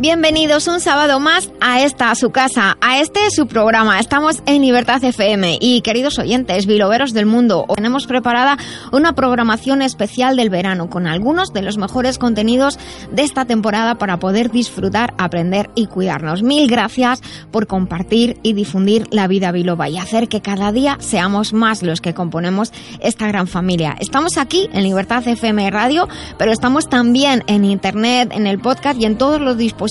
Bienvenidos 0.00 0.68
un 0.68 0.78
sábado 0.78 1.18
más 1.18 1.50
a 1.60 1.82
esta 1.82 2.14
su 2.14 2.30
casa, 2.30 2.78
a 2.80 3.00
este 3.00 3.18
su 3.32 3.48
programa. 3.48 3.98
Estamos 3.98 4.44
en 4.46 4.62
Libertad 4.62 5.02
FM 5.02 5.58
y 5.60 5.80
queridos 5.80 6.20
oyentes, 6.20 6.66
biloveros 6.66 7.12
del 7.14 7.26
mundo, 7.26 7.66
tenemos 7.74 8.06
preparada 8.06 8.58
una 8.92 9.14
programación 9.16 9.82
especial 9.82 10.36
del 10.36 10.50
verano 10.50 10.88
con 10.88 11.08
algunos 11.08 11.52
de 11.52 11.62
los 11.62 11.78
mejores 11.78 12.16
contenidos 12.16 12.78
de 13.10 13.22
esta 13.22 13.44
temporada 13.44 13.96
para 13.96 14.20
poder 14.20 14.52
disfrutar, 14.52 15.14
aprender 15.18 15.68
y 15.74 15.86
cuidarnos. 15.86 16.44
Mil 16.44 16.68
gracias 16.68 17.20
por 17.50 17.66
compartir 17.66 18.38
y 18.44 18.52
difundir 18.52 19.08
la 19.10 19.26
vida 19.26 19.50
biloba 19.50 19.88
y 19.88 19.98
hacer 19.98 20.28
que 20.28 20.42
cada 20.42 20.70
día 20.70 20.96
seamos 21.00 21.52
más 21.52 21.82
los 21.82 22.00
que 22.00 22.14
componemos 22.14 22.72
esta 23.00 23.26
gran 23.26 23.48
familia. 23.48 23.96
Estamos 23.98 24.38
aquí 24.38 24.70
en 24.72 24.84
Libertad 24.84 25.26
FM 25.26 25.68
Radio, 25.72 26.06
pero 26.38 26.52
estamos 26.52 26.88
también 26.88 27.42
en 27.48 27.64
internet, 27.64 28.30
en 28.32 28.46
el 28.46 28.60
podcast 28.60 29.00
y 29.00 29.04
en 29.04 29.18
todos 29.18 29.40
los 29.40 29.56
dispositivos 29.56 29.87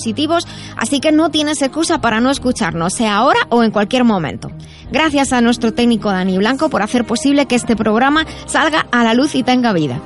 así 0.76 1.00
que 1.00 1.12
no 1.12 1.30
tienes 1.30 1.62
excusa 1.62 2.00
para 2.00 2.20
no 2.20 2.30
escucharnos, 2.30 2.94
sea 2.94 3.16
ahora 3.16 3.40
o 3.50 3.62
en 3.62 3.70
cualquier 3.70 4.04
momento. 4.04 4.50
Gracias 4.90 5.32
a 5.32 5.40
nuestro 5.40 5.72
técnico 5.72 6.10
Dani 6.10 6.38
Blanco 6.38 6.68
por 6.68 6.82
hacer 6.82 7.04
posible 7.04 7.46
que 7.46 7.56
este 7.56 7.76
programa 7.76 8.26
salga 8.46 8.86
a 8.90 9.04
la 9.04 9.14
luz 9.14 9.34
y 9.34 9.42
tenga 9.42 9.72
vida. 9.72 10.00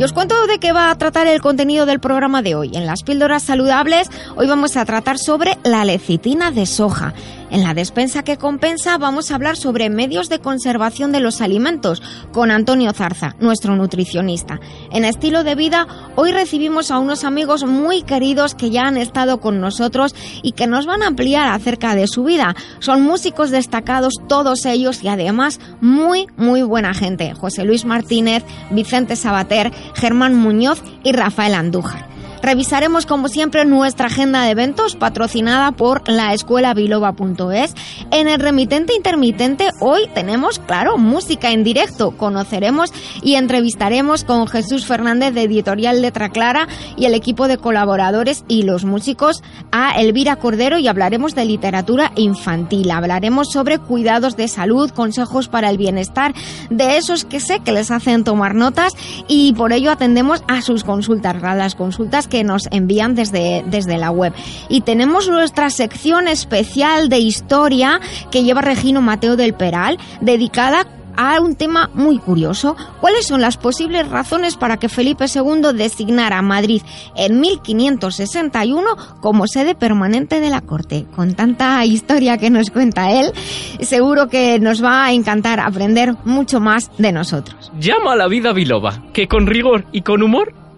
Y 0.00 0.02
os 0.02 0.14
cuento 0.14 0.46
de 0.46 0.58
qué 0.58 0.72
va 0.72 0.90
a 0.90 0.94
tratar 0.94 1.26
el 1.26 1.42
contenido 1.42 1.84
del 1.84 2.00
programa 2.00 2.40
de 2.40 2.54
hoy. 2.54 2.70
En 2.72 2.86
las 2.86 3.02
píldoras 3.02 3.42
saludables, 3.42 4.08
hoy 4.34 4.46
vamos 4.46 4.78
a 4.78 4.86
tratar 4.86 5.18
sobre 5.18 5.58
la 5.62 5.84
lecitina 5.84 6.50
de 6.50 6.64
soja. 6.64 7.12
En 7.50 7.64
la 7.64 7.74
despensa 7.74 8.22
que 8.22 8.38
compensa 8.38 8.96
vamos 8.96 9.30
a 9.30 9.34
hablar 9.34 9.56
sobre 9.56 9.90
medios 9.90 10.28
de 10.28 10.38
conservación 10.38 11.10
de 11.10 11.18
los 11.20 11.40
alimentos 11.40 12.00
con 12.32 12.50
Antonio 12.52 12.92
Zarza, 12.92 13.34
nuestro 13.40 13.74
nutricionista. 13.74 14.60
En 14.92 15.04
estilo 15.04 15.42
de 15.42 15.56
vida, 15.56 15.86
hoy 16.14 16.30
recibimos 16.30 16.90
a 16.92 16.98
unos 16.98 17.24
amigos 17.24 17.64
muy 17.64 18.02
queridos 18.02 18.54
que 18.54 18.70
ya 18.70 18.86
han 18.86 18.96
estado 18.96 19.40
con 19.40 19.60
nosotros 19.60 20.14
y 20.42 20.52
que 20.52 20.68
nos 20.68 20.86
van 20.86 21.02
a 21.02 21.08
ampliar 21.08 21.48
acerca 21.48 21.96
de 21.96 22.06
su 22.06 22.22
vida. 22.22 22.54
Son 22.78 23.02
músicos 23.02 23.50
destacados 23.50 24.14
todos 24.28 24.64
ellos 24.64 25.02
y 25.02 25.08
además 25.08 25.58
muy, 25.80 26.28
muy 26.36 26.62
buena 26.62 26.94
gente. 26.94 27.34
José 27.34 27.64
Luis 27.64 27.84
Martínez, 27.84 28.44
Vicente 28.70 29.16
Sabater, 29.16 29.72
Germán 29.94 30.36
Muñoz 30.36 30.82
y 31.02 31.12
Rafael 31.12 31.54
Andújar. 31.54 32.19
Revisaremos 32.42 33.04
como 33.04 33.28
siempre 33.28 33.66
nuestra 33.66 34.06
agenda 34.06 34.42
de 34.42 34.50
eventos 34.50 34.96
patrocinada 34.96 35.72
por 35.72 36.08
la 36.08 36.32
escuela 36.32 36.72
biloba.es. 36.72 37.74
En 38.10 38.28
el 38.28 38.40
remitente 38.40 38.94
intermitente 38.94 39.70
hoy 39.80 40.08
tenemos, 40.14 40.58
claro, 40.58 40.96
música 40.96 41.50
en 41.50 41.64
directo. 41.64 42.12
Conoceremos 42.12 42.92
y 43.22 43.34
entrevistaremos 43.34 44.24
con 44.24 44.46
Jesús 44.46 44.86
Fernández 44.86 45.34
de 45.34 45.42
Editorial 45.42 46.00
Letra 46.00 46.30
Clara 46.30 46.66
y 46.96 47.04
el 47.04 47.14
equipo 47.14 47.46
de 47.46 47.58
colaboradores 47.58 48.44
y 48.48 48.62
los 48.62 48.86
músicos 48.86 49.42
a 49.70 50.00
Elvira 50.00 50.36
Cordero 50.36 50.78
y 50.78 50.88
hablaremos 50.88 51.34
de 51.34 51.44
literatura 51.44 52.12
infantil. 52.16 52.90
Hablaremos 52.90 53.52
sobre 53.52 53.78
cuidados 53.78 54.36
de 54.36 54.48
salud, 54.48 54.90
consejos 54.90 55.48
para 55.48 55.68
el 55.68 55.76
bienestar 55.76 56.34
de 56.70 56.96
esos 56.96 57.26
que 57.26 57.40
sé 57.40 57.60
que 57.60 57.72
les 57.72 57.90
hacen 57.90 58.24
tomar 58.24 58.54
notas 58.54 58.94
y 59.28 59.52
por 59.52 59.74
ello 59.74 59.90
atendemos 59.90 60.42
a 60.48 60.62
sus 60.62 60.84
consultas, 60.84 61.36
las 61.42 61.74
consultas 61.74 62.28
que 62.30 62.44
nos 62.44 62.68
envían 62.70 63.14
desde, 63.14 63.62
desde 63.66 63.98
la 63.98 64.10
web. 64.10 64.32
Y 64.70 64.80
tenemos 64.80 65.28
nuestra 65.28 65.68
sección 65.68 66.28
especial 66.28 67.10
de 67.10 67.18
historia 67.18 68.00
que 68.30 68.42
lleva 68.42 68.62
Regino 68.62 69.02
Mateo 69.02 69.36
del 69.36 69.52
Peral, 69.52 69.98
dedicada 70.22 70.86
a 71.16 71.40
un 71.40 71.54
tema 71.54 71.90
muy 71.94 72.18
curioso. 72.18 72.76
¿Cuáles 73.00 73.26
son 73.26 73.40
las 73.40 73.56
posibles 73.56 74.08
razones 74.08 74.56
para 74.56 74.78
que 74.78 74.88
Felipe 74.88 75.26
II 75.32 75.72
designara 75.74 76.38
a 76.38 76.42
Madrid 76.42 76.82
en 77.14 77.40
1561 77.40 78.86
como 79.20 79.46
sede 79.46 79.74
permanente 79.74 80.40
de 80.40 80.50
la 80.50 80.60
corte? 80.60 81.06
Con 81.14 81.34
tanta 81.34 81.84
historia 81.84 82.38
que 82.38 82.50
nos 82.50 82.70
cuenta 82.70 83.10
él, 83.10 83.32
seguro 83.80 84.28
que 84.28 84.58
nos 84.60 84.82
va 84.82 85.04
a 85.04 85.12
encantar 85.12 85.60
aprender 85.60 86.14
mucho 86.24 86.60
más 86.60 86.90
de 86.98 87.12
nosotros. 87.12 87.70
Llama 87.78 88.14
a 88.14 88.16
la 88.16 88.28
vida 88.28 88.52
biloba, 88.52 89.02
que 89.12 89.28
con 89.28 89.46
rigor 89.46 89.84
y 89.92 90.02
con 90.02 90.22
humor 90.22 90.54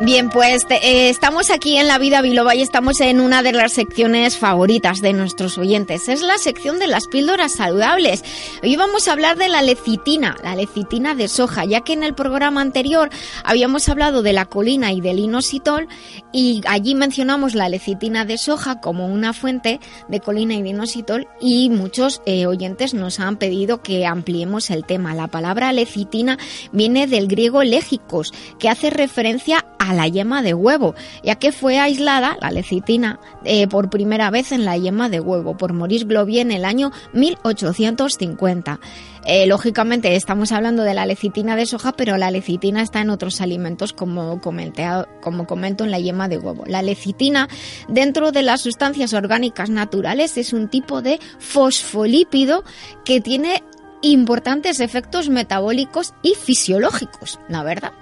Bien, 0.00 0.30
pues 0.30 0.62
eh, 0.70 1.08
estamos 1.08 1.50
aquí 1.50 1.76
en 1.76 1.88
La 1.88 1.98
Vida 1.98 2.22
Biloba 2.22 2.54
y 2.54 2.62
estamos 2.62 3.00
en 3.00 3.20
una 3.20 3.42
de 3.42 3.50
las 3.50 3.72
secciones 3.72 4.38
favoritas 4.38 5.00
de 5.00 5.12
nuestros 5.12 5.58
oyentes. 5.58 6.08
Es 6.08 6.22
la 6.22 6.38
sección 6.38 6.78
de 6.78 6.86
las 6.86 7.08
píldoras 7.08 7.50
saludables. 7.50 8.22
Hoy 8.62 8.76
vamos 8.76 9.08
a 9.08 9.12
hablar 9.12 9.36
de 9.36 9.48
la 9.48 9.60
lecitina, 9.60 10.36
la 10.44 10.54
lecitina 10.54 11.16
de 11.16 11.26
soja, 11.26 11.64
ya 11.64 11.80
que 11.80 11.94
en 11.94 12.04
el 12.04 12.14
programa 12.14 12.60
anterior 12.60 13.10
habíamos 13.42 13.88
hablado 13.88 14.22
de 14.22 14.32
la 14.32 14.46
colina 14.46 14.92
y 14.92 15.00
del 15.00 15.18
inositol 15.18 15.88
y 16.32 16.60
allí 16.68 16.94
mencionamos 16.94 17.56
la 17.56 17.68
lecitina 17.68 18.24
de 18.24 18.38
soja 18.38 18.80
como 18.80 19.08
una 19.08 19.32
fuente 19.32 19.80
de 20.08 20.20
colina 20.20 20.54
y 20.54 20.62
de 20.62 20.68
inositol 20.68 21.26
y 21.40 21.70
muchos 21.70 22.22
eh, 22.24 22.46
oyentes 22.46 22.94
nos 22.94 23.18
han 23.18 23.36
pedido 23.36 23.82
que 23.82 24.06
ampliemos 24.06 24.70
el 24.70 24.84
tema. 24.84 25.16
La 25.16 25.26
palabra 25.26 25.72
lecitina 25.72 26.38
viene 26.70 27.08
del 27.08 27.26
griego 27.26 27.64
légicos, 27.64 28.32
que 28.60 28.68
hace 28.68 28.90
referencia 28.90 29.66
a 29.80 29.87
la 29.94 30.08
yema 30.08 30.42
de 30.42 30.54
huevo, 30.54 30.94
ya 31.22 31.36
que 31.36 31.52
fue 31.52 31.78
aislada 31.78 32.36
la 32.40 32.50
lecitina 32.50 33.20
eh, 33.44 33.66
por 33.68 33.90
primera 33.90 34.30
vez 34.30 34.52
en 34.52 34.64
la 34.64 34.76
yema 34.76 35.08
de 35.08 35.20
huevo 35.20 35.56
por 35.56 35.72
Maurice 35.72 36.04
Globier 36.04 36.42
en 36.42 36.52
el 36.52 36.64
año 36.64 36.92
1850. 37.12 38.80
Eh, 39.24 39.46
lógicamente 39.46 40.16
estamos 40.16 40.52
hablando 40.52 40.84
de 40.84 40.94
la 40.94 41.04
lecitina 41.04 41.54
de 41.54 41.66
soja, 41.66 41.92
pero 41.92 42.16
la 42.16 42.30
lecitina 42.30 42.80
está 42.82 43.00
en 43.00 43.10
otros 43.10 43.40
alimentos 43.40 43.92
como, 43.92 44.40
como 44.40 45.46
comento 45.46 45.84
en 45.84 45.90
la 45.90 45.98
yema 45.98 46.28
de 46.28 46.38
huevo. 46.38 46.64
La 46.66 46.82
lecitina 46.82 47.48
dentro 47.88 48.32
de 48.32 48.42
las 48.42 48.62
sustancias 48.62 49.12
orgánicas 49.12 49.68
naturales 49.68 50.38
es 50.38 50.52
un 50.52 50.68
tipo 50.68 51.02
de 51.02 51.20
fosfolípido 51.38 52.64
que 53.04 53.20
tiene 53.20 53.62
importantes 54.02 54.80
efectos 54.80 55.28
metabólicos 55.28 56.14
y 56.22 56.34
fisiológicos, 56.34 57.38
la 57.48 57.62
verdad. 57.62 57.92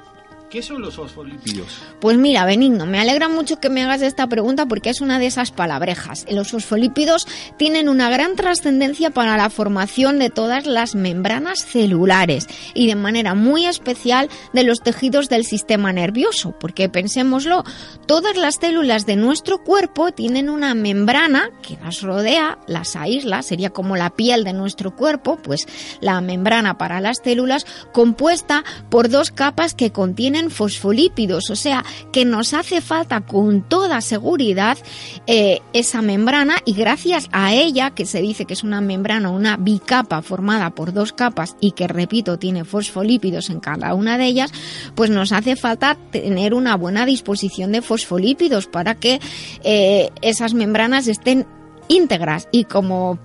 ¿Qué 0.50 0.62
son 0.62 0.80
los 0.80 0.94
fosfolípidos? 0.94 1.66
Pues 2.00 2.16
mira, 2.18 2.44
Benigno, 2.44 2.86
me 2.86 3.00
alegra 3.00 3.28
mucho 3.28 3.58
que 3.58 3.68
me 3.68 3.82
hagas 3.82 4.00
esta 4.02 4.28
pregunta 4.28 4.66
porque 4.66 4.90
es 4.90 5.00
una 5.00 5.18
de 5.18 5.26
esas 5.26 5.50
palabrejas. 5.50 6.24
Los 6.30 6.52
fosfolípidos 6.52 7.26
tienen 7.56 7.88
una 7.88 8.10
gran 8.10 8.36
trascendencia 8.36 9.10
para 9.10 9.36
la 9.36 9.50
formación 9.50 10.20
de 10.20 10.30
todas 10.30 10.64
las 10.66 10.94
membranas 10.94 11.64
celulares 11.64 12.46
y 12.74 12.86
de 12.86 12.94
manera 12.94 13.34
muy 13.34 13.66
especial 13.66 14.28
de 14.52 14.62
los 14.62 14.78
tejidos 14.80 15.28
del 15.28 15.44
sistema 15.44 15.92
nervioso, 15.92 16.54
porque 16.60 16.88
pensémoslo, 16.88 17.64
todas 18.06 18.36
las 18.36 18.56
células 18.56 19.04
de 19.04 19.16
nuestro 19.16 19.64
cuerpo 19.64 20.12
tienen 20.12 20.48
una 20.48 20.74
membrana 20.74 21.50
que 21.60 21.76
las 21.82 22.02
rodea, 22.02 22.58
las 22.68 22.94
aísla, 22.94 23.42
sería 23.42 23.70
como 23.70 23.96
la 23.96 24.10
piel 24.10 24.44
de 24.44 24.52
nuestro 24.52 24.94
cuerpo, 24.94 25.38
pues 25.42 25.66
la 26.00 26.20
membrana 26.20 26.78
para 26.78 27.00
las 27.00 27.18
células 27.24 27.66
compuesta 27.92 28.64
por 28.90 29.08
dos 29.08 29.32
capas 29.32 29.74
que 29.74 29.90
contienen 29.90 30.35
fosfolípidos, 30.50 31.50
o 31.50 31.56
sea 31.56 31.84
que 32.12 32.24
nos 32.24 32.54
hace 32.54 32.80
falta 32.80 33.20
con 33.22 33.62
toda 33.62 34.00
seguridad 34.00 34.78
eh, 35.26 35.60
esa 35.72 36.02
membrana 36.02 36.56
y 36.64 36.74
gracias 36.74 37.28
a 37.32 37.52
ella, 37.52 37.90
que 37.90 38.06
se 38.06 38.20
dice 38.20 38.44
que 38.44 38.54
es 38.54 38.62
una 38.62 38.80
membrana, 38.80 39.30
una 39.30 39.56
bicapa 39.56 40.22
formada 40.22 40.70
por 40.70 40.92
dos 40.92 41.12
capas 41.12 41.56
y 41.60 41.72
que 41.72 41.88
repito 41.88 42.38
tiene 42.38 42.64
fosfolípidos 42.64 43.50
en 43.50 43.60
cada 43.60 43.94
una 43.94 44.18
de 44.18 44.26
ellas, 44.26 44.52
pues 44.94 45.10
nos 45.10 45.32
hace 45.32 45.56
falta 45.56 45.96
tener 46.10 46.54
una 46.54 46.76
buena 46.76 47.06
disposición 47.06 47.72
de 47.72 47.82
fosfolípidos 47.82 48.66
para 48.66 48.94
que 48.94 49.20
eh, 49.64 50.10
esas 50.22 50.54
membranas 50.54 51.08
estén 51.08 51.46
íntegras 51.88 52.48
y 52.52 52.64
como 52.64 53.18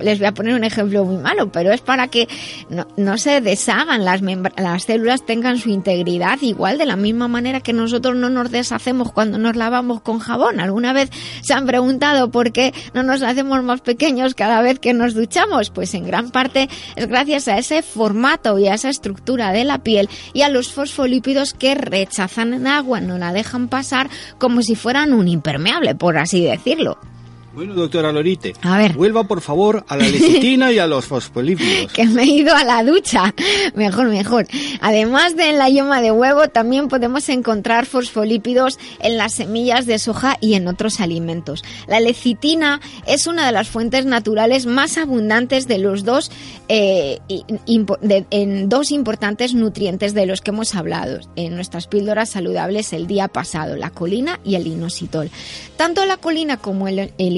les 0.00 0.18
voy 0.18 0.26
a 0.26 0.32
poner 0.32 0.54
un 0.54 0.64
ejemplo 0.64 1.04
muy 1.04 1.18
malo, 1.18 1.52
pero 1.52 1.72
es 1.72 1.80
para 1.80 2.08
que 2.08 2.28
no, 2.96 3.18
se 3.18 3.40
deshagan 3.40 4.04
las, 4.04 4.22
las 4.22 4.84
células, 4.84 5.24
tengan 5.26 5.58
su 5.58 5.70
integridad 5.70 6.38
igual 6.40 6.78
de 6.78 6.86
la 6.86 6.96
misma 6.96 7.28
manera 7.28 7.60
que 7.60 7.72
nosotros 7.72 8.16
no 8.16 8.30
nos 8.30 8.50
deshacemos 8.50 9.12
cuando 9.12 9.38
nos 9.38 9.56
lavamos 9.56 10.00
con 10.00 10.18
jabón. 10.18 10.60
¿Alguna 10.60 10.92
vez 10.92 11.10
se 11.42 11.54
han 11.54 11.66
preguntado 11.66 12.30
por 12.30 12.52
qué 12.52 12.72
no 12.94 13.02
nos 13.02 13.22
hacemos 13.22 13.62
más 13.62 13.80
pequeños 13.80 14.34
cada 14.34 14.62
vez 14.62 14.78
que 14.78 14.94
nos 14.94 15.14
duchamos? 15.14 15.70
Pues 15.70 15.94
en 15.94 16.06
gran 16.06 16.30
parte 16.30 16.68
es 16.96 17.06
gracias 17.06 17.48
a 17.48 17.58
ese 17.58 17.82
formato 17.82 18.58
y 18.58 18.68
a 18.68 18.74
esa 18.74 18.88
estructura 18.88 19.52
de 19.52 19.64
la 19.64 19.82
piel 19.82 20.08
y 20.32 20.42
a 20.42 20.48
los 20.48 20.72
fosfolípidos 20.72 21.54
que 21.54 21.74
rechazan 21.74 22.54
el 22.54 22.66
agua, 22.66 23.00
no 23.00 23.18
la 23.18 23.32
dejan 23.32 23.68
pasar 23.68 24.08
como 24.38 24.62
si 24.62 24.74
fueran 24.74 25.12
un 25.12 25.28
impermeable, 25.28 25.94
por 25.94 26.16
así 26.18 26.44
decirlo. 26.44 26.98
Bueno, 27.52 27.74
doctora 27.74 28.12
Lorite, 28.12 28.54
a 28.62 28.78
ver. 28.78 28.92
vuelva 28.92 29.24
por 29.24 29.40
favor 29.40 29.84
a 29.88 29.96
la 29.96 30.04
lecitina 30.08 30.70
y 30.72 30.78
a 30.78 30.86
los 30.86 31.06
fosfolípidos. 31.06 31.92
que 31.92 32.04
me 32.06 32.22
he 32.22 32.26
ido 32.26 32.54
a 32.54 32.62
la 32.62 32.84
ducha. 32.84 33.34
Mejor, 33.74 34.08
mejor. 34.08 34.46
Además 34.80 35.36
de 35.36 35.50
en 35.50 35.58
la 35.58 35.68
yema 35.68 36.00
de 36.00 36.12
huevo, 36.12 36.48
también 36.48 36.86
podemos 36.88 37.28
encontrar 37.28 37.86
fosfolípidos 37.86 38.78
en 39.00 39.18
las 39.18 39.34
semillas 39.34 39.86
de 39.86 39.98
soja 39.98 40.36
y 40.40 40.54
en 40.54 40.68
otros 40.68 41.00
alimentos. 41.00 41.64
La 41.88 41.98
lecitina 41.98 42.80
es 43.06 43.26
una 43.26 43.46
de 43.46 43.52
las 43.52 43.68
fuentes 43.68 44.06
naturales 44.06 44.66
más 44.66 44.96
abundantes 44.96 45.66
de 45.66 45.78
los 45.78 46.04
dos, 46.04 46.30
eh, 46.68 47.18
en 47.28 48.68
dos 48.68 48.92
importantes 48.92 49.54
nutrientes 49.54 50.14
de 50.14 50.26
los 50.26 50.40
que 50.40 50.50
hemos 50.50 50.74
hablado 50.74 51.18
en 51.36 51.56
nuestras 51.56 51.88
píldoras 51.88 52.28
saludables 52.30 52.92
el 52.92 53.06
día 53.06 53.26
pasado, 53.28 53.76
la 53.76 53.90
colina 53.90 54.38
y 54.44 54.54
el 54.54 54.66
inositol. 54.66 55.30
Tanto 55.76 56.04
la 56.04 56.16
colina 56.16 56.56
como 56.58 56.86
el, 56.86 57.12
el 57.18 57.36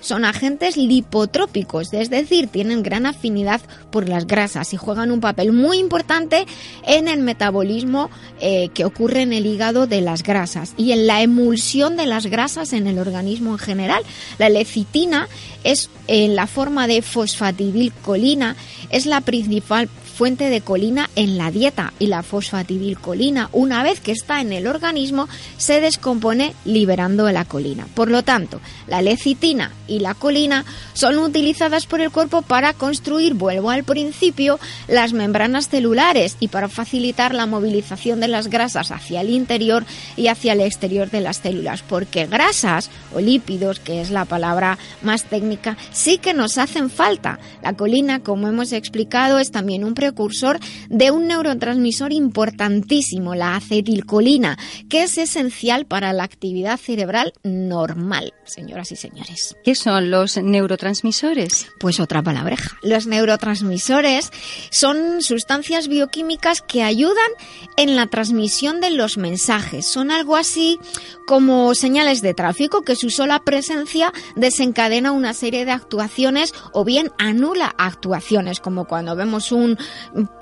son 0.00 0.24
agentes 0.24 0.76
lipotrópicos, 0.76 1.92
es 1.92 2.10
decir, 2.10 2.48
tienen 2.48 2.82
gran 2.82 3.06
afinidad 3.06 3.60
por 3.90 4.08
las 4.08 4.26
grasas 4.26 4.72
y 4.72 4.76
juegan 4.76 5.10
un 5.10 5.20
papel 5.20 5.52
muy 5.52 5.78
importante 5.78 6.46
en 6.86 7.08
el 7.08 7.20
metabolismo 7.20 8.10
eh, 8.40 8.68
que 8.74 8.84
ocurre 8.84 9.22
en 9.22 9.32
el 9.32 9.46
hígado 9.46 9.86
de 9.86 10.00
las 10.00 10.22
grasas 10.22 10.74
y 10.76 10.92
en 10.92 11.06
la 11.06 11.22
emulsión 11.22 11.96
de 11.96 12.06
las 12.06 12.26
grasas 12.26 12.72
en 12.72 12.86
el 12.86 12.98
organismo 12.98 13.52
en 13.52 13.58
general. 13.58 14.02
La 14.38 14.48
lecitina 14.48 15.28
es 15.64 15.90
en 16.06 16.34
la 16.34 16.46
forma 16.46 16.86
de 16.86 17.02
fosfatidilcolina, 17.02 18.56
es 18.90 19.06
la 19.06 19.20
principal 19.20 19.88
fuente 20.20 20.50
de 20.50 20.60
colina 20.60 21.08
en 21.16 21.38
la 21.38 21.50
dieta 21.50 21.94
y 21.98 22.08
la 22.08 22.22
fosfatidilcolina, 22.22 23.48
una 23.52 23.82
vez 23.82 24.00
que 24.00 24.12
está 24.12 24.42
en 24.42 24.52
el 24.52 24.66
organismo, 24.66 25.30
se 25.56 25.80
descompone 25.80 26.52
liberando 26.66 27.32
la 27.32 27.46
colina. 27.46 27.86
Por 27.94 28.10
lo 28.10 28.22
tanto, 28.22 28.60
la 28.86 29.00
lecitina 29.00 29.72
y 29.88 30.00
la 30.00 30.12
colina 30.12 30.66
son 30.92 31.16
utilizadas 31.16 31.86
por 31.86 32.02
el 32.02 32.10
cuerpo 32.10 32.42
para 32.42 32.74
construir, 32.74 33.32
vuelvo 33.32 33.70
al 33.70 33.82
principio, 33.82 34.60
las 34.88 35.14
membranas 35.14 35.70
celulares 35.70 36.36
y 36.38 36.48
para 36.48 36.68
facilitar 36.68 37.34
la 37.34 37.46
movilización 37.46 38.20
de 38.20 38.28
las 38.28 38.48
grasas 38.48 38.90
hacia 38.90 39.22
el 39.22 39.30
interior 39.30 39.86
y 40.18 40.26
hacia 40.26 40.52
el 40.52 40.60
exterior 40.60 41.10
de 41.10 41.22
las 41.22 41.38
células, 41.38 41.80
porque 41.80 42.26
grasas 42.26 42.90
o 43.14 43.20
lípidos, 43.20 43.80
que 43.80 44.02
es 44.02 44.10
la 44.10 44.26
palabra 44.26 44.76
más 45.00 45.24
técnica, 45.24 45.78
sí 45.92 46.18
que 46.18 46.34
nos 46.34 46.58
hacen 46.58 46.90
falta. 46.90 47.38
La 47.62 47.72
colina, 47.72 48.20
como 48.20 48.48
hemos 48.48 48.72
explicado, 48.72 49.38
es 49.38 49.50
también 49.50 49.82
un 49.82 49.94
precursor 50.10 50.58
de 50.88 51.12
un 51.12 51.28
neurotransmisor 51.28 52.12
importantísimo, 52.12 53.36
la 53.36 53.54
acetilcolina, 53.54 54.58
que 54.88 55.04
es 55.04 55.18
esencial 55.18 55.86
para 55.86 56.12
la 56.12 56.24
actividad 56.24 56.78
cerebral 56.78 57.32
normal, 57.44 58.34
señoras 58.44 58.90
y 58.90 58.96
señores. 58.96 59.56
¿Qué 59.62 59.76
son 59.76 60.10
los 60.10 60.36
neurotransmisores? 60.36 61.68
Pues 61.78 62.00
otra 62.00 62.22
palabreja. 62.22 62.76
Los 62.82 63.06
neurotransmisores 63.06 64.32
son 64.70 65.22
sustancias 65.22 65.86
bioquímicas 65.86 66.60
que 66.60 66.82
ayudan 66.82 67.30
en 67.76 67.94
la 67.94 68.08
transmisión 68.08 68.80
de 68.80 68.90
los 68.90 69.16
mensajes. 69.16 69.86
Son 69.86 70.10
algo 70.10 70.34
así 70.34 70.80
como 71.26 71.76
señales 71.76 72.20
de 72.20 72.34
tráfico 72.34 72.82
que 72.82 72.96
su 72.96 73.10
sola 73.10 73.44
presencia 73.44 74.12
desencadena 74.34 75.12
una 75.12 75.34
serie 75.34 75.64
de 75.64 75.70
actuaciones 75.70 76.52
o 76.72 76.84
bien 76.84 77.12
anula 77.18 77.72
actuaciones, 77.78 78.58
como 78.58 78.86
cuando 78.86 79.14
vemos 79.14 79.52
un 79.52 79.78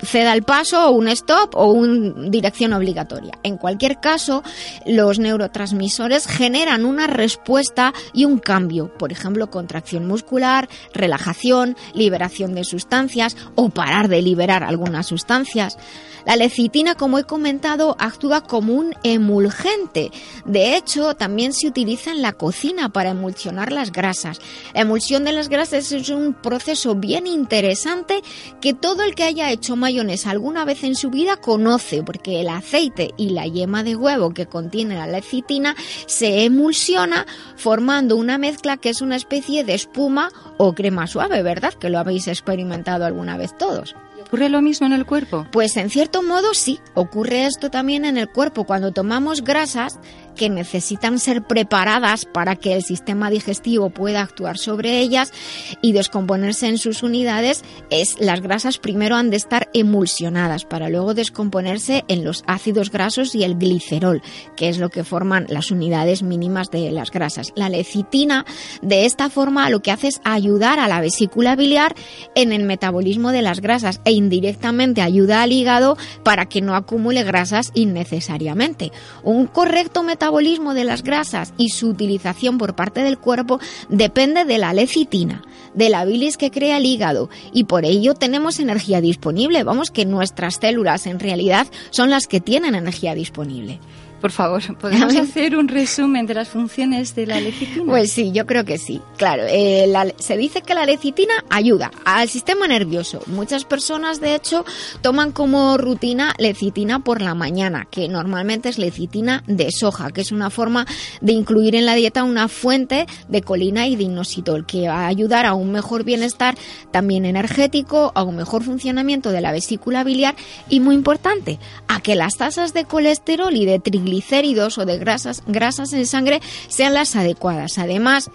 ceda 0.01 0.33
el 0.33 0.43
paso 0.43 0.87
o 0.87 0.91
un 0.91 1.07
stop 1.09 1.55
o 1.55 1.71
una 1.71 2.29
dirección 2.29 2.73
obligatoria. 2.73 3.33
En 3.43 3.57
cualquier 3.57 3.99
caso, 3.99 4.43
los 4.85 5.19
neurotransmisores 5.19 6.27
generan 6.27 6.85
una 6.85 7.07
respuesta 7.07 7.93
y 8.13 8.25
un 8.25 8.39
cambio, 8.39 8.93
por 8.97 9.11
ejemplo, 9.11 9.49
contracción 9.49 10.07
muscular, 10.07 10.69
relajación, 10.93 11.75
liberación 11.93 12.55
de 12.55 12.63
sustancias 12.63 13.35
o 13.55 13.69
parar 13.69 14.07
de 14.07 14.21
liberar 14.21 14.63
algunas 14.63 15.07
sustancias. 15.07 15.77
La 16.25 16.35
lecitina, 16.35 16.95
como 16.95 17.17
he 17.17 17.23
comentado, 17.23 17.95
actúa 17.97 18.41
como 18.41 18.73
un 18.73 18.93
emulgente. 19.03 20.11
De 20.45 20.75
hecho, 20.75 21.15
también 21.15 21.53
se 21.53 21.67
utiliza 21.67 22.11
en 22.11 22.21
la 22.21 22.33
cocina 22.33 22.89
para 22.89 23.11
emulsionar 23.11 23.71
las 23.71 23.91
grasas. 23.91 24.39
La 24.73 24.81
emulsión 24.81 25.23
de 25.23 25.31
las 25.31 25.49
grasas 25.49 25.91
es 25.91 26.09
un 26.09 26.33
proceso 26.33 26.95
bien 26.95 27.25
interesante 27.25 28.21
que 28.61 28.73
todo 28.73 29.03
el 29.03 29.15
que 29.15 29.23
haya 29.23 29.38
hecho 29.47 29.75
mayonesa 29.75 30.31
alguna 30.31 30.65
vez 30.65 30.83
en 30.83 30.95
su 30.95 31.09
vida 31.09 31.37
conoce, 31.37 32.03
porque 32.03 32.41
el 32.41 32.49
aceite 32.49 33.13
y 33.17 33.29
la 33.29 33.47
yema 33.47 33.83
de 33.83 33.95
huevo 33.95 34.33
que 34.33 34.47
contiene 34.47 34.95
la 34.95 35.07
lecitina 35.07 35.75
se 36.05 36.43
emulsiona 36.43 37.25
formando 37.55 38.15
una 38.15 38.37
mezcla 38.37 38.77
que 38.77 38.89
es 38.89 39.01
una 39.01 39.15
especie 39.15 39.63
de 39.63 39.75
espuma 39.75 40.31
o 40.57 40.73
crema 40.73 41.07
suave, 41.07 41.41
¿verdad? 41.43 41.73
Que 41.73 41.89
lo 41.89 41.99
habéis 41.99 42.27
experimentado 42.27 43.05
alguna 43.05 43.37
vez 43.37 43.57
todos. 43.57 43.95
¿Ocurre 44.29 44.49
lo 44.49 44.61
mismo 44.61 44.85
en 44.85 44.93
el 44.93 45.07
cuerpo? 45.07 45.47
Pues 45.51 45.75
en 45.75 45.89
cierto 45.89 46.21
modo 46.21 46.53
sí, 46.53 46.79
ocurre 46.93 47.47
esto 47.47 47.71
también 47.71 48.05
en 48.05 48.15
el 48.15 48.29
cuerpo. 48.29 48.63
Cuando 48.63 48.91
tomamos 48.91 49.43
grasas, 49.43 49.99
que 50.39 50.49
necesitan 50.49 51.19
ser 51.19 51.43
preparadas 51.43 52.23
para 52.23 52.55
que 52.55 52.73
el 52.73 52.81
sistema 52.81 53.29
digestivo 53.29 53.89
pueda 53.89 54.21
actuar 54.21 54.57
sobre 54.57 55.01
ellas 55.01 55.33
y 55.81 55.91
descomponerse 55.91 56.67
en 56.67 56.77
sus 56.77 57.03
unidades, 57.03 57.65
es 57.89 58.15
las 58.21 58.39
grasas 58.39 58.77
primero 58.77 59.17
han 59.17 59.31
de 59.31 59.35
estar 59.35 59.69
emulsionadas 59.73 60.63
para 60.63 60.87
luego 60.87 61.13
descomponerse 61.13 62.05
en 62.07 62.23
los 62.23 62.45
ácidos 62.47 62.89
grasos 62.89 63.35
y 63.35 63.43
el 63.43 63.57
glicerol, 63.57 64.21
que 64.55 64.69
es 64.69 64.77
lo 64.77 64.89
que 64.89 65.03
forman 65.03 65.45
las 65.49 65.71
unidades 65.71 66.23
mínimas 66.23 66.71
de 66.71 66.89
las 66.91 67.11
grasas. 67.11 67.51
La 67.57 67.67
lecitina 67.67 68.45
de 68.81 69.05
esta 69.05 69.29
forma 69.29 69.69
lo 69.69 69.81
que 69.81 69.91
hace 69.91 70.07
es 70.07 70.21
ayudar 70.23 70.79
a 70.79 70.87
la 70.87 71.01
vesícula 71.01 71.57
biliar 71.57 71.95
en 72.35 72.53
el 72.53 72.63
metabolismo 72.63 73.33
de 73.33 73.41
las 73.41 73.59
grasas 73.59 73.99
e 74.05 74.13
indirectamente 74.13 75.01
ayuda 75.01 75.41
al 75.41 75.51
hígado 75.51 75.97
para 76.23 76.45
que 76.45 76.61
no 76.61 76.75
acumule 76.75 77.25
grasas 77.25 77.71
innecesariamente. 77.73 78.93
Un 79.23 79.45
correcto 79.45 80.01
metabolismo 80.01 80.28
metabolismo 80.29 80.75
de 80.75 80.83
las 80.83 81.01
grasas 81.01 81.55
y 81.57 81.69
su 81.69 81.89
utilización 81.89 82.59
por 82.59 82.75
parte 82.75 83.01
del 83.01 83.17
cuerpo 83.17 83.59
depende 83.89 84.45
de 84.45 84.59
la 84.59 84.73
lecitina, 84.73 85.41
de 85.73 85.89
la 85.89 86.05
bilis 86.05 86.37
que 86.37 86.51
crea 86.51 86.77
el 86.77 86.85
hígado 86.85 87.31
y 87.51 87.63
por 87.63 87.83
ello 87.83 88.13
tenemos 88.13 88.59
energía 88.59 89.01
disponible. 89.01 89.63
Vamos 89.63 89.89
que 89.89 90.05
nuestras 90.05 90.57
células 90.61 91.07
en 91.07 91.19
realidad 91.19 91.65
son 91.89 92.11
las 92.11 92.27
que 92.27 92.41
tienen 92.41 92.75
energía 92.75 93.15
disponible. 93.15 93.79
Por 94.21 94.31
favor, 94.31 94.61
¿podemos 94.79 95.15
hacer 95.15 95.55
un 95.55 95.67
resumen 95.67 96.25
de 96.25 96.33
las 96.33 96.49
funciones 96.49 97.15
de 97.15 97.25
la 97.25 97.39
lecitina? 97.39 97.85
Pues 97.85 98.11
sí, 98.11 98.31
yo 98.33 98.45
creo 98.45 98.65
que 98.65 98.77
sí. 98.77 99.01
Claro, 99.17 99.43
eh, 99.47 99.91
se 100.17 100.37
dice 100.37 100.61
que 100.61 100.73
la 100.73 100.85
lecitina 100.85 101.33
ayuda 101.49 101.91
al 102.05 102.27
sistema 102.27 102.67
nervioso. 102.67 103.21
Muchas 103.27 103.63
personas, 103.63 104.19
de 104.19 104.35
hecho, 104.35 104.65
toman 105.01 105.31
como 105.31 105.77
rutina 105.77 106.33
lecitina 106.37 106.99
por 106.99 107.21
la 107.21 107.33
mañana, 107.33 107.87
que 107.89 108.09
normalmente 108.09 108.69
es 108.69 108.77
lecitina 108.77 109.43
de 109.47 109.71
soja, 109.71 110.11
que 110.11 110.21
es 110.21 110.31
una 110.31 110.49
forma 110.49 110.85
de 111.21 111.33
incluir 111.33 111.75
en 111.75 111.85
la 111.85 111.95
dieta 111.95 112.23
una 112.23 112.47
fuente 112.47 113.07
de 113.29 113.41
colina 113.41 113.87
y 113.87 113.95
de 113.95 114.03
inositol, 114.03 114.65
que 114.65 114.89
va 114.89 115.05
a 115.05 115.07
ayudar 115.07 115.45
a 115.45 115.53
un 115.53 115.71
mejor 115.71 116.03
bienestar 116.03 116.55
también 116.91 117.25
energético, 117.25 118.11
a 118.15 118.23
un 118.23 118.35
mejor 118.35 118.63
funcionamiento 118.63 119.31
de 119.31 119.41
la 119.41 119.51
vesícula 119.51 120.03
biliar 120.03 120.35
y, 120.67 120.81
muy 120.81 120.95
importante, 120.95 121.59
a 121.87 122.01
que 122.01 122.15
las 122.15 122.37
tasas 122.37 122.73
de 122.73 122.85
colesterol 122.85 123.55
y 123.55 123.65
de 123.65 123.79
triglicéridos 123.79 124.08
triglicéridos 124.09 124.77
o 124.77 124.85
de 124.85 124.97
grasas, 124.97 125.43
grasas 125.45 125.93
en 125.93 126.05
sangre 126.05 126.41
sean 126.67 126.93
las 126.93 127.15
adecuadas. 127.15 127.77
Además, 127.77 128.31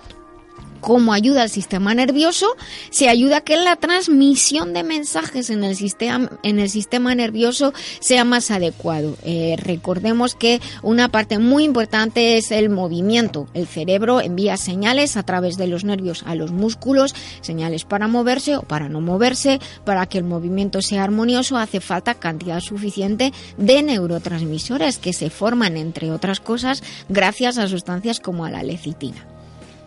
como 0.85 1.14
ayuda 1.14 1.43
al 1.43 1.49
sistema 1.49 1.95
nervioso, 1.95 2.47
se 2.91 3.09
ayuda 3.09 3.38
a 3.38 3.41
que 3.41 3.57
la 3.57 3.76
transmisión 3.76 4.75
de 4.75 4.83
mensajes 4.83 5.49
en 5.49 5.64
el 5.64 5.76
sistema, 5.76 6.31
en 6.43 6.59
el 6.59 6.69
sistema 6.69 7.14
nervioso 7.14 7.73
sea 8.00 8.25
más 8.25 8.50
adecuado. 8.50 9.17
Eh, 9.25 9.57
recordemos 9.59 10.35
que 10.35 10.61
una 10.83 11.09
parte 11.09 11.38
muy 11.38 11.64
importante 11.64 12.37
es 12.37 12.50
el 12.50 12.69
movimiento. 12.69 13.49
El 13.55 13.67
cerebro 13.67 14.21
envía 14.21 14.59
señales 14.59 15.17
a 15.17 15.23
través 15.23 15.57
de 15.57 15.69
los 15.69 15.85
nervios 15.85 16.23
a 16.26 16.35
los 16.35 16.53
músculos, 16.53 17.14
señales 17.41 17.87
para 17.87 18.07
moverse 18.07 18.59
o 18.59 18.62
para 18.62 18.91
no 18.91 19.00
moverse. 19.00 19.61
Para 19.87 20.05
que 20.05 20.19
el 20.19 20.25
movimiento 20.25 20.83
sea 20.83 21.03
armonioso 21.03 21.57
hace 21.57 21.81
falta 21.81 22.12
cantidad 22.12 22.61
suficiente 22.61 23.33
de 23.57 23.83
neurotransmisores 23.83 24.99
que 24.99 25.14
se 25.14 25.31
forman, 25.31 25.79
entre 25.79 26.11
otras 26.11 26.41
cosas, 26.41 26.83
gracias 27.09 27.57
a 27.57 27.69
sustancias 27.69 28.21
como 28.21 28.45
a 28.45 28.50
la 28.50 28.62
lecitina. 28.62 29.34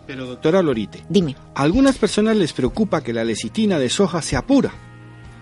Pero 0.08 0.24
doctora 0.24 0.62
Lorite, 0.62 1.04
Dime. 1.10 1.36
a 1.54 1.62
algunas 1.62 1.98
personas 1.98 2.34
les 2.34 2.54
preocupa 2.54 3.02
que 3.02 3.12
la 3.12 3.24
lecitina 3.24 3.78
de 3.78 3.90
soja 3.90 4.22
sea 4.22 4.46
pura, 4.46 4.72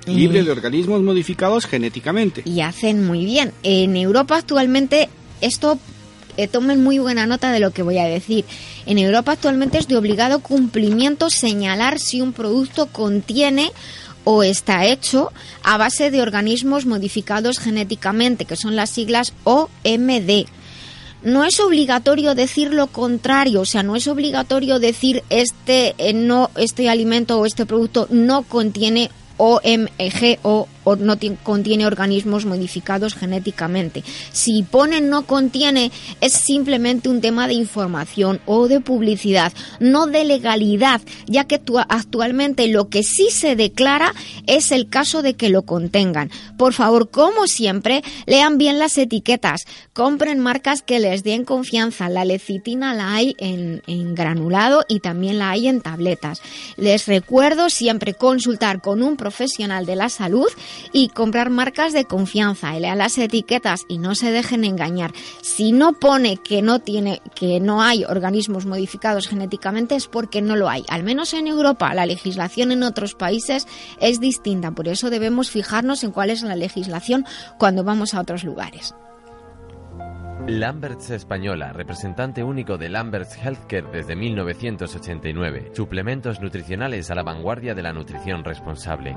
libre 0.07 0.43
de 0.43 0.51
organismos 0.51 1.03
modificados 1.03 1.67
genéticamente. 1.67 2.43
Y 2.45 2.63
hacen 2.63 3.07
muy 3.07 3.25
bien. 3.25 3.53
En 3.63 3.95
Europa 3.95 4.37
actualmente 4.37 5.09
esto 5.41 5.79
eh, 6.37 6.49
tomen 6.49 6.83
muy 6.83 6.99
buena 6.99 7.29
nota 7.29 7.53
de 7.53 7.61
lo 7.61 7.71
que 7.71 7.83
voy 7.83 7.99
a 7.99 8.07
decir. 8.07 8.45
En 8.87 8.99
Europa 8.99 9.31
actualmente 9.31 9.79
es 9.79 9.87
de 9.87 9.97
obligado 9.97 10.41
cumplimiento 10.41 11.31
señalar 11.31 12.01
si 12.01 12.21
un 12.21 12.33
producto 12.33 12.87
contiene 12.87 13.71
o 14.25 14.43
está 14.43 14.85
hecho 14.85 15.33
a 15.63 15.77
base 15.77 16.11
de 16.11 16.23
organismos 16.23 16.87
modificados 16.87 17.61
genéticamente, 17.61 18.47
que 18.47 18.57
son 18.57 18.75
las 18.75 18.91
siglas 18.91 19.33
OMD. 19.45 20.47
No 21.23 21.45
es 21.45 21.59
obligatorio 21.61 22.35
decir 22.35 22.73
lo 22.73 22.87
contrario, 22.89 23.63
o 23.63 23.65
sea, 23.65 23.83
no 23.83 23.97
es 23.97 24.07
obligatorio 24.07 24.79
decir 24.79 25.25
este 25.31 25.95
eh, 25.99 26.13
no 26.13 26.51
este 26.57 26.89
alimento 26.89 27.39
o 27.39 27.47
este 27.47 27.67
producto 27.67 28.07
no 28.11 28.43
contiene 28.43 29.11
OMG 29.39 30.39
o, 30.43 30.69
o 30.89 30.95
no 30.95 31.17
ti- 31.19 31.37
contiene 31.43 31.85
organismos 31.85 32.45
modificados 32.47 33.15
genéticamente. 33.17 34.05
Si 34.33 34.63
ponen 34.63 35.11
no 35.11 35.27
contiene 35.27 35.91
es 36.21 36.33
simplemente 36.33 37.09
un 37.09 37.21
tema 37.21 37.49
de 37.49 37.55
información 37.55 38.41
o 38.47 38.69
de 38.69 38.79
publicidad, 38.81 39.53
no 39.81 40.07
de 40.07 40.25
legalidad, 40.25 41.01
ya 41.27 41.43
que 41.45 41.59
tu- 41.59 41.79
actualmente 41.81 42.69
lo 42.69 42.89
que 42.89 43.03
sí 43.03 43.29
se 43.33 43.57
declara 43.57 44.15
es 44.47 44.71
el 44.71 44.89
caso 44.89 45.23
de 45.23 45.35
que 45.35 45.49
lo 45.49 45.63
contengan. 45.63 46.31
Por 46.57 46.73
favor, 46.73 47.11
como 47.11 47.49
siempre, 47.49 48.03
lean 48.27 48.57
bien 48.57 48.79
las 48.79 48.97
etiquetas, 48.97 49.65
compren 49.93 50.39
marcas 50.39 50.83
que 50.83 51.01
les 51.01 51.25
den 51.25 51.45
confianza. 51.45 52.09
La 52.09 52.25
lecitina 52.25 52.95
la 52.95 53.13
hay 53.15 53.35
en, 53.39 53.83
en 53.89 54.15
granulado 54.15 54.85
y 54.89 55.01
también 55.01 55.39
la 55.41 55.51
hay 55.51 55.67
en 55.67 55.81
tabletas. 55.81 56.41
Les 56.77 57.07
recuerdo 57.07 57.71
siempre 57.71 58.15
consultar 58.15 58.81
con 58.81 59.03
un 59.03 59.17
profesional 59.17 59.85
de 59.87 59.97
la 59.97 60.09
salud 60.09 60.47
y 60.93 61.09
comprar 61.09 61.51
marcas 61.51 61.93
de 61.93 62.05
confianza. 62.05 62.77
Y 62.77 62.81
lean 62.81 62.99
las 62.99 63.19
etiquetas 63.19 63.83
y 63.89 63.99
no 63.99 64.15
se 64.15 64.31
dejen 64.31 64.65
engañar. 64.65 65.13
Si 65.43 65.73
no 65.73 65.95
pone 65.95 66.37
que 66.37 66.63
no 66.63 66.81
tiene, 66.81 67.21
que 67.35 67.61
no 67.61 67.83
hay 67.83 68.05
organismos 68.05 68.67
modificados 68.67 69.29
genéticamente 69.29 69.95
es 69.95 70.09
porque 70.09 70.43
no 70.43 70.57
lo 70.57 70.69
hay. 70.69 70.85
Al 70.89 71.03
menos 71.03 71.35
en 71.35 71.47
Europa, 71.47 71.95
la 71.95 72.07
legislación 72.07 72.73
en 72.73 72.83
otros 72.83 73.15
países 73.15 73.67
es 74.01 74.21
distinta. 74.21 74.71
Por 74.71 74.89
eso 74.89 75.11
debemos 75.11 75.51
fijarnos 75.51 76.05
en 76.05 76.13
cuál 76.13 76.31
es 76.31 76.43
la 76.43 76.57
legislación 76.57 77.25
cuando 77.59 77.85
vamos 77.85 78.15
a 78.15 78.21
otros 78.21 78.45
lugares. 78.45 78.95
Lamberts 80.49 81.11
Española, 81.11 81.73
representante 81.73 82.45
único 82.45 82.79
de 82.79 82.89
Lamberts 82.89 83.37
Healthcare 83.37 83.91
desde 83.91 84.15
1989. 84.15 85.73
Suplementos 85.75 86.41
nutricionales 86.41 87.11
a 87.11 87.17
la 87.17 87.25
vanguardia 87.25 87.75
de 87.75 87.83
la 87.83 87.93
nutrición 87.93 88.45
responsable. 88.45 89.13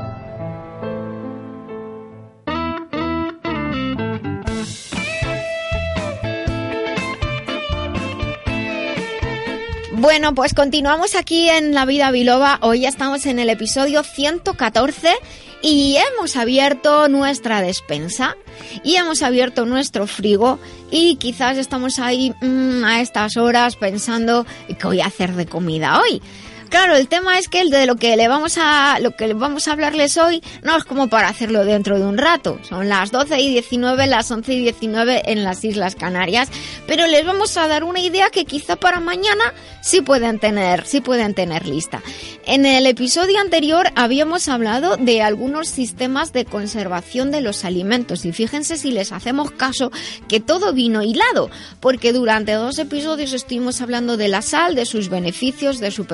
Bueno, 10.00 10.34
pues 10.34 10.54
continuamos 10.54 11.14
aquí 11.14 11.50
en 11.50 11.74
La 11.74 11.84
Vida 11.84 12.10
Biloba. 12.10 12.58
Hoy 12.62 12.82
ya 12.82 12.88
estamos 12.88 13.26
en 13.26 13.38
el 13.38 13.50
episodio 13.50 14.02
114 14.02 15.14
y 15.62 15.98
hemos 15.98 16.38
abierto 16.38 17.10
nuestra 17.10 17.62
despensa 17.62 18.38
y 18.86 18.96
hemos 18.96 19.24
abierto 19.24 19.66
nuestro 19.66 20.08
frigo 20.08 20.58
y 20.90 21.18
quizás 21.18 21.58
estamos 21.58 22.00
ahí 22.00 22.34
mm, 22.42 22.86
a 22.86 23.02
estas 23.02 23.36
horas 23.36 23.76
pensando 23.76 24.46
qué 24.68 24.88
voy 24.88 25.02
a 25.02 25.08
hacer 25.08 25.34
de 25.34 25.48
comida 25.48 26.00
hoy. 26.00 26.22
Claro, 26.70 26.96
el 26.96 27.08
tema 27.08 27.40
es 27.40 27.48
que 27.48 27.62
el 27.62 27.72
de 27.72 27.88
lo 27.88 27.96
que 27.96 28.16
le 28.16 28.28
vamos 28.28 28.60
a 28.60 29.00
lo 29.00 29.16
que 29.16 29.34
vamos 29.34 29.68
a 29.68 29.72
hablarles 29.72 30.18
hoy 30.18 30.44
no 30.62 30.78
es 30.78 30.84
como 30.84 31.08
para 31.08 31.28
hacerlo 31.28 31.66
dentro 31.66 31.98
de 31.98 32.06
un 32.06 32.18
rato. 32.18 32.60
Son 32.62 32.88
las 32.88 33.12
12 33.12 33.40
y 33.40 33.50
19, 33.50 34.06
las 34.06 34.30
11 34.30 34.54
y 34.54 34.62
19 34.62 35.32
en 35.32 35.44
las 35.44 35.64
Islas 35.66 35.96
Canarias, 35.96 36.50
pero 36.86 37.08
les 37.08 37.26
vamos 37.26 37.58
a 37.58 37.68
dar 37.68 37.84
una 37.84 38.00
idea 38.00 38.30
que 38.30 38.46
quizá 38.46 38.76
para 38.76 39.00
mañana 39.00 39.54
sí 39.82 40.02
pueden 40.02 40.38
tener, 40.38 40.86
sí 40.86 41.02
pueden 41.02 41.34
tener 41.34 41.68
lista. 41.68 42.04
En 42.46 42.68
el 42.68 42.86
episodio 42.86 43.40
anterior 43.40 43.88
habíamos 43.96 44.48
hablado 44.48 44.96
de 44.98 45.24
algunos 45.24 45.68
sistemas 45.68 46.34
de 46.34 46.46
conservación 46.46 47.32
de 47.32 47.42
los 47.42 47.66
alimentos 47.66 48.26
y 48.26 48.32
fíjense 48.32 48.78
si 48.78 48.92
les 48.92 49.12
hacemos 49.12 49.52
caso 49.52 49.92
que 50.28 50.40
todo 50.40 50.74
vino 50.74 51.02
hilado, 51.02 51.50
porque 51.80 52.14
durante 52.14 52.54
dos 52.54 52.78
episodios 52.78 53.34
estuvimos 53.34 53.82
hablando 53.82 54.18
de 54.18 54.28
la 54.28 54.44
sal, 54.44 54.76
de 54.76 54.86
sus 54.86 55.10
beneficios, 55.10 55.80
de 55.80 55.90
sus 55.90 56.06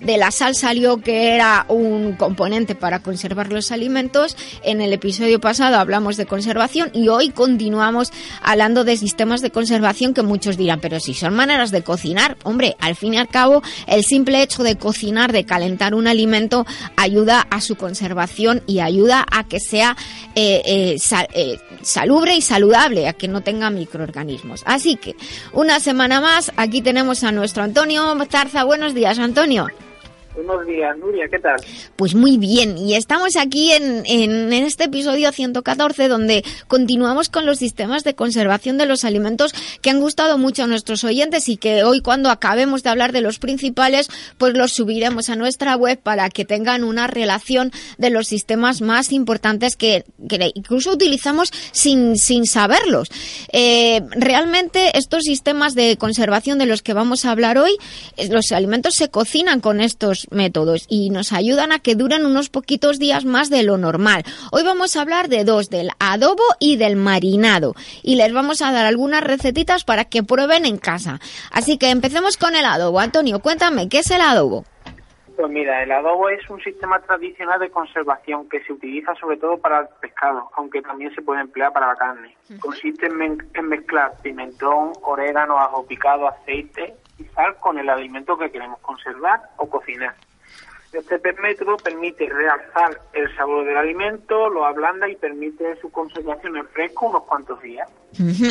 de 0.00 0.16
la 0.16 0.30
sal 0.30 0.54
salió 0.54 0.98
que 0.98 1.34
era 1.34 1.66
un 1.68 2.14
componente 2.14 2.74
para 2.74 3.00
conservar 3.00 3.52
los 3.52 3.72
alimentos. 3.72 4.36
En 4.62 4.80
el 4.80 4.92
episodio 4.92 5.40
pasado 5.40 5.76
hablamos 5.76 6.16
de 6.16 6.26
conservación 6.26 6.90
y 6.92 7.08
hoy 7.08 7.30
continuamos 7.30 8.12
hablando 8.42 8.84
de 8.84 8.96
sistemas 8.96 9.40
de 9.40 9.50
conservación 9.50 10.14
que 10.14 10.22
muchos 10.22 10.56
dirán, 10.56 10.80
pero 10.80 11.00
si 11.00 11.14
son 11.14 11.34
maneras 11.34 11.70
de 11.70 11.82
cocinar, 11.82 12.36
hombre, 12.44 12.76
al 12.80 12.96
fin 12.96 13.14
y 13.14 13.18
al 13.18 13.28
cabo, 13.28 13.62
el 13.86 14.04
simple 14.04 14.42
hecho 14.42 14.62
de 14.62 14.76
cocinar, 14.76 15.32
de 15.32 15.44
calentar 15.44 15.94
un 15.94 16.06
alimento, 16.06 16.66
ayuda 16.96 17.46
a 17.50 17.60
su 17.60 17.76
conservación 17.76 18.62
y 18.66 18.80
ayuda 18.80 19.24
a 19.30 19.44
que 19.44 19.60
sea 19.60 19.96
eh, 20.34 20.62
eh, 20.64 20.96
eh, 21.34 21.58
salubre 21.82 22.34
y 22.34 22.42
saludable, 22.42 23.08
a 23.08 23.12
que 23.12 23.28
no 23.28 23.42
tenga 23.42 23.70
microorganismos. 23.70 24.62
Así 24.66 24.96
que, 24.96 25.16
una 25.52 25.80
semana 25.80 26.20
más, 26.20 26.52
aquí 26.56 26.82
tenemos 26.82 27.24
a 27.24 27.32
nuestro 27.32 27.62
Antonio 27.62 28.16
Zarza. 28.30 28.64
Buenos 28.64 28.94
días, 28.94 29.18
Antonio. 29.18 29.31
Antonio. 29.32 29.91
Buenos 30.34 30.66
días, 30.66 30.96
Nuria, 30.96 31.28
¿qué 31.30 31.38
tal? 31.38 31.60
Pues 31.94 32.14
muy 32.14 32.38
bien, 32.38 32.78
y 32.78 32.94
estamos 32.94 33.36
aquí 33.36 33.70
en, 33.72 34.02
en, 34.06 34.50
este 34.54 34.84
episodio 34.84 35.30
114 35.30 36.08
donde 36.08 36.42
continuamos 36.68 37.28
con 37.28 37.44
los 37.44 37.58
sistemas 37.58 38.02
de 38.02 38.14
conservación 38.14 38.78
de 38.78 38.86
los 38.86 39.04
alimentos 39.04 39.52
que 39.82 39.90
han 39.90 40.00
gustado 40.00 40.38
mucho 40.38 40.64
a 40.64 40.66
nuestros 40.66 41.04
oyentes 41.04 41.50
y 41.50 41.58
que 41.58 41.84
hoy 41.84 42.00
cuando 42.00 42.30
acabemos 42.30 42.82
de 42.82 42.88
hablar 42.88 43.12
de 43.12 43.20
los 43.20 43.38
principales 43.38 44.08
pues 44.38 44.54
los 44.54 44.72
subiremos 44.72 45.28
a 45.28 45.36
nuestra 45.36 45.76
web 45.76 45.98
para 45.98 46.30
que 46.30 46.46
tengan 46.46 46.82
una 46.82 47.08
relación 47.08 47.70
de 47.98 48.08
los 48.08 48.26
sistemas 48.26 48.80
más 48.80 49.12
importantes 49.12 49.76
que, 49.76 50.06
que 50.30 50.50
incluso 50.54 50.92
utilizamos 50.92 51.50
sin, 51.72 52.16
sin 52.16 52.46
saberlos. 52.46 53.10
Eh, 53.52 54.00
realmente 54.12 54.96
estos 54.96 55.24
sistemas 55.24 55.74
de 55.74 55.98
conservación 55.98 56.58
de 56.58 56.66
los 56.66 56.80
que 56.80 56.94
vamos 56.94 57.26
a 57.26 57.32
hablar 57.32 57.58
hoy, 57.58 57.76
los 58.30 58.50
alimentos 58.52 58.94
se 58.94 59.10
cocinan 59.10 59.60
con 59.60 59.82
estos 59.82 60.21
métodos 60.30 60.86
y 60.88 61.10
nos 61.10 61.32
ayudan 61.32 61.72
a 61.72 61.78
que 61.78 61.94
duren 61.94 62.26
unos 62.26 62.48
poquitos 62.48 62.98
días 62.98 63.24
más 63.24 63.50
de 63.50 63.62
lo 63.62 63.78
normal. 63.78 64.24
Hoy 64.50 64.62
vamos 64.62 64.96
a 64.96 65.02
hablar 65.02 65.28
de 65.28 65.44
dos, 65.44 65.70
del 65.70 65.90
adobo 65.98 66.42
y 66.58 66.76
del 66.76 66.96
marinado. 66.96 67.74
Y 68.02 68.16
les 68.16 68.32
vamos 68.32 68.62
a 68.62 68.72
dar 68.72 68.86
algunas 68.86 69.24
recetitas 69.24 69.84
para 69.84 70.04
que 70.04 70.22
prueben 70.22 70.66
en 70.66 70.78
casa. 70.78 71.20
Así 71.50 71.78
que 71.78 71.90
empecemos 71.90 72.36
con 72.36 72.54
el 72.54 72.64
adobo. 72.64 73.00
Antonio, 73.00 73.40
cuéntame, 73.40 73.88
¿qué 73.88 73.98
es 73.98 74.10
el 74.10 74.20
adobo? 74.20 74.64
Pues 75.36 75.50
mira, 75.50 75.82
el 75.82 75.90
adobo 75.90 76.28
es 76.28 76.48
un 76.50 76.60
sistema 76.62 77.00
tradicional 77.00 77.58
de 77.58 77.70
conservación 77.70 78.48
que 78.48 78.62
se 78.64 78.72
utiliza 78.72 79.14
sobre 79.14 79.38
todo 79.38 79.56
para 79.58 79.80
el 79.80 79.86
pescado, 80.00 80.50
aunque 80.56 80.82
también 80.82 81.14
se 81.14 81.22
puede 81.22 81.40
emplear 81.40 81.72
para 81.72 81.88
la 81.88 81.96
carne. 81.96 82.36
Consiste 82.60 83.06
en, 83.06 83.38
en 83.54 83.68
mezclar 83.68 84.12
pimentón, 84.22 84.92
orégano, 85.02 85.58
ajo 85.58 85.86
picado, 85.86 86.28
aceite 86.28 86.94
con 87.60 87.78
el 87.78 87.88
alimento 87.88 88.36
que 88.36 88.50
queremos 88.50 88.80
conservar 88.80 89.40
o 89.56 89.68
cocinar. 89.68 90.14
Este 90.92 91.32
método 91.40 91.78
permite 91.78 92.28
realzar 92.28 93.00
el 93.14 93.34
sabor 93.34 93.64
del 93.64 93.78
alimento, 93.78 94.50
lo 94.50 94.66
ablanda 94.66 95.08
y 95.08 95.16
permite 95.16 95.74
su 95.80 95.90
conservación 95.90 96.58
en 96.58 96.68
fresco 96.68 97.06
unos 97.06 97.24
cuantos 97.24 97.62
días. 97.62 97.88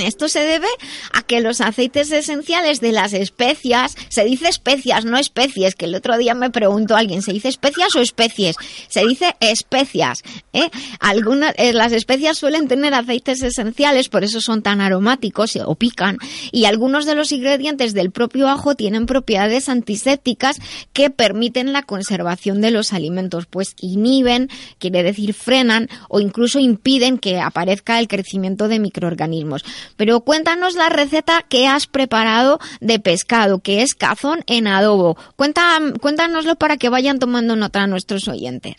Esto 0.03 0.27
se 0.27 0.39
debe 0.39 0.67
a 1.13 1.21
que 1.21 1.39
los 1.39 1.61
aceites 1.61 2.11
esenciales 2.11 2.81
de 2.81 2.93
las 2.93 3.13
especias, 3.13 3.95
se 4.09 4.25
dice 4.25 4.49
especias, 4.49 5.05
no 5.05 5.19
especies, 5.19 5.75
que 5.75 5.85
el 5.85 5.93
otro 5.93 6.17
día 6.17 6.33
me 6.33 6.49
preguntó 6.49 6.95
alguien, 6.95 7.21
¿se 7.21 7.31
dice 7.31 7.49
especias 7.49 7.95
o 7.95 8.01
especies? 8.01 8.55
Se 8.87 9.05
dice 9.05 9.35
especias. 9.39 10.23
¿eh? 10.51 10.71
Algunas, 10.99 11.53
eh, 11.57 11.73
las 11.73 11.91
especias 11.91 12.39
suelen 12.39 12.67
tener 12.67 12.95
aceites 12.95 13.43
esenciales, 13.43 14.09
por 14.09 14.23
eso 14.23 14.41
son 14.41 14.63
tan 14.63 14.81
aromáticos 14.81 15.55
o 15.63 15.75
pican, 15.75 16.17
y 16.51 16.65
algunos 16.65 17.05
de 17.05 17.13
los 17.13 17.31
ingredientes 17.31 17.93
del 17.93 18.09
propio 18.09 18.47
ajo 18.47 18.73
tienen 18.73 19.05
propiedades 19.05 19.69
antisépticas 19.69 20.57
que 20.91 21.11
permiten 21.11 21.71
la 21.71 21.83
conservación 21.83 22.30
de 22.61 22.71
los 22.71 22.93
alimentos, 22.93 23.45
pues 23.45 23.75
inhiben, 23.79 24.49
quiere 24.79 25.03
decir 25.03 25.33
frenan 25.33 25.87
o 26.09 26.19
incluso 26.19 26.59
impiden 26.59 27.17
que 27.17 27.39
aparezca 27.39 27.99
el 27.99 28.07
crecimiento 28.07 28.67
de 28.67 28.79
microorganismos. 28.79 29.63
Pero 29.97 30.21
cuéntanos 30.21 30.75
la 30.75 30.89
receta 30.89 31.43
que 31.47 31.67
has 31.67 31.87
preparado 31.87 32.59
de 32.79 32.99
pescado, 32.99 33.59
que 33.59 33.81
es 33.81 33.95
cazón 33.95 34.41
en 34.47 34.67
adobo. 34.67 35.17
Cuenta, 35.35 35.79
cuéntanoslo 36.01 36.55
para 36.55 36.77
que 36.77 36.89
vayan 36.89 37.19
tomando 37.19 37.55
nota 37.55 37.83
a 37.83 37.87
nuestros 37.87 38.27
oyentes. 38.27 38.75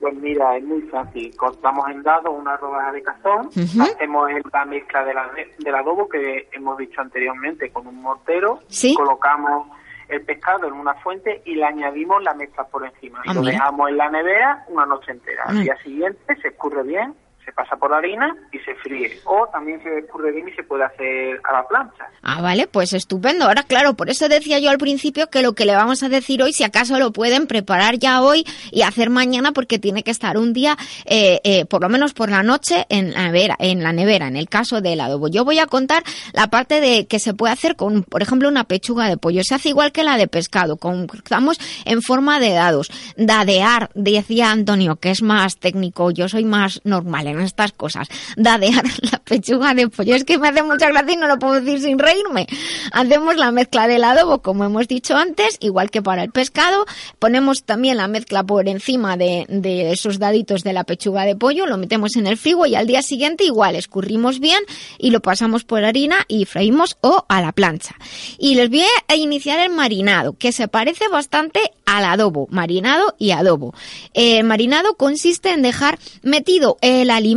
Pues 0.00 0.14
mira, 0.14 0.56
es 0.56 0.64
muy 0.64 0.80
fácil. 0.82 1.34
Cortamos 1.36 1.86
en 1.90 2.02
dados 2.02 2.34
una 2.34 2.56
rodaja 2.56 2.90
de 2.92 3.02
cazón, 3.02 3.46
uh 3.46 3.50
-huh. 3.50 3.82
hacemos 3.82 4.30
la 4.50 4.64
mezcla 4.64 5.04
de 5.04 5.12
la, 5.12 5.30
del 5.58 5.74
adobo 5.74 6.08
que 6.08 6.48
hemos 6.52 6.78
dicho 6.78 7.02
anteriormente 7.02 7.70
con 7.70 7.86
un 7.86 8.00
mortero, 8.00 8.60
¿Sí? 8.68 8.94
colocamos 8.94 9.68
el 10.10 10.22
pescado 10.22 10.66
en 10.66 10.74
una 10.74 10.94
fuente 10.94 11.42
y 11.44 11.54
le 11.54 11.64
añadimos 11.64 12.22
la 12.22 12.34
mezcla 12.34 12.64
por 12.64 12.84
encima. 12.84 13.20
Ah, 13.26 13.30
y 13.30 13.34
lo 13.34 13.42
dejamos 13.42 13.88
en 13.90 13.96
la 13.96 14.10
nevera 14.10 14.64
una 14.68 14.86
noche 14.86 15.12
entera. 15.12 15.44
Mm. 15.46 15.48
Al 15.48 15.62
día 15.62 15.76
siguiente 15.82 16.36
se 16.40 16.48
escurre 16.48 16.82
bien, 16.82 17.14
pasa 17.52 17.76
por 17.76 17.90
la 17.90 17.98
harina 17.98 18.34
y 18.52 18.58
se 18.58 18.74
fríe. 18.76 19.20
O 19.24 19.46
también 19.52 19.82
se 19.82 19.98
escurre 19.98 20.32
bien 20.32 20.48
y 20.48 20.52
se 20.52 20.62
puede 20.62 20.84
hacer 20.84 21.40
a 21.44 21.52
la 21.52 21.68
plancha. 21.68 22.08
Ah, 22.22 22.40
vale, 22.40 22.66
pues 22.66 22.92
estupendo. 22.92 23.46
Ahora, 23.46 23.62
claro, 23.62 23.94
por 23.94 24.10
eso 24.10 24.28
decía 24.28 24.58
yo 24.58 24.70
al 24.70 24.78
principio 24.78 25.28
que 25.28 25.42
lo 25.42 25.54
que 25.54 25.64
le 25.64 25.74
vamos 25.74 26.02
a 26.02 26.08
decir 26.08 26.42
hoy, 26.42 26.52
si 26.52 26.64
acaso 26.64 26.98
lo 26.98 27.12
pueden 27.12 27.46
preparar 27.46 27.98
ya 27.98 28.22
hoy 28.22 28.44
y 28.70 28.82
hacer 28.82 29.10
mañana, 29.10 29.52
porque 29.52 29.78
tiene 29.78 30.02
que 30.02 30.10
estar 30.10 30.36
un 30.36 30.52
día, 30.52 30.76
eh, 31.04 31.40
eh, 31.44 31.64
por 31.64 31.82
lo 31.82 31.88
menos 31.88 32.12
por 32.12 32.30
la 32.30 32.42
noche, 32.42 32.86
en 32.88 33.12
la 33.12 33.24
nevera, 33.24 33.56
en 33.58 33.82
la 33.82 33.92
nevera, 33.92 34.28
en 34.28 34.36
el 34.36 34.48
caso 34.48 34.80
del 34.80 35.00
adobo. 35.00 35.28
Yo 35.28 35.44
voy 35.44 35.58
a 35.58 35.66
contar 35.66 36.02
la 36.32 36.48
parte 36.48 36.80
de 36.80 37.06
que 37.06 37.18
se 37.18 37.34
puede 37.34 37.52
hacer 37.52 37.76
con, 37.76 38.02
por 38.02 38.22
ejemplo, 38.22 38.48
una 38.48 38.64
pechuga 38.64 39.08
de 39.08 39.16
pollo. 39.16 39.42
Se 39.44 39.54
hace 39.54 39.70
igual 39.70 39.92
que 39.92 40.04
la 40.04 40.16
de 40.16 40.28
pescado, 40.28 40.76
cortamos 40.76 41.58
en 41.84 42.02
forma 42.02 42.40
de 42.40 42.52
dados. 42.52 42.90
Dadear, 43.16 43.90
decía 43.94 44.50
Antonio, 44.50 44.96
que 44.96 45.10
es 45.10 45.22
más 45.22 45.58
técnico, 45.58 46.10
yo 46.10 46.28
soy 46.28 46.44
más 46.44 46.80
normal 46.84 47.26
en 47.26 47.39
estas 47.42 47.72
cosas. 47.72 48.08
Dadear 48.36 48.84
la 49.12 49.18
pechuga 49.18 49.74
de 49.74 49.88
pollo. 49.88 50.14
Es 50.14 50.24
que 50.24 50.38
me 50.38 50.48
hace 50.48 50.62
mucha 50.62 50.88
gracia 50.88 51.14
y 51.14 51.16
no 51.16 51.26
lo 51.26 51.38
puedo 51.38 51.60
decir 51.60 51.80
sin 51.80 51.98
reírme. 51.98 52.46
Hacemos 52.92 53.36
la 53.36 53.50
mezcla 53.50 53.88
del 53.88 54.04
adobo, 54.04 54.42
como 54.42 54.64
hemos 54.64 54.88
dicho 54.88 55.16
antes, 55.16 55.56
igual 55.60 55.90
que 55.90 56.02
para 56.02 56.22
el 56.22 56.30
pescado. 56.30 56.86
Ponemos 57.18 57.64
también 57.64 57.96
la 57.96 58.08
mezcla 58.08 58.44
por 58.44 58.68
encima 58.68 59.16
de, 59.16 59.46
de 59.48 59.92
esos 59.92 60.18
daditos 60.18 60.62
de 60.62 60.72
la 60.72 60.84
pechuga 60.84 61.24
de 61.24 61.36
pollo, 61.36 61.66
lo 61.66 61.76
metemos 61.76 62.16
en 62.16 62.26
el 62.26 62.36
frigo 62.36 62.66
y 62.66 62.74
al 62.74 62.86
día 62.86 63.02
siguiente 63.02 63.44
igual 63.44 63.76
escurrimos 63.76 64.40
bien 64.40 64.60
y 64.98 65.10
lo 65.10 65.20
pasamos 65.20 65.64
por 65.64 65.84
harina 65.84 66.24
y 66.28 66.44
freímos 66.44 66.96
o 67.00 67.24
a 67.28 67.40
la 67.40 67.52
plancha. 67.52 67.94
Y 68.38 68.54
les 68.54 68.68
voy 68.68 68.84
a 69.08 69.16
iniciar 69.16 69.58
el 69.60 69.70
marinado, 69.70 70.34
que 70.34 70.52
se 70.52 70.68
parece 70.68 71.08
bastante 71.08 71.60
al 71.86 72.04
adobo, 72.04 72.46
marinado 72.50 73.14
y 73.18 73.32
adobo. 73.32 73.74
El 74.14 74.44
marinado 74.44 74.94
consiste 74.94 75.50
en 75.50 75.62
dejar 75.62 75.98
metido 76.22 76.76
el 76.80 77.10
alimento 77.10 77.29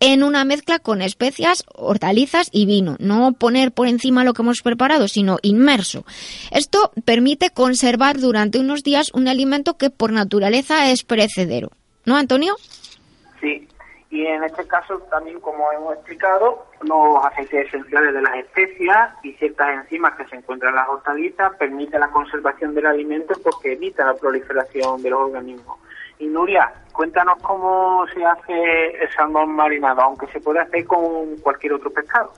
en 0.00 0.22
una 0.22 0.44
mezcla 0.44 0.78
con 0.78 1.02
especias, 1.02 1.64
hortalizas 1.74 2.48
y 2.52 2.66
vino. 2.66 2.96
No 2.98 3.32
poner 3.32 3.72
por 3.72 3.86
encima 3.86 4.24
lo 4.24 4.32
que 4.32 4.42
hemos 4.42 4.62
preparado, 4.62 5.08
sino 5.08 5.38
inmerso. 5.42 6.04
Esto 6.50 6.92
permite 7.04 7.50
conservar 7.50 8.18
durante 8.18 8.58
unos 8.58 8.82
días 8.82 9.10
un 9.12 9.28
alimento 9.28 9.76
que 9.76 9.90
por 9.90 10.12
naturaleza 10.12 10.90
es 10.90 11.04
perecedero. 11.04 11.70
¿No, 12.06 12.16
Antonio? 12.16 12.56
Sí, 13.40 13.68
y 14.10 14.26
en 14.26 14.42
este 14.42 14.66
caso 14.66 14.98
también, 15.10 15.38
como 15.40 15.70
hemos 15.72 15.94
explicado, 15.94 16.66
los 16.82 17.24
aceites 17.24 17.68
esenciales 17.68 18.12
de 18.12 18.22
las 18.22 18.34
especias 18.36 19.14
y 19.22 19.32
ciertas 19.34 19.68
enzimas 19.70 20.16
que 20.16 20.26
se 20.26 20.36
encuentran 20.36 20.70
en 20.70 20.76
las 20.76 20.88
hortalizas 20.88 21.54
permiten 21.56 22.00
la 22.00 22.10
conservación 22.10 22.74
del 22.74 22.86
alimento 22.86 23.34
porque 23.42 23.74
evita 23.74 24.04
la 24.04 24.14
proliferación 24.14 25.00
de 25.02 25.10
los 25.10 25.20
organismos. 25.20 25.78
Y 26.20 26.26
Nuria, 26.26 26.70
cuéntanos 26.92 27.38
cómo 27.42 28.06
se 28.14 28.24
hace 28.24 29.02
el 29.02 29.10
salmón 29.16 29.56
marinado, 29.56 30.02
aunque 30.02 30.26
se 30.28 30.40
puede 30.40 30.60
hacer 30.60 30.86
con 30.86 31.36
cualquier 31.42 31.72
otro 31.72 31.90
pescado. 31.90 32.32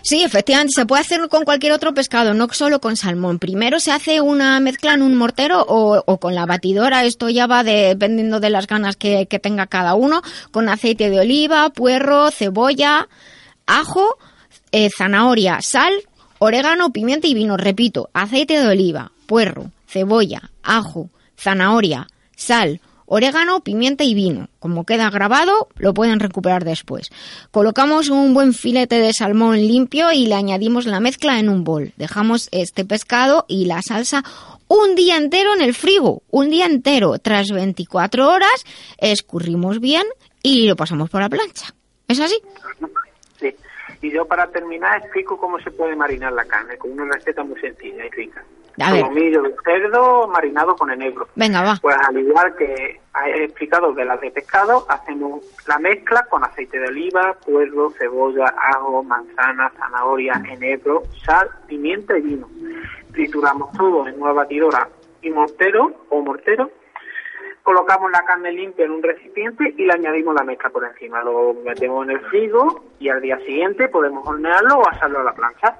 Sí, 0.00 0.22
efectivamente, 0.22 0.72
se 0.74 0.86
puede 0.86 1.02
hacer 1.02 1.28
con 1.28 1.44
cualquier 1.44 1.72
otro 1.72 1.92
pescado, 1.92 2.32
no 2.32 2.48
solo 2.48 2.80
con 2.80 2.96
salmón. 2.96 3.38
Primero 3.38 3.80
se 3.80 3.92
hace 3.92 4.22
una 4.22 4.58
mezcla 4.60 4.94
en 4.94 5.02
un 5.02 5.14
mortero 5.14 5.60
o, 5.60 6.02
o 6.06 6.18
con 6.18 6.34
la 6.34 6.46
batidora, 6.46 7.04
esto 7.04 7.28
ya 7.28 7.46
va 7.46 7.62
dependiendo 7.62 8.40
de 8.40 8.48
las 8.48 8.66
ganas 8.66 8.96
que, 8.96 9.26
que 9.26 9.38
tenga 9.38 9.66
cada 9.66 9.94
uno, 9.94 10.22
con 10.50 10.70
aceite 10.70 11.10
de 11.10 11.20
oliva, 11.20 11.68
puerro, 11.68 12.30
cebolla, 12.30 13.08
ajo, 13.66 14.16
eh, 14.72 14.88
zanahoria, 14.88 15.60
sal, 15.60 15.92
orégano, 16.38 16.90
pimienta 16.90 17.26
y 17.26 17.34
vino. 17.34 17.58
Repito, 17.58 18.08
aceite 18.14 18.58
de 18.58 18.68
oliva, 18.68 19.12
puerro, 19.26 19.72
cebolla, 19.86 20.50
ajo, 20.62 21.10
zanahoria, 21.36 22.06
sal, 22.38 22.80
orégano, 23.04 23.60
pimienta 23.60 24.04
y 24.04 24.14
vino. 24.14 24.48
Como 24.60 24.84
queda 24.84 25.10
grabado, 25.10 25.68
lo 25.76 25.92
pueden 25.92 26.20
recuperar 26.20 26.64
después. 26.64 27.10
Colocamos 27.50 28.08
un 28.08 28.32
buen 28.32 28.52
filete 28.52 29.00
de 29.00 29.12
salmón 29.12 29.56
limpio 29.56 30.12
y 30.12 30.26
le 30.26 30.34
añadimos 30.34 30.86
la 30.86 31.00
mezcla 31.00 31.38
en 31.40 31.48
un 31.48 31.64
bol. 31.64 31.92
Dejamos 31.96 32.48
este 32.52 32.84
pescado 32.84 33.44
y 33.48 33.66
la 33.66 33.82
salsa 33.82 34.22
un 34.68 34.94
día 34.94 35.16
entero 35.16 35.54
en 35.54 35.62
el 35.62 35.74
frigo, 35.74 36.22
un 36.30 36.50
día 36.50 36.66
entero. 36.66 37.18
Tras 37.18 37.50
24 37.50 38.28
horas, 38.28 38.64
escurrimos 38.98 39.80
bien 39.80 40.04
y 40.42 40.68
lo 40.68 40.76
pasamos 40.76 41.10
por 41.10 41.20
la 41.20 41.28
plancha. 41.28 41.74
¿Es 42.06 42.20
así? 42.20 42.40
Sí. 43.40 43.54
Y 44.00 44.12
yo 44.12 44.26
para 44.26 44.46
terminar 44.50 44.98
explico 45.02 45.38
cómo 45.38 45.58
se 45.58 45.70
puede 45.70 45.96
marinar 45.96 46.32
la 46.32 46.44
carne, 46.44 46.76
con 46.76 46.92
una 46.92 47.16
receta 47.16 47.42
muy 47.42 47.60
sencilla 47.60 48.06
y 48.06 48.10
rica. 48.10 48.44
A 48.80 48.92
ver. 48.92 49.00
Solomillo 49.00 49.42
de 49.42 49.54
cerdo 49.64 50.28
marinado 50.28 50.76
con 50.76 50.90
enebro. 50.90 51.28
Venga, 51.34 51.62
va. 51.62 51.78
Pues 51.80 51.96
al 51.96 52.18
igual 52.18 52.54
que 52.56 53.00
he 53.26 53.44
explicado 53.44 53.92
de 53.92 54.04
las 54.04 54.20
de 54.20 54.30
pescado, 54.30 54.86
hacemos 54.88 55.44
la 55.66 55.78
mezcla 55.78 56.26
con 56.30 56.44
aceite 56.44 56.78
de 56.78 56.88
oliva, 56.88 57.34
puerro, 57.44 57.90
cebolla, 57.98 58.54
ajo, 58.74 59.02
manzana, 59.02 59.72
zanahoria, 59.76 60.40
enebro, 60.48 61.02
sal, 61.24 61.48
pimienta 61.66 62.16
y 62.18 62.22
vino. 62.22 62.48
Trituramos 63.12 63.72
todo 63.72 64.06
en 64.06 64.20
una 64.22 64.32
batidora 64.32 64.88
y 65.22 65.30
mortero 65.30 65.92
o 66.10 66.22
mortero. 66.22 66.70
Colocamos 67.62 68.10
la 68.10 68.24
carne 68.24 68.52
limpia 68.52 68.86
en 68.86 68.92
un 68.92 69.02
recipiente 69.02 69.74
y 69.76 69.84
le 69.84 69.92
añadimos 69.92 70.34
la 70.34 70.44
mezcla 70.44 70.70
por 70.70 70.84
encima. 70.84 71.22
Lo 71.22 71.54
metemos 71.64 72.04
en 72.06 72.12
el 72.12 72.20
frigo 72.20 72.84
y 72.98 73.08
al 73.08 73.20
día 73.20 73.38
siguiente 73.40 73.88
podemos 73.88 74.26
hornearlo 74.26 74.78
o 74.78 74.88
asarlo 74.88 75.20
a 75.20 75.24
la 75.24 75.34
plancha. 75.34 75.76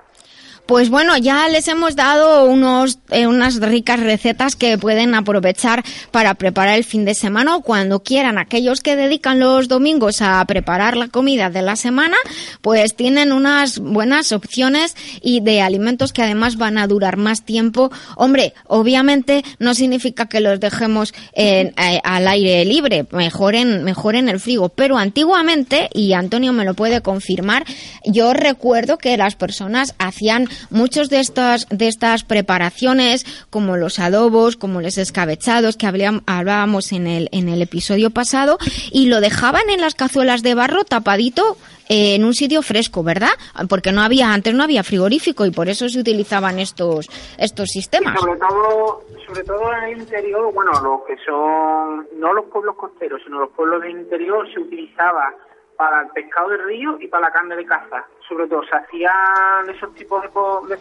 Pues 0.69 0.91
bueno, 0.91 1.17
ya 1.17 1.49
les 1.49 1.67
hemos 1.69 1.97
dado 1.97 2.45
unos, 2.45 2.99
eh, 3.09 3.27
unas 3.27 3.59
ricas 3.59 4.01
recetas 4.01 4.55
que 4.55 4.77
pueden 4.77 5.15
aprovechar 5.15 5.83
para 6.11 6.35
preparar 6.35 6.77
el 6.77 6.85
fin 6.85 7.07
de 7.07 7.15
semana 7.15 7.57
o 7.57 7.63
cuando 7.63 8.03
quieran. 8.03 8.37
Aquellos 8.37 8.83
que 8.83 8.95
dedican 8.95 9.41
los 9.41 9.69
domingos 9.69 10.21
a 10.21 10.45
preparar 10.45 10.99
la 10.99 11.09
comida 11.09 11.49
de 11.49 11.63
la 11.63 11.75
semana, 11.75 12.19
pues 12.61 12.95
tienen 12.95 13.33
unas 13.33 13.79
buenas 13.79 14.31
opciones 14.33 14.95
y 15.23 15.41
de 15.41 15.63
alimentos 15.63 16.13
que 16.13 16.21
además 16.21 16.59
van 16.59 16.77
a 16.77 16.87
durar 16.87 17.17
más 17.17 17.47
tiempo. 17.47 17.91
Hombre, 18.17 18.53
obviamente 18.67 19.45
no 19.59 19.73
significa 19.73 20.27
que 20.27 20.41
los 20.41 20.61
dejemos 20.61 21.15
eh, 21.33 21.73
al 22.05 22.29
aire 22.29 22.67
libre, 22.67 23.07
mejor 23.13 23.55
en, 23.55 23.85
mejor 23.85 24.17
en 24.17 24.29
el 24.29 24.39
frigo. 24.39 24.69
Pero 24.69 24.99
antiguamente, 24.99 25.89
y 25.95 26.13
Antonio 26.13 26.53
me 26.53 26.67
lo 26.67 26.75
puede 26.75 27.01
confirmar, 27.01 27.65
yo 28.05 28.35
recuerdo 28.35 28.99
que 28.99 29.17
las 29.17 29.35
personas 29.35 29.95
hacían 29.99 30.47
muchos 30.71 31.09
de 31.11 31.21
estas, 31.21 31.67
de 31.71 31.89
estas 31.89 32.25
preparaciones, 32.25 33.25
como 33.51 33.77
los 33.77 33.99
adobos, 33.99 34.57
como 34.57 34.81
los 34.81 34.99
escabechados 34.99 35.77
que 35.77 35.87
hablábamos- 35.87 36.93
en 36.93 37.07
el, 37.07 37.29
en 37.33 37.49
el 37.49 37.63
episodio 37.63 38.11
pasado, 38.11 38.59
y 38.93 39.07
lo 39.07 39.21
dejaban 39.21 39.69
en 39.71 39.81
las 39.81 39.95
cazuelas 39.95 40.43
de 40.43 40.55
barro 40.55 40.85
tapadito 40.85 41.57
eh, 41.89 42.15
en 42.15 42.25
un 42.25 42.35
sitio 42.35 42.61
fresco, 42.63 43.03
¿verdad? 43.03 43.31
Porque 43.69 43.93
no 43.93 44.03
había, 44.03 44.33
antes 44.35 44.53
no 44.55 44.63
había 44.63 44.83
frigorífico 44.85 45.47
y 45.47 45.51
por 45.51 45.69
eso 45.71 45.89
se 45.89 45.99
utilizaban 45.99 46.59
estos, 46.59 47.09
estos 47.39 47.71
sistemas. 47.71 48.19
Sobre 48.21 48.39
todo, 48.39 49.05
sobre 49.27 49.45
todo 49.45 49.73
en 49.73 49.85
el 49.93 49.99
interior, 50.01 50.53
bueno, 50.53 50.73
lo 50.83 51.03
que 51.07 51.15
son, 51.25 52.07
no 52.21 52.35
los 52.35 52.45
pueblos 52.47 52.77
costeros, 52.77 53.23
sino 53.25 53.39
los 53.41 53.51
pueblos 53.51 53.81
del 53.83 53.93
interior, 53.93 54.47
se 54.53 54.61
utilizaba 54.61 55.33
para 55.79 56.03
el 56.03 56.09
pescado 56.09 56.51
de 56.51 56.59
río 56.59 56.99
y 57.01 57.07
para 57.09 57.29
la 57.29 57.33
carne 57.33 57.57
de 57.57 57.65
caza. 57.65 58.05
Sobre 58.29 58.47
todo, 58.47 58.61
se 58.65 58.77
hacían 58.77 59.75
esos 59.75 59.95
tipos 59.95 60.23
de, 60.69 60.77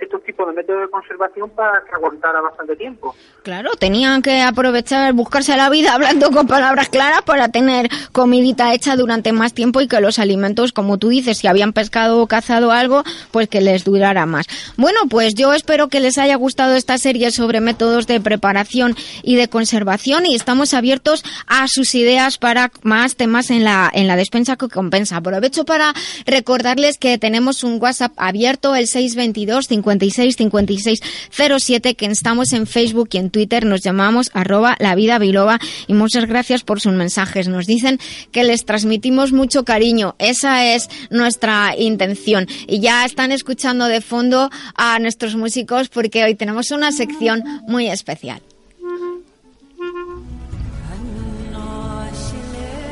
estos 0.00 0.24
tipos 0.24 0.46
de 0.48 0.54
métodos 0.54 0.82
de 0.82 0.88
conservación 0.88 1.50
para 1.50 1.84
que 1.84 1.94
aguantara 1.94 2.40
bastante 2.40 2.74
tiempo. 2.76 3.14
Claro, 3.42 3.72
tenían 3.78 4.22
que 4.22 4.40
aprovechar, 4.40 5.12
buscarse 5.12 5.56
la 5.56 5.68
vida 5.68 5.92
hablando 5.92 6.30
con 6.30 6.46
palabras 6.46 6.88
claras 6.88 7.22
para 7.22 7.48
tener 7.48 7.88
comidita 8.12 8.72
hecha 8.72 8.96
durante 8.96 9.32
más 9.32 9.52
tiempo 9.52 9.80
y 9.80 9.88
que 9.88 10.00
los 10.00 10.18
alimentos, 10.18 10.72
como 10.72 10.96
tú 10.96 11.08
dices, 11.08 11.38
si 11.38 11.46
habían 11.46 11.72
pescado 11.72 12.22
o 12.22 12.26
cazado 12.26 12.72
algo, 12.72 13.02
pues 13.30 13.48
que 13.48 13.60
les 13.60 13.84
durara 13.84 14.24
más. 14.24 14.46
Bueno, 14.76 15.00
pues 15.10 15.34
yo 15.34 15.52
espero 15.52 15.88
que 15.88 16.00
les 16.00 16.16
haya 16.18 16.36
gustado 16.36 16.74
esta 16.74 16.96
serie 16.98 17.30
sobre 17.30 17.60
métodos 17.60 18.06
de 18.06 18.20
preparación 18.20 18.96
y 19.22 19.36
de 19.36 19.48
conservación 19.48 20.26
y 20.26 20.34
estamos 20.34 20.74
abiertos 20.74 21.24
a 21.46 21.66
sus 21.68 21.94
ideas 21.94 22.38
para 22.38 22.70
más 22.82 23.16
temas 23.16 23.50
en 23.50 23.64
la, 23.64 23.90
en 23.92 24.06
la 24.06 24.16
despensa 24.16 24.56
que 24.56 24.68
compensa. 24.68 25.16
Aprovecho 25.16 25.64
para 25.64 25.92
recordarles 26.38 26.98
que 26.98 27.18
tenemos 27.18 27.64
un 27.64 27.82
WhatsApp 27.82 28.12
abierto, 28.16 28.76
el 28.76 28.86
622 28.86 29.66
56 29.66 30.36
56 30.36 31.00
07, 31.30 31.96
que 31.96 32.06
estamos 32.06 32.52
en 32.52 32.68
Facebook 32.68 33.08
y 33.12 33.16
en 33.16 33.30
Twitter, 33.30 33.66
nos 33.66 33.80
llamamos 33.80 34.30
arroba 34.34 34.76
la 34.78 34.94
vida 34.94 35.18
biloba 35.18 35.58
y 35.88 35.94
muchas 35.94 36.26
gracias 36.26 36.62
por 36.62 36.80
sus 36.80 36.92
mensajes. 36.92 37.48
Nos 37.48 37.66
dicen 37.66 37.98
que 38.30 38.44
les 38.44 38.64
transmitimos 38.64 39.32
mucho 39.32 39.64
cariño, 39.64 40.14
esa 40.20 40.64
es 40.64 40.88
nuestra 41.10 41.74
intención. 41.76 42.46
Y 42.68 42.78
ya 42.78 43.04
están 43.04 43.32
escuchando 43.32 43.86
de 43.86 44.00
fondo 44.00 44.48
a 44.76 45.00
nuestros 45.00 45.34
músicos 45.34 45.88
porque 45.88 46.22
hoy 46.22 46.36
tenemos 46.36 46.70
una 46.70 46.92
sección 46.92 47.42
muy 47.66 47.88
especial. 47.88 48.40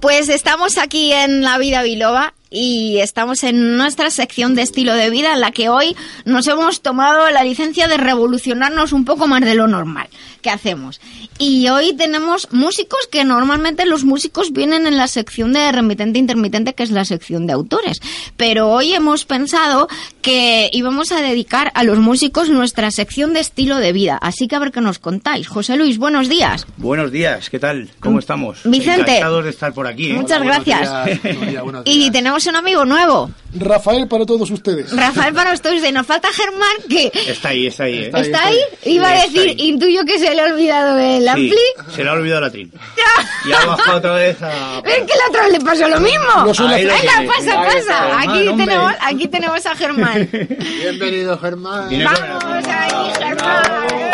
Pues 0.00 0.28
estamos 0.28 0.78
aquí 0.78 1.12
en 1.12 1.42
La 1.42 1.58
Vida 1.58 1.82
Biloba 1.82 2.34
y 2.50 2.98
estamos 2.98 3.44
en 3.44 3.76
nuestra 3.76 4.10
sección 4.10 4.54
de 4.54 4.62
estilo 4.62 4.94
de 4.94 5.10
vida 5.10 5.34
en 5.34 5.40
la 5.40 5.50
que 5.50 5.68
hoy 5.68 5.96
nos 6.24 6.46
hemos 6.46 6.80
tomado 6.80 7.30
la 7.30 7.44
licencia 7.44 7.88
de 7.88 7.96
revolucionarnos 7.96 8.92
un 8.92 9.04
poco 9.04 9.26
más 9.26 9.42
de 9.42 9.54
lo 9.54 9.68
normal 9.68 10.08
que 10.40 10.50
hacemos. 10.50 11.00
Y 11.38 11.68
hoy 11.68 11.94
tenemos 11.94 12.48
músicos 12.52 13.08
que 13.10 13.24
normalmente 13.24 13.86
los 13.86 14.04
músicos 14.04 14.52
vienen 14.52 14.86
en 14.86 14.96
la 14.96 15.08
sección 15.08 15.52
de 15.52 15.70
remitente 15.72 16.18
intermitente, 16.18 16.74
que 16.74 16.82
es 16.82 16.90
la 16.90 17.04
sección 17.04 17.46
de 17.46 17.52
autores. 17.52 18.00
Pero 18.36 18.70
hoy 18.70 18.94
hemos 18.94 19.24
pensado 19.24 19.88
que 20.22 20.70
íbamos 20.72 21.12
a 21.12 21.20
dedicar 21.20 21.70
a 21.74 21.84
los 21.84 21.98
músicos 21.98 22.48
nuestra 22.50 22.90
sección 22.90 23.34
de 23.34 23.40
estilo 23.40 23.76
de 23.76 23.92
vida. 23.92 24.18
Así 24.20 24.48
que 24.48 24.56
a 24.56 24.58
ver 24.58 24.72
qué 24.72 24.80
nos 24.80 24.98
contáis. 24.98 25.48
José 25.48 25.76
Luis, 25.76 25.98
buenos 25.98 26.28
días. 26.28 26.66
Buenos 26.76 27.12
días, 27.12 27.50
¿qué 27.50 27.58
tal? 27.58 27.88
¿Cómo 28.00 28.18
estamos? 28.18 28.60
Vicente. 28.64 29.02
Encantados 29.02 29.44
de 29.44 29.50
estar 29.50 29.72
por 29.72 29.86
aquí. 29.86 30.10
¿eh? 30.10 30.14
Muchas 30.14 30.42
gracias. 30.42 30.88
Y 31.84 32.10
tenemos 32.10 32.37
un 32.46 32.56
amigo 32.56 32.84
nuevo. 32.84 33.30
Rafael 33.54 34.06
para 34.08 34.26
todos 34.26 34.50
ustedes. 34.50 34.92
Rafael 34.94 35.32
para 35.34 35.52
ustedes. 35.54 35.82
Y 35.88 35.92
nos 35.92 36.06
falta 36.06 36.28
Germán, 36.32 36.68
que... 36.88 37.10
Está 37.26 37.48
ahí, 37.48 37.66
está 37.66 37.84
ahí. 37.84 37.98
¿eh? 38.04 38.12
¿Está, 38.14 38.44
ahí? 38.46 38.58
Iba 38.84 39.08
a 39.08 39.22
decir, 39.22 39.54
intuyo 39.58 40.04
que 40.04 40.18
se 40.18 40.34
le 40.34 40.42
ha 40.42 40.44
olvidado 40.44 40.98
el 40.98 41.22
Sí, 41.22 41.28
ampli. 41.28 41.58
se 41.94 42.04
le 42.04 42.10
ha 42.10 42.12
olvidado 42.12 42.40
la 42.42 42.50
tril. 42.50 42.70
Y 43.44 43.52
ha 43.52 43.64
bajado 43.64 43.98
otra 43.98 44.14
vez 44.14 44.36
a... 44.42 44.78
Es 44.84 44.98
que 44.98 45.12
la 45.16 45.26
otra 45.30 45.42
vez 45.44 45.52
le 45.52 45.60
pasó 45.60 45.88
lo 45.88 46.00
mismo. 46.00 46.28
Ahí 46.68 46.84
lo 46.84 46.92
Venga, 46.92 47.32
pasa, 47.34 47.60
Ahí 47.60 47.66
pasa. 47.66 47.78
está, 47.78 48.20
Aquí 48.20 48.32
Germán, 48.38 48.56
tenemos, 48.58 48.92
aquí 49.00 49.28
tenemos 49.28 49.66
a 49.66 49.76
Germán. 49.76 50.28
Bienvenido, 50.82 51.38
Germán. 51.38 51.88
Vamos 51.90 52.64
ahí, 52.66 53.12
Germán. 53.18 54.07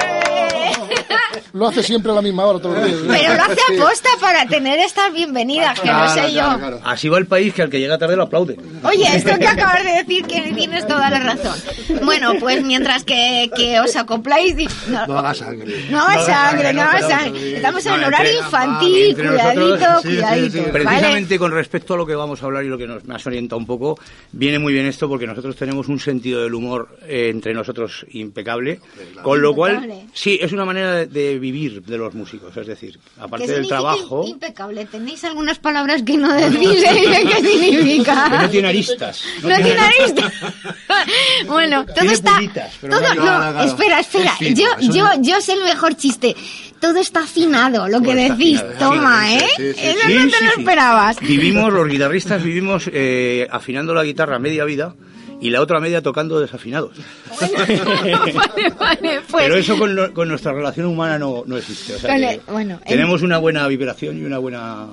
Lo 1.52 1.68
hace 1.68 1.82
siempre 1.82 2.10
a 2.10 2.14
la 2.14 2.22
misma 2.22 2.44
hora 2.46 2.58
todos 2.58 2.76
los 2.78 2.86
días. 2.86 2.98
Pero 3.06 3.34
lo 3.34 3.42
hace 3.42 3.60
aposta 3.78 4.08
para 4.20 4.46
tener 4.46 4.78
estas 4.80 5.12
bienvenidas, 5.12 5.78
que 5.80 5.88
no 5.90 6.08
sé 6.14 6.32
yo. 6.32 6.42
Así 6.84 7.08
va 7.08 7.18
el 7.18 7.26
país 7.26 7.54
que 7.54 7.62
al 7.62 7.70
que 7.70 7.78
llega 7.80 7.98
tarde 7.98 8.16
lo 8.16 8.24
aplaude. 8.24 8.56
Oye, 8.82 9.04
esto 9.14 9.38
que 9.38 9.46
acabas 9.46 9.84
de 9.84 9.92
decir 9.92 10.24
que 10.26 10.52
tienes 10.54 10.86
toda 10.86 11.10
la 11.10 11.20
razón. 11.20 11.56
Bueno, 12.04 12.32
pues 12.40 12.62
mientras 12.64 13.04
que, 13.04 13.50
que 13.56 13.78
os 13.80 13.94
acopláis... 13.96 14.54
No, 14.88 15.06
No 15.06 15.18
hagas 15.18 15.38
sangre. 15.38 15.74
no 15.90 16.00
hagas 16.02 16.26
sangre, 16.26 16.72
no 16.72 16.82
hagas 16.82 17.08
sangre. 17.08 17.56
Estamos 17.56 17.86
en 17.86 18.04
horario 18.04 18.38
infantil, 18.38 19.14
cuidadito, 19.14 19.60
nosotros, 19.68 20.02
cuidadito. 20.02 20.62
Precisamente 20.72 21.38
con 21.38 21.52
respecto 21.52 21.94
a 21.94 21.96
lo 21.96 22.06
que 22.06 22.14
vamos 22.14 22.42
a 22.42 22.46
hablar 22.46 22.64
y 22.64 22.68
lo 22.68 22.78
que 22.78 22.86
nos, 22.86 23.04
me 23.04 23.14
has 23.14 23.26
orientado 23.26 23.58
un 23.58 23.66
poco, 23.66 23.98
viene 24.32 24.58
muy 24.58 24.72
bien 24.72 24.86
esto 24.86 25.08
porque 25.08 25.26
nosotros 25.26 25.56
tenemos 25.56 25.88
un 25.88 25.98
sentido 26.00 26.42
del 26.42 26.54
humor 26.54 26.98
eh, 27.06 27.28
entre 27.30 27.54
nosotros 27.54 28.04
impecable, 28.10 28.80
con 29.22 29.40
lo 29.40 29.54
cual, 29.54 30.04
sí, 30.12 30.38
es 30.40 30.52
una 30.52 30.64
manera 30.64 30.92
de, 30.94 31.06
de 31.06 31.33
vivir 31.38 31.82
de 31.82 31.98
los 31.98 32.14
músicos, 32.14 32.56
es 32.56 32.66
decir, 32.66 32.98
aparte 33.18 33.46
¿Qué 33.46 33.52
del 33.52 33.66
trabajo, 33.68 34.24
Impecable. 34.26 34.84
¿Tenéis 34.86 35.24
algunas 35.24 35.58
palabras 35.58 36.02
que 36.02 36.16
no 36.16 36.32
decís? 36.32 36.82
¿eh? 36.86 37.26
¿Qué 37.28 37.48
significa? 37.48 38.28
que 38.30 38.38
no 38.38 38.50
tiene 38.50 38.68
aristas. 38.68 39.22
No 39.42 39.54
tiene 39.56 39.80
aristas. 39.80 40.32
bueno, 41.46 41.84
todo 41.84 41.94
Tiene 41.94 42.12
está. 42.12 42.34
pulitas, 42.36 42.72
todo, 42.80 42.90
no- 43.14 43.52
no, 43.52 43.62
espera, 43.64 44.00
espera. 44.00 44.32
Es 44.32 44.38
fino, 44.38 44.56
yo, 44.56 44.66
eso 44.80 44.92
yo, 44.92 45.04
no- 45.04 45.22
yo 45.22 45.40
sé 45.40 45.52
el 45.54 45.62
mejor 45.64 45.94
chiste. 45.96 46.34
Todo 46.80 46.98
está 46.98 47.20
afinado, 47.20 47.88
lo 47.88 48.02
que 48.02 48.14
decís. 48.14 48.60
afinado, 48.60 48.78
Toma, 48.90 49.26
sí, 49.26 49.34
¿eh? 49.36 49.46
sí, 49.56 49.72
sí. 49.72 49.80
Eso 49.86 50.08
no 50.08 50.30
te 50.30 50.44
lo 50.44 50.50
esperabas. 50.58 51.20
Vivimos, 51.20 51.72
los 51.72 51.88
guitarristas 51.88 52.42
vivimos 52.42 52.90
eh, 52.92 53.46
afinando 53.50 53.94
la 53.94 54.04
guitarra 54.04 54.38
media 54.38 54.64
vida 54.64 54.94
y 55.40 55.50
la 55.50 55.60
otra 55.60 55.80
media 55.80 56.02
tocando 56.02 56.40
desafinados. 56.40 56.92
vale, 57.40 58.70
vale, 58.78 59.20
pues. 59.30 59.44
Pero 59.44 59.56
eso 59.56 59.78
con, 59.78 59.94
lo- 59.94 60.12
con 60.14 60.28
nuestra 60.28 60.52
relación 60.52 60.86
humana 60.86 61.18
no, 61.18 61.42
no 61.46 61.56
existe. 61.56 61.94
o 61.94 61.98
sea 61.98 62.10
Vale, 62.10 62.40
bueno, 62.50 62.74
en- 62.84 62.88
tenemos 62.88 63.22
una 63.22 63.38
buena 63.38 63.66
vibración 63.68 64.18
y 64.18 64.24
una 64.24 64.38
buena 64.38 64.86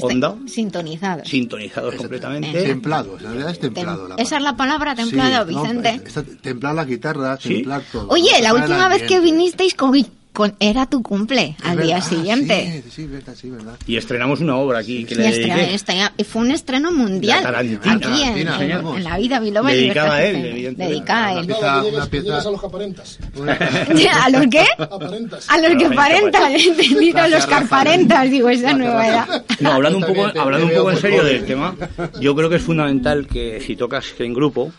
onda, 0.00 0.34
Sintonizado. 0.46 1.24
sintonizados 1.24 1.94
completamente. 1.96 2.62
Templado, 2.62 3.14
en 3.18 3.24
realidad 3.24 3.50
es 3.50 3.58
templado. 3.60 4.08
la 4.08 4.14
Esa 4.16 4.36
es 4.36 4.42
la 4.42 4.56
palabra 4.56 4.94
templado, 4.94 5.46
Sí, 5.48 5.54
no, 5.54 5.62
Vicente. 5.62 6.00
está- 6.06 6.22
templar 6.22 6.74
la 6.74 6.84
guitarra, 6.84 7.36
templar 7.36 7.82
todo. 7.90 8.06
Oye, 8.08 8.30
la 8.42 8.54
última 8.54 8.88
vez 8.88 9.02
que 9.02 9.18
vinisteis 9.20 9.74
con, 9.74 9.92
con- 10.32 10.54
era 10.60 10.86
tu 10.86 11.02
cumple 11.02 11.56
Es 11.58 11.64
al 11.64 11.76
día 11.82 11.96
verdad, 11.96 12.08
siguiente. 12.08 12.82
Sí, 12.84 12.90
sí, 12.90 13.06
verdad, 13.06 13.34
sí, 13.36 13.50
verdad. 13.50 13.74
Y 13.86 13.96
estrenamos 13.96 14.40
una 14.40 14.56
obra 14.56 14.78
aquí 14.78 15.04
que 15.04 15.14
Sí, 15.14 15.20
le 15.20 15.28
estre- 15.28 15.54
dediqué. 15.54 15.74
estre- 15.74 16.24
fue 16.24 16.42
un 16.42 16.50
estreno 16.52 16.92
mundial 16.92 17.38
La 17.42 17.50
Tarantina. 17.50 17.80
aquí 17.94 18.22
en, 18.22 18.44
Tarantina, 18.44 18.62
en- 18.64 18.70
vamos. 18.84 18.96
en 18.98 19.04
la 19.04 19.18
vida 19.18 19.40
Biloba 19.40 19.72
y 19.72 19.76
Dedicada 19.76 20.14
a 20.14 20.24
él, 20.24 20.36
evidentemente. 20.36 20.84
Dedicada 20.94 21.26
a 21.26 21.32
él. 21.32 21.44
Una 21.44 22.06
pieza- 22.06 22.38
a 22.40 22.50
los 22.50 22.60
que 22.60 22.66
aparentas. 22.66 23.18
¿A 24.24 24.30
los 24.30 24.46
qué? 24.50 24.64
Aparentas. 24.78 25.46
A 25.48 25.58
los 25.58 25.70
que 25.76 25.84
he 25.84 26.68
entendido, 26.68 27.18
a 27.18 27.28
los 27.28 27.44
aparentan, 27.52 28.30
digo, 28.30 28.48
esa 28.48 28.72
nueva 28.72 29.06
edad. 29.08 29.44
No, 29.60 29.72
hablando 29.72 29.98
un 29.98 30.04
poco, 30.04 30.26
hablando 30.40 30.66
un 30.68 30.72
poco 30.74 30.90
en 30.92 30.96
serio 30.96 31.22
del 31.22 31.44
tema, 31.44 31.74
yo 32.20 32.34
creo 32.34 32.48
que 32.48 32.56
es 32.56 32.62
fundamental 32.62 33.26
que 33.26 33.60
si 33.60 33.76
tocas 33.76 34.06
en 34.18 34.32
grupo 34.32 34.72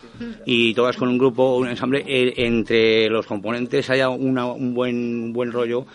y 0.44 0.74
tocas 0.74 0.96
con 0.96 1.08
un 1.08 1.18
grupo 1.18 1.42
o 1.44 1.58
un 1.58 1.68
ensamble, 1.68 2.04
eh, 2.06 2.34
entre 2.38 3.08
los 3.08 3.24
componentes 3.26 3.88
haya 3.90 4.08
una- 4.08 4.46
un 4.46 4.74
buen 4.74 4.96
un 4.96 5.32
buen 5.42 5.52
rollo, 5.52 5.86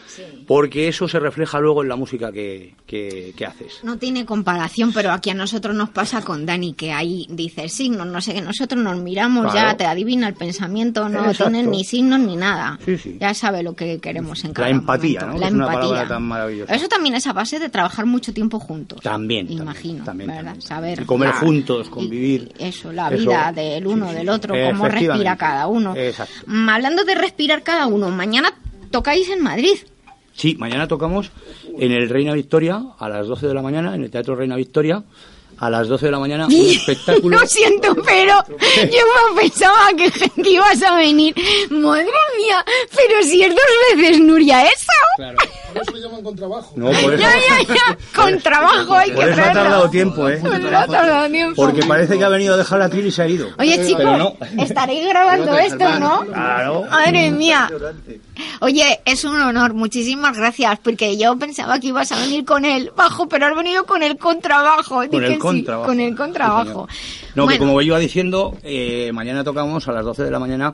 porque 0.45 0.88
eso 0.88 1.07
se 1.07 1.19
refleja 1.19 1.60
luego 1.60 1.83
en 1.83 1.89
la 1.89 1.95
música 1.95 2.31
que, 2.31 2.75
que- 2.86 3.33
que 3.36 3.45
haces. 3.45 3.79
No 3.83 3.97
tiene 3.97 4.25
comparación, 4.25 4.91
pero 4.93 5.12
aquí 5.12 5.29
a 5.29 5.33
nosotros 5.33 5.75
nos 5.75 5.89
pasa 5.89 6.21
con 6.21 6.45
Dani, 6.45 6.73
que 6.73 6.91
ahí 6.91 7.25
dice 7.29 7.69
signos, 7.69 8.07
no 8.07 8.19
sé 8.21 8.33
qué, 8.33 8.41
nosotros 8.41 8.81
nos 8.83 8.97
miramos, 8.97 9.51
Claro. 9.51 9.69
ya 9.71 9.77
te 9.77 9.86
adivina 9.86 10.27
el 10.27 10.33
pensamiento, 10.33 11.07
no 11.10 11.19
Exacto. 11.19 11.51
tienen 11.51 11.71
ni 11.71 11.83
signos 11.83 12.19
ni 12.19 12.36
nada. 12.36 12.77
Sí, 12.86 12.97
sí. 12.97 13.17
Ya 13.19 13.33
sabe 13.33 13.63
lo 13.63 13.73
que 13.75 13.99
queremos 13.99 14.43
en 14.43 14.53
cada 14.53 14.67
La 14.69 14.75
empatía, 14.75 15.21
momento. 15.21 15.39
¿no? 15.39 15.45
La 15.45 15.55
una 15.55 15.65
empatía. 15.65 15.79
palabra 15.89 16.07
tan 16.07 16.23
maravillosa. 16.23 16.75
Eso 16.75 16.88
también 16.88 17.15
es 17.15 17.27
a 17.27 17.33
base 17.33 17.60
de 17.60 17.69
trabajar 17.69 18.05
mucho 18.05 18.33
tiempo 18.33 18.60
juntos. 18.60 18.99
También, 19.01 19.51
Imagino, 19.51 20.03
también, 20.03 20.29
¿verdad? 20.29 20.43
también. 20.45 20.62
Saber 20.62 21.01
Y 21.01 21.05
comer 21.05 21.29
la- 21.29 21.36
juntos, 21.36 21.89
convivir. 21.89 22.51
Eso, 22.60 22.91
la 22.91 23.07
Eso- 23.10 23.29
vida 23.29 23.51
del 23.53 23.88
uno, 23.88 24.05
sí, 24.07 24.12
sí. 24.12 24.17
del 24.17 24.29
otro, 24.29 24.55
cómo 24.67 24.88
respira 24.88 25.36
cada 25.38 25.67
uno. 25.67 25.95
Exacto. 25.95 26.33
Mm, 26.47 26.69
Hablando 26.69 27.03
de 27.05 27.15
respirar 27.15 27.63
cada 27.63 27.88
uno, 27.88 28.10
mañana 28.10 28.53
tocáis 28.91 29.30
en 29.30 29.41
Madrid. 29.43 29.78
Sí, 30.34 30.56
mañana 30.60 30.88
tocamos 30.88 31.32
en 31.80 31.91
el 31.91 32.10
Reina 32.10 32.34
Victoria 32.34 32.82
a 33.00 33.10
las 33.10 33.28
12 33.28 33.47
de 33.47 33.54
la 33.54 33.62
mañana, 33.62 33.95
en 33.95 34.04
el 34.04 34.12
Teatro 34.12 34.36
Reina 34.36 34.56
Victoria, 34.56 35.04
a 35.60 35.69
las 35.71 35.88
12 35.88 36.06
de 36.06 36.12
la 36.12 36.19
mañana, 36.19 36.45
un 36.45 36.52
espectáculo. 36.54 37.39
Lo 37.39 37.47
siento, 37.47 37.95
pero 38.06 38.34
yo 38.47 39.34
me 39.34 39.41
pensaba 39.41 39.89
que, 39.97 40.12
que 40.43 40.50
ibas 40.52 40.82
a 40.84 40.95
venir. 40.97 41.34
Madre 41.71 42.06
mía, 42.38 42.63
pero 42.95 43.23
si 43.23 43.43
es 43.43 43.50
dos 43.50 43.63
veces 43.95 44.19
Nuria 44.21 44.63
eso. 44.63 44.91
Claro. 45.15 45.38
Por 45.73 45.82
eso 45.82 45.91
le 45.91 46.02
llaman 46.02 46.23
contrabajo. 46.23 46.73
No, 46.76 46.91
por 46.91 47.13
eso, 47.13 47.17
Ya, 47.17 47.34
ya, 47.67 47.73
ya. 47.73 47.97
Con 48.15 48.39
trabajo 48.39 48.93
hay 48.93 49.10
que 49.10 49.15
por 49.15 49.30
eso 49.30 49.41
ha 49.41 49.52
tardado 49.54 49.89
tiempo, 49.89 50.30
¿eh? 50.30 50.38
Por 50.38 50.56
eso 50.56 50.78
ha 50.78 50.88
tardado 50.88 51.30
tiempo. 51.30 51.56
Porque 51.56 51.84
parece 51.84 52.17
que 52.17 52.23
ha 52.23 52.30
venido 52.30 52.54
a 52.54 52.58
dejar 52.58 52.80
la 52.80 52.89
tele 52.89 53.08
y 53.08 53.12
se 53.12 53.21
ha 53.23 53.28
ido. 53.28 53.50
Oye, 53.58 53.86
chicos, 53.86 54.04
no. 54.04 54.36
estaréis 54.63 55.08
grabando 55.08 55.58
esto, 55.58 56.00
¿no? 56.00 56.26
Claro. 56.26 56.86
Madre 56.89 57.32
mía. 57.32 57.69
Oye, 58.62 59.00
es 59.06 59.23
un 59.23 59.39
honor, 59.39 59.73
muchísimas 59.73 60.38
gracias, 60.38 60.80
porque 60.80 61.17
yo 61.17 61.38
pensaba 61.38 61.80
que 61.80 61.88
ibas 61.88 62.12
a 62.12 62.19
venir 62.19 62.45
con 62.45 62.65
el 62.65 62.91
bajo, 62.95 63.28
pero 63.28 63.45
has 63.45 63.56
venido 63.56 63.86
con 63.86 64.04
el 64.04 64.17
contrabajo. 64.17 65.04
Con 65.10 65.23
el 65.23 65.34
sí, 65.34 65.39
contrabajo. 65.39 65.86
con 65.88 66.00
el 66.00 66.15
contrabajo. 66.15 66.88
No, 67.36 67.47
que 67.47 67.58
como 67.58 67.82
iba 67.82 68.00
diciendo, 68.00 68.58
eh, 68.63 69.12
mañana 69.13 69.43
tocamos 69.43 69.88
a 69.88 69.91
las 69.91 70.04
12 70.04 70.23
de 70.23 70.32
la 70.32 70.39
mañana 70.39 70.73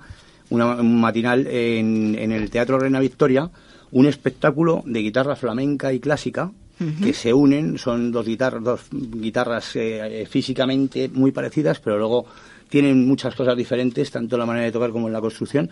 una, 0.50 0.76
un 0.76 1.00
matinal 1.02 1.48
en, 1.48 2.16
en 2.18 2.32
el 2.32 2.50
Teatro 2.50 2.80
Reina 2.80 3.00
Victoria, 3.00 3.50
un 3.92 4.06
espectáculo 4.08 4.84
de 4.86 5.02
guitarra 5.02 5.36
flamenca 5.36 5.94
y 5.94 6.00
clásica 6.00 6.52
que 7.02 7.14
se 7.14 7.34
unen, 7.34 7.78
son 7.78 8.12
dos 8.12 8.26
guitarras, 8.26 8.64
dos 8.64 8.82
guitarras 8.92 9.76
eh, 9.76 10.22
eh, 10.22 10.26
físicamente 10.26 11.10
muy 11.14 11.32
parecidas, 11.32 11.80
pero 11.80 11.98
luego 11.98 12.26
tienen 12.68 13.08
muchas 13.08 13.36
cosas 13.36 13.56
diferentes, 13.56 14.12
tanto 14.12 14.36
en 14.36 14.40
la 14.40 14.46
manera 14.46 14.66
de 14.66 14.72
tocar 14.72 14.92
como 14.92 15.08
en 15.08 15.14
la 15.14 15.22
construcción, 15.22 15.70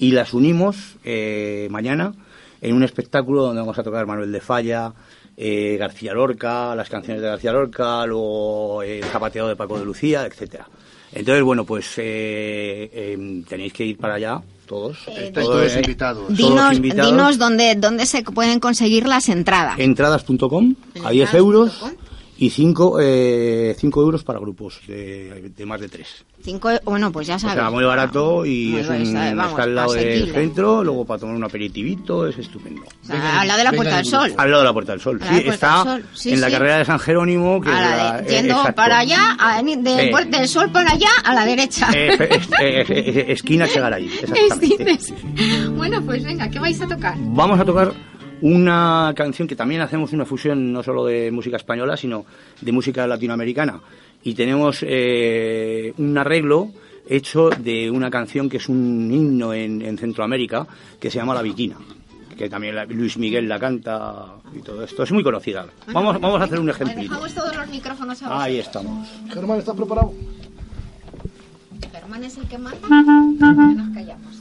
y 0.00 0.10
las 0.10 0.34
unimos 0.34 0.96
eh, 1.04 1.68
mañana 1.70 2.12
en 2.60 2.74
un 2.74 2.82
espectáculo 2.82 3.42
donde 3.42 3.60
vamos 3.60 3.78
a 3.78 3.82
tocar 3.84 4.06
Manuel 4.06 4.32
de 4.32 4.40
Falla, 4.40 4.92
eh, 5.36 5.76
García 5.78 6.12
Lorca, 6.12 6.74
las 6.74 6.88
canciones 6.88 7.22
de 7.22 7.28
García 7.28 7.52
Lorca, 7.52 8.04
luego 8.06 8.82
eh, 8.82 8.98
el 8.98 9.04
zapateado 9.04 9.48
de 9.48 9.56
Paco 9.56 9.78
de 9.78 9.84
Lucía, 9.84 10.26
etcétera. 10.26 10.66
Entonces, 11.12 11.42
bueno, 11.42 11.64
pues 11.64 11.86
eh, 11.98 12.90
eh, 12.92 13.42
tenéis 13.48 13.72
que 13.72 13.84
ir 13.84 13.96
para 13.98 14.14
allá, 14.14 14.40
todos. 14.66 14.98
Estáis 15.08 15.32
Todos, 15.32 15.46
todos 15.48 15.72
eh, 15.74 15.80
invitados. 15.80 16.26
todos 16.26 16.36
Dinos, 16.38 16.76
invitados. 16.76 17.10
dinos 17.10 17.38
dónde, 17.38 17.74
dónde 17.76 18.06
se 18.06 18.22
pueden 18.22 18.60
conseguir 18.60 19.06
las 19.08 19.28
entradas. 19.28 19.78
Entradas.com, 19.78 20.74
a 21.04 21.10
10 21.10 21.34
euros 21.34 21.82
y 22.42 22.48
5 22.48 22.96
eh, 23.02 23.76
cinco 23.78 24.00
euros 24.00 24.24
para 24.24 24.38
grupos 24.40 24.80
de, 24.88 25.52
de 25.54 25.66
más 25.66 25.78
de 25.78 25.88
3. 25.90 26.24
Cinco, 26.42 26.70
bueno, 26.84 27.12
pues 27.12 27.26
ya 27.26 27.36
O 27.36 27.38
sabes. 27.38 27.54
sea, 27.56 27.68
muy 27.70 27.84
barato 27.84 28.46
y 28.46 28.68
Muy 28.68 28.80
es 28.80 28.88
un, 28.88 28.94
está- 28.96 29.34
vamos, 29.34 29.50
está 29.50 29.62
al 29.64 29.74
lado 29.74 29.92
del 29.92 30.32
centro, 30.32 30.82
luego 30.82 31.04
para 31.04 31.20
tomar 31.20 31.36
un 31.36 31.44
aperitivito, 31.44 32.26
es 32.26 32.38
estupendo. 32.38 32.80
O 32.80 33.06
sea, 33.06 33.40
al 33.42 33.46
lado 33.46 33.58
de 33.58 33.64
la 33.64 33.72
Puerta 33.72 33.96
del 33.98 34.06
Sol. 34.06 34.32
Al 34.38 34.50
lado 34.50 34.62
de 34.62 34.68
la 34.68 34.72
Puerta 34.72 34.92
del 34.92 35.00
Sol. 35.02 35.18
La 35.20 35.26
Sí, 35.26 35.32
Puerta 35.34 35.52
está 35.52 35.76
del 35.94 36.02
Sol, 36.02 36.10
sí, 36.14 36.32
en 36.32 36.40
la 36.40 36.46
sí. 36.46 36.52
carrera 36.54 36.78
de 36.78 36.84
San 36.86 36.98
Jerónimo. 36.98 37.60
Que 37.60 37.68
la 37.68 37.80
la- 37.80 38.20
de- 38.22 38.26
eh, 38.28 38.36
yendo 38.38 38.54
exacto. 38.54 38.74
para 38.74 38.98
allá, 39.00 39.36
a- 39.38 39.62
de 39.62 40.02
Sí. 40.04 40.08
Puerta 40.10 40.38
del 40.38 40.48
Sol 40.48 40.72
para 40.72 40.92
allá, 40.92 41.10
a 41.22 41.34
la 41.34 41.44
derecha. 41.44 41.88
Eh, 41.94 42.08
eh, 42.18 42.28
eh, 42.30 42.40
eh, 42.58 42.84
eh, 42.88 43.24
esquina 43.28 43.68
Chegaray, 43.68 44.06
exactamente. 44.22 45.14
Bueno, 45.76 46.02
pues 46.06 46.24
venga, 46.24 46.48
¿qué 46.48 46.58
vais 46.58 46.80
a 46.80 46.86
tocar? 46.88 47.14
Vamos 47.18 47.60
a 47.60 47.64
tocar 47.66 47.92
una 48.42 49.12
canción 49.16 49.46
que 49.48 49.56
también 49.56 49.80
hacemos 49.80 50.12
una 50.12 50.24
fusión 50.24 50.72
no 50.72 50.82
solo 50.82 51.04
de 51.06 51.30
música 51.30 51.56
española, 51.56 51.96
sino 51.96 52.24
de 52.60 52.72
música 52.72 53.06
latinoamericana. 53.06 53.80
Y 54.22 54.34
tenemos 54.34 54.78
eh, 54.82 55.92
un 55.98 56.16
arreglo 56.18 56.70
hecho 57.08 57.50
de 57.50 57.90
una 57.90 58.10
canción 58.10 58.48
que 58.48 58.58
es 58.58 58.68
un 58.68 59.10
himno 59.12 59.52
en, 59.54 59.82
en 59.82 59.96
Centroamérica, 59.98 60.66
que 61.00 61.10
se 61.10 61.18
llama 61.18 61.34
La 61.34 61.42
Viquina, 61.42 61.76
que 62.36 62.48
también 62.48 62.74
la- 62.76 62.84
Luis 62.84 63.16
Miguel 63.18 63.48
la 63.48 63.58
canta 63.58 64.26
y 64.54 64.60
todo 64.60 64.84
esto. 64.84 65.02
Es 65.02 65.10
muy 65.12 65.22
conocida. 65.22 65.66
Vamos, 65.92 66.20
vamos 66.20 66.40
a 66.40 66.44
hacer 66.44 66.60
un 66.60 66.68
ejemplito. 66.70 67.02
dejamos 67.14 67.34
todos 67.34 67.56
los 67.56 67.68
micrófonos 67.68 68.22
a 68.22 68.42
Ahí 68.42 68.58
estamos. 68.58 69.08
Germán, 69.32 69.58
¿estás 69.58 69.74
preparado? 69.76 70.12
Germán 71.92 72.24
es 72.24 72.36
el 72.36 72.46
que 72.46 72.58
manda. 72.58 72.78
Nos 72.88 73.94
callamos. 73.94 74.36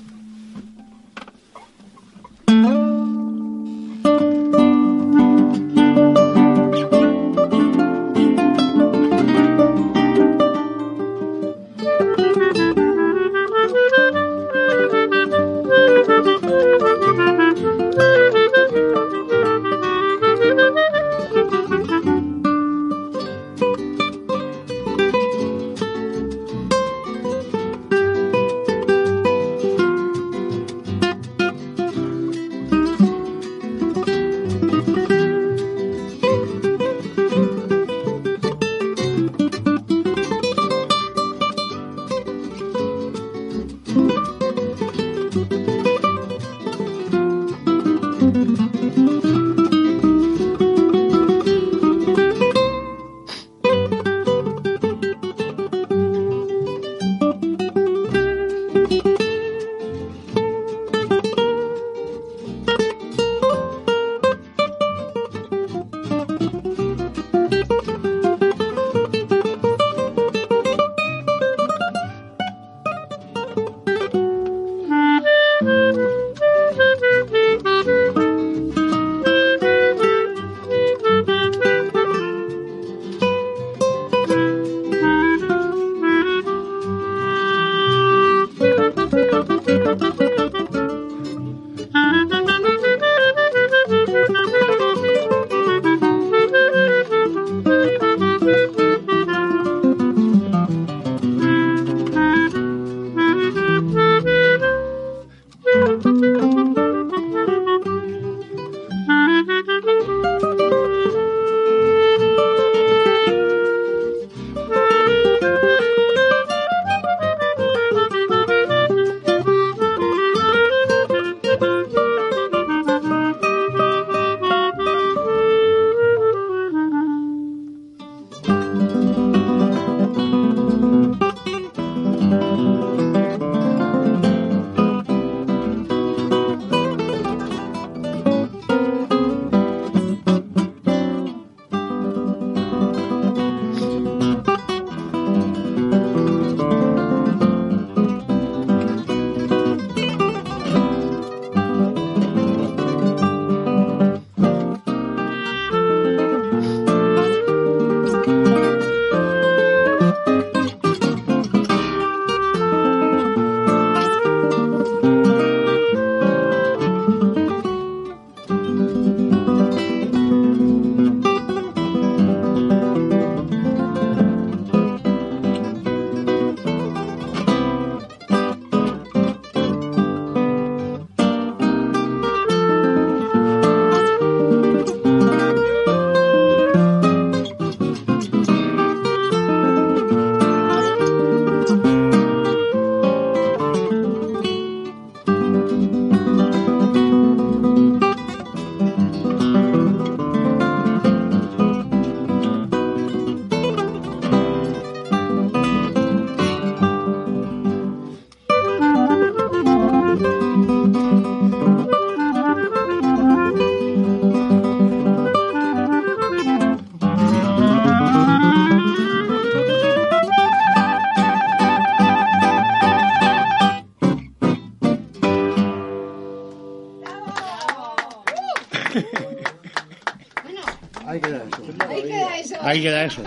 Ahí 232.80 232.84
queda 232.86 233.04
eso. 233.04 233.22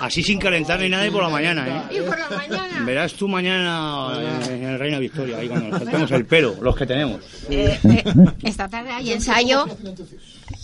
Así 0.00 0.22
sin 0.22 0.38
calentar 0.38 0.80
ni 0.80 0.88
nada 0.88 1.06
y 1.06 1.10
por 1.10 1.22
la 1.22 1.28
mañana, 1.28 1.86
¿eh? 1.90 1.96
Y 1.96 2.00
por 2.00 2.18
la 2.18 2.28
mañana. 2.30 2.84
Verás 2.84 3.12
tú 3.14 3.28
mañana 3.28 4.10
en 4.50 4.64
el 4.64 4.78
Reina 4.78 4.98
Victoria, 4.98 5.38
ahí 5.38 5.48
cuando 5.48 5.68
nos 5.68 5.78
cortemos 5.80 6.10
el 6.10 6.24
pelo, 6.26 6.56
los 6.60 6.74
que 6.76 6.84
tenemos. 6.86 7.20
Eh, 7.48 7.78
eh, 7.84 8.04
esta 8.42 8.68
tarde 8.68 8.90
hay 8.90 9.12
ensayo. 9.12 9.66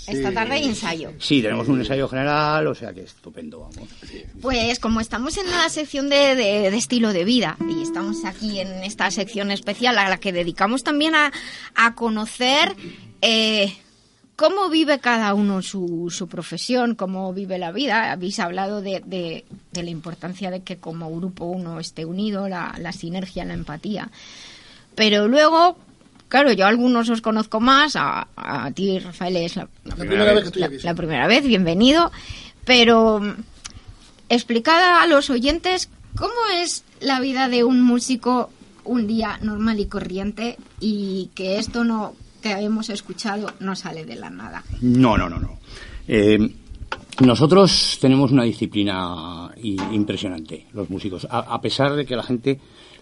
Esta 0.06 0.32
tarde 0.32 0.54
hay 0.54 0.64
ensayo. 0.64 1.12
Sí, 1.18 1.40
tenemos 1.42 1.68
un 1.68 1.78
ensayo 1.80 2.08
general, 2.08 2.66
o 2.66 2.74
sea 2.74 2.92
que 2.92 3.02
estupendo, 3.02 3.60
vamos. 3.60 3.88
Pues 4.42 4.78
como 4.80 5.00
estamos 5.00 5.36
en 5.38 5.48
la 5.50 5.68
sección 5.68 6.08
de, 6.08 6.34
de- 6.34 6.70
de 6.70 6.76
estilo 6.76 7.12
de 7.12 7.24
vida 7.24 7.56
y 7.68 7.82
estamos 7.82 8.24
aquí 8.24 8.58
en 8.60 8.82
esta 8.84 9.10
sección 9.10 9.50
especial 9.52 9.96
a 9.98 10.08
la 10.08 10.18
que 10.18 10.32
dedicamos 10.32 10.82
también 10.82 11.14
a, 11.14 11.30
a 11.76 11.94
conocer 11.94 12.74
eh, 13.22 13.72
cómo 14.40 14.70
vive 14.70 15.00
cada 15.00 15.34
uno 15.34 15.60
su, 15.60 16.08
su 16.10 16.26
profesión, 16.26 16.94
cómo 16.94 17.34
vive 17.34 17.58
la 17.58 17.72
vida. 17.72 18.10
Habéis 18.10 18.38
hablado 18.40 18.80
de, 18.80 19.02
de- 19.04 19.44
de 19.72 19.82
la 19.82 19.90
importancia 19.90 20.50
de 20.50 20.62
que 20.62 20.78
como 20.78 21.14
grupo 21.14 21.44
uno 21.44 21.78
esté 21.78 22.06
unido, 22.06 22.48
la, 22.48 22.74
la 22.78 22.92
sinergia, 22.92 23.44
la 23.44 23.52
empatía. 23.52 24.08
Pero 24.94 25.28
luego, 25.28 25.76
claro, 26.28 26.52
yo 26.52 26.64
a 26.64 26.68
algunos 26.68 27.10
os 27.10 27.20
conozco 27.20 27.60
más, 27.60 27.96
a, 27.96 28.28
a 28.34 28.70
ti 28.70 28.98
Rafael 28.98 29.36
es 29.36 29.56
la, 29.56 29.68
La 29.84 29.94
primera 29.96 30.32
vez 30.32 30.40
que 30.44 30.46
estoy 30.48 30.62
la- 30.62 30.90
la 30.90 30.94
primera 30.94 31.26
vez, 31.26 31.44
bienvenido. 31.44 32.10
Pero 32.64 33.20
mm, 33.20 33.34
explicad 34.30 35.02
a 35.02 35.06
los 35.06 35.28
oyentes 35.28 35.90
cómo 36.16 36.32
es 36.54 36.82
la 37.00 37.20
vida 37.20 37.48
de 37.50 37.64
un 37.64 37.82
músico 37.82 38.48
un 38.84 39.06
día 39.06 39.38
normal 39.42 39.80
y 39.80 39.86
corriente 39.86 40.56
y 40.80 41.28
que 41.34 41.58
esto 41.58 41.84
no 41.84 42.14
que 42.40 42.52
hemos 42.52 42.90
escuchado 42.90 43.52
no 43.60 43.76
sale 43.76 44.04
de 44.04 44.16
la 44.16 44.30
nada. 44.30 44.64
No, 44.80 45.16
no, 45.16 45.28
no, 45.28 45.38
no. 45.38 45.58
Eh, 46.08 46.38
nosotros 47.20 47.98
tenemos 48.00 48.32
una 48.32 48.44
disciplina 48.44 49.50
impresionante, 49.62 50.66
los 50.72 50.88
músicos, 50.88 51.26
a, 51.30 51.60
pesar 51.60 51.94
de 51.94 52.06
que 52.06 52.16
la 52.16 52.22
gente 52.22 52.58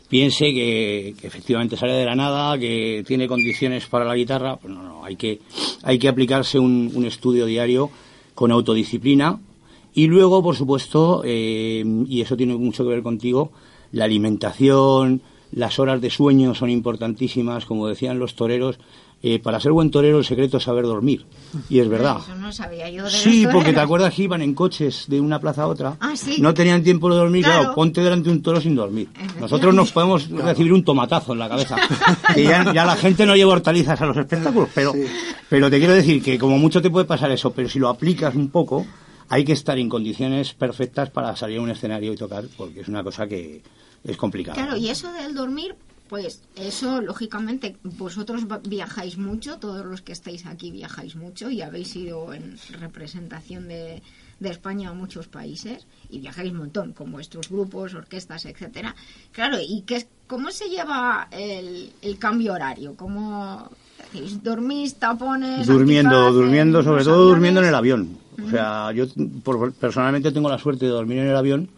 piense 0.08 0.52
que, 0.52 1.14
efectivamente 1.22 1.76
sale 1.76 1.92
de 1.92 2.04
la 2.04 2.16
nada, 2.16 2.58
que 2.58 3.04
tiene 3.06 3.28
condiciones 3.28 3.86
para 3.86 4.04
la 4.04 4.16
guitarra, 4.16 4.56
pues 4.56 4.74
no, 4.74 4.82
no, 4.82 5.04
hay 5.04 5.16
que, 5.16 5.40
hay 5.84 5.98
que 5.98 6.08
aplicarse 6.08 6.58
un, 6.58 6.90
un 6.94 7.04
estudio 7.04 7.46
diario 7.46 7.90
con 8.34 8.50
autodisciplina 8.50 9.38
y 9.94 10.06
luego, 10.06 10.42
por 10.42 10.54
supuesto, 10.54 11.22
eh, 11.24 11.84
y 12.08 12.20
eso 12.20 12.36
tiene 12.36 12.54
mucho 12.56 12.84
que 12.84 12.90
ver 12.90 13.02
contigo, 13.02 13.50
la 13.90 14.04
alimentación, 14.04 15.22
las 15.50 15.78
horas 15.78 16.00
de 16.00 16.10
sueño 16.10 16.54
son 16.54 16.70
importantísimas, 16.70 17.64
como 17.64 17.88
decían 17.88 18.18
los 18.18 18.34
toreros. 18.34 18.78
Eh, 19.20 19.40
para 19.40 19.58
ser 19.58 19.72
buen 19.72 19.90
torero 19.90 20.18
el 20.18 20.24
secreto 20.24 20.58
es 20.58 20.62
saber 20.62 20.84
dormir. 20.84 21.24
Y 21.68 21.80
es 21.80 21.88
verdad. 21.88 22.18
Eso 22.20 22.36
no 22.36 22.52
sabía 22.52 22.88
yo 22.88 23.04
de 23.04 23.10
Sí, 23.10 23.42
los 23.44 23.52
porque 23.52 23.72
te 23.72 23.80
acuerdas 23.80 24.14
que 24.14 24.22
iban 24.22 24.42
en 24.42 24.54
coches 24.54 25.06
de 25.08 25.20
una 25.20 25.40
plaza 25.40 25.62
a 25.62 25.66
otra. 25.66 25.96
Ah, 25.98 26.14
sí. 26.16 26.36
No 26.40 26.54
tenían 26.54 26.84
tiempo 26.84 27.10
de 27.10 27.16
dormir, 27.16 27.44
claro. 27.44 27.60
Claro. 27.60 27.74
ponte 27.74 28.00
delante 28.00 28.28
de 28.28 28.36
un 28.36 28.42
toro 28.42 28.60
sin 28.60 28.76
dormir. 28.76 29.08
Nosotros 29.40 29.74
nos 29.74 29.90
podemos 29.90 30.28
recibir 30.28 30.72
un 30.72 30.84
tomatazo 30.84 31.32
en 31.32 31.38
la 31.40 31.48
cabeza. 31.48 31.76
Que 32.34 32.44
ya, 32.44 32.72
ya 32.72 32.84
la 32.84 32.94
gente 32.96 33.26
no 33.26 33.34
lleva 33.34 33.52
hortalizas 33.52 34.00
a 34.00 34.06
los 34.06 34.16
espectáculos, 34.16 34.68
pero, 34.74 34.92
pero 35.48 35.70
te 35.70 35.78
quiero 35.78 35.94
decir 35.94 36.22
que 36.22 36.38
como 36.38 36.58
mucho 36.58 36.80
te 36.82 36.90
puede 36.90 37.06
pasar 37.06 37.30
eso, 37.32 37.52
pero 37.52 37.68
si 37.68 37.78
lo 37.78 37.88
aplicas 37.88 38.34
un 38.34 38.50
poco, 38.50 38.86
hay 39.28 39.44
que 39.44 39.52
estar 39.52 39.78
en 39.78 39.88
condiciones 39.88 40.52
perfectas 40.54 41.10
para 41.10 41.34
salir 41.36 41.58
a 41.58 41.62
un 41.62 41.70
escenario 41.70 42.12
y 42.12 42.16
tocar, 42.16 42.44
porque 42.56 42.80
es 42.80 42.88
una 42.88 43.02
cosa 43.02 43.26
que 43.26 43.62
es 44.04 44.16
complicada. 44.16 44.54
Claro, 44.54 44.76
y 44.76 44.88
eso 44.88 45.12
del 45.12 45.34
dormir, 45.34 45.74
pues 46.08 46.42
eso, 46.56 47.00
lógicamente, 47.00 47.76
vosotros 47.82 48.42
viajáis 48.68 49.18
mucho, 49.18 49.58
todos 49.58 49.84
los 49.84 50.02
que 50.02 50.12
estáis 50.12 50.46
aquí 50.46 50.70
viajáis 50.70 51.16
mucho 51.16 51.50
y 51.50 51.60
habéis 51.62 51.94
ido 51.96 52.32
en 52.34 52.56
representación 52.80 53.68
de, 53.68 54.02
de 54.40 54.48
España 54.50 54.90
a 54.90 54.94
muchos 54.94 55.28
países 55.28 55.86
y 56.10 56.18
viajáis 56.20 56.50
un 56.52 56.58
montón 56.58 56.92
con 56.92 57.12
vuestros 57.12 57.48
grupos, 57.48 57.94
orquestas, 57.94 58.44
etcétera. 58.46 58.94
Claro, 59.32 59.58
¿y 59.60 59.82
qué, 59.82 59.96
es- 59.96 60.08
cómo 60.26 60.50
se 60.50 60.68
lleva 60.68 61.28
el, 61.30 61.92
el 62.02 62.18
cambio 62.18 62.54
horario? 62.54 62.94
¿Cómo 62.96 63.70
hacéis? 64.00 64.42
dormís, 64.42 64.94
tapones? 64.96 65.66
Durmiendo, 65.66 66.32
durmiendo, 66.32 66.78
en 66.80 66.84
sobre 66.84 67.04
todo 67.04 67.14
aviones? 67.14 67.30
durmiendo 67.34 67.60
en 67.60 67.66
el 67.68 67.74
avión. 67.74 68.18
O 68.46 68.50
sea, 68.50 68.92
yo 68.92 69.04
por- 69.42 69.72
personalmente 69.74 70.30
tengo 70.32 70.48
la 70.48 70.58
suerte 70.58 70.84
de 70.86 70.92
dormir 70.92 71.18
en 71.18 71.26
el 71.28 71.36
avión 71.36 71.68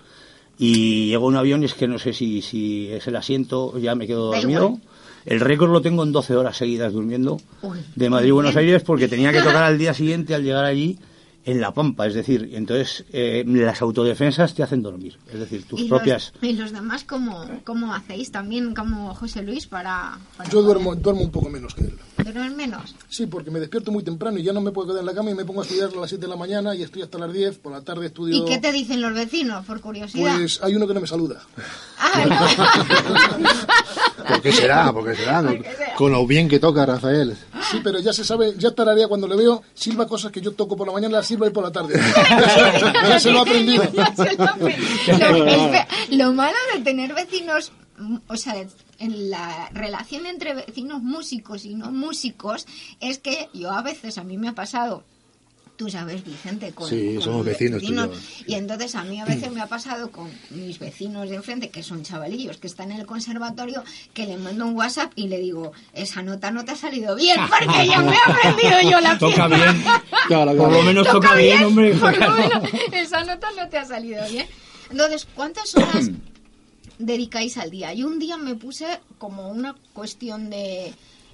y 0.63 1.07
llego 1.07 1.25
a 1.25 1.29
un 1.29 1.37
avión 1.37 1.63
y 1.63 1.65
es 1.65 1.73
que 1.73 1.89
no 1.89 1.99
sé 1.99 2.13
si, 2.13 2.43
si 2.43 2.89
es 2.89 3.07
el 3.07 3.17
asiento, 3.17 3.79
ya 3.79 3.95
me 3.95 4.07
quedo 4.07 4.31
dormido. 4.31 4.79
El 5.25 5.41
récord 5.41 5.73
lo 5.73 5.81
tengo 5.81 6.03
en 6.03 6.13
12 6.13 6.37
horas 6.37 6.59
seguidas 6.59 6.93
durmiendo 6.93 7.39
Uy, 7.63 7.79
de 7.97 8.11
Madrid 8.11 8.31
a 8.31 8.35
Buenos. 8.35 8.57
Aires 8.57 8.83
porque 8.83 9.09
tenía 9.09 9.33
que 9.33 9.41
tocar 9.41 9.63
al 9.63 9.79
día 9.79 9.95
siguiente 9.95 10.35
al 10.35 10.45
llegar 10.45 10.67
allí 10.67 10.99
en 11.47 11.63
La 11.63 11.73
Pampa. 11.73 12.07
Es 12.07 12.13
decir, 12.13 12.51
entonces 12.53 13.07
eh, 13.11 13.43
las 13.47 13.81
autodefensas 13.81 14.55
te 14.55 14.63
hacen 14.63 14.83
dormir. 14.83 15.19
Es 15.33 15.41
decir, 15.41 15.65
tus 15.65 15.81
¿Y 15.81 15.89
propias... 15.89 16.35
Los, 16.43 16.51
¿Y 16.51 16.53
los 16.55 16.73
demás 16.73 17.05
cómo, 17.05 17.43
cómo 17.65 17.95
hacéis 17.95 18.31
también, 18.31 18.75
como 18.75 19.15
José 19.15 19.43
Luis, 19.43 19.67
para, 19.67 20.19
para 20.37 20.51
Yo 20.51 20.61
duermo, 20.61 20.95
duermo 20.95 21.23
un 21.23 21.31
poco 21.31 21.49
menos 21.49 21.75
que 21.75 21.85
él. 21.85 21.99
Dormir 22.33 22.57
menos? 22.57 22.95
Sí, 23.09 23.27
porque 23.27 23.51
me 23.51 23.61
despierto 23.61 23.91
muy 23.91 24.03
temprano 24.03 24.39
y 24.39 24.43
ya 24.43 24.53
no 24.53 24.61
me 24.61 24.71
puedo 24.71 24.89
quedar 24.89 25.01
en 25.01 25.07
la 25.07 25.15
cama 25.15 25.31
y 25.31 25.35
me 25.35 25.45
pongo 25.45 25.61
a 25.61 25.65
estudiar 25.65 25.91
a 25.95 26.01
las 26.01 26.09
7 26.09 26.23
de 26.23 26.29
la 26.29 26.37
mañana 26.37 26.75
y 26.75 26.83
estoy 26.83 27.03
hasta 27.03 27.19
las 27.19 27.33
10. 27.33 27.59
Por 27.59 27.73
la 27.73 27.83
tarde 27.83 28.07
estudio. 28.07 28.37
¿Y 28.37 28.45
qué 28.45 28.59
te 28.59 28.73
dicen 28.73 29.01
los 29.01 29.15
vecinos, 29.15 29.65
por 29.67 29.81
curiosidad? 29.81 30.37
Pues 30.37 30.61
hay 30.63 30.75
uno 30.75 30.87
que 30.87 30.95
no 30.95 31.01
me 31.01 31.07
saluda. 31.07 31.43
Ah, 31.99 33.39
¿Por 34.29 34.43
qué 34.43 34.53
será? 34.53 34.93
¿Por 34.93 35.09
qué 35.09 35.17
será? 35.17 35.45
Con 35.97 36.13
lo 36.13 36.27
bien 36.27 36.49
que 36.49 36.59
toca 36.59 36.87
Rafael. 36.87 37.37
Sí, 37.71 37.81
pero 37.83 37.99
ya 37.99 38.13
se 38.13 38.25
sabe, 38.25 38.55
ya 38.57 38.75
tararea 38.75 39.09
cuando 39.09 39.29
le 39.29 39.37
veo, 39.37 39.63
silba 39.75 40.07
cosas 40.07 40.33
que 40.33 40.41
yo 40.41 40.53
toco 40.53 40.77
por 40.77 40.87
la 40.87 40.93
mañana, 40.93 41.19
las 41.19 41.27
silba 41.27 41.47
y 41.47 41.51
por 41.51 41.65
la 41.65 41.73
tarde. 41.73 41.95
ya 43.09 43.21
se 43.21 43.31
lo 43.31 43.41
ha 43.41 43.43
aprendido. 43.43 43.85
Lo 46.11 46.33
malo 46.33 46.57
de 46.75 46.81
tener 46.81 47.15
vecinos, 47.15 47.73
o 48.27 48.37
sea, 48.37 48.55
en 49.01 49.31
la 49.31 49.69
relación 49.73 50.27
entre 50.27 50.55
vecinos 50.55 51.03
músicos 51.03 51.65
y 51.65 51.75
no 51.75 51.91
músicos, 51.91 52.67
es 53.01 53.19
que 53.19 53.49
yo 53.53 53.73
a 53.73 53.83
veces, 53.83 54.17
a 54.19 54.23
mí 54.25 54.37
me 54.39 54.49
ha 54.49 54.53
pasado, 54.55 55.03
tú 55.77 55.89
sabes, 55.89 56.23
Vicente, 56.25 56.73
con, 56.73 56.89
Sí, 56.91 57.15
con 57.15 57.23
somos 57.23 57.47
vecinos 57.47 57.83
tú 57.83 57.91
y 57.93 57.97
yo. 57.97 58.11
y 58.47 58.55
entonces 58.55 58.95
a 58.95 59.03
mí 59.03 59.19
a 59.19 59.25
veces 59.25 59.51
me 59.53 59.63
ha 59.63 59.67
pasado 59.67 60.11
con 60.11 60.31
mis 60.51 60.79
vecinos 60.79 61.31
de 61.31 61.37
enfrente, 61.37 61.71
que 61.71 61.83
son 61.83 62.03
chavalillos, 62.03 62.59
que 62.59 62.67
están 62.67 62.93
en 62.93 63.01
el 63.01 63.07
conservatorio, 63.07 63.83
que 64.13 64.27
le 64.27 64.37
mando 64.37 64.67
un 64.67 64.77
WhatsApp 64.77 65.11
y 65.17 65.29
le 65.29 65.39
digo, 65.39 65.73
esa 65.95 66.23
nota 66.23 66.51
no 66.51 66.67
te 66.67 66.73
ha 66.73 66.77
salido 66.77 67.17
bien, 67.17 67.39
porque 67.49 67.87
ya 67.89 68.01
me 68.03 68.13
he 68.15 68.19
aprendido 68.19 68.91
yo 68.91 69.01
la 69.01 69.19
Toca 69.19 69.49
pieza". 69.49 69.65
bien. 69.73 69.85
Por 70.59 70.73
lo 70.73 70.83
menos 70.83 71.07
toca, 71.09 71.35
bien, 71.35 71.65
hombre. 71.65 71.95
Por 71.95 72.13
lo 72.13 72.19
claro. 72.19 72.35
menos, 72.63 72.71
esa 72.93 73.25
nota 73.25 73.49
no 73.57 73.69
te 73.69 73.79
ha 73.79 73.85
salido 73.87 74.23
bien. 74.29 74.47
Entonces, 74.91 75.27
¿cuántas 75.35 75.75
horas 75.77 76.11
dedicáis 77.01 77.57
al 77.59 77.71
día? 77.71 77.93
Yo 77.95 78.07
un 78.07 78.19
día 78.19 78.37
me 78.37 78.55
puse 78.55 78.87
como 79.19 79.49
una 79.51 79.75
cuestión 79.93 80.51
de... 80.51 80.93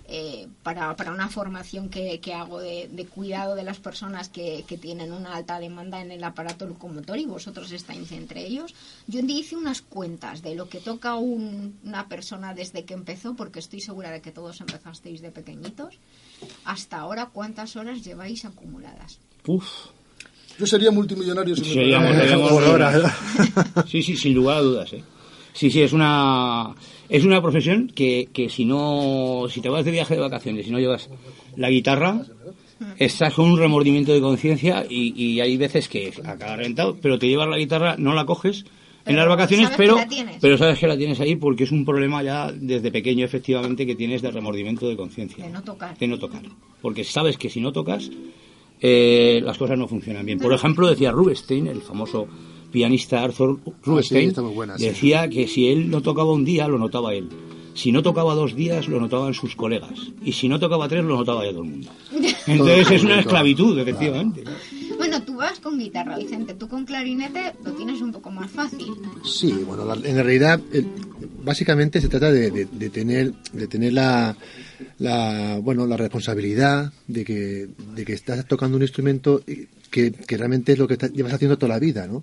eh, 0.08 0.46
para, 0.62 0.94
para 0.94 1.10
una 1.12 1.28
formación 1.28 1.88
que, 1.88 2.20
que 2.20 2.32
hago 2.32 2.60
de, 2.60 2.88
de 2.88 3.06
cuidado 3.06 3.56
de 3.56 3.64
las 3.64 3.78
personas 3.78 4.28
que, 4.28 4.64
que 4.68 4.78
tienen 4.78 5.12
una 5.12 5.34
alta 5.34 5.58
demanda 5.58 6.00
en 6.00 6.12
el 6.12 6.22
aparato 6.22 6.64
locomotor 6.64 7.18
y 7.18 7.24
vosotros 7.26 7.72
estáis 7.72 8.12
entre 8.12 8.46
ellos. 8.46 8.72
Yo 9.08 9.18
un 9.18 9.26
día 9.26 9.40
hice 9.40 9.56
unas 9.56 9.82
cuentas 9.82 10.42
de 10.42 10.54
lo 10.54 10.68
que 10.68 10.78
toca 10.78 11.16
un- 11.16 11.76
una 11.84 12.06
persona 12.08 12.54
desde 12.54 12.84
que 12.84 12.94
empezó, 12.94 13.34
porque 13.34 13.58
estoy 13.58 13.80
segura 13.80 14.10
de 14.12 14.20
que 14.20 14.30
todos 14.30 14.60
empezasteis 14.60 15.20
de 15.20 15.32
pequeñitos, 15.32 15.98
hasta 16.64 16.98
ahora 16.98 17.26
cuántas 17.32 17.74
horas 17.74 18.04
lleváis 18.04 18.44
acumuladas. 18.44 19.18
Uf. 19.48 19.66
Yo 20.58 20.66
sería 20.66 20.90
multimillonario 20.92 21.54
si 21.56 21.62
me 21.62 21.68
Seríamos- 21.68 22.08
pagara. 22.10 22.28
seríamos- 22.28 22.50
Por 22.52 22.62
hora. 22.62 23.16
Sí, 23.88 24.02
sí, 24.02 24.16
sin 24.16 24.34
lugar 24.34 24.58
a 24.58 24.60
dudas, 24.62 24.92
¿eh? 24.92 25.04
Sí, 25.56 25.70
sí, 25.70 25.80
es 25.80 25.92
una 25.94 26.74
es 27.08 27.24
una 27.24 27.40
profesión 27.40 27.88
que, 27.94 28.28
que 28.32 28.50
si 28.50 28.66
no 28.66 29.46
si 29.48 29.62
te 29.62 29.70
vas 29.70 29.84
de 29.86 29.90
viaje 29.90 30.14
de 30.14 30.20
vacaciones 30.20 30.66
y 30.66 30.70
no 30.70 30.78
llevas 30.78 31.08
la 31.56 31.70
guitarra 31.70 32.20
estás 32.98 33.32
con 33.32 33.50
un 33.50 33.58
remordimiento 33.58 34.12
de 34.12 34.20
conciencia 34.20 34.84
y, 34.88 35.14
y 35.16 35.40
hay 35.40 35.56
veces 35.56 35.88
que 35.88 36.12
acaba 36.24 36.56
reventado, 36.56 36.96
pero 37.00 37.18
te 37.18 37.26
llevas 37.26 37.48
la 37.48 37.56
guitarra, 37.56 37.96
no 37.96 38.12
la 38.12 38.26
coges 38.26 38.66
en 39.06 39.16
las 39.16 39.28
vacaciones, 39.28 39.70
pero 39.76 39.96
pero 40.40 40.58
sabes 40.58 40.78
que 40.78 40.86
la 40.86 40.96
tienes 40.98 41.20
ahí 41.20 41.36
porque 41.36 41.64
es 41.64 41.72
un 41.72 41.86
problema 41.86 42.22
ya 42.22 42.52
desde 42.52 42.90
pequeño 42.90 43.24
efectivamente 43.24 43.86
que 43.86 43.94
tienes 43.94 44.20
de 44.20 44.30
remordimiento 44.30 44.88
de 44.88 44.96
conciencia 44.96 45.44
De 45.44 45.50
no 45.50 45.62
tocar. 45.62 45.96
de 45.96 46.06
no 46.06 46.18
tocar. 46.18 46.42
Porque 46.82 47.04
sabes 47.04 47.38
que 47.38 47.48
si 47.48 47.60
no 47.60 47.72
tocas, 47.72 48.10
eh, 48.80 49.40
las 49.42 49.56
cosas 49.56 49.78
no 49.78 49.88
funcionan 49.88 50.26
bien. 50.26 50.38
Por 50.38 50.52
ejemplo, 50.52 50.88
decía 50.88 51.12
Rubinstein, 51.12 51.68
el 51.68 51.80
famoso 51.80 52.26
pianista 52.76 53.22
Arthur 53.24 53.58
Rubinstein, 53.82 54.18
Ah, 54.18 54.22
sí, 54.24 54.28
está 54.28 54.42
muy 54.42 54.52
buena, 54.54 54.76
sí. 54.76 54.84
decía 54.84 55.28
que 55.30 55.48
si 55.48 55.68
él 55.68 55.88
no 55.88 56.02
tocaba 56.02 56.30
un 56.32 56.44
día, 56.44 56.68
lo 56.68 56.76
notaba 56.78 57.14
él. 57.14 57.30
Si 57.72 57.90
no 57.90 58.02
tocaba 58.02 58.34
dos 58.34 58.54
días, 58.54 58.86
lo 58.88 59.00
notaban 59.00 59.32
sus 59.32 59.56
colegas. 59.56 59.98
Y 60.22 60.32
si 60.32 60.46
no 60.48 60.58
tocaba 60.60 60.86
tres, 60.88 61.02
lo 61.04 61.16
notaba 61.16 61.42
ya 61.46 61.52
todo 61.52 61.62
el 61.64 61.70
mundo. 61.70 61.88
Entonces 62.46 62.90
es 62.90 63.04
una 63.04 63.20
esclavitud, 63.20 63.78
efectivamente. 63.78 64.44
Bueno, 64.98 65.22
tú 65.22 65.36
vas 65.36 65.58
con 65.60 65.78
guitarra, 65.78 66.18
Vicente. 66.18 66.52
Tú 66.54 66.68
con 66.68 66.84
clarinete 66.84 67.54
lo 67.64 67.72
tienes 67.72 68.00
un 68.02 68.12
poco 68.12 68.30
más 68.30 68.50
fácil. 68.50 68.92
Sí, 69.24 69.52
bueno, 69.66 69.84
la- 69.86 69.94
en 70.08 70.16
realidad 70.16 70.60
el- 70.72 70.86
básicamente 71.46 72.00
se 72.00 72.08
trata 72.08 72.30
de, 72.32 72.50
de- 72.50 72.68
de 72.70 72.90
tener, 72.90 73.32
de 73.52 73.66
tener 73.68 73.92
la, 73.94 74.36
la, 74.98 75.58
bueno, 75.62 75.86
la 75.86 75.96
responsabilidad 75.96 76.92
de 77.06 77.24
que, 77.24 77.68
de 77.94 78.04
que 78.04 78.12
estás 78.12 78.46
tocando 78.46 78.76
un 78.76 78.82
instrumento 78.82 79.42
que, 79.90 80.10
que 80.12 80.36
realmente 80.36 80.72
es 80.72 80.78
lo 80.78 80.88
que 80.88 80.98
llevas 81.14 81.32
haciendo 81.32 81.56
toda 81.56 81.74
la 81.74 81.78
vida, 81.78 82.06
¿no? 82.06 82.20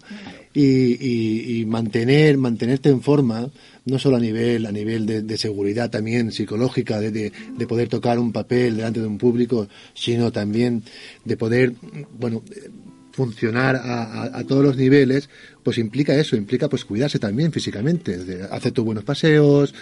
Y, 0.54 1.64
mantener, 1.66 2.38
mantenerte 2.38 2.90
en 2.90 3.02
forma, 3.02 3.50
no 3.86 3.98
solo 3.98 4.18
a 4.18 4.20
nivel, 4.20 4.66
a 4.66 4.72
nivel 4.72 5.06
de, 5.06 5.38
seguridad, 5.38 5.90
también 5.90 6.32
psicológica, 6.32 7.00
de, 7.00 7.12
de, 7.12 7.32
de 7.58 7.68
poder 7.68 7.88
tocar 7.88 8.20
un 8.20 8.32
papel 8.32 8.76
delante 8.78 9.00
de 9.00 9.08
un 9.08 9.18
público, 9.18 9.68
sino 9.96 10.32
también 10.32 10.84
de 11.26 11.38
poder, 11.38 11.74
bueno, 12.20 12.44
funcionar 13.14 13.76
a- 13.78 14.38
a 14.40 14.44
todos 14.44 14.64
los 14.64 14.76
niveles, 14.78 15.30
pues 15.64 15.78
implica 15.78 16.14
eso, 16.16 16.36
implica 16.36 16.70
pues 16.70 16.86
cuidarse 16.86 17.20
también 17.20 17.52
físicamente, 17.52 18.20
hacer 18.52 18.72
tus 18.72 18.86
buenos 18.86 19.04
paseos, 19.04 19.74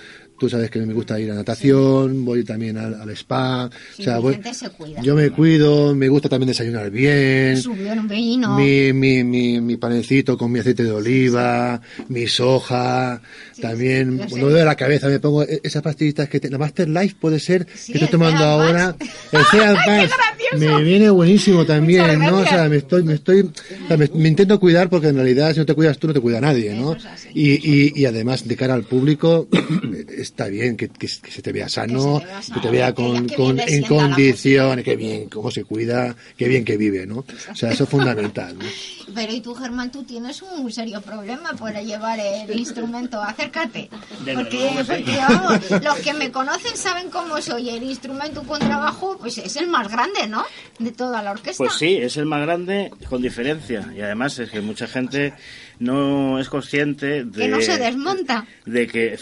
tú 0.42 0.50
sabes 0.50 0.72
que 0.72 0.80
me 0.80 0.92
gusta 0.92 1.20
ir 1.20 1.30
a 1.30 1.36
natación, 1.36 2.26
voy 2.26 2.44
también 2.44 2.76
al, 2.76 2.96
al 3.00 3.12
spa, 3.12 3.70
Sí, 3.96 4.02
o 4.02 4.06
sea, 4.06 4.18
voy- 4.18 4.34
gente 4.34 4.52
se 4.56 4.70
cuida. 4.72 5.00
yo 5.04 5.14
me 5.14 5.30
cuido, 5.30 5.94
me 5.94 6.10
gusta 6.10 6.30
también 6.30 6.48
desayunar 6.48 6.89
bien, 6.89 7.58
Subió 7.62 7.94
un 7.94 8.08
vino. 8.08 8.58
mi, 8.58 8.92
mi, 8.92 9.24
mi, 9.24 9.62
mi 9.62 9.78
panecito 9.78 10.39
con 10.39 10.52
mi 10.52 10.58
aceite 10.58 10.84
de 10.84 10.92
oliva, 10.94 11.80
mi 12.08 12.26
soja, 12.26 13.22
también, 13.62 14.18
cuando 14.28 14.50
duele 14.50 14.66
la 14.66 14.76
cabeza 14.76 15.08
me 15.10 15.20
pongo 15.20 15.44
e- 15.44 15.62
esas 15.64 15.84
pastillitas 15.84 16.28
que 16.28 16.39
te- 16.39 16.50
la 16.50 16.58
Master 16.58 16.89
Life 16.89 17.18
puede 17.22 17.39
ser 17.39 17.68
Sí, 17.76 17.92
que 17.94 18.00
estoy 18.00 18.10
tomando 18.10 18.44
ahora, 18.44 18.96
el 19.32 19.39
me 20.60 20.84
viene 20.84 21.12
buenísimo 21.12 21.66
también, 21.68 22.18
¿no? 22.20 22.38
O 22.39 22.46
sea, 22.46 22.68
me 22.68 22.78
estoy, 22.78 23.04
me 23.04 23.14
estoy, 23.14 23.42
o 23.42 23.88
sea, 23.88 23.96
me, 23.96 24.10
me 24.16 24.28
intento 24.28 24.60
cuidar 24.60 24.89
porque 24.89 25.10
en 25.10 25.16
realidad 25.18 25.54
si 25.54 25.60
no 25.60 25.68
te 25.68 25.76
cuidas 25.76 26.00
tú 26.00 26.08
no 26.08 26.14
te 26.14 26.20
cuida 26.20 26.42
nadie, 26.42 26.74
¿no? 26.74 26.98
Y, 27.36 27.52
y, 27.52 27.94
y 27.96 28.06
además 28.06 28.48
de 28.48 28.56
cara 28.56 28.74
al 28.74 28.86
público 28.86 29.48
está 30.32 30.48
bien 30.48 30.76
que, 30.78 30.88
que, 30.90 31.08
que 31.08 31.32
se 31.32 31.42
te 31.42 31.52
vea 31.52 31.70
sano, 31.70 32.22
que, 32.54 32.60
te 32.60 32.70
vea 32.72 32.88
que- 32.94 32.96
con, 33.04 33.28
que 33.28 33.36
en 33.76 33.84
condiciones, 33.84 34.84
que 34.86 34.96
bien, 34.96 35.30
cómo 35.30 35.52
se 35.52 35.64
cuida, 35.64 36.16
qué 36.38 36.48
bien 36.48 36.66
que 36.66 36.78
vive, 36.78 37.06
¿no? 37.06 37.20
O 37.52 37.56
sea, 37.56 37.72
eso 37.72 37.84
es 37.84 37.90
fundamental, 37.90 38.58
¿no? 38.58 38.66
Pero 39.14 39.34
y 39.34 39.42
tú, 39.42 39.54
Germán, 39.54 39.92
tú 39.92 40.04
tienes 40.04 40.42
un 40.42 40.72
serio 40.72 41.02
problema 41.02 41.52
para 41.60 41.82
llevar 41.82 42.18
el 42.20 42.58
instrumento. 42.58 43.22
Acércate. 43.22 43.90
Desde 44.24 44.36
Porque, 44.36 44.58
que 44.58 44.84
porque, 44.86 45.18
vamos, 45.18 45.70
los 45.84 45.96
que 45.98 46.14
me 46.14 46.32
conocen 46.32 46.78
saben 46.78 47.10
cómo 47.10 47.42
soy. 47.42 47.70
El 47.72 47.84
instrumento 47.84 48.44
con 48.44 48.60
trabajo, 48.60 49.18
pues 49.20 49.38
es 49.38 49.56
el 49.58 49.68
más 49.68 49.92
grande, 49.92 50.28
¿no? 50.30 50.46
De 50.80 50.92
toda 50.92 51.22
la 51.22 51.32
orquesta. 51.32 51.58
Pues 51.62 51.74
sí, 51.74 51.98
es 51.98 52.16
el 52.16 52.26
más 52.26 52.42
grande 52.42 52.90
con 53.10 53.22
diferencia. 53.22 53.92
Y 53.96 54.00
además 54.02 54.40
es 54.40 54.50
que 54.50 54.62
mucha 54.62 54.88
gente 54.88 55.34
no 55.80 56.40
es 56.40 56.48
consciente 56.48 57.26
de, 57.26 57.32
Que 57.32 57.48
no 57.50 57.60
se 57.62 57.78
desmonta. 57.78 58.46
de 58.66 58.88
que 58.88 59.18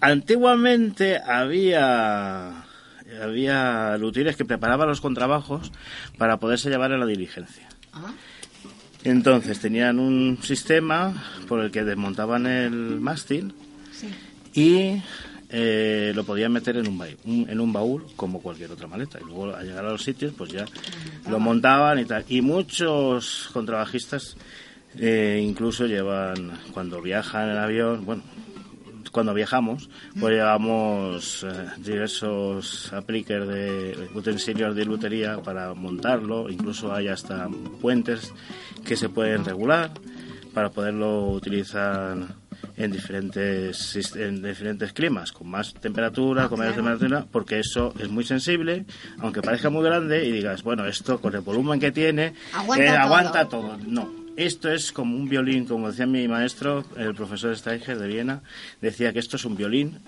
antiguamente 0.00 1.18
había 1.18 2.64
había 3.22 3.96
luthiers 3.96 4.36
que 4.36 4.44
preparaban 4.44 4.88
los 4.88 5.00
contrabajos 5.00 5.72
para 6.18 6.36
poderse 6.38 6.68
llevar 6.68 6.92
en 6.92 7.00
la 7.00 7.06
diligencia. 7.06 7.68
Ah. 7.92 8.12
Entonces 9.04 9.60
tenían 9.60 9.98
un 9.98 10.38
sistema 10.42 11.24
por 11.48 11.60
el 11.60 11.70
que 11.70 11.84
desmontaban 11.84 12.46
el 12.46 13.00
mástil 13.00 13.54
Sí. 13.92 14.08
y 14.54 15.02
eh, 15.50 16.12
lo 16.14 16.24
podían 16.24 16.52
meter 16.52 16.76
en 16.76 16.86
un, 16.88 16.98
baúl, 16.98 17.16
en 17.24 17.60
un 17.60 17.72
baúl 17.72 18.04
como 18.16 18.40
cualquier 18.40 18.70
otra 18.70 18.86
maleta. 18.86 19.18
Y 19.20 19.24
luego 19.24 19.54
al 19.54 19.66
llegar 19.66 19.86
a 19.86 19.90
los 19.90 20.02
sitios, 20.02 20.34
pues 20.36 20.52
ya 20.52 20.66
lo 21.28 21.40
montaban 21.40 21.98
y 21.98 22.04
tal. 22.04 22.24
Y 22.28 22.42
muchos 22.42 23.48
contrabajistas 23.52 24.36
eh, 24.98 25.40
incluso 25.42 25.86
llevan, 25.86 26.52
cuando 26.72 27.00
viajan 27.00 27.50
en 27.50 27.56
avión, 27.56 28.04
bueno, 28.04 28.22
cuando 29.10 29.34
viajamos, 29.34 29.88
pues 30.18 30.34
llevamos 30.34 31.44
eh, 31.44 31.66
diversos 31.78 32.92
apliques 32.92 33.46
de 33.46 34.08
utensilios 34.14 34.74
de 34.74 34.84
lutería 34.84 35.42
para 35.42 35.74
montarlo, 35.74 36.48
incluso 36.50 36.92
hay 36.92 37.08
hasta 37.08 37.48
puentes 37.80 38.32
que 38.84 38.96
se 38.96 39.08
pueden 39.08 39.44
regular 39.44 39.90
para 40.54 40.70
poderlo 40.70 41.28
utilizar 41.30 42.16
en 42.76 42.92
diferentes 42.92 44.16
en 44.16 44.42
diferentes 44.42 44.92
climas, 44.92 45.32
con 45.32 45.48
más 45.48 45.74
temperatura, 45.74 46.48
con 46.48 46.60
menos 46.60 46.74
temperatura, 46.74 47.26
porque 47.30 47.58
eso 47.58 47.92
es 47.98 48.08
muy 48.08 48.24
sensible, 48.24 48.84
aunque 49.18 49.42
parezca 49.42 49.70
muy 49.70 49.84
grande 49.84 50.26
y 50.26 50.32
digas, 50.32 50.62
bueno, 50.62 50.86
esto 50.86 51.20
con 51.20 51.34
el 51.34 51.40
volumen 51.40 51.80
que 51.80 51.92
tiene 51.92 52.34
Aguanta 52.52 52.84
eh, 52.84 52.88
todo. 52.88 52.98
aguanta 52.98 53.48
todo. 53.48 53.78
No, 53.86 54.12
esto 54.38 54.70
es 54.70 54.92
como 54.92 55.16
un 55.16 55.28
violín, 55.28 55.64
como 55.66 55.90
decía 55.90 56.06
mi 56.06 56.28
maestro, 56.28 56.84
el 56.96 57.14
profesor 57.14 57.56
Steiger 57.56 57.98
de 57.98 58.06
Viena, 58.06 58.40
decía 58.80 59.12
que 59.12 59.18
esto 59.18 59.36
es 59.36 59.44
un 59.44 59.56
violín, 59.56 59.98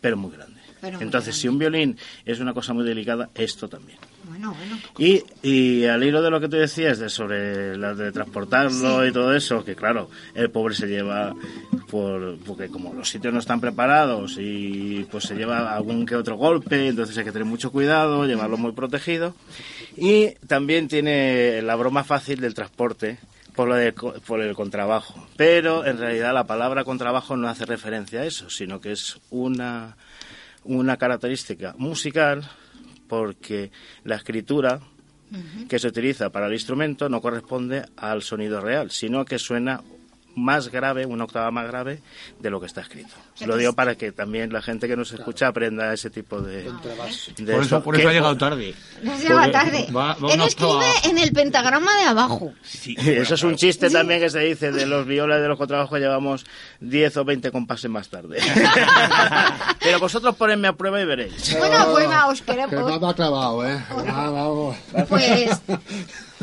pero 0.00 0.16
muy 0.16 0.30
grande. 0.32 0.60
Pero 0.80 0.98
muy 0.98 1.04
Entonces, 1.04 1.36
si 1.36 1.48
un 1.48 1.58
violín 1.58 1.96
es 2.24 2.40
una 2.40 2.52
cosa 2.52 2.74
muy 2.74 2.84
delicada, 2.84 3.30
esto 3.34 3.68
también. 3.68 3.98
Bueno, 4.24 4.54
bueno. 4.54 4.78
Y, 4.98 5.22
y 5.42 5.84
al 5.86 6.04
hilo 6.04 6.22
de 6.22 6.30
lo 6.30 6.40
que 6.40 6.48
tú 6.48 6.56
decías 6.56 6.98
de 6.98 7.08
sobre 7.08 7.76
la 7.76 7.94
de 7.94 8.12
transportarlo 8.12 9.02
Sí. 9.02 9.08
y 9.08 9.12
todo 9.12 9.34
eso, 9.34 9.64
que 9.64 9.74
claro, 9.74 10.10
el 10.34 10.50
pobre 10.50 10.74
se 10.74 10.86
lleva 10.86 11.34
por 11.90 12.38
porque 12.38 12.68
como 12.68 12.92
los 12.94 13.08
sitios 13.08 13.32
no 13.32 13.40
están 13.40 13.60
preparados 13.60 14.36
y 14.38 15.06
pues 15.10 15.24
se 15.24 15.34
lleva 15.34 15.74
algún 15.74 16.04
que 16.06 16.14
otro 16.16 16.36
golpe, 16.36 16.88
entonces 16.88 17.16
hay 17.18 17.24
que 17.24 17.32
tener 17.32 17.46
mucho 17.46 17.72
cuidado, 17.72 18.26
llevarlo 18.26 18.56
muy 18.58 18.72
protegido. 18.72 19.34
Y 19.96 20.30
también 20.46 20.88
tiene 20.88 21.60
la 21.62 21.74
broma 21.76 22.04
fácil 22.04 22.40
del 22.40 22.54
transporte 22.54 23.18
por 23.54 23.68
lo 23.68 23.74
de, 23.74 23.92
por 23.92 24.40
el 24.40 24.54
contrabajo. 24.54 25.26
Pero 25.36 25.84
en 25.84 25.98
realidad 25.98 26.32
la 26.32 26.46
palabra 26.46 26.84
contrabajo 26.84 27.36
no 27.36 27.48
hace 27.48 27.66
referencia 27.66 28.20
a 28.20 28.24
eso, 28.24 28.50
sino 28.50 28.80
que 28.80 28.92
es 28.92 29.18
una 29.30 29.96
una 30.64 30.96
característica 30.96 31.74
musical 31.78 32.48
porque 33.08 33.70
la 34.04 34.16
escritura 34.16 34.80
que 35.68 35.78
se 35.78 35.88
utiliza 35.88 36.30
para 36.30 36.46
el 36.46 36.52
instrumento 36.52 37.08
no 37.08 37.22
corresponde 37.22 37.84
al 37.96 38.22
sonido 38.22 38.60
real, 38.60 38.90
sino 38.90 39.24
que 39.24 39.38
suena 39.38 39.82
más 40.34 40.68
grave, 40.70 41.04
una 41.06 41.24
octava 41.24 41.50
más 41.50 41.66
grave 41.66 42.00
de 42.38 42.50
lo 42.50 42.58
que 42.60 42.66
está 42.66 42.80
escrito. 42.80 43.10
Lo 43.44 43.56
digo 43.56 43.72
para 43.74 43.96
que 43.96 44.12
también 44.12 44.52
la 44.52 44.62
gente 44.62 44.88
que 44.88 44.96
nos 44.96 45.12
escucha 45.12 45.48
aprenda 45.48 45.92
ese 45.92 46.08
tipo 46.10 46.40
de... 46.40 46.62
de 47.36 47.52
Por 47.52 47.62
eso, 47.62 47.82
por 47.82 47.94
eso 47.96 48.02
que- 48.04 48.08
ha 48.08 48.12
llegado 48.12 48.36
tarde. 48.38 48.74
No 49.02 49.12
Porque- 49.12 49.50
tarde. 49.52 49.86
Va- 49.94 50.14
va 50.14 50.32
Él 50.32 50.40
escribe 50.42 50.86
en 51.04 51.18
el 51.18 51.32
pentagrama 51.32 51.94
de 51.96 52.04
abajo. 52.04 52.52
Eso 52.84 53.34
es 53.34 53.42
un 53.42 53.56
chiste 53.56 53.90
también 53.90 54.20
que 54.20 54.30
se 54.30 54.40
dice 54.40 54.72
de 54.72 54.86
los 54.86 55.06
violas 55.06 55.40
de 55.42 55.48
los 55.48 55.58
contrabajos 55.58 55.98
llevamos 55.98 56.44
10 56.80 57.16
o 57.18 57.24
20 57.24 57.50
compases 57.50 57.90
más 57.90 58.08
tarde. 58.08 58.38
Pero 59.80 59.98
vosotros 60.00 60.34
ponedme 60.36 60.68
a 60.68 60.72
prueba 60.72 61.00
y 61.00 61.04
veréis. 61.04 61.56
Bueno, 61.58 61.86
pues 61.92 62.08
nada, 62.08 62.28
os 62.28 62.40
Que 62.40 62.52
queremos. 62.52 63.00
me 63.00 63.06
ha 63.08 63.14
clavado, 63.14 63.66
¿eh? 63.68 63.78
Ah, 64.08 64.30
vamos. 64.30 64.76
Pues 65.08 65.50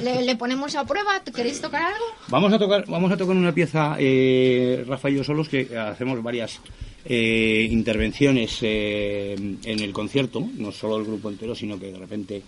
le, 0.04 0.22
le 0.24 0.36
ponemos 0.36 0.76
a 0.76 0.86
prueba. 0.86 1.22
¿Queréis 1.24 1.62
tocar 1.62 1.84
algo? 1.84 2.06
Vamos 2.28 2.54
a 2.54 2.60
tocar, 2.60 2.86
vamos 2.88 3.12
a 3.12 3.18
tocar 3.18 3.36
una 3.36 3.54
pieza, 3.54 3.96
eh, 4.00 4.84
Rafa 4.88 5.10
y 5.10 5.16
yo 5.16 5.24
solos, 5.24 5.50
que 5.50 5.78
hacemos 5.78 6.22
varias 6.22 6.60
eh, 7.06 7.68
intervenciones 7.70 8.60
eh, 8.62 9.34
en 9.36 9.80
el 9.80 9.94
concierto, 9.94 10.46
no 10.58 10.72
solo 10.72 10.98
el 10.98 11.06
grupo 11.06 11.30
entero, 11.30 11.56
sino 11.56 11.80
que 11.80 11.92
de 11.92 11.98
repente 11.98 12.44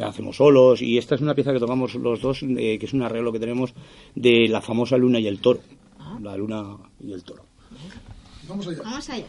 hacemos 0.00 0.36
solos. 0.36 0.82
Y 0.82 0.98
esta 0.98 1.14
es 1.14 1.20
una 1.20 1.34
pieza 1.34 1.52
que 1.52 1.58
tocamos 1.58 1.94
los 1.94 2.20
dos, 2.20 2.42
eh, 2.42 2.78
que 2.78 2.86
es 2.86 2.92
un 2.92 3.02
arreglo 3.02 3.32
que 3.32 3.40
tenemos 3.40 3.74
de 4.14 4.48
la 4.48 4.60
famosa 4.60 4.96
luna 4.96 5.18
y 5.18 5.26
el 5.26 5.40
toro. 5.40 5.60
La 6.22 6.36
luna 6.36 6.76
y 7.04 7.12
el 7.12 7.22
toro. 7.22 7.44
Vamos 8.48 8.66
allá. 8.66 8.82
Vamos 8.82 9.10
allá. 9.10 9.26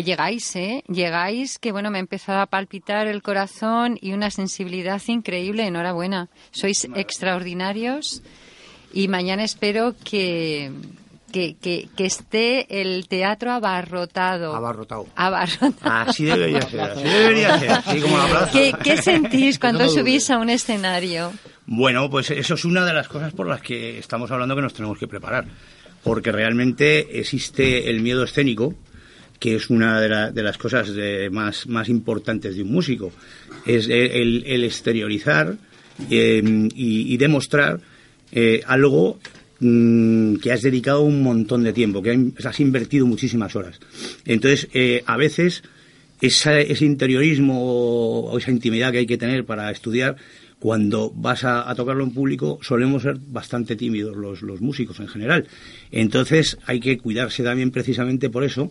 Que 0.00 0.10
llegáis, 0.10 0.56
¿eh? 0.56 0.82
Llegáis, 0.88 1.58
que 1.58 1.72
bueno, 1.72 1.90
me 1.90 1.98
ha 1.98 2.00
empezado 2.00 2.40
a 2.40 2.46
palpitar 2.46 3.06
el 3.06 3.22
corazón 3.22 3.98
y 4.00 4.12
una 4.12 4.30
sensibilidad 4.30 5.00
increíble. 5.06 5.66
Enhorabuena. 5.66 6.28
Sois 6.52 6.88
extraordinarios 6.94 8.22
y 8.94 9.08
mañana 9.08 9.44
espero 9.44 9.94
que, 10.02 10.72
que, 11.32 11.54
que, 11.60 11.88
que 11.94 12.06
esté 12.06 12.80
el 12.80 13.08
teatro 13.08 13.52
abarrotado. 13.52 14.54
Abarrotado. 14.54 15.06
Abarrotado. 15.16 16.08
Así 16.08 16.24
debería 16.24 16.62
ser, 16.62 16.80
así 16.80 17.02
debería 17.04 17.58
ser, 17.58 17.70
así 17.70 18.00
como 18.00 18.16
la 18.16 18.26
plaza. 18.26 18.52
¿Qué, 18.52 18.74
qué 18.82 19.02
sentís 19.02 19.58
cuando 19.60 19.84
No 19.84 19.90
subís 19.90 20.30
a 20.30 20.38
un 20.38 20.48
escenario? 20.48 21.32
Bueno, 21.66 22.08
pues 22.08 22.30
eso 22.30 22.54
es 22.54 22.64
una 22.64 22.86
de 22.86 22.94
las 22.94 23.06
cosas 23.08 23.34
por 23.34 23.46
las 23.46 23.60
que 23.60 23.98
estamos 23.98 24.30
hablando 24.30 24.56
que 24.56 24.62
nos 24.62 24.72
tenemos 24.72 24.98
que 24.98 25.06
preparar. 25.06 25.44
Porque 26.02 26.32
realmente 26.32 27.20
existe 27.20 27.90
el 27.90 28.00
miedo 28.00 28.24
escénico, 28.24 28.74
que 29.40 29.56
es 29.56 29.68
una 29.70 30.00
de, 30.00 30.08
la- 30.08 30.30
de 30.30 30.42
las 30.44 30.56
cosas 30.58 30.94
de- 30.94 31.28
más, 31.30 31.66
más 31.66 31.88
importantes 31.88 32.54
de 32.54 32.62
un 32.62 32.70
músico. 32.70 33.10
Es 33.66 33.88
el, 33.88 34.44
el 34.46 34.62
exteriorizar 34.64 35.56
eh, 36.10 36.68
y, 36.74 37.16
demostrar 37.16 37.80
eh, 38.32 38.62
algo 38.66 39.18
mm, 39.60 40.36
que 40.36 40.52
has 40.52 40.62
dedicado 40.62 41.00
un 41.02 41.22
montón 41.22 41.62
de 41.64 41.72
tiempo, 41.72 42.02
que 42.02 42.32
has- 42.44 42.60
invertido 42.60 43.06
muchísimas 43.06 43.56
horas. 43.56 43.80
Entonces, 44.24 44.68
eh, 44.72 45.02
a 45.06 45.16
veces 45.16 45.62
ese 46.20 46.84
interiorismo 46.84 47.62
o, 47.64 48.30
o 48.30 48.38
esa 48.38 48.50
intimidad 48.50 48.92
que 48.92 48.98
hay 48.98 49.06
que 49.06 49.16
tener 49.18 49.44
para 49.46 49.70
estudiar, 49.70 50.16
cuando 50.58 51.10
vas 51.14 51.44
a, 51.44 51.70
a 51.70 51.74
tocarlo 51.74 52.04
en 52.04 52.10
público, 52.12 52.58
solemos 52.60 53.02
ser 53.04 53.16
bastante 53.18 53.74
tímidos 53.76 54.14
los, 54.14 54.42
los 54.42 54.60
músicos 54.60 55.00
en 55.00 55.08
general. 55.08 55.46
Entonces 55.90 56.58
hay 56.66 56.80
que 56.80 56.98
cuidarse 56.98 57.42
también 57.42 57.70
precisamente 57.70 58.28
por 58.28 58.44
eso, 58.44 58.70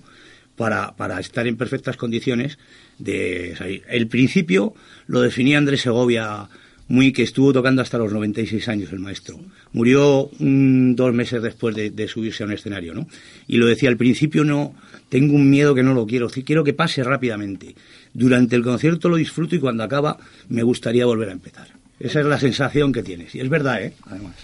para, 0.60 0.94
para 0.98 1.22
estar 1.22 1.48
en 1.48 1.56
perfectas 1.56 1.96
condiciones 1.96 2.60
de 2.98 3.56
salir. 3.58 3.82
El 3.88 4.08
principio 4.08 4.74
lo 5.08 5.22
definía 5.22 5.58
Andrés 5.58 5.84
Segovia 5.84 6.50
muy 6.90 7.14
que 7.14 7.24
estuvo 7.24 7.54
tocando 7.54 7.82
hasta 7.82 7.98
los 7.98 8.12
96 8.12 8.68
años 8.68 8.92
el 8.92 9.00
maestro. 9.00 9.40
Murió 9.72 10.30
dos 10.38 11.14
meses 11.14 11.42
después 11.42 11.78
de, 11.78 11.92
de 11.92 12.10
subirse 12.10 12.44
a 12.44 12.48
un 12.48 12.52
escenario, 12.52 12.94
¿no? 12.94 13.08
Y 13.48 13.56
lo 13.56 13.68
decía, 13.68 13.88
al 13.88 13.96
principio 13.96 14.44
no, 14.44 14.76
tengo 15.08 15.34
un 15.34 15.50
miedo 15.50 15.74
que 15.74 15.82
no 15.82 15.94
lo 15.94 16.06
quiero, 16.06 16.28
quiero 16.28 16.66
que 16.66 16.74
pase 16.74 17.06
rápidamente. 17.06 17.76
Durante 18.14 18.58
el 18.58 18.64
concierto 18.64 19.08
lo 19.08 19.16
disfruto 19.16 19.56
y 19.56 19.60
cuando 19.60 19.84
acaba 19.84 20.18
me 20.50 20.64
gustaría 20.64 21.06
volver 21.06 21.30
a 21.30 21.34
empezar. 21.34 21.70
Esa 22.02 22.20
es 22.20 22.26
la 22.26 22.38
sensación 22.38 22.92
que 22.92 23.02
tienes. 23.02 23.34
Y 23.34 23.40
es 23.40 23.48
verdad, 23.48 23.82
¿eh? 23.82 23.94
Además. 24.08 24.36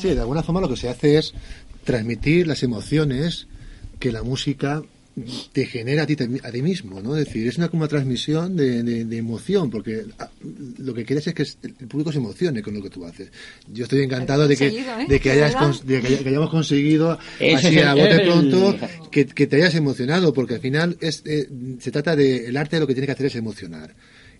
Sí, 0.00 0.08
de 0.08 0.20
alguna 0.20 0.42
forma 0.42 0.60
lo 0.60 0.68
que 0.68 0.76
se 0.76 0.88
hace 0.88 1.16
es 1.16 1.32
transmitir 1.84 2.48
las 2.48 2.64
emociones 2.64 3.46
que 4.00 4.10
la 4.10 4.24
música 4.24 4.82
te 5.52 5.66
genera 5.66 6.02
a 6.02 6.06
ti, 6.06 6.16
a 6.42 6.50
ti 6.50 6.62
mismo, 6.62 7.00
¿no? 7.00 7.16
Es 7.16 7.26
decir, 7.26 7.46
es 7.46 7.58
una 7.58 7.68
como 7.68 7.82
una 7.82 7.88
transmisión 7.88 8.56
de, 8.56 8.82
de- 8.82 9.04
de 9.04 9.16
emoción, 9.16 9.70
porque 9.70 10.04
ah, 10.18 10.30
lo 10.78 10.94
que 10.94 11.04
quieres 11.04 11.26
es 11.26 11.34
que 11.34 11.42
el 11.62 11.88
público 11.88 12.12
se 12.12 12.18
emocione 12.18 12.62
con 12.62 12.74
lo 12.74 12.82
que 12.82 12.90
tú 12.90 13.04
haces. 13.04 13.30
Yo 13.72 13.84
estoy 13.84 14.02
encantado 14.02 14.46
de 14.48 14.56
que, 14.56 14.68
¿eh? 15.02 15.06
de 15.08 15.20
que, 15.20 15.30
hayas 15.30 15.54
de 15.86 16.00
que, 16.00 16.06
haya- 16.08 16.18
que 16.22 16.28
hayamos 16.28 16.50
conseguido 16.50 17.18
Ese 17.38 17.68
así 17.68 17.78
a 17.80 17.94
bote 17.94 18.14
el- 18.14 18.22
pronto 18.28 18.76
que, 19.10 19.26
que 19.26 19.46
te 19.46 19.56
hayas 19.56 19.74
emocionado, 19.74 20.32
porque 20.32 20.54
al 20.54 20.60
final 20.60 20.96
es, 21.00 21.22
eh, 21.26 21.48
se 21.80 21.90
trata 21.90 22.16
de 22.16 22.46
el 22.46 22.56
arte 22.56 22.78
lo 22.80 22.86
que 22.86 22.94
tiene 22.94 23.06
que 23.06 23.12
hacer 23.12 23.26
es 23.26 23.34
emocionar. 23.36 23.94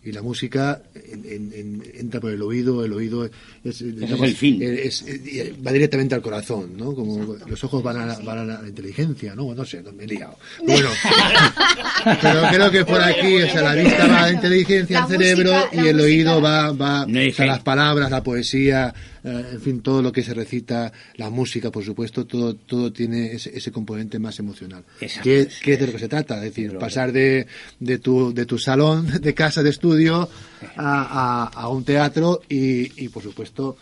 Y 0.05 0.13
la 0.13 0.23
música 0.23 0.81
en- 0.95 1.25
en- 1.27 1.53
en- 1.53 1.83
entra 1.95 2.21
por 2.21 2.31
el 2.31 2.41
oído, 2.41 2.85
el 2.85 2.93
oído 2.93 3.29
es, 3.65 3.79
digamos, 3.81 4.29
el 4.29 4.35
fin. 4.37 4.63
es- 4.63 5.03
es- 5.03 5.53
va 5.67 5.73
directamente 5.73 6.15
al 6.15 6.23
corazón, 6.23 6.77
¿no? 6.77 6.95
Como 6.95 7.37
los 7.47 7.65
ojos 7.65 7.83
van 7.83 7.97
a, 7.99 8.07
la- 8.07 8.19
van 8.21 8.39
a 8.39 8.45
la 8.63 8.69
inteligencia, 8.69 9.35
¿no? 9.35 9.45
Bueno, 9.45 9.63
no 9.63 9.67
sé, 9.69 9.83
no 9.83 9.93
me 9.93 10.05
he 10.05 10.07
liado. 10.07 10.37
Bueno, 10.67 10.89
pero 12.23 12.43
creo 12.51 12.71
que 12.71 12.85
por 12.85 13.01
aquí, 13.03 13.37
o 13.43 13.51
sea, 13.51 13.63
la 13.63 13.75
vista 13.75 14.07
va 14.07 14.19
a 14.21 14.23
la 14.23 14.33
inteligencia, 14.33 14.99
La 15.01 15.05
al 15.05 15.11
cerebro 15.11 15.53
música- 15.53 15.85
y 15.85 15.89
el 15.89 16.01
oído 16.01 16.41
va, 16.41 16.73
va 16.73 17.05
No 17.07 17.21
fe. 17.33 17.47
las 17.47 17.61
palabras, 17.61 18.11
la 18.11 18.23
poesía, 18.23 18.89
eh, 18.89 19.18
en 19.25 19.61
fin, 19.61 19.81
todo 19.81 20.03
lo 20.03 20.13
que 20.13 20.23
se 20.23 20.35
recita, 20.35 20.93
la 21.17 21.31
música, 21.31 21.71
por 21.71 21.85
supuesto, 21.85 22.27
todo, 22.27 22.55
todo 22.55 22.93
tiene 22.93 23.33
ese, 23.33 23.57
ese 23.57 23.73
componente 23.73 24.19
más 24.19 24.39
emocional. 24.39 24.85
Exacto. 25.01 25.25
¿Qué, 25.25 25.49
qué 25.63 25.73
es 25.75 25.81
de 25.81 25.87
lo 25.87 25.93
que 25.93 25.99
se 25.99 26.09
trata? 26.09 26.37
Es 26.37 26.55
decir, 26.55 26.77
pasar 26.79 27.13
de, 27.13 27.47
de, 27.81 27.99
tu, 27.99 28.33
de 28.33 28.47
tu 28.47 28.59
salón 28.59 29.07
de 29.21 29.35
casa 29.35 29.63
de 29.63 29.71
estudio 29.71 30.29
a, 30.77 31.45
a, 31.45 31.45
a 31.45 31.69
un 31.69 31.85
teatro 31.85 32.43
y, 32.49 33.05
y, 33.05 33.09
por 33.09 33.23
supuesto, 33.23 33.77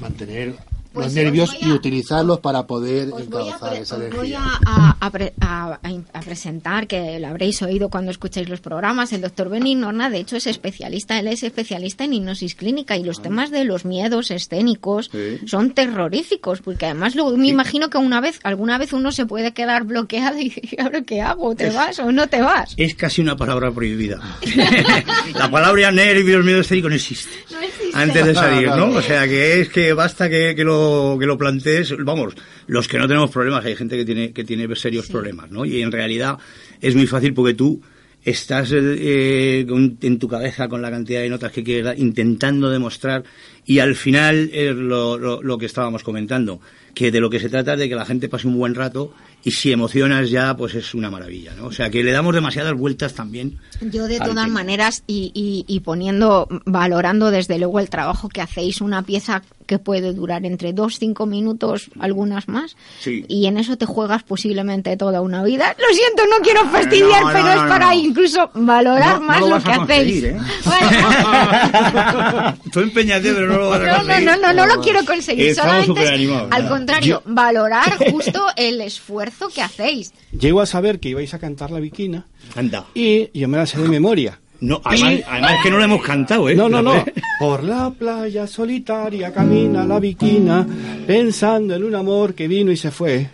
mantener 0.00 0.54
Pues 0.96 1.06
los 1.06 1.12
os 1.12 1.14
nervios 1.14 1.52
a- 1.52 1.66
y 1.68 1.70
utilizarlos 1.72 2.40
para 2.40 2.66
poder 2.66 3.08
encauzar 3.18 3.70
pre- 3.70 3.80
esa 3.80 3.94
os 3.96 4.00
energía. 4.02 4.20
voy 4.20 4.32
a- 4.34 4.60
a- 4.66 4.96
a 5.00 5.10
pre- 5.10 5.34
a- 5.40 5.78
presentar, 6.24 6.86
que 6.88 7.20
lo 7.20 7.28
habréis 7.28 7.62
oído 7.62 7.88
cuando 7.88 8.10
escucháis 8.10 8.48
los 8.48 8.60
programas, 8.60 9.12
el 9.12 9.20
doctor 9.20 9.48
Benin 9.48 9.80
Norna, 9.80 10.10
de 10.10 10.18
hecho, 10.18 10.36
es 10.36 10.46
especialista, 10.46 11.18
él 11.18 11.28
es 11.28 11.42
especialista 11.42 12.04
en 12.04 12.14
hipnosis 12.14 12.54
clínica 12.54 12.96
y 12.96 13.04
los 13.04 13.22
temas 13.22 13.50
de 13.50 13.64
los 13.64 13.84
miedos 13.84 14.30
escénicos 14.30 15.10
son 15.46 15.70
terroríficos, 15.72 16.60
porque 16.62 16.86
además 16.86 17.14
luego 17.14 17.36
me 17.36 17.48
imagino 17.48 17.90
que 17.90 17.98
una 17.98 18.20
vez, 18.20 18.40
alguna 18.42 18.78
vez 18.78 18.92
uno 18.92 19.12
se 19.12 19.26
puede 19.26 19.52
quedar 19.52 19.84
bloqueado 19.84 20.38
y 20.38 20.48
decir, 20.48 20.80
¿ahora 20.80 21.02
qué 21.02 21.20
hago? 21.20 21.54
¿Te 21.54 21.70
vas 21.70 21.98
o 22.00 22.10
no 22.10 22.26
te 22.28 22.40
vas? 22.42 22.74
Es 22.76 22.94
casi 22.94 23.20
una 23.20 23.36
palabra 23.36 23.70
prohibida. 23.70 24.18
la 25.34 25.50
palabra 25.50 25.92
nervios, 25.92 26.44
miedo 26.44 26.60
escénico 26.60 26.88
no 26.88 26.94
existe. 26.94 27.30
No 27.52 27.60
existe. 27.60 27.96
Antes 27.96 28.26
de 28.26 28.34
salir, 28.34 28.64
Claro, 28.66 28.86
¿no? 28.88 28.98
O 28.98 29.02
sea, 29.02 29.26
que 29.26 29.60
es 29.60 29.68
que 29.68 29.92
basta 29.92 30.28
que, 30.28 30.54
que 30.56 30.64
lo, 30.64 30.85
que 31.18 31.26
lo 31.26 31.36
plantees. 31.38 31.94
Vamos, 32.04 32.34
los 32.66 32.88
que 32.88 32.98
no 32.98 33.06
tenemos 33.08 33.30
problemas, 33.30 33.64
hay 33.64 33.76
gente 33.76 33.96
que 33.96 34.04
tiene, 34.04 34.32
que 34.32 34.44
tiene 34.44 34.74
serios 34.76 35.08
problemas, 35.08 35.50
¿no? 35.50 35.64
Y 35.64 35.82
en 35.82 35.92
realidad 35.92 36.38
es 36.80 36.94
muy 36.94 37.06
fácil 37.06 37.34
porque 37.34 37.54
tú 37.54 37.80
estás 38.24 38.70
eh, 38.74 39.64
con- 39.68 39.98
en 40.02 40.18
tu 40.18 40.26
cabeza 40.26 40.66
con 40.68 40.82
la 40.82 40.90
cantidad 40.90 41.20
de 41.20 41.28
notas 41.30 41.52
que 41.52 41.62
quieres 41.62 41.84
dar, 41.84 41.96
intentando 41.98 42.68
demostrar 42.70 43.22
y 43.64 43.78
al 43.78 43.94
final 43.94 44.50
es 44.52 44.74
lo, 44.74 45.16
lo- 45.16 45.42
lo 45.42 45.58
que 45.58 45.66
estábamos 45.66 46.02
comentando, 46.02 46.60
que 46.92 47.12
de 47.12 47.20
lo 47.20 47.30
que 47.30 47.38
se 47.38 47.48
trata 47.48 47.74
es 47.74 47.78
de 47.78 47.88
que 47.88 47.94
la 47.94 48.04
gente 48.04 48.28
pase 48.28 48.48
un 48.48 48.58
buen 48.58 48.74
rato 48.74 49.12
y 49.44 49.52
si 49.52 49.70
emocionas 49.70 50.28
ya, 50.28 50.56
pues 50.56 50.74
es 50.74 50.92
una 50.94 51.08
maravilla, 51.08 51.54
¿no? 51.54 51.66
O 51.66 51.72
sea, 51.72 51.88
que 51.88 52.02
le 52.02 52.10
damos 52.10 52.34
demasiadas 52.34 52.74
vueltas 52.74 53.14
también. 53.14 53.58
Yo 53.80 54.08
de 54.08 54.18
todas 54.18 54.48
maneras 54.50 55.04
y, 55.06 55.30
y, 55.32 55.64
y 55.72 55.80
poniendo, 55.80 56.48
valorando 56.64 57.30
desde 57.30 57.58
luego 57.58 57.78
el 57.78 57.90
trabajo 57.90 58.28
que 58.28 58.40
hacéis, 58.40 58.80
una 58.80 59.02
pieza 59.02 59.44
que 59.66 59.78
puede 59.78 60.12
durar 60.12 60.44
entre 60.46 60.72
dos, 60.72 60.98
cinco 60.98 61.26
minutos, 61.26 61.90
algunas 61.98 62.48
más, 62.48 62.76
Sí. 63.00 63.24
y 63.28 63.46
en 63.46 63.58
eso 63.58 63.76
te 63.76 63.84
juegas 63.86 64.22
posiblemente 64.22 64.96
toda 64.96 65.20
una 65.20 65.42
vida. 65.42 65.74
Lo 65.78 65.94
siento, 65.94 66.22
no 66.30 66.42
quiero 66.44 66.64
fastidiar, 66.70 67.22
no, 67.22 67.28
no, 67.28 67.32
pero 67.32 67.44
no, 67.44 67.50
es 67.50 67.62
no, 67.62 67.68
para 67.68 67.86
no. 67.86 67.92
incluso 67.94 68.50
valorar 68.54 69.14
No- 69.14 69.20
no 69.20 69.26
más 69.26 69.40
lo 69.40 69.48
lo, 69.48 69.62
que 69.62 69.70
hacéis. 69.72 69.86
conseguir, 69.86 70.24
¿eh? 70.26 70.36
Bueno, 70.64 72.56
Tú 72.72 72.80
empeñate, 72.80 73.32
pero 73.32 73.46
no 73.46 73.58
lo 73.58 73.70
vas 73.70 73.80
a 73.80 73.84
no, 73.84 73.90
no, 73.92 73.96
conseguir. 73.98 74.24
no, 74.26 74.36
no, 74.36 74.52
no 74.52 74.66
lo 74.66 74.80
quiero 74.82 75.04
conseguir. 75.04 75.46
Estamos 75.48 75.86
Solamente 75.86 76.46
al 76.50 76.68
contrario, 76.68 77.22
valorar 77.26 77.96
justo 78.10 78.46
el 78.56 78.80
esfuerzo 78.80 79.48
que 79.48 79.62
hacéis. 79.62 80.12
Llego 80.38 80.60
a 80.60 80.66
saber 80.66 81.00
que 81.00 81.10
ibais 81.10 81.32
a 81.34 81.38
cantar 81.38 81.70
la 81.70 81.80
viquina 81.80 82.26
Anda. 82.54 82.84
y 82.94 83.30
yo 83.38 83.48
me 83.48 83.58
la 83.58 83.66
sé 83.66 83.80
de 83.80 83.88
memoria. 83.88 84.38
No, 84.60 84.80
además, 84.84 85.12
Y- 85.12 85.24
además 85.28 85.52
es 85.52 85.62
que 85.62 85.70
no 85.70 85.76
lo 85.78 85.84
hemos 85.84 86.02
cantado, 86.02 86.48
¿eh? 86.48 86.54
No, 86.54 86.68
no, 86.68 86.80
no. 86.82 87.04
Por 87.38 87.62
la 87.64 87.90
playa 87.90 88.46
solitaria 88.46 89.32
camina 89.32 89.84
la 89.84 89.98
viquina, 90.00 90.66
pensando 91.06 91.74
en 91.74 91.84
un 91.84 91.94
amor 91.94 92.34
que 92.34 92.48
vino 92.48 92.72
y 92.72 92.76
se 92.76 92.90
fue. 92.90 93.28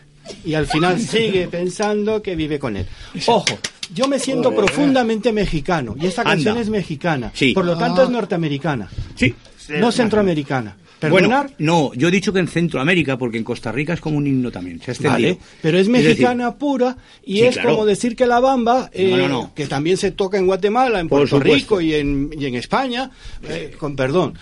Y 0.44 0.55
al 0.55 0.66
final 0.66 0.98
sigue 1.00 1.46
pensando 1.48 2.20
que 2.22 2.34
vive 2.34 2.59
con 2.59 2.76
él. 2.76 2.86
Ojo, 3.26 3.59
yo 3.94 4.09
me 4.09 4.18
siento 4.18 4.55
profundamente 4.55 5.32
mexicano 5.32 5.94
y 6.00 6.07
esta 6.07 6.22
Anda. 6.22 6.32
canción 6.34 6.59
es 6.59 6.68
mexicana. 6.68 7.30
Sí. 7.34 7.53
Por 7.53 7.64
lo 7.64 7.76
tanto 7.76 8.00
Ah. 8.00 8.05
es 8.05 8.11
norteamericana. 8.11 8.88
Sí. 9.14 9.34
No 9.78 9.92
centroamericana. 9.92 10.76
¿Perdonar? 11.11 11.46
Bueno, 11.46 11.55
no, 11.59 11.94
yo 11.94 12.09
he 12.09 12.11
dicho 12.11 12.32
que 12.32 12.38
en 12.38 12.48
Centroamérica, 12.48 13.18
porque 13.18 13.38
en 13.38 13.44
Costa 13.44 13.70
Rica 13.72 13.92
es 13.92 14.00
como 14.00 14.16
un 14.18 14.26
himno 14.26 14.50
también, 14.50 14.80
se 14.80 14.90
ha 14.90 14.94
extendido. 14.94 15.34
Vale, 15.34 15.38
pero 15.61 15.78
es 15.78 15.86
decir, 15.88 16.05
mexicana 16.09 16.55
pura 16.57 16.96
y 17.24 17.34
Sí, 17.38 17.42
es 17.42 17.55
claro. 17.57 17.70
como 17.70 17.86
decir 17.86 18.16
que 18.16 18.26
la 18.26 18.40
bamba, 18.40 18.90
eh, 18.92 19.11
No, 19.11 19.16
no, 19.16 19.28
no. 19.28 19.55
que 19.55 19.66
también 19.66 19.96
se 19.96 20.11
toca 20.12 20.38
en 20.38 20.46
Guatemala, 20.46 21.00
en 21.00 21.09
Puerto. 21.09 21.38
Rico 21.40 21.80
y 21.80 21.94
en, 21.94 22.30
y 22.38 22.46
en 22.46 22.55
España, 22.55 23.11
eh, 23.48 23.74
con 23.78 23.96
perdón. 23.96 24.34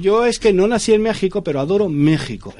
Yo 0.00 0.26
es 0.26 0.38
que 0.38 0.52
no 0.52 0.66
nací 0.68 0.92
en 0.92 1.02
México, 1.02 1.42
pero 1.42 1.60
adoro 1.60 1.88
México. 1.88 2.54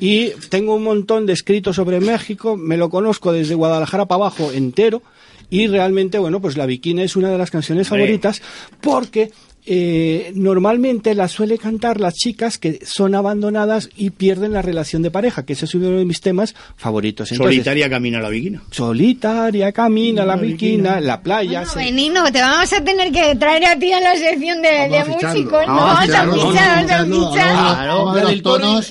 Y 0.00 0.30
tengo 0.50 0.74
un 0.74 0.82
montón 0.82 1.26
de 1.26 1.32
escritos 1.32 1.76
sobre 1.76 2.00
México, 2.00 2.56
me 2.56 2.76
lo 2.76 2.90
conozco 2.90 3.32
desde 3.32 3.54
Guadalajara 3.54 4.06
para 4.06 4.16
abajo 4.24 4.50
entero. 4.52 5.02
Y 5.50 5.66
realmente, 5.66 6.18
bueno, 6.18 6.42
pues 6.42 6.58
La 6.58 6.66
Bikini 6.66 7.02
es 7.02 7.16
una 7.16 7.30
de 7.30 7.38
las 7.38 7.50
canciones 7.50 7.88
favoritas 7.88 8.42
porque 8.82 9.30
eh, 9.70 10.32
normalmente 10.34 11.14
la 11.14 11.28
suele 11.28 11.58
cantar 11.58 12.00
las 12.00 12.14
chicas 12.14 12.56
que 12.56 12.78
son 12.86 13.14
abandonadas 13.14 13.90
y 13.96 14.10
pierden 14.10 14.54
la 14.54 14.62
relación 14.62 15.02
de 15.02 15.10
pareja, 15.10 15.44
que 15.44 15.52
ese 15.52 15.66
es 15.66 15.74
uno 15.74 15.90
de 15.90 16.04
mis 16.06 16.22
temas 16.22 16.54
favoritos. 16.76 17.30
Entonces, 17.32 17.54
Solitaria 17.56 17.90
camina 17.90 18.18
la 18.20 18.30
viquina. 18.30 18.62
Solitaria 18.70 19.72
camina 19.72 20.24
la 20.24 20.36
bikina, 20.36 21.00
la 21.00 21.20
playa. 21.20 21.66
se- 21.66 21.78
Benino, 21.78 22.24
te 22.32 22.40
vamos 22.40 22.72
a 22.72 22.82
tener 22.82 23.12
que 23.12 23.34
traer 23.36 23.64
a 23.66 23.78
ti 23.78 23.92
a 23.92 24.00
la 24.00 24.16
sección 24.16 24.62
de, 24.62 24.88
de 24.88 25.04
músicos. 25.04 25.66
No, 25.66 25.74
Vamos 25.76 25.98
a 25.98 26.02
fichar, 26.02 26.26
vamos 26.28 26.44
a 26.44 26.48
fichar. 26.50 27.54
Claro, 27.74 28.14
la 28.14 28.20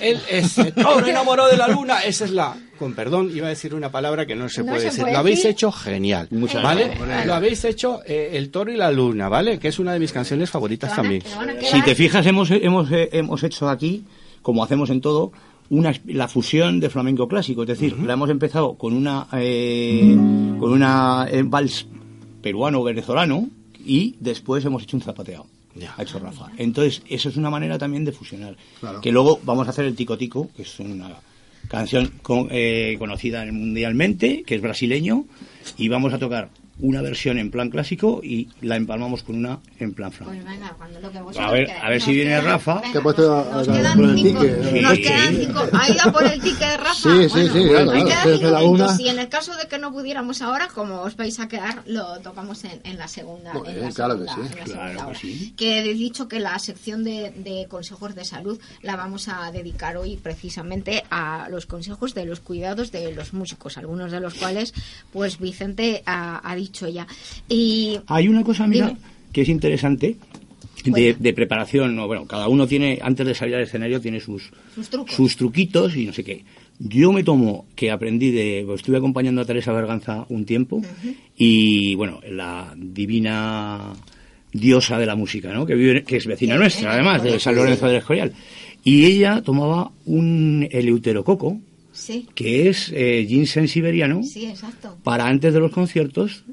el- 0.02 0.20
ese 0.30 0.72
toro 0.74 1.08
enamorado 1.08 1.50
de 1.50 1.58
la 1.58 1.68
luna, 1.68 2.00
esa 2.02 2.26
es 2.26 2.32
la, 2.32 2.56
con 2.78 2.94
perdón, 2.94 3.32
iba 3.36 3.48
a 3.48 3.50
decir 3.50 3.74
una 3.76 3.92
palabra 3.92 4.26
que 4.26 4.36
no 4.36 4.48
se 4.50 4.62
No 4.62 4.68
puede 4.68 4.80
se 4.80 4.86
decir. 4.88 5.02
puede 5.02 5.14
Lo 5.14 5.20
habéis 5.20 5.38
decir. 5.40 5.52
hecho 5.52 5.72
genial, 5.72 6.28
Muchas 6.32 6.64
¿vale? 6.64 6.88
gracias. 6.96 7.26
Lo 7.28 7.34
habéis 7.34 7.66
hecho 7.66 8.00
eh, 8.06 8.30
el 8.34 8.50
toro 8.52 8.72
y 8.72 8.78
la 8.78 8.92
luna, 8.92 9.28
¿vale? 9.30 9.60
Que 9.60 9.68
es 9.68 9.80
una 9.80 9.94
de 9.94 10.00
mis 10.00 10.12
canciones 10.12 10.50
favoritas 10.50 10.96
también. 10.96 11.22
Si 11.62 11.82
te 11.82 11.96
fijas, 11.96 12.26
hemos, 12.26 12.50
hemos, 12.52 12.92
eh, 12.92 13.10
hemos 13.12 13.44
hecho 13.44 13.68
aquí, 13.70 14.04
como 14.42 14.64
hacemos 14.64 14.90
en 14.90 15.02
todo, 15.02 15.32
una, 15.70 15.94
la 16.06 16.28
fusión 16.30 16.80
de 16.80 16.90
flamenco 16.90 17.28
clásico. 17.28 17.64
Es 17.64 17.68
decir, 17.68 17.98
la 18.00 18.14
hemos 18.14 18.30
empezado 18.30 18.76
con 18.76 18.94
una, 18.94 19.28
eh, 19.34 20.16
con 20.60 20.72
una 20.72 21.28
eh, 21.30 21.44
vals 21.46 21.88
peruano-venezolano 22.42 23.48
y 23.86 24.16
después 24.20 24.64
hemos 24.66 24.84
hecho 24.84 24.98
un 24.98 25.02
zapateado. 25.04 25.46
Ha 25.96 26.02
hecho 26.02 26.18
Rafa. 26.18 26.48
Entonces, 26.58 27.04
eso 27.08 27.30
es 27.30 27.38
una 27.38 27.52
manera 27.52 27.78
también 27.78 28.04
de 28.04 28.12
fusionar. 28.12 28.58
Claro. 28.80 29.00
Que 29.00 29.12
luego 29.12 29.40
vamos 29.44 29.68
a 29.68 29.70
hacer 29.70 29.86
el 29.86 29.96
Tico 29.96 30.18
Tico, 30.18 30.50
que 30.56 30.64
es 30.64 30.80
una 30.80 31.10
canción 31.68 32.12
eh, 32.50 32.96
conocida 33.00 33.46
mundialmente, 33.52 34.44
que 34.44 34.56
es 34.56 34.62
brasileño, 34.62 35.26
y 35.78 35.88
vamos 35.88 36.14
a 36.14 36.20
tocar 36.20 36.50
una 36.80 37.02
versión 37.02 37.38
en 37.40 37.50
plan 37.52 37.70
clásico 37.70 38.22
y 38.24 38.50
la 38.62 38.76
empalmamos 38.76 39.24
con 39.24 39.36
una 39.38 39.60
en 39.80 39.94
plan 39.94 40.12
flamenco. 40.12 40.44
Pues 40.46 40.56
venga, 40.60 40.74
cuando 40.78 41.00
lo 41.00 41.12
que 41.12 41.40
A 41.40 41.52
ver, 41.52 41.72
a 41.72 41.90
ver 41.90 42.02
si 42.02 42.08
Nos 42.12 42.16
viene 42.16 42.32
quedan- 42.32 42.46
Rafa. 42.46 42.74
venga, 42.76 42.92
Te 42.94 42.98
he 42.98 43.02
puesto 43.02 43.34
a- 43.38 43.52
nos 43.56 43.68
a- 43.70 43.74
quedan 43.74 43.98
por 43.98 44.10
el 44.10 44.16
cinco- 44.16 44.42
ticket. 44.42 44.82
Nos 44.82 44.96
Sí, 44.96 45.02
quedan 45.02 45.30
sí. 45.36 45.46
cinco. 45.46 45.60
¿Ha 45.74 45.90
ido 45.90 46.12
por 46.14 46.24
el 46.24 46.42
ticket 46.42 46.60
de 46.60 46.78
Rafa? 46.78 46.94
Sí, 46.94 47.10
sí, 47.10 47.10
Bueno, 47.10 47.32
sí, 47.32 47.44
nos 47.44 47.50
claro, 47.50 48.06
claro, 48.06 48.38
cinco 48.38 48.50
la 48.52 48.64
una. 48.64 48.96
Y 49.00 49.08
en 49.10 49.20
el 49.20 49.30
caso 49.30 49.56
de 49.56 49.68
que 49.68 49.78
no 49.80 49.92
pudiéramos 49.92 50.42
ahora, 50.42 50.68
como 50.68 51.02
os 51.02 51.16
vais 51.16 51.40
a 51.40 51.48
quedar, 51.48 51.82
lo 51.88 52.20
tocamos 52.20 52.64
en, 52.64 52.80
en 52.84 52.98
la 52.98 53.08
segunda. 53.08 53.52
en 53.52 53.58
la 53.58 53.60
Joder, 53.60 53.94
claro 53.94 54.20
que 54.20 54.26
sí. 54.28 54.34
en 54.38 54.44
la 54.44 54.50
Claro 54.50 54.68
segunda 54.68 54.96
que 54.96 55.10
hora. 55.10 55.20
sí. 55.20 55.54
Que 55.58 55.80
he 55.80 55.94
dicho 55.94 56.28
que 56.28 56.40
la 56.40 56.60
sección 56.60 57.04
de, 57.04 57.32
de 57.32 57.66
consejos 57.70 58.14
de 58.16 58.24
salud 58.26 58.60
la 58.82 58.96
vamos 58.96 59.28
a 59.30 59.52
dedicar 59.52 59.98
hoy 59.98 60.18
precisamente 60.18 61.04
a 61.10 61.48
los 61.50 61.66
consejos 61.66 62.14
de 62.14 62.26
los 62.26 62.40
cuidados 62.40 62.92
de 62.92 63.12
los 63.14 63.34
músicos, 63.34 63.78
algunos 63.78 64.12
de 64.12 64.20
los 64.20 64.34
cuales, 64.36 64.74
pues 65.12 65.40
Vicente 65.40 66.04
ha, 66.06 66.38
ha 66.48 66.56
dicho 66.68 66.88
ya. 66.88 67.06
Y 67.50 67.98
Hay 68.08 68.28
una 68.28 68.44
cosa, 68.44 68.68
mira, 68.68 68.88
Dime. 68.88 69.00
que 69.34 69.42
es 69.42 69.50
interesante 69.50 70.16
de, 70.86 71.16
de 71.20 71.34
preparación. 71.34 71.96
¿no? 71.96 72.08
Bueno, 72.08 72.26
cada 72.26 72.48
uno 72.48 72.68
tiene, 72.68 73.00
antes 73.02 73.26
de 73.26 73.34
salir 73.36 73.56
al 73.56 73.64
escenario, 73.64 74.00
tiene 74.02 74.20
sus, 74.20 74.52
sus 74.76 74.90
sus 75.14 75.36
truquitos 75.36 75.96
y 75.96 76.06
no 76.06 76.14
sé 76.14 76.24
qué. 76.24 76.44
Yo 76.80 77.12
me 77.12 77.24
tomo 77.24 77.66
que 77.76 77.90
aprendí 77.90 78.30
de. 78.32 78.64
pues, 78.66 78.82
estuve 78.82 78.98
acompañando 78.98 79.42
a 79.42 79.46
Teresa 79.46 79.72
Berganza 79.72 80.26
un 80.30 80.46
tiempo 80.46 80.82
y, 81.36 81.96
bueno, 81.96 82.20
la 82.30 82.74
divina 82.78 83.94
diosa 84.54 85.00
de 85.00 85.06
la 85.08 85.16
música, 85.16 85.52
¿no? 85.54 85.66
Que, 85.66 85.74
vive, 85.76 86.04
que 86.04 86.18
es 86.18 86.26
vecina 86.28 86.54
Sí, 86.54 86.60
nuestra, 86.60 86.94
además, 86.94 87.24
de. 87.24 87.40
San 87.40 87.56
Lorenzo 87.56 87.88
del 87.88 87.96
Escorial. 87.98 88.32
Y 88.84 89.06
ella 89.06 89.42
tomaba 89.42 89.92
un 90.06 90.68
eleuterococo, 90.72 91.60
Sí, 91.92 92.28
que 92.36 92.70
es 92.70 92.92
eh, 92.96 93.26
ginseng 93.28 93.68
siberiano, 93.68 94.22
sí, 94.22 94.46
exacto. 94.46 94.96
para 95.04 95.26
antes 95.26 95.52
de 95.56 95.60
los 95.60 95.72
conciertos, 95.72 96.44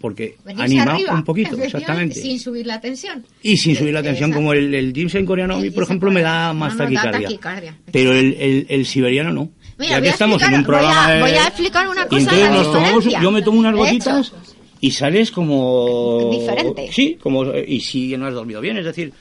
porque 0.00 0.36
Venirse 0.44 0.64
anima 0.64 0.92
arriba, 0.92 1.14
un 1.14 1.24
poquito, 1.24 1.56
exactamente. 1.56 2.20
Sin 2.20 2.38
subir 2.38 2.66
la 2.66 2.80
tensión. 2.80 3.24
Y 3.42 3.56
sin 3.56 3.76
subir 3.76 3.92
la 3.92 4.02
tensión, 4.02 4.32
como 4.32 4.52
el, 4.52 4.74
el 4.74 4.92
ginseng 4.92 5.26
coreano, 5.26 5.54
a 5.54 5.58
mí, 5.58 5.70
por 5.70 5.84
ejemplo, 5.84 6.10
me 6.10 6.22
da 6.22 6.52
más 6.52 6.76
No, 6.76 6.88
no, 6.88 6.90
da 6.94 7.10
taquicardia. 7.10 7.78
Pero 7.90 8.12
el, 8.12 8.34
el, 8.38 8.66
el 8.68 8.86
siberiano 8.86 9.32
no. 9.32 9.50
Mira, 9.78 9.92
ya 9.92 10.02
que 10.02 10.08
estamos 10.10 10.42
en 10.42 10.54
un 10.54 10.64
programa 10.64 11.06
voy 11.06 11.16
a, 11.16 11.20
voy 11.20 11.30
a 11.30 11.46
explicar 11.46 11.88
una 11.88 12.06
cosa 12.06 12.20
entonces 12.20 12.44
la 12.44 12.54
nos 12.54 12.72
tomamos, 12.72 13.04
yo 13.04 13.30
me 13.30 13.42
tomo 13.42 13.58
unas 13.58 13.74
gotitas 13.74 14.32
y 14.80 14.90
sales 14.90 15.30
como... 15.30 16.28
Diferente. 16.32 16.90
Sí, 16.92 17.16
como... 17.20 17.52
Y 17.54 17.80
si 17.80 18.16
no 18.16 18.26
has 18.26 18.34
dormido 18.34 18.60
bien, 18.60 18.76
es 18.76 18.84
decir, 18.84 19.12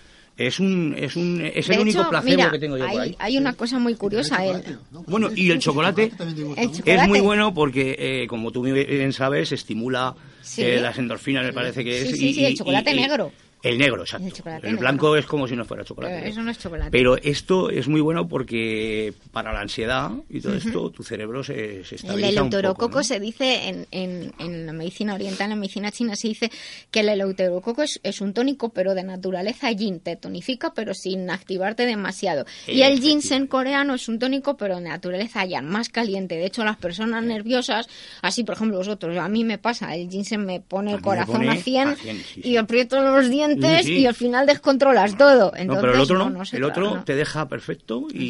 es 0.48 0.60
un 0.60 0.96
es 0.98 1.16
un 1.16 1.42
es 1.42 1.70
el 1.70 1.76
de 1.78 1.82
único 1.82 2.00
hecho, 2.02 2.10
placebo 2.10 2.36
mira, 2.38 2.52
que 2.52 2.60
tengo 2.60 2.78
yo 2.78 2.86
hay, 2.86 2.92
por 2.92 3.02
ahí. 3.02 3.16
hay 3.20 3.38
una 3.38 3.54
cosa 3.54 3.80
muy 3.80 3.96
curiosa. 3.96 4.46
El, 4.46 4.78
Bueno, 5.08 5.30
y 5.36 5.52
el 5.52 5.60
chocolate 5.60 6.12
el 6.58 6.70
es 6.86 7.08
muy 7.08 7.20
bueno 7.20 7.54
porque, 7.54 7.96
eh, 7.98 8.28
como 8.28 8.52
tú 8.52 8.62
bien 8.64 9.14
sabes, 9.14 9.52
estimula 9.52 10.16
Sí. 10.42 10.64
eh, 10.64 10.80
las 10.82 10.98
endorfinas, 10.98 11.46
me 11.46 11.54
parece 11.54 11.84
que 11.84 12.02
es. 12.02 12.10
Sí, 12.10 12.16
sí, 12.18 12.30
y- 12.30 12.34
sí, 12.34 12.46
el 12.46 12.56
chocolate 12.58 12.92
y- 12.92 12.94
y- 12.94 12.98
negro. 13.02 13.32
El 13.64 13.78
negro, 13.78 14.01
exacto. 14.01 14.28
El 14.28 14.34
chocolate 14.34 14.68
El 14.68 14.74
negro. 14.74 14.80
blanco 14.82 15.16
es 15.16 15.26
como 15.26 15.47
si 15.47 15.55
no 15.55 15.66
fuera 15.66 15.84
chocolate. 15.84 16.26
Eh, 16.26 16.30
eso 16.30 16.41
no 16.41 16.49
es 16.51 16.57
chocolate. 16.57 16.89
Pero 16.91 17.18
esto 17.18 17.70
es 17.70 17.88
muy 17.88 18.01
bueno 18.01 18.28
porque 18.28 19.14
para 19.32 19.53
la 19.53 19.59
ansiedad 19.62 20.12
y 20.30 20.41
todo 20.41 20.55
esto, 20.55 20.89
tu 20.89 21.03
cerebro 21.03 21.43
se, 21.43 21.84
se 21.84 21.95
El 21.95 22.01
estabiliza 22.01 22.43
un 22.43 22.49
poco. 22.49 22.57
eleuterococo 22.57 22.97
¿no? 22.97 23.03
se 23.03 23.20
dice 23.20 23.68
en, 23.70 23.88
en, 23.91 24.34
en 24.39 24.66
la 24.66 24.74
medicina 24.74 25.14
oriental, 25.14 25.45
en 25.45 25.49
la 25.51 25.55
medicina 25.57 25.91
china, 25.91 26.16
se 26.16 26.30
dice 26.30 26.51
que 26.89 27.01
el 27.01 27.09
eleuterococo 27.09 27.84
es, 27.84 27.99
es 28.03 28.20
un 28.22 28.34
tónico, 28.34 28.70
pero 28.70 28.95
de 28.95 29.03
naturaleza 29.03 29.72
yin, 29.72 29.99
te 29.99 30.16
tonifica, 30.16 30.74
pero 30.74 30.93
sin 30.95 31.30
activarte 31.30 31.86
demasiado. 31.86 32.45
Y 32.68 32.82
el 32.82 32.99
ginseng 32.99 33.45
coreano 33.47 33.93
es 33.93 34.07
un 34.07 34.18
tónico, 34.18 34.57
pero 34.57 34.78
de 34.78 34.82
naturaleza 34.89 35.45
yang, 35.45 35.68
más 35.68 35.89
caliente. 35.89 36.36
De 36.36 36.45
hecho, 36.45 36.64
las 36.64 36.78
personas 36.78 37.24
nerviosas, 37.24 37.88
así 38.24 38.43
por 38.43 38.55
ejemplo 38.55 38.78
vosotros, 38.78 39.16
a 39.18 39.28
mí 39.30 39.43
me 39.43 39.59
pasa, 39.59 39.93
el 39.95 40.09
ginseng 40.09 40.45
me 40.45 40.62
pone 40.62 40.93
el 40.93 41.01
corazón 41.01 41.36
pone 41.38 41.49
a 41.51 41.55
100, 41.57 41.88
a 41.88 41.95
100, 41.95 42.18
sí, 42.18 42.41
y 42.43 42.57
aprieto 42.57 42.99
los 43.01 43.30
dientes 43.30 43.51
Sí, 43.60 43.84
sí. 43.84 43.93
y 43.99 44.06
al 44.06 44.16
final 44.16 44.45
descontrolas 44.45 45.18
todo. 45.18 45.52
Entonces, 45.56 45.68
no, 45.68 45.82
pero 45.82 45.93
el 45.93 45.99
otro 45.99 46.18
no, 46.18 46.30
no 46.30 46.43
el 46.52 46.64
otro 46.64 47.04
te 47.06 47.16
deja 47.16 47.47
perfecto 47.47 48.08
y, 48.14 48.24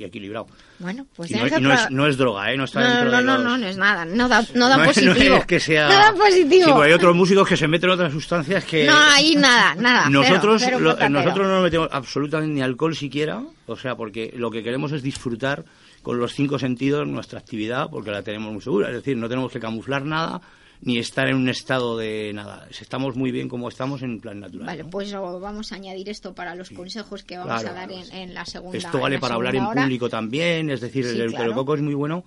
y- 0.00 0.04
equilibrado. 0.04 0.46
Bueno, 0.78 1.06
pues 1.16 1.30
Y 1.30 1.34
no, 1.34 1.46
y 1.46 1.60
no 1.60 1.72
es, 1.72 1.90
no 1.90 2.06
es 2.06 2.16
droga, 2.16 2.52
¿eh? 2.52 2.56
No 2.56 2.64
está 2.64 2.80
dentro 2.80 3.10
no, 3.10 3.16
de 3.18 3.22
no, 3.24 3.34
los- 3.34 3.44
no, 3.44 3.58
no 3.58 3.66
es 3.66 3.76
nada, 3.76 4.04
no 4.04 4.28
da, 4.28 4.44
no 4.54 4.68
da 4.68 4.84
positivo. 4.84 5.36
es 5.36 5.46
que 5.46 5.58
sea... 5.60 5.88
No 5.88 5.94
da 5.94 6.12
positivo. 6.14 6.64
Sí, 6.76 6.82
hay 6.84 6.92
otros 6.92 7.16
músicos 7.16 7.48
que 7.48 7.56
se 7.56 7.66
meten 7.66 7.90
otras 7.90 8.12
sustancias 8.12 8.64
que... 8.64 8.86
No, 8.86 8.94
ahí 8.96 9.34
nada, 9.36 9.74
nada. 9.78 10.04
cero, 10.06 10.10
Nosotros, 10.22 10.62
cero 10.64 10.78
lo- 10.80 10.90
patatero. 10.90 11.10
nosotros 11.10 11.46
no 11.46 11.52
nos 11.54 11.62
metemos 11.64 11.88
absolutamente 11.90 12.54
ni 12.54 12.62
alcohol 12.62 12.94
siquiera, 12.94 13.42
o 13.66 13.76
sea, 13.76 13.96
porque 13.96 14.32
lo 14.36 14.50
que 14.50 14.62
queremos 14.62 14.92
es 14.92 15.02
disfrutar 15.02 15.64
con 16.02 16.18
los 16.18 16.32
cinco 16.32 16.58
sentidos 16.58 17.06
nuestra 17.06 17.38
actividad, 17.40 17.88
porque 17.90 18.10
la 18.12 18.22
tenemos 18.22 18.52
muy 18.52 18.62
segura, 18.62 18.88
es 18.88 18.94
decir, 18.94 19.16
no 19.16 19.28
tenemos 19.28 19.50
que 19.52 19.58
camuflar 19.60 20.04
nada 20.04 20.40
ni 20.80 20.98
estar 20.98 21.28
en 21.28 21.36
un 21.36 21.48
estado 21.48 21.96
de 21.98 22.32
nada, 22.32 22.68
estamos 22.80 23.16
muy 23.16 23.30
bien 23.32 23.48
como 23.48 23.68
estamos 23.68 24.02
en 24.02 24.20
plan 24.20 24.40
natural. 24.40 24.66
Vale, 24.66 24.84
pues 24.84 25.12
vamos 25.12 25.72
a 25.72 25.74
añadir 25.74 26.08
esto 26.08 26.34
para 26.34 26.54
los 26.54 26.70
consejos 26.70 27.24
que 27.24 27.36
vamos 27.36 27.60
Claro, 27.62 27.76
a 27.76 27.80
dar 27.80 27.90
en, 27.92 28.12
en 28.12 28.34
la 28.34 28.44
segunda. 28.44 28.78
Esto 28.78 29.00
vale 29.00 29.18
para 29.18 29.34
hablar 29.34 29.56
en 29.56 29.66
público 29.66 30.08
también, 30.08 30.70
es 30.70 30.80
decir, 30.80 31.04
Sí, 31.04 31.10
el 31.10 31.16
claro. 31.30 31.44
euterococo 31.46 31.74
es 31.74 31.82
muy 31.82 31.94
bueno 31.94 32.24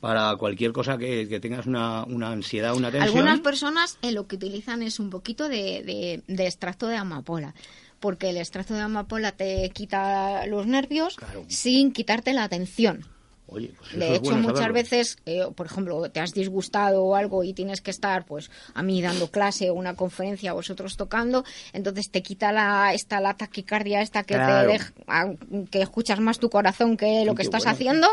para 0.00 0.36
cualquier 0.36 0.72
cosa 0.72 0.98
que, 0.98 1.26
que 1.26 1.40
tengas 1.40 1.66
una, 1.66 2.04
una 2.04 2.30
ansiedad, 2.30 2.74
una 2.74 2.90
tensión. 2.90 3.16
Algunas 3.16 3.40
personas 3.40 3.96
eh, 4.02 4.12
lo 4.12 4.26
que 4.26 4.36
utilizan 4.36 4.82
es 4.82 5.00
un 5.00 5.08
poquito 5.08 5.48
de, 5.48 5.82
de- 5.82 6.22
de 6.26 6.44
extracto 6.46 6.86
de 6.86 6.96
amapola. 6.96 7.54
Porque 7.98 8.28
el 8.28 8.36
extracto 8.36 8.74
de 8.74 8.82
amapola 8.82 9.32
te 9.32 9.70
quita 9.70 10.46
los 10.46 10.66
nervios 10.66 11.16
sin 11.48 11.92
quitarte 11.92 12.34
la 12.34 12.44
atención. 12.44 13.06
Oye, 13.48 13.72
pues 13.78 13.90
eso 13.90 13.98
De 13.98 14.06
es 14.06 14.12
hecho, 14.18 14.24
bueno 14.24 14.42
muchas 14.42 14.72
veces, 14.72 15.16
eh, 15.24 15.46
por 15.54 15.66
ejemplo, 15.66 16.10
te 16.10 16.18
has 16.18 16.32
disgustado 16.32 17.04
o 17.04 17.14
algo 17.14 17.44
y 17.44 17.52
tienes 17.54 17.80
que 17.80 17.92
estar, 17.92 18.26
pues, 18.26 18.50
a 18.74 18.82
mí 18.82 19.00
dando 19.00 19.28
clase 19.30 19.70
o 19.70 19.74
una 19.74 19.94
conferencia, 19.94 20.52
vosotros 20.52 20.96
tocando, 20.96 21.44
entonces 21.72 22.10
te 22.10 22.22
quita 22.22 22.50
la, 22.50 22.92
esta, 22.92 23.20
la 23.20 23.34
taquicardia 23.36 24.02
esta 24.02 24.24
que 24.24 24.34
Claro. 24.34 24.66
te 24.66 24.72
deja, 24.72 24.92
a- 25.06 25.32
que 25.70 25.80
escuchas 25.80 26.18
más 26.18 26.40
tu 26.40 26.50
corazón 26.50 26.96
que 26.96 27.24
lo 27.24 27.32
Qué 27.32 27.36
que 27.36 27.42
estás 27.42 27.62
bueno. 27.62 27.72
haciendo 27.76 28.08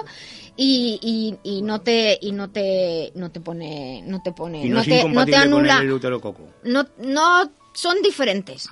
y, 0.55 0.99
y, 1.43 1.49
y 1.57 1.61
no 1.63 1.81
te, 1.81 2.19
y 2.21 2.31
no 2.31 2.51
te, 2.51 3.11
no 3.15 3.31
te 3.31 3.39
pone, 3.39 4.03
no 4.05 4.21
te 4.21 4.31
pone, 4.33 4.65
Y 4.65 4.69
no, 4.69 4.83
te, 4.83 5.03
no 5.09 5.25
anula, 5.35 5.79
el 5.79 5.99
no, 6.63 6.85
no 6.99 7.51
son 7.73 8.01
diferentes. 8.01 8.69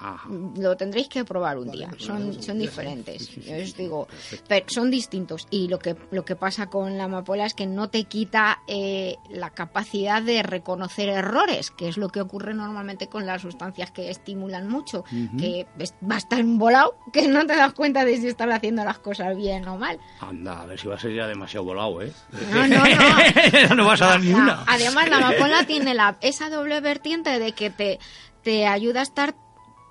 Lo 0.58 0.78
tendréis 0.78 1.08
que 1.08 1.26
probar 1.26 1.58
un 1.58 1.72
día. 1.72 1.90
Son, 1.98 2.42
son 2.42 2.60
diferentes. 2.60 3.30
Yo 3.36 3.56
os 3.64 3.76
digo, 3.76 4.08
pero 4.48 4.66
son 4.70 4.92
distintos. 4.92 5.48
Y 5.50 5.68
lo 5.68 5.80
que, 5.80 5.96
lo 6.12 6.24
que 6.24 6.36
pasa 6.36 6.68
con 6.68 6.98
la 6.98 7.06
amapola 7.06 7.46
es 7.46 7.54
que 7.54 7.66
no 7.66 7.90
te 7.90 8.04
quita 8.06 8.60
eh, 8.68 9.16
la 9.30 9.50
capacidad 9.50 10.22
de 10.22 10.44
reconocer 10.44 11.10
errores, 11.10 11.72
que 11.72 11.88
es 11.88 11.98
lo 11.98 12.10
que 12.10 12.22
ocurre 12.22 12.54
normalmente 12.54 13.08
con 13.08 13.26
las 13.26 13.42
sustancias 13.42 13.92
que 13.92 14.10
estimulan 14.10 14.68
mucho, 14.68 15.00
Ujú. 15.12 15.38
que 15.38 15.68
es- 15.80 15.96
vas 16.02 16.28
tan 16.30 16.58
volado 16.58 16.96
que 17.14 17.28
no 17.28 17.46
te 17.46 17.56
das 17.56 17.74
cuenta 17.74 18.06
de 18.06 18.18
si 18.18 18.28
estás 18.28 18.50
haciendo 18.52 18.84
las 18.84 19.00
cosas 19.00 19.36
bien 19.36 19.68
o 19.68 19.78
mal. 19.78 19.98
Anda, 20.20 20.62
a 20.62 20.66
ver 20.66 20.80
si 20.80 20.88
va 20.88 20.96
a 20.96 21.00
ser 21.00 21.14
ya 21.14 21.28
demasiado 21.28 21.66
volado, 21.66 22.02
¿eh? 22.02 22.12
No, 22.54 22.68
no, 22.68 22.84
no. 22.86 23.76
no 23.76 23.86
vas 23.86 24.02
a 24.02 24.08
dar 24.08 24.22
ni 24.22 24.34
una. 24.34 24.64
Además, 24.68 25.10
la 25.10 25.18
amapola 25.18 25.66
tiene 25.66 25.94
la, 25.94 26.18
esa 26.22 26.50
doble 26.50 26.80
vertiente 26.82 27.40
de 27.40 27.52
que 27.54 27.70
te, 27.70 28.00
te 28.44 28.66
ayuda 28.68 29.00
a 29.02 29.04
estar 29.04 29.36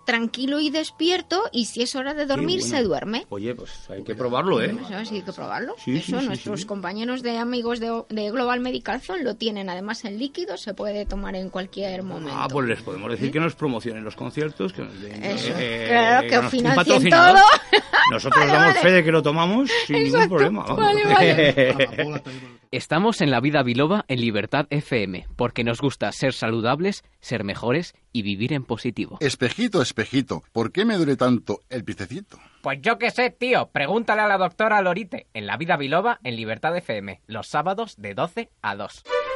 tranquilo 0.06 0.58
y 0.58 0.70
despierto 0.70 1.44
y 1.52 1.66
si 1.66 1.82
es 1.82 1.94
hora 1.94 2.14
de 2.14 2.26
dormir 2.26 2.60
bueno. 2.60 2.76
se 2.76 2.82
duerme. 2.82 3.26
Oye, 3.28 3.54
pues 3.54 3.88
hay 3.90 4.02
que 4.02 4.16
probarlo, 4.16 4.60
¿eh? 4.60 4.74
Eso 4.88 5.04
sí 5.04 5.16
hay 5.16 5.22
que 5.22 5.32
probarlo. 5.32 5.74
Sí, 5.78 5.98
Eso 5.98 6.16
sí, 6.16 6.20
sí, 6.22 6.26
nuestros 6.26 6.60
sí. 6.62 6.66
compañeros 6.66 7.22
de 7.22 7.38
amigos 7.38 7.78
de, 7.78 8.02
de 8.08 8.30
Global 8.32 8.58
Medical 8.58 9.00
Zone 9.02 9.22
lo 9.22 9.36
tienen 9.36 9.70
además 9.70 10.04
en 10.04 10.18
líquido, 10.18 10.56
se 10.56 10.74
puede 10.74 11.06
tomar 11.06 11.36
en 11.36 11.48
cualquier 11.48 12.02
momento. 12.02 12.32
Ah, 12.34 12.48
pues 12.50 12.66
les 12.66 12.82
podemos 12.82 13.08
decir 13.10 13.30
que 13.30 13.38
nos 13.38 13.54
promocionen 13.54 14.02
los 14.02 14.16
conciertos, 14.16 14.72
que 14.72 14.82
nos 14.82 15.00
den, 15.00 15.22
Eso, 15.22 15.52
eh, 15.56 15.86
claro, 15.88 16.28
que 16.28 16.36
nos- 16.36 16.50
financien 16.50 17.10
todo. 17.10 17.34
Nosotros 18.10 18.40
Vale, 18.40 18.52
damos 18.52 18.68
vale. 18.74 18.80
fe 18.80 18.90
de 18.90 19.04
que 19.04 19.12
lo 19.12 19.22
tomamos 19.22 19.70
sin 19.86 20.02
ningún 20.02 20.28
problema. 20.28 20.64
vamos. 20.64 20.76
Vale, 20.78 21.04
vale. 21.04 22.22
Estamos 22.72 23.20
en 23.20 23.30
la 23.30 23.40
vida 23.40 23.62
biloba 23.62 24.04
en 24.08 24.20
Libertad 24.20 24.66
FM, 24.70 25.26
porque 25.36 25.62
nos 25.64 25.80
gusta 25.80 26.10
ser 26.12 26.32
saludables, 26.32 27.04
ser 27.20 27.44
mejores 27.44 27.94
y 28.12 28.22
vivir 28.22 28.52
en 28.52 28.64
positivo. 28.64 29.18
Espejito, 29.20 29.82
espejito, 29.82 30.42
¿por 30.52 30.72
qué 30.72 30.84
me 30.84 30.96
duele 30.96 31.16
tanto 31.16 31.60
el 31.68 31.84
picecito? 31.84 32.38
Pues 32.62 32.80
yo 32.82 32.98
qué 32.98 33.10
sé, 33.10 33.30
tío. 33.30 33.70
Pregúntale 33.72 34.22
a 34.22 34.28
la 34.28 34.38
doctora 34.38 34.82
Lorite 34.82 35.26
en 35.34 35.46
La 35.46 35.56
Vida 35.56 35.76
Biloba 35.76 36.20
en 36.24 36.36
Libertad 36.36 36.76
FM, 36.76 37.20
los 37.26 37.46
sábados 37.46 37.96
de 37.96 38.14
12 38.14 38.50
a 38.62 38.76
2. 38.76 39.02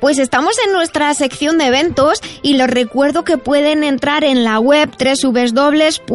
Pues 0.00 0.18
estamos 0.18 0.54
en 0.66 0.72
nuestra 0.72 1.12
sección 1.14 1.56
de 1.58 1.66
eventos 1.66 2.20
y 2.42 2.54
les 2.54 2.68
recuerdo 2.68 3.24
que 3.24 3.38
pueden 3.38 3.82
entrar 3.82 4.24
en 4.24 4.44
la 4.44 4.60
web 4.60 4.90
www.biloba.es. 4.90 6.06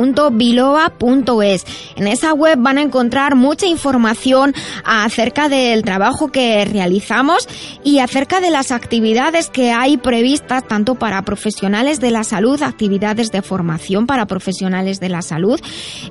En 1.96 2.08
esa 2.08 2.34
web 2.34 2.60
van 2.60 2.78
a 2.78 2.82
encontrar 2.82 3.36
mucha 3.36 3.66
información 3.66 4.54
acerca 4.86 5.50
del 5.50 5.82
trabajo 5.84 6.32
que 6.32 6.64
realizamos 6.66 7.48
y 7.84 8.00
acerca 8.00 8.40
de 8.40 8.52
las 8.52 8.72
actividades 8.72 9.50
que 9.50 9.72
hay 9.72 9.98
previstas 9.98 10.68
tanto 10.68 10.96
para 10.96 11.24
profesionales 11.24 12.00
de 12.00 12.12
la 12.12 12.24
salud, 12.24 12.62
actividades 12.62 13.32
de 13.32 13.42
formación 13.42 14.06
para 14.06 14.26
profesionales 14.28 15.00
de 15.00 15.10
la 15.10 15.22
salud, 15.22 15.60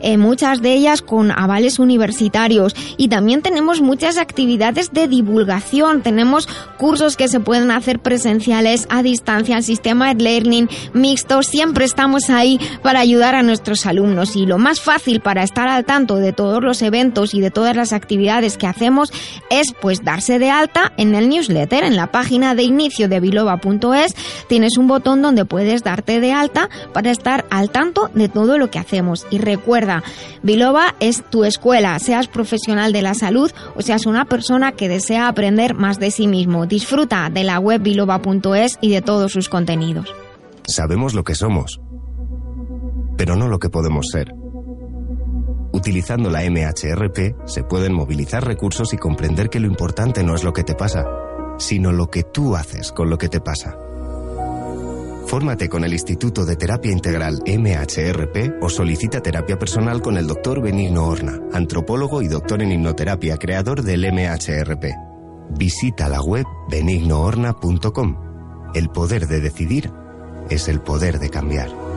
eh, 0.01 0.17
muchas 0.17 0.61
de 0.61 0.75
ellas 0.75 1.03
con 1.03 1.31
avales 1.31 1.79
universitarios 1.79 2.75
y 2.97 3.09
también 3.09 3.43
tenemos 3.43 3.81
muchas 3.81 4.19
actividades 4.19 4.93
de 4.93 5.09
divulgación, 5.09 6.03
tenemos 6.03 6.49
cursos 6.77 7.17
que 7.17 7.29
se 7.29 7.41
pueden 7.41 7.60
hacer 7.71 7.99
presenciales 7.99 8.87
a 8.91 9.03
distancia, 9.03 9.57
el 9.57 9.65
sistema 9.65 10.15
de 10.15 10.23
learning 10.23 10.69
mixto, 10.95 11.43
siempre 11.43 11.85
estamos 11.85 12.31
ahí 12.31 12.61
para 12.83 13.01
ayudar 13.01 13.35
a 13.35 13.43
nuestros 13.43 13.87
alumnos. 13.87 14.37
Y 14.37 14.47
lo 14.47 14.59
más 14.59 14.81
fácil 14.81 15.21
para 15.21 15.43
estar 15.43 15.69
al 15.69 15.85
tanto 15.85 16.17
de 16.17 16.33
todos 16.33 16.63
los 16.63 16.83
eventos 16.83 17.35
y 17.35 17.41
de 17.41 17.51
todas 17.51 17.75
las 17.75 17.93
actividades 17.93 18.57
que 18.57 18.67
hacemos 18.67 19.13
es 19.51 19.73
pues 19.73 20.05
darse 20.05 20.39
de 20.39 20.51
alta 20.51 20.93
en 20.97 21.15
el 21.15 21.29
newsletter, 21.29 21.85
en 21.85 21.97
la 21.97 22.11
página 22.11 22.55
de 22.55 22.63
inicio 22.63 23.09
de 23.09 23.21
biloba.es 23.21 24.15
tienes 24.49 24.77
un 24.77 24.87
botón 24.87 25.23
donde 25.23 25.45
puedes 25.45 25.83
darte 25.83 26.21
de 26.21 26.33
alta 26.33 26.69
para 26.93 27.11
estar 27.11 27.45
al 27.51 27.71
tanto 27.71 28.11
de 28.15 28.29
todo 28.29 28.59
lo 28.59 28.71
que 28.71 28.79
hacemos. 28.79 29.27
Y 29.31 29.39
recuerda, 29.39 30.03
Biloba 30.43 30.95
es 31.01 31.23
tu 31.29 31.45
escuela, 31.45 31.99
seas 31.99 32.29
profesional 32.29 32.93
de 32.93 33.03
la 33.03 33.15
salud 33.15 33.51
o 33.75 33.83
seas 33.83 34.07
una 34.07 34.25
persona 34.25 34.73
que 34.73 34.89
desea 34.89 35.29
aprender 35.29 35.75
más 35.75 35.99
de 35.99 36.11
sí 36.11 36.27
mismo. 36.27 36.67
Disfruta 36.67 37.29
de 37.31 37.45
la 37.45 37.50
web 37.59 37.83
biloba.es 37.83 38.79
y 38.81 38.91
de 38.91 39.03
todos 39.03 39.33
sus 39.33 39.49
contenidos. 39.49 40.15
Sabemos 40.67 41.15
lo 41.15 41.25
que 41.25 41.35
somos, 41.35 41.81
pero 43.17 43.37
no 43.37 43.49
lo 43.49 43.59
que 43.59 43.71
podemos 43.71 44.07
ser. 44.13 44.33
Utilizando 45.73 46.31
la 46.31 46.43
MHRP 46.43 47.47
se 47.47 47.63
pueden 47.63 47.93
movilizar 47.93 48.45
recursos 48.45 48.93
y 48.93 48.97
comprender 48.97 49.49
que 49.49 49.61
lo 49.61 49.67
importante 49.67 50.23
no 50.23 50.35
es 50.35 50.45
lo 50.45 50.53
que 50.53 50.65
te 50.65 50.75
pasa, 50.75 51.05
sino 51.59 51.93
lo 51.93 52.09
que 52.09 52.23
tú 52.23 52.57
haces 52.57 52.93
con 52.93 53.09
lo 53.09 53.19
que 53.19 53.29
te 53.29 53.41
pasa. 53.41 53.77
Fórmate 55.27 55.69
con 55.69 55.85
el 55.85 55.93
Instituto 55.93 56.45
de 56.45 56.57
Terapia 56.57 56.91
Integral 56.91 57.41
MHRP 57.47 58.61
o 58.61 58.69
solicita 58.69 59.21
terapia 59.21 59.57
personal 59.59 60.03
con 60.03 60.17
el 60.17 60.27
doctor 60.27 60.61
Benigno 60.61 61.07
Horna, 61.07 61.39
antropólogo 61.53 62.21
y 62.21 62.27
doctor 62.27 62.63
en 62.63 62.73
hipnoterapia, 62.73 63.37
creador 63.37 63.83
del 63.83 64.13
MHRP. 64.13 65.10
Visita 65.51 66.09
la 66.09 66.23
web 66.23 66.47
benignohorna.com. 66.71 68.17
El 68.75 68.89
poder 68.89 69.27
de 69.27 69.41
decidir 69.41 69.91
es 70.49 70.69
el 70.69 70.81
poder 70.81 71.19
de 71.19 71.31
cambiar. 71.31 71.90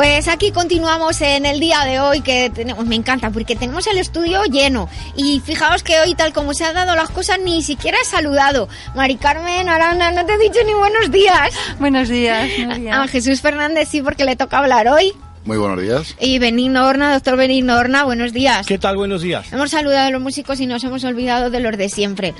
Pues 0.00 0.28
aquí 0.28 0.50
continuamos 0.50 1.20
en 1.20 1.44
el 1.44 1.60
día 1.60 1.84
de 1.84 2.00
hoy 2.00 2.22
que 2.22 2.48
tenemos, 2.48 2.86
me 2.86 2.94
encanta 2.94 3.28
porque 3.28 3.54
tenemos 3.54 3.86
el 3.86 3.98
estudio 3.98 4.42
lleno 4.44 4.88
y 5.14 5.40
fijaos 5.40 5.82
que 5.82 6.00
hoy 6.00 6.14
tal 6.14 6.32
como 6.32 6.54
se 6.54 6.64
han 6.64 6.72
dado 6.72 6.96
las 6.96 7.10
cosas 7.10 7.38
ni 7.44 7.62
siquiera 7.62 7.98
he 8.00 8.04
saludado. 8.06 8.66
Mari 8.94 9.16
Carmen 9.16 9.68
Arana, 9.68 10.10
no 10.10 10.24
te 10.24 10.32
he 10.32 10.38
dicho 10.38 10.58
ni 10.64 10.72
buenos 10.72 11.10
días. 11.10 11.50
Buenos 11.78 12.08
días, 12.08 12.48
Nuria. 12.60 13.02
A 13.02 13.08
Jesús 13.08 13.42
Fernández 13.42 13.90
sí 13.90 14.00
porque 14.00 14.24
le 14.24 14.36
toca 14.36 14.56
hablar 14.56 14.88
hoy. 14.88 15.12
Muy 15.46 15.56
buenos 15.56 15.80
días. 15.80 16.14
Y 16.20 16.38
Benigno 16.38 16.86
Horna, 16.86 17.14
doctor 17.14 17.36
Benigno 17.38 17.74
Horna, 17.76 18.04
buenos 18.04 18.34
días. 18.34 18.66
¿Qué 18.66 18.78
tal? 18.78 18.96
Buenos 18.98 19.22
días. 19.22 19.50
Hemos 19.50 19.70
saludado 19.70 20.08
a 20.08 20.10
los 20.10 20.20
músicos 20.20 20.60
y 20.60 20.66
nos 20.66 20.84
hemos 20.84 21.02
olvidado 21.02 21.48
de 21.48 21.60
los 21.60 21.78
de 21.78 21.88
siempre. 21.88 22.34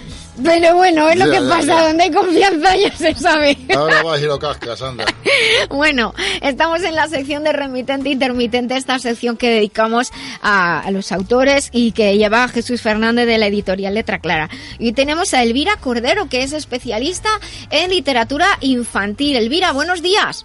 Pero 0.45 0.77
bueno, 0.77 1.09
es 1.09 1.19
lo 1.19 1.25
Ya, 1.27 1.33
que 1.33 1.43
ya, 1.43 1.49
pasa, 1.49 1.67
ya. 1.67 1.87
donde 1.89 2.03
hay 2.05 2.11
confianza 2.11 2.77
ya 2.77 2.93
se 2.95 3.15
sabe. 3.15 3.57
Ahora 3.75 4.03
vas 4.03 4.21
y 4.21 4.27
lo 4.27 4.39
cascas, 4.39 4.83
anda. 4.83 5.07
Bueno, 5.71 6.13
estamos 6.43 6.83
en 6.83 6.95
la 6.95 7.09
sección 7.09 7.43
de 7.43 7.53
remitente 7.53 8.11
intermitente, 8.11 8.77
esta 8.77 8.99
sección 8.99 9.37
que 9.39 9.49
dedicamos 9.49 10.13
a, 10.43 10.81
a 10.81 10.91
los 10.91 11.11
autores 11.11 11.71
y 11.73 11.93
que 11.93 12.19
lleva 12.19 12.45
a 12.45 12.49
Jesús 12.49 12.83
Fernández 12.83 13.27
de 13.27 13.39
la 13.39 13.47
editorial 13.47 13.95
Letra 13.95 14.19
Clara. 14.19 14.51
Y 14.79 14.93
tenemos 14.93 15.33
a 15.33 15.43
Elvira 15.43 15.77
Cordero, 15.77 16.29
que 16.29 16.43
es 16.43 16.53
especialista 16.53 17.31
en 17.71 17.91
literatura 17.91 18.47
infantil. 18.61 19.37
Elvira, 19.37 19.73
buenos 19.73 20.03
días. 20.03 20.45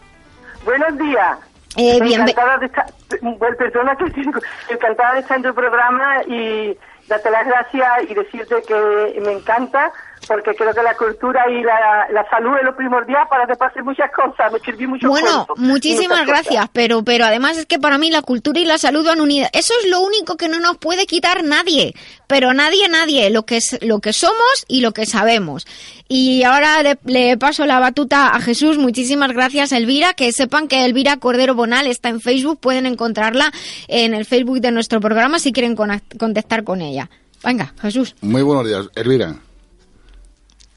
Buenos 0.64 0.98
días. 0.98 1.38
Eh, 1.78 1.98
Encantada 1.98 2.58
de 2.58 2.66
estar, 2.68 2.86
Bueno, 3.22 3.58
perdona 3.58 3.96
que 3.98 4.06
encantada 4.70 5.14
de 5.16 5.20
estar 5.20 5.38
en 5.38 5.44
tu 5.44 5.54
programa 5.54 6.24
y 6.28 6.78
darte 7.08 7.30
las 7.30 7.46
gracias 7.46 8.10
y 8.10 8.14
decirte 8.14 8.62
que 8.68 9.22
me 9.24 9.34
encanta 9.34 9.92
porque 10.28 10.54
creo 10.56 10.74
que 10.74 10.84
la 10.84 10.96
cultura 10.96 11.50
y 11.50 11.64
la, 11.64 12.08
la 12.12 12.30
salud 12.30 12.56
es 12.58 12.66
lo 12.66 12.76
primordial 12.76 13.28
para 13.30 13.46
que 13.46 13.56
pasen 13.56 13.84
muchas 13.84 14.12
cosas. 14.12 14.52
Me 14.52 14.58
escribí 14.58 14.88
mucho 14.88 15.10
Bueno, 15.10 15.48
muchísimas 15.58 16.26
gracias, 16.26 16.68
pero 16.74 17.04
pero 17.04 17.26
además 17.26 17.58
es 17.58 17.66
que 17.66 17.80
para 17.80 17.98
mí 17.98 18.10
la 18.10 18.22
cultura 18.22 18.60
y 18.60 18.66
la 18.66 18.78
salud 18.78 19.06
van 19.06 19.22
unidas. 19.22 19.50
Eso 19.54 19.74
es 19.84 19.90
lo 19.90 20.02
único 20.02 20.38
que 20.38 20.50
no 20.50 20.60
nos 20.60 20.78
puede 20.78 21.06
quitar 21.06 21.44
nadie, 21.44 21.94
pero 22.28 22.54
nadie, 22.54 22.90
nadie, 22.90 23.30
lo 23.30 23.46
que 23.46 23.58
es 23.58 23.78
lo 23.82 24.00
que 24.00 24.14
somos 24.14 24.66
y 24.68 24.82
lo 24.82 24.92
que 24.92 25.06
sabemos. 25.06 25.66
Y 26.08 26.44
ahora 26.44 26.84
le, 26.84 27.00
le 27.06 27.38
paso 27.38 27.66
la 27.66 27.80
batuta 27.80 28.30
a 28.30 28.40
Jesús. 28.40 28.78
Muchísimas 28.78 29.32
gracias, 29.32 29.72
Elvira. 29.72 30.14
Que 30.14 30.32
sepan 30.32 30.68
que 30.68 30.86
Elvira 30.86 31.18
Cordero 31.18 31.56
Bonal 31.56 31.88
está 31.88 32.10
en 32.10 32.22
Facebook. 32.22 32.60
Pueden 32.60 32.86
encontrarla 32.86 33.52
en 33.88 34.14
el 34.14 34.26
Facebook 34.26 34.60
de 34.62 34.72
nuestro 34.72 35.00
programa 35.00 35.40
si 35.40 35.52
quieren 35.52 35.76
contactar 35.76 36.64
con 36.64 36.82
ella. 36.82 37.10
Venga, 37.44 37.74
Jesús. 37.82 38.16
Muy 38.22 38.42
buenos 38.42 38.66
días, 38.68 38.90
Elvira. 38.96 39.36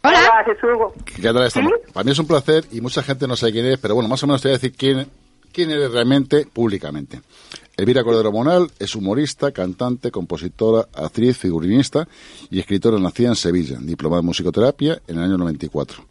Hola, 0.03 0.45
Jesús. 0.47 1.05
¿Qué 1.05 1.23
tal 1.23 1.43
estamos? 1.45 1.73
Para 1.93 2.05
mí 2.05 2.13
es 2.13 2.19
un 2.19 2.27
placer 2.27 2.65
y 2.71 2.81
mucha 2.81 3.03
gente 3.03 3.27
no 3.27 3.37
sabe 3.37 3.53
quién 3.53 3.67
eres, 3.67 3.79
pero 3.79 3.95
bueno, 3.95 4.09
más 4.09 4.23
o 4.23 4.27
menos 4.27 4.41
te 4.41 4.49
voy 4.49 4.55
a 4.55 4.59
decir 4.59 4.73
quién, 4.77 5.09
quién 5.53 5.71
eres 5.71 5.91
realmente 5.91 6.47
públicamente. 6.47 7.21
Elvira 7.77 8.03
Cordero 8.03 8.33
Monal 8.33 8.71
es 8.79 8.95
humorista, 8.95 9.53
cantante, 9.53 10.11
compositora, 10.11 10.89
actriz, 10.95 11.37
figurinista 11.39 12.09
y 12.51 12.59
escritora 12.59 12.99
nacida 12.99 13.29
en 13.29 13.37
Sevilla, 13.37 13.79
diplomada 13.81 14.21
en 14.21 14.27
musicoterapia 14.27 15.01
en 15.07 15.19
el 15.19 15.25
año 15.25 15.39
94. 15.39 16.05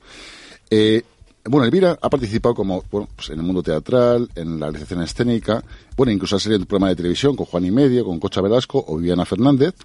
Eh, 0.70 1.04
bueno, 1.46 1.66
Elvira 1.66 1.98
ha 2.02 2.10
participado 2.10 2.56
como 2.56 2.84
bueno, 2.92 3.08
pues 3.16 3.30
en 3.30 3.40
el 3.40 3.46
mundo 3.46 3.64
teatral, 3.64 4.30
en 4.36 4.60
la 4.60 4.68
realización 4.68 5.02
escénica, 5.02 5.64
bueno, 5.96 6.12
incluso 6.12 6.36
ha 6.36 6.40
salido 6.40 6.58
en 6.58 6.62
un 6.64 6.68
programa 6.68 6.90
de 6.90 6.98
televisión 6.98 7.36
con 7.36 7.46
Juan 7.46 7.66
y 7.66 7.72
Medio, 7.72 8.06
con 8.06 8.20
Cocha 8.20 8.42
Velasco 8.42 8.84
o 8.86 8.98
Viviana 8.98 9.26
Fernández, 9.26 9.76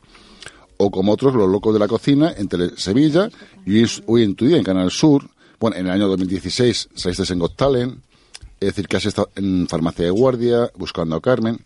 o 0.85 0.91
como 0.91 1.13
otros 1.13 1.35
Los 1.35 1.49
Locos 1.49 1.73
de 1.73 1.79
la 1.79 1.87
Cocina 1.89 2.35
en 2.37 2.49
Tele 2.49 2.71
Sevilla 2.77 3.31
y 3.65 3.85
hoy- 4.07 4.23
en 4.25 4.35
tu 4.35 4.47
día 4.47 4.57
en 4.57 4.65
Canal 4.65 4.91
Sur. 4.91 5.29
Bueno, 5.61 5.77
en 5.77 5.87
el 5.87 5.93
año 5.93 6.09
2016 6.09 6.89
saliste 6.95 7.33
en 7.33 7.39
Got 7.39 7.57
Talent, 7.57 7.99
es 8.59 8.69
decir, 8.69 8.89
que 8.89 8.97
has 8.97 9.07
estado 9.07 9.31
en 9.37 9.69
Farmacia 9.69 10.05
de 10.05 10.11
Guardia, 10.11 10.71
buscando 10.77 11.15
a 11.17 11.21
Carmen. 11.21 11.59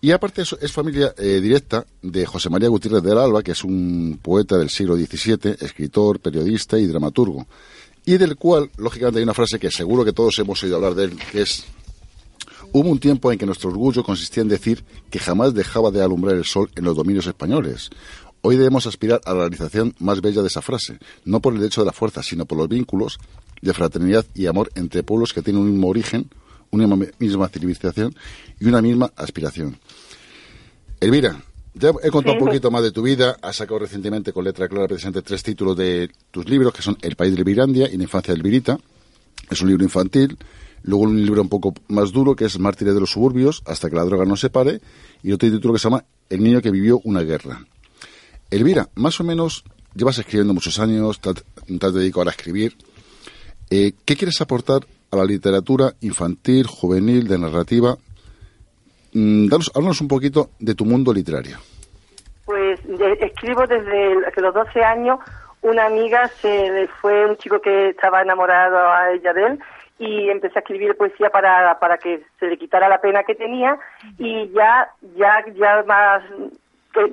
Y 0.00 0.10
aparte 0.12 0.42
eso, 0.42 0.58
es 0.60 0.72
familia 0.72 1.14
eh, 1.18 1.40
directa 1.40 1.84
de 2.02 2.24
José 2.26 2.48
María 2.50 2.68
Gutiérrez 2.68 3.02
del 3.02 3.18
Alba, 3.18 3.42
que 3.42 3.52
es 3.52 3.62
un 3.62 4.18
poeta 4.20 4.56
del 4.58 4.70
siglo 4.70 4.96
XVII, 4.96 5.56
escritor, 5.60 6.18
periodista 6.20 6.78
y 6.78 6.86
dramaturgo. 6.86 7.46
Y 8.06 8.16
del 8.16 8.36
cual, 8.36 8.70
lógicamente, 8.78 9.18
hay 9.18 9.24
una 9.24 9.34
frase 9.34 9.58
que 9.58 9.70
seguro 9.70 10.04
que 10.04 10.12
todos 10.14 10.38
hemos 10.38 10.60
oído 10.64 10.76
hablar 10.76 10.94
de 10.94 11.04
él, 11.04 11.18
que 11.30 11.42
es 11.42 11.64
Hubo 12.72 12.88
un 12.88 13.00
tiempo 13.00 13.32
en 13.32 13.38
que 13.38 13.46
nuestro 13.46 13.70
orgullo 13.70 14.04
consistía 14.04 14.42
en 14.44 14.48
decir 14.48 14.84
que 15.10 15.18
jamás 15.18 15.52
dejaba 15.54 15.90
de 15.90 16.02
alumbrar 16.02 16.36
el 16.36 16.44
sol 16.44 16.70
en 16.76 16.84
los 16.84 16.94
dominios 16.96 17.26
españoles. 17.26 17.90
Hoy 18.42 18.56
debemos 18.56 18.86
aspirar 18.86 19.20
a 19.26 19.32
la 19.34 19.40
realización 19.40 19.94
más 19.98 20.20
bella 20.22 20.40
de 20.40 20.48
esa 20.48 20.62
frase, 20.62 20.98
no 21.24 21.40
por 21.40 21.54
el 21.54 21.62
hecho 21.62 21.82
de 21.82 21.86
la 21.86 21.92
fuerza, 21.92 22.22
sino 22.22 22.46
por 22.46 22.56
los 22.56 22.68
vínculos 22.68 23.18
de 23.60 23.74
fraternidad 23.74 24.24
y 24.34 24.46
amor 24.46 24.70
entre 24.74 25.02
pueblos 25.02 25.32
que 25.34 25.42
tienen 25.42 25.62
un 25.62 25.70
mismo 25.70 25.88
origen, 25.88 26.30
una 26.70 26.86
misma 27.18 27.48
civilización 27.48 28.14
y 28.58 28.66
una 28.66 28.80
misma 28.80 29.12
aspiración. 29.16 29.76
Elvira, 31.00 31.42
ya 31.74 31.90
he 32.02 32.10
contado 32.10 32.36
Sí. 32.36 32.42
un 32.42 32.46
poquito 32.46 32.70
más 32.70 32.82
de 32.82 32.92
tu 32.92 33.02
vida. 33.02 33.36
Has 33.42 33.56
sacado 33.56 33.80
recientemente 33.80 34.32
con 34.32 34.44
letra 34.44 34.68
clara 34.68 34.86
precisamente 34.88 35.22
tres 35.22 35.42
títulos 35.42 35.76
de 35.76 36.10
tus 36.30 36.48
libros, 36.48 36.72
que 36.72 36.82
son 36.82 36.96
El 37.02 37.16
país 37.16 37.32
de 37.34 37.38
Elvirandia 37.38 37.88
y 37.92 37.96
La 37.96 38.04
infancia 38.04 38.32
del 38.32 38.42
Virita. 38.42 38.78
Es 39.50 39.60
un 39.60 39.68
libro 39.68 39.84
infantil. 39.84 40.38
Luego 40.82 41.04
un 41.04 41.22
libro 41.22 41.42
un 41.42 41.48
poco 41.50 41.74
más 41.88 42.10
duro, 42.10 42.34
que 42.34 42.46
es 42.46 42.58
Mártires 42.58 42.94
de 42.94 43.00
los 43.00 43.10
suburbios, 43.10 43.62
hasta 43.66 43.90
que 43.90 43.96
la 43.96 44.04
droga 44.04 44.24
no 44.24 44.36
se 44.36 44.48
pare. 44.48 44.80
Y 45.22 45.32
otro 45.32 45.50
título 45.50 45.74
que 45.74 45.78
se 45.80 45.84
llama 45.84 46.04
El 46.30 46.42
niño 46.42 46.62
que 46.62 46.70
vivió 46.70 47.00
una 47.04 47.20
guerra. 47.20 47.66
Elvira, 48.50 48.88
más 48.96 49.20
o 49.20 49.24
menos 49.24 49.64
llevas 49.94 50.18
escribiendo 50.18 50.54
muchos 50.54 50.78
años, 50.78 51.20
te, 51.20 51.34
te 51.34 51.86
has 51.86 51.94
dedicado 51.94 52.20
ahora 52.20 52.30
a 52.30 52.36
escribir. 52.36 52.74
Eh, 53.70 53.92
¿Qué 54.04 54.16
quieres 54.16 54.40
aportar 54.40 54.80
a 55.12 55.16
la 55.16 55.24
literatura 55.24 55.92
infantil, 56.00 56.66
juvenil, 56.66 57.28
de 57.28 57.38
narrativa? 57.38 57.96
Mm, 59.12 59.48
danos, 59.48 59.70
háblanos 59.74 60.00
un 60.00 60.08
poquito 60.08 60.50
de 60.58 60.74
tu 60.74 60.84
mundo 60.84 61.12
literario. 61.12 61.58
Pues 62.44 62.80
escribo 63.20 63.66
desde 63.66 64.40
los 64.40 64.54
12 64.54 64.82
años. 64.82 65.20
Una 65.62 65.86
amiga 65.86 66.26
se 66.40 66.48
le 66.48 66.88
fue 66.88 67.26
un 67.26 67.36
chico 67.36 67.60
que 67.60 67.90
estaba 67.90 68.22
enamorado 68.22 68.78
a 68.78 69.12
ella 69.12 69.32
de 69.32 69.46
él 69.46 69.60
y 69.98 70.30
empecé 70.30 70.58
a 70.58 70.62
escribir 70.62 70.96
poesía 70.96 71.28
para, 71.28 71.78
para 71.78 71.98
que 71.98 72.24
se 72.38 72.46
le 72.46 72.56
quitara 72.56 72.88
la 72.88 73.00
pena 73.00 73.22
que 73.22 73.34
tenía 73.34 73.78
y 74.18 74.50
ya 74.50 74.88
ya 75.14 75.44
ya 75.54 75.84
más 75.86 76.22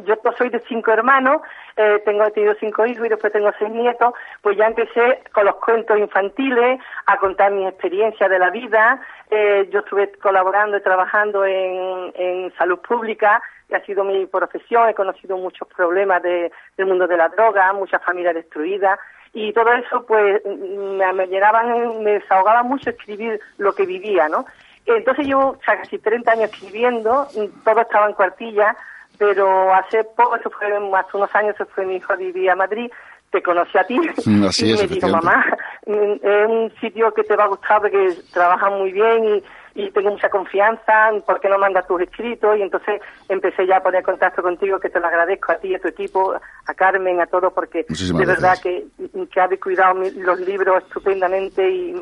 yo 0.05 0.15
soy 0.37 0.49
de 0.49 0.59
cinco 0.67 0.91
hermanos 0.91 1.41
eh, 1.75 2.01
tengo 2.05 2.23
he 2.23 2.31
tenido 2.31 2.55
cinco 2.59 2.85
hijos 2.85 3.05
y 3.05 3.09
después 3.09 3.31
tengo 3.31 3.51
seis 3.59 3.69
nietos 3.71 4.13
pues 4.41 4.57
ya 4.57 4.65
empecé 4.67 5.21
con 5.33 5.45
los 5.45 5.55
cuentos 5.57 5.97
infantiles 5.99 6.79
a 7.05 7.17
contar 7.17 7.51
mi 7.51 7.67
experiencia 7.67 8.27
de 8.29 8.39
la 8.39 8.49
vida 8.49 8.99
Eh, 9.29 9.67
yo 9.73 9.79
estuve 9.79 10.09
colaborando 10.23 10.77
y 10.77 10.81
trabajando 10.81 11.43
en, 11.43 12.13
en 12.15 12.53
salud 12.57 12.79
pública 12.79 13.41
que 13.67 13.75
ha 13.75 13.83
sido 13.85 14.05
mi 14.05 14.25
profesión, 14.25 14.87
he 14.87 14.93
conocido 14.93 15.35
muchos 15.37 15.67
problemas 15.67 16.21
de- 16.23 16.49
del 16.77 16.85
mundo 16.87 17.05
de 17.07 17.17
la 17.17 17.27
droga, 17.27 17.73
muchas 17.73 18.01
familias 18.03 18.35
destruidas 18.35 18.97
y 19.33 19.51
todo 19.51 19.69
eso 19.73 20.05
pues 20.05 20.41
mm, 20.45 20.95
me, 20.97 21.11
me 21.13 21.27
me 21.27 22.11
desahogaba 22.19 22.63
mucho 22.63 22.89
escribir 22.89 23.39
lo 23.57 23.73
que 23.75 23.85
vivía, 23.85 24.29
¿no? 24.29 24.45
Entonces 24.85 25.27
llevo 25.27 25.57
casi 25.65 25.97
30 25.99 26.31
años 26.31 26.49
escribiendo, 26.53 27.27
mm, 27.35 27.63
todo 27.65 27.81
estaba 27.81 28.05
en 28.07 28.13
cuartilla, 28.13 28.75
pero 29.17 29.73
hace 29.73 30.03
poco, 30.03 30.37
se 30.37 30.49
fue, 30.49 30.67
hace 30.67 31.17
unos 31.17 31.35
años 31.35 31.55
se 31.57 31.65
fue 31.65 31.85
mi 31.85 31.95
hijo 31.97 32.13
a 32.13 32.15
vivir 32.17 32.49
a 32.49 32.55
Madrid, 32.55 32.91
te 33.31 33.41
conocí 33.43 33.77
a 33.77 33.83
ti 33.83 33.99
Mm, 34.25 34.43
así 34.45 34.67
y 34.67 34.73
es, 34.73 34.81
me 34.81 34.87
dijo, 34.87 35.07
mamá, 35.09 35.45
mm, 35.85 36.13
es 36.23 36.47
un 36.47 36.73
sitio 36.79 37.13
que 37.13 37.23
te 37.23 37.35
va 37.35 37.43
a 37.45 37.47
gustar 37.47 37.81
porque 37.81 38.15
trabajan 38.31 38.73
muy 38.79 38.91
bien 38.93 39.25
y, 39.25 39.43
y 39.83 39.91
tengo 39.91 40.11
mucha 40.11 40.29
confianza, 40.29 41.11
¿por 41.25 41.39
qué 41.39 41.49
no 41.49 41.57
mandas 41.59 41.85
tus 41.87 42.01
escritos? 42.01 42.57
Y 42.57 42.61
entonces 42.63 42.99
empecé 43.29 43.67
ya 43.67 43.77
a 43.77 43.83
poner 43.83 44.01
contacto 44.03 44.41
contigo, 44.41 44.79
que 44.79 44.89
te 44.89 44.99
lo 44.99 45.05
agradezco 45.07 45.51
a 45.51 45.55
ti, 45.57 45.75
a 45.75 45.79
tu 45.79 45.87
equipo, 45.89 46.33
a 46.67 46.73
Carmen, 46.73 47.19
a 47.21 47.27
todos, 47.27 47.53
porque 47.53 47.85
Muchísimas 47.89 48.19
de 48.21 48.25
verdad 48.25 48.57
que, 48.63 48.85
que 49.31 49.39
habéis 49.41 49.61
cuidado 49.61 49.93
mi- 49.95 50.09
los 50.11 50.39
libros 50.39 50.83
estupendamente 50.83 51.69
y 51.69 51.93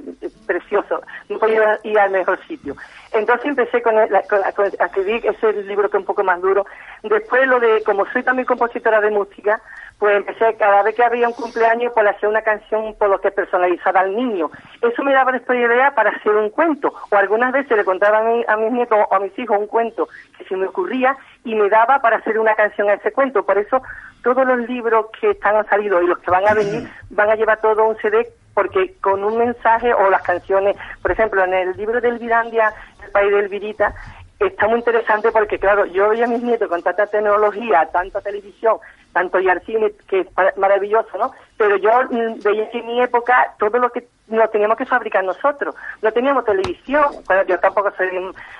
preciosos. 0.47 1.01
No 1.27 1.37
podía 1.39 1.79
ir 1.83 1.99
al 1.99 2.11
mejor 2.11 2.39
sitio. 2.47 2.75
Entonces 3.15 3.45
empecé 3.47 3.81
con, 3.81 3.97
el- 3.97 4.09
con- 4.29 4.41
con- 4.55 4.65
a 4.79 4.85
escribir 4.85 5.25
ese 5.25 5.53
libro 5.63 5.89
que 5.89 5.97
es 5.97 6.01
un 6.01 6.05
poco 6.05 6.23
más 6.23 6.41
duro. 6.41 6.65
Después 7.03 7.47
lo 7.47 7.59
de, 7.59 7.81
como 7.83 8.05
soy 8.07 8.23
también 8.23 8.45
compositora 8.45 8.99
de 9.01 9.09
música, 9.11 9.61
pues 9.97 10.17
empecé 10.17 10.55
cada 10.57 10.83
vez 10.83 10.93
que 10.93 11.03
había 11.03 11.27
un 11.27 11.33
cumpleaños 11.33 11.93
pues 11.93 12.05
hacía 12.05 12.27
una 12.27 12.41
canción 12.41 12.93
por 12.99 13.09
lo 13.09 13.19
que 13.21 13.31
personalizara 13.31 14.01
al 14.01 14.13
niño. 14.15 14.51
Eso 14.81 15.03
me 15.03 15.13
daba 15.13 15.31
después 15.31 15.57
idea 15.57 15.95
para 15.95 16.09
hacer 16.11 16.33
un 16.33 16.49
cuento. 16.49 16.93
O 17.09 17.15
algunas 17.15 17.53
veces 17.53 17.77
le 17.77 17.85
contaba 17.85 18.19
a, 18.19 18.23
mi- 18.23 18.43
a 18.47 18.57
mis 18.57 18.71
nietos 18.73 18.99
o 19.09 19.13
a 19.15 19.19
mis 19.19 19.37
hijos 19.39 19.57
un 19.57 19.67
cuento 19.67 20.09
que 20.37 20.43
se 20.43 20.57
me 20.57 20.67
ocurría 20.67 21.15
y 21.45 21.55
me 21.55 21.69
daba 21.69 21.99
para 21.99 22.17
hacer 22.17 22.37
una 22.37 22.55
canción 22.55 22.89
a 22.89 22.95
ese 22.95 23.13
cuento. 23.13 23.45
Por 23.45 23.57
eso 23.57 23.81
todos 24.23 24.45
los 24.45 24.59
libros 24.67 25.05
que 25.19 25.29
están 25.31 25.55
han 25.55 25.67
salido 25.69 26.01
y 26.01 26.07
los 26.07 26.17
que 26.19 26.31
van 26.31 26.45
a 26.47 26.53
venir 26.53 26.89
van 27.11 27.29
a 27.29 27.35
llevar 27.35 27.61
todo 27.61 27.85
un 27.87 27.95
CD 27.97 28.27
porque 28.55 28.95
con 29.01 29.23
un 29.23 29.37
mensaje 29.37 29.93
o 29.93 30.09
las 30.09 30.23
canciones, 30.23 30.75
por 31.03 31.11
ejemplo, 31.11 31.43
en 31.43 31.53
el 31.53 31.77
libro 31.77 32.01
del 32.01 32.17
Virandia, 32.17 32.73
El 33.03 33.11
país 33.11 33.31
del 33.31 33.49
Virita, 33.49 33.93
está 34.39 34.67
muy 34.67 34.79
interesante 34.79 35.31
porque, 35.31 35.59
claro, 35.59 35.85
yo 35.85 36.09
veía 36.09 36.25
a 36.25 36.29
mis 36.29 36.41
nietos 36.41 36.69
con 36.69 36.81
tanta 36.81 37.05
tecnología, 37.05 37.87
tanta 37.91 38.21
televisión, 38.21 38.77
tanto 39.13 39.39
y 39.39 39.49
al 39.49 39.61
cine, 39.61 39.91
que 40.07 40.21
es 40.21 40.57
maravilloso, 40.57 41.17
¿no? 41.17 41.31
Pero 41.57 41.77
yo 41.77 41.91
mm, 42.09 42.39
veía 42.43 42.69
que 42.69 42.79
en 42.79 42.87
mi 42.87 43.01
época 43.01 43.53
todo 43.59 43.77
lo 43.77 43.91
que 43.91 44.07
lo 44.27 44.47
teníamos 44.49 44.77
que 44.77 44.85
fabricar 44.85 45.23
nosotros. 45.23 45.75
No 46.01 46.11
teníamos 46.11 46.45
televisión, 46.45 47.05
bueno, 47.27 47.43
yo 47.43 47.59
tampoco 47.59 47.91
soy 47.95 48.09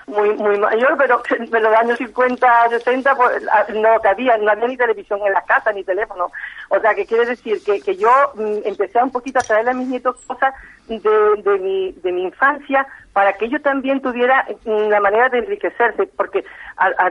muy 0.07 0.29
muy 0.35 0.59
mayor, 0.59 0.95
pero 0.97 1.21
en 1.39 1.63
los 1.63 1.73
años 1.73 1.97
50, 1.97 2.69
60, 2.69 3.15
pues 3.15 3.43
ah, 3.51 3.65
no 3.73 3.99
cabía, 4.01 4.37
no 4.37 4.51
había 4.51 4.67
ni 4.67 4.77
televisión 4.77 5.19
en 5.25 5.33
las 5.33 5.45
casas, 5.45 5.73
ni 5.73 5.83
teléfono. 5.83 6.31
O 6.69 6.79
sea, 6.79 6.93
que 6.93 7.05
quiere 7.05 7.25
decir 7.25 7.63
que, 7.63 7.81
que 7.81 7.95
yo 7.95 8.11
mm, 8.35 8.57
empecé 8.65 9.01
un 9.01 9.11
poquito 9.11 9.39
a 9.39 9.43
traerle 9.43 9.71
a 9.71 9.75
mis 9.75 9.87
nietos 9.87 10.17
cosas 10.25 10.53
de, 10.87 10.99
de, 10.99 11.59
mi, 11.59 11.91
de 11.93 12.11
mi 12.11 12.23
infancia 12.23 12.85
para 13.13 13.33
que 13.33 13.45
ellos 13.45 13.61
también 13.61 14.01
tuvieran 14.01 14.45
mm, 14.65 14.89
la 14.89 14.99
manera 14.99 15.29
de 15.29 15.39
enriquecerse, 15.39 16.05
porque 16.17 16.43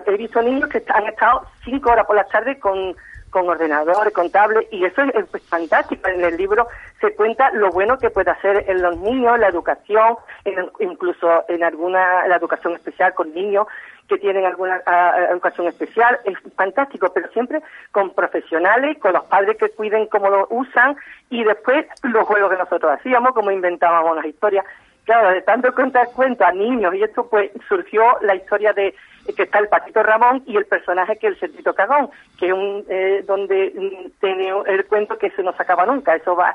he 0.07 0.17
visto 0.17 0.43
niños 0.43 0.69
que 0.69 0.85
han 0.89 1.07
estado 1.07 1.47
cinco 1.65 1.91
horas 1.91 2.07
por 2.07 2.17
la 2.17 2.25
tarde 2.25 2.59
con 2.59 2.95
con 3.35 3.49
ordenador, 3.49 4.13
con 4.13 4.31
tablet, 4.31 4.69
y 4.71 4.85
eso 4.85 5.03
es, 5.03 5.27
fantástico. 5.49 6.09
En 6.09 6.23
el 6.25 6.37
libro 6.37 6.69
se 7.01 7.13
cuenta 7.17 7.51
lo 7.51 7.71
bueno 7.71 7.99
que 7.99 8.09
puede 8.09 8.31
hacer 8.31 8.65
en 8.69 8.81
los 8.81 8.97
niños, 8.99 9.41
la 9.41 9.49
educación, 9.49 10.17
en- 10.45 10.71
incluso 10.79 11.45
en 11.49 11.65
alguna, 11.65 12.29
la 12.29 12.37
educación 12.37 12.75
especial 12.75 13.13
con 13.13 13.35
niños 13.35 13.67
que 14.09 14.19
tienen 14.19 14.45
alguna 14.45 14.83
educación 15.31 15.67
especial, 15.67 16.21
es 16.25 16.37
fantástico, 16.55 17.11
pero 17.13 17.27
siempre 17.33 17.61
con 17.91 18.11
profesionales, 18.15 18.99
con 19.01 19.15
los 19.15 19.25
padres 19.25 19.57
que 19.57 19.71
cuiden 19.71 20.07
cómo 20.07 20.29
lo 20.31 20.47
usan, 20.51 20.95
y 21.31 21.43
después 21.43 21.87
los 22.03 22.25
juegos 22.27 22.51
que 22.51 22.59
nosotros 22.59 22.93
hacíamos, 22.93 23.33
cómo 23.33 23.51
inventábamos 23.51 24.15
las 24.15 24.27
historias. 24.27 24.65
Claro, 25.05 25.31
de 25.31 25.43
tanto 25.43 25.73
contar 25.75 26.09
cuentos 26.15 26.47
a 26.47 26.53
niños 26.53 26.95
y 26.95 27.03
esto 27.03 27.27
pues 27.29 27.51
surgió 27.69 28.03
la 28.23 28.35
historia 28.35 28.73
de 28.73 28.95
que 29.37 29.45
está 29.45 29.59
el 29.59 29.69
Patito 29.69 30.03
Ramón 30.03 30.43
y 30.47 30.57
el 30.57 30.67
personaje 30.67 31.17
que 31.17 31.29
es 31.29 31.33
el 31.35 31.41
Cerdito 31.41 31.75
Cagón, 31.75 32.11
que 32.39 32.47
es 32.49 32.53
un, 32.53 32.85
eh, 32.89 33.23
donde 33.27 33.73
mm, 33.75 34.21
tiene 34.21 34.53
el 34.67 34.85
cuento 34.87 35.17
que 35.17 35.31
se 35.31 35.43
acaba 35.49 35.87
nunca, 35.87 36.15
eso 36.15 36.37
va. 36.37 36.55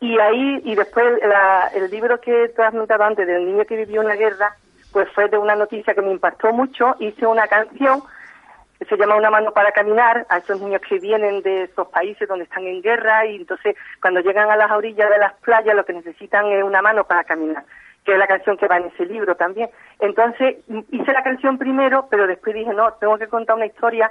Y 0.00 0.18
ahí, 0.18 0.60
y 0.64 0.74
después 0.74 1.06
la- 1.24 1.68
el 1.74 1.90
libro 1.90 2.20
que 2.20 2.44
he 2.44 2.48
transmitido 2.48 3.02
antes 3.02 3.26
del 3.26 3.46
niño 3.46 3.64
que 3.64 3.76
vivió 3.76 4.00
en 4.02 4.08
la 4.08 4.16
guerra, 4.16 4.56
pues 4.92 5.08
fue 5.12 5.28
de 5.28 5.38
una 5.38 5.54
noticia 5.54 5.94
que 5.94 6.02
me 6.02 6.10
impactó 6.10 6.52
mucho, 6.52 6.96
hice 6.98 7.26
una 7.26 7.46
canción 7.46 8.02
se 8.88 8.96
llama 8.96 9.16
Una 9.16 9.30
mano 9.30 9.50
para 9.52 9.72
caminar 9.72 10.24
a 10.28 10.38
esos 10.38 10.60
niños 10.60 10.80
que 10.88 11.00
vienen 11.00 11.42
de 11.42 11.64
esos 11.64 11.88
países 11.88 12.28
donde 12.28 12.44
están 12.44 12.64
en 12.64 12.80
guerra 12.80 13.26
y 13.26 13.34
entonces 13.36 13.74
cuando 14.00 14.20
llegan 14.20 14.48
a 14.50 14.56
las 14.56 14.70
orillas 14.70 15.10
de 15.10 15.18
las 15.18 15.32
playas 15.40 15.74
lo 15.74 15.84
que 15.84 15.94
necesitan 15.94 16.46
es 16.46 16.62
una 16.62 16.80
mano 16.80 17.02
para 17.02 17.24
caminar, 17.24 17.64
que 18.08 18.14
es 18.14 18.18
la 18.18 18.26
canción 18.26 18.56
que 18.56 18.66
va 18.66 18.78
en 18.78 18.86
ese 18.86 19.04
libro 19.04 19.34
también. 19.34 19.68
Entonces 20.00 20.56
hice 20.90 21.12
la 21.12 21.22
canción 21.22 21.58
primero, 21.58 22.06
pero 22.10 22.26
después 22.26 22.54
dije, 22.54 22.72
no, 22.72 22.94
tengo 22.94 23.18
que 23.18 23.26
contar 23.26 23.56
una 23.56 23.66
historia 23.66 24.10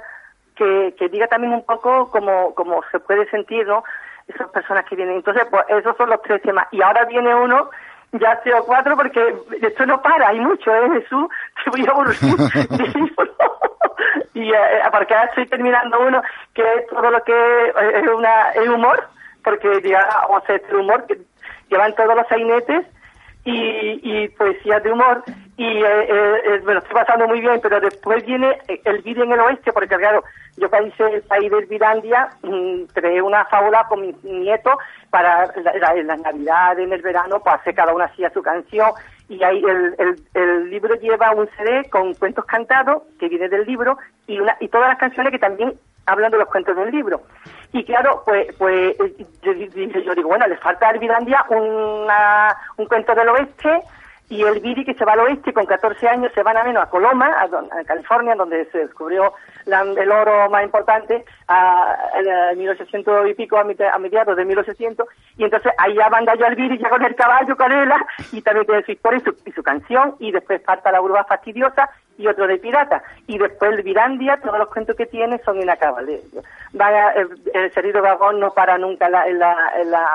que, 0.54 0.94
que 0.96 1.08
diga 1.08 1.26
también 1.26 1.52
un 1.52 1.66
poco 1.66 2.08
como, 2.08 2.54
como 2.54 2.80
se 2.92 3.00
puede 3.00 3.28
sentir, 3.28 3.66
¿no? 3.66 3.82
Esas 4.28 4.50
personas 4.50 4.84
que 4.84 4.94
vienen. 4.94 5.16
Entonces, 5.16 5.48
pues 5.50 5.64
esos 5.70 5.96
son 5.96 6.10
los 6.10 6.22
tres 6.22 6.40
temas. 6.42 6.68
Y 6.70 6.80
ahora 6.80 7.06
viene 7.06 7.34
uno, 7.34 7.70
ya 8.12 8.40
o 8.56 8.66
cuatro, 8.66 8.96
porque 8.96 9.34
esto 9.62 9.84
no 9.84 10.00
para, 10.00 10.28
hay 10.28 10.38
mucho, 10.38 10.72
¿eh, 10.72 11.00
Jesús? 11.00 11.26
Te 11.64 11.70
voy 11.70 11.84
a 11.84 11.90
aburrir. 11.90 12.16
y 14.34 14.52
eh, 14.52 14.82
porque 14.92 15.14
ahora 15.14 15.28
estoy 15.30 15.46
terminando 15.46 15.98
uno 15.98 16.22
que 16.54 16.62
es 16.62 16.86
todo 16.86 17.10
lo 17.10 17.20
que 17.24 17.32
eh, 17.32 18.00
es 18.00 18.06
una 18.06 18.52
es 18.52 18.68
humor 18.68 19.08
porque 19.42 19.80
digamos 19.80 20.48
es 20.48 20.72
humor 20.72 21.04
que 21.08 21.18
llevan 21.68 21.96
todos 21.96 22.14
los 22.14 22.28
sainetes 22.28 22.86
y, 23.50 24.00
y 24.02 24.28
poesías 24.28 24.82
de 24.82 24.92
humor. 24.92 25.22
Y 25.56 25.64
eh, 25.66 25.82
eh, 25.84 26.34
eh, 26.44 26.60
me 26.64 26.76
estoy 26.78 26.94
pasando 26.94 27.26
muy 27.26 27.40
bien 27.40 27.58
pero 27.60 27.80
después 27.80 28.24
viene 28.24 28.58
el 28.84 29.02
vídeo 29.02 29.24
en 29.24 29.32
el 29.32 29.40
oeste 29.40 29.72
porque 29.72 29.96
claro 29.96 30.22
yo 30.56 30.70
cuando 30.70 30.88
hice 30.88 31.04
el 31.14 31.22
país 31.22 31.50
del 31.50 31.66
Virandia 31.66 32.28
mm, 32.44 32.82
creé 32.94 33.20
una 33.20 33.44
fábula 33.46 33.84
con 33.88 34.02
mi 34.02 34.14
nieto 34.22 34.78
para 35.10 35.46
la, 35.56 35.72
la- 35.80 35.94
las 36.02 36.20
navidades 36.20 36.84
en 36.86 36.92
el 36.92 37.02
verano 37.02 37.42
hace 37.44 37.74
cada 37.74 37.92
una 37.92 38.04
hacía 38.04 38.30
su 38.30 38.40
canción. 38.42 38.90
Y 39.28 39.42
ahí 39.42 39.62
el, 39.62 39.94
el, 39.98 40.16
el 40.34 40.70
libro 40.70 40.94
lleva 40.94 41.32
un 41.32 41.48
CD 41.56 41.90
con 41.90 42.14
cuentos 42.14 42.44
cantados 42.46 43.02
que 43.18 43.28
viene 43.28 43.48
del 43.48 43.66
libro 43.66 43.98
y 44.26 44.38
una 44.38 44.56
y 44.60 44.68
todas 44.68 44.88
las 44.88 44.98
canciones 44.98 45.32
que 45.32 45.38
también 45.38 45.72
hablan 46.08 46.30
de 46.30 46.38
los 46.38 46.48
cuentos 46.48 46.76
del 46.76 46.90
libro. 46.90 47.22
Y 47.72 47.84
claro 47.84 48.22
pues 48.24 48.48
pues 48.56 48.96
eh, 48.98 49.26
yo, 49.42 50.14
digo 50.14 50.28
bueno 50.28 50.46
le 50.46 50.56
falta 50.56 50.88
al 50.88 50.98
Virandia 50.98 51.44
una, 51.50 52.56
un 52.76 52.86
cuento 52.86 53.14
del 53.14 53.28
oeste 53.28 53.82
y 54.30 54.42
el 54.42 54.60
Viri 54.60 54.84
que 54.84 54.94
se 54.94 55.04
va 55.04 55.12
al 55.14 55.20
oeste 55.20 55.52
con 55.52 55.64
14 55.64 56.06
años 56.08 56.30
se 56.34 56.42
van 56.42 56.56
a 56.56 56.64
menos 56.64 56.82
a 56.82 56.90
Coloma, 56.90 57.26
a, 57.28 57.44
a 57.80 57.84
California, 57.84 58.34
donde 58.34 58.66
se 58.66 58.78
descubrió 58.78 59.32
la- 59.64 59.80
el 59.82 60.10
oro 60.12 60.50
más 60.50 60.64
importante 60.64 61.24
a, 61.46 61.94
a 62.50 62.54
1800 62.54 63.28
y 63.28 63.34
pico, 63.34 63.56
a, 63.58 63.64
mediados 63.64 64.36
de 64.36 64.44
1800, 64.44 65.06
y 65.38 65.44
entonces 65.44 65.72
ahí 65.78 65.94
ya 65.94 66.10
manda 66.10 66.34
yo 66.34 66.46
al 66.46 66.56
Viri 66.56 66.78
ya 66.78 66.90
con 66.90 67.02
el 67.04 67.14
caballo, 67.14 67.56
con 67.56 67.72
él, 67.72 67.90
y 68.32 68.42
también 68.42 68.66
tiene 68.66 68.82
su 68.84 68.92
historia 68.92 69.18
y 69.18 69.22
su, 69.22 69.34
y 69.46 69.52
su 69.52 69.62
canción, 69.62 70.14
y 70.18 70.30
después 70.32 70.62
falta 70.64 70.92
la 70.92 71.00
urba 71.00 71.24
fastidiosa 71.24 71.88
y 72.18 72.26
otro 72.26 72.46
de 72.46 72.58
pirata, 72.58 73.02
y 73.28 73.38
después 73.38 73.72
el 73.72 73.82
Virandia, 73.82 74.40
todos 74.42 74.58
los 74.58 74.68
cuentos 74.68 74.96
que 74.96 75.06
tiene 75.06 75.38
son 75.38 75.62
inacabables. 75.62 76.20
Vaya, 76.72 77.10
el, 77.12 77.28
el 77.54 77.70
Cerrido 77.72 78.02
Vagón 78.02 78.40
no 78.40 78.52
para 78.52 78.76
nunca 78.76 79.08
la- 79.08 79.26
en 79.26 79.38
la- 79.38 79.72
en 79.78 79.90
la 79.92 80.06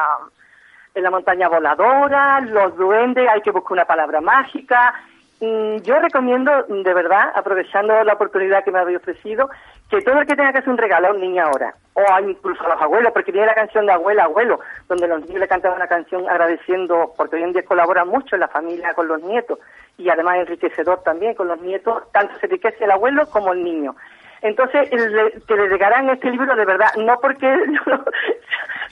la 1.01 1.09
montaña 1.11 1.49
voladora, 1.49 2.39
los 2.41 2.75
duendes, 2.75 3.27
hay 3.29 3.41
que 3.41 3.51
buscar 3.51 3.73
una 3.73 3.85
palabra 3.85 4.21
mágica. 4.21 4.93
Mm, 5.39 5.77
Yo 5.77 5.99
recomiendo, 5.99 6.63
de 6.63 6.93
verdad, 6.93 7.31
aprovechando 7.35 8.03
la 8.03 8.13
oportunidad 8.13 8.63
que 8.63 8.71
me 8.71 8.79
habéis 8.79 8.99
ofrecido, 8.99 9.49
que 9.89 10.01
todo 10.01 10.19
el 10.19 10.27
que 10.27 10.35
tenga 10.35 10.51
que 10.51 10.59
hacer 10.59 10.69
un 10.69 10.77
regalo 10.77 11.07
a 11.07 11.11
un 11.11 11.19
niño 11.19 11.43
ahora, 11.43 11.73
o 11.93 12.01
incluso 12.21 12.63
a 12.65 12.69
los 12.69 12.81
abuelos, 12.81 13.11
porque 13.11 13.31
viene 13.31 13.47
la 13.47 13.55
canción 13.55 13.85
de 13.85 13.91
abuela, 13.91 14.25
abuelo, 14.25 14.59
donde 14.87 15.07
los 15.07 15.21
niños 15.21 15.39
le 15.39 15.47
cantan 15.47 15.73
una 15.73 15.87
canción 15.87 16.29
agradeciendo, 16.29 17.13
porque 17.17 17.35
hoy 17.37 17.43
en 17.43 17.53
día 17.53 17.65
colaboran 17.65 18.07
mucho 18.07 18.35
en 18.35 18.41
la 18.41 18.47
familia 18.47 18.93
con 18.93 19.07
los 19.07 19.21
nietos, 19.21 19.59
y 19.97 20.09
además 20.09 20.37
enriquecedor 20.37 21.03
también 21.03 21.33
con 21.33 21.47
los 21.47 21.59
nietos, 21.61 22.03
tanto 22.11 22.33
se 22.39 22.45
enriquece 22.45 22.83
el 22.83 22.91
abuelo 22.91 23.25
como 23.29 23.53
el 23.53 23.63
niño. 23.63 23.95
Entonces, 24.41 24.89
que 24.89 25.55
le 25.55 25.67
regalarán 25.69 26.09
este 26.09 26.29
libro 26.29 26.53
de 26.55 26.65
verdad, 26.65 26.93
no 26.97 27.17
porque, 27.21 27.47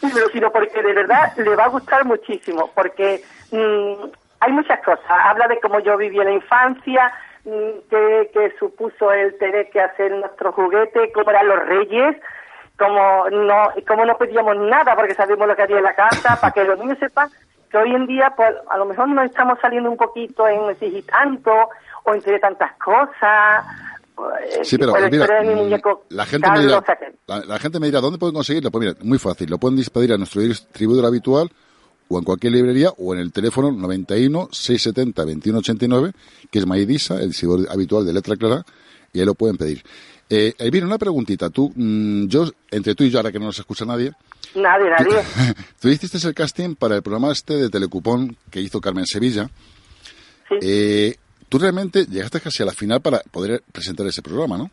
libro, 0.01 0.29
sino 0.31 0.51
porque 0.51 0.81
de 0.81 0.93
verdad 0.93 1.35
le 1.37 1.55
va 1.55 1.65
a 1.65 1.69
gustar 1.69 2.05
muchísimo, 2.05 2.69
porque 2.73 3.23
mm, 3.51 3.93
hay 4.39 4.51
muchas 4.51 4.79
cosas. 4.83 5.05
Habla 5.07 5.47
de 5.47 5.59
cómo 5.59 5.79
yo 5.79 5.97
viví 5.97 6.19
en 6.19 6.25
la 6.25 6.31
infancia, 6.31 7.13
mm, 7.45 7.89
que, 7.89 8.31
que 8.33 8.55
supuso 8.59 9.11
el 9.11 9.37
tener 9.37 9.69
que 9.69 9.81
hacer 9.81 10.11
nuestros 10.11 10.55
juguetes, 10.55 11.11
cómo 11.13 11.31
eran 11.31 11.47
los 11.47 11.65
reyes, 11.65 12.17
cómo 12.77 13.29
no, 13.29 13.69
cómo 13.87 14.05
no 14.05 14.17
pedíamos 14.17 14.57
nada 14.57 14.95
porque 14.95 15.13
sabíamos 15.13 15.47
lo 15.47 15.55
que 15.55 15.61
había 15.61 15.77
en 15.77 15.83
la 15.83 15.95
casa, 15.95 16.37
para 16.41 16.53
que 16.53 16.63
los 16.63 16.79
niños 16.79 16.97
sepan 16.99 17.29
que 17.71 17.77
hoy 17.77 17.95
en 17.95 18.05
día, 18.05 18.33
pues 18.35 18.53
a 18.69 18.77
lo 18.77 18.85
mejor 18.85 19.07
nos 19.07 19.25
estamos 19.25 19.57
saliendo 19.59 19.89
un 19.89 19.97
poquito 19.97 20.47
en 20.47 20.69
exigir 20.69 21.05
tanto 21.05 21.69
o 22.03 22.13
entre 22.13 22.39
tantas 22.39 22.73
cosas. 22.73 23.65
Pues, 24.21 24.67
Sí, 24.67 24.77
pero 24.77 24.93
mira, 25.09 25.25
mm, 25.43 25.69
la 26.09 26.25
gente, 26.25 26.49
me 26.51 26.59
dirá, 26.61 26.83
la, 27.27 27.39
la 27.45 27.59
gente 27.59 27.79
me 27.79 27.87
dirá, 27.87 28.01
¿dónde 28.01 28.17
pueden 28.17 28.33
conseguirlo? 28.33 28.71
Pues 28.71 28.87
mira, 28.87 28.97
muy 29.03 29.17
fácil, 29.17 29.49
lo 29.49 29.57
pueden 29.57 29.83
pedir 29.83 30.13
a 30.13 30.17
nuestro 30.17 30.41
distribuidor 30.41 31.05
habitual 31.05 31.51
o 32.07 32.17
en 32.17 32.23
cualquier 32.23 32.53
librería 32.53 32.89
o 32.97 33.13
en 33.13 33.21
el 33.21 33.31
teléfono 33.31 33.71
91 33.71 34.49
670 34.51 35.21
2189, 35.21 36.11
que 36.51 36.59
es 36.59 36.65
Maidisa, 36.65 37.21
el 37.21 37.29
distribuidor 37.29 37.71
habitual 37.71 38.05
de 38.05 38.13
Letra 38.13 38.35
Clara, 38.35 38.65
y 39.13 39.19
ahí 39.19 39.25
lo 39.25 39.33
pueden 39.35 39.57
pedir. 39.57 39.83
Eh, 40.29 40.53
Elvira, 40.57 40.85
una 40.85 40.97
preguntita. 40.97 41.49
Tú, 41.49 41.71
mm, 41.75 42.27
yo, 42.27 42.45
entre 42.69 42.95
tú 42.95 43.03
y 43.03 43.09
yo, 43.09 43.19
ahora 43.19 43.31
que 43.31 43.39
no 43.39 43.45
nos 43.45 43.59
escucha 43.59 43.85
nadie, 43.85 44.13
Nadie, 44.55 44.89
nadie. 44.89 45.23
tú 45.79 45.87
hiciste 45.87 46.25
el 46.27 46.33
casting 46.33 46.75
para 46.75 46.95
el 46.95 47.01
programa 47.01 47.31
este 47.31 47.55
de 47.55 47.69
Telecupón 47.69 48.35
que 48.49 48.59
hizo 48.59 48.81
Carmen 48.81 49.05
Sevilla. 49.05 49.49
Eh, 50.61 51.15
tú 51.51 51.59
realmente 51.59 52.05
llegaste 52.05 52.39
casi 52.39 52.63
a 52.63 52.65
la 52.65 52.71
final 52.71 53.01
para 53.01 53.19
poder 53.29 53.59
presentar 53.73 54.07
ese 54.07 54.21
programa, 54.21 54.57
¿no? 54.57 54.69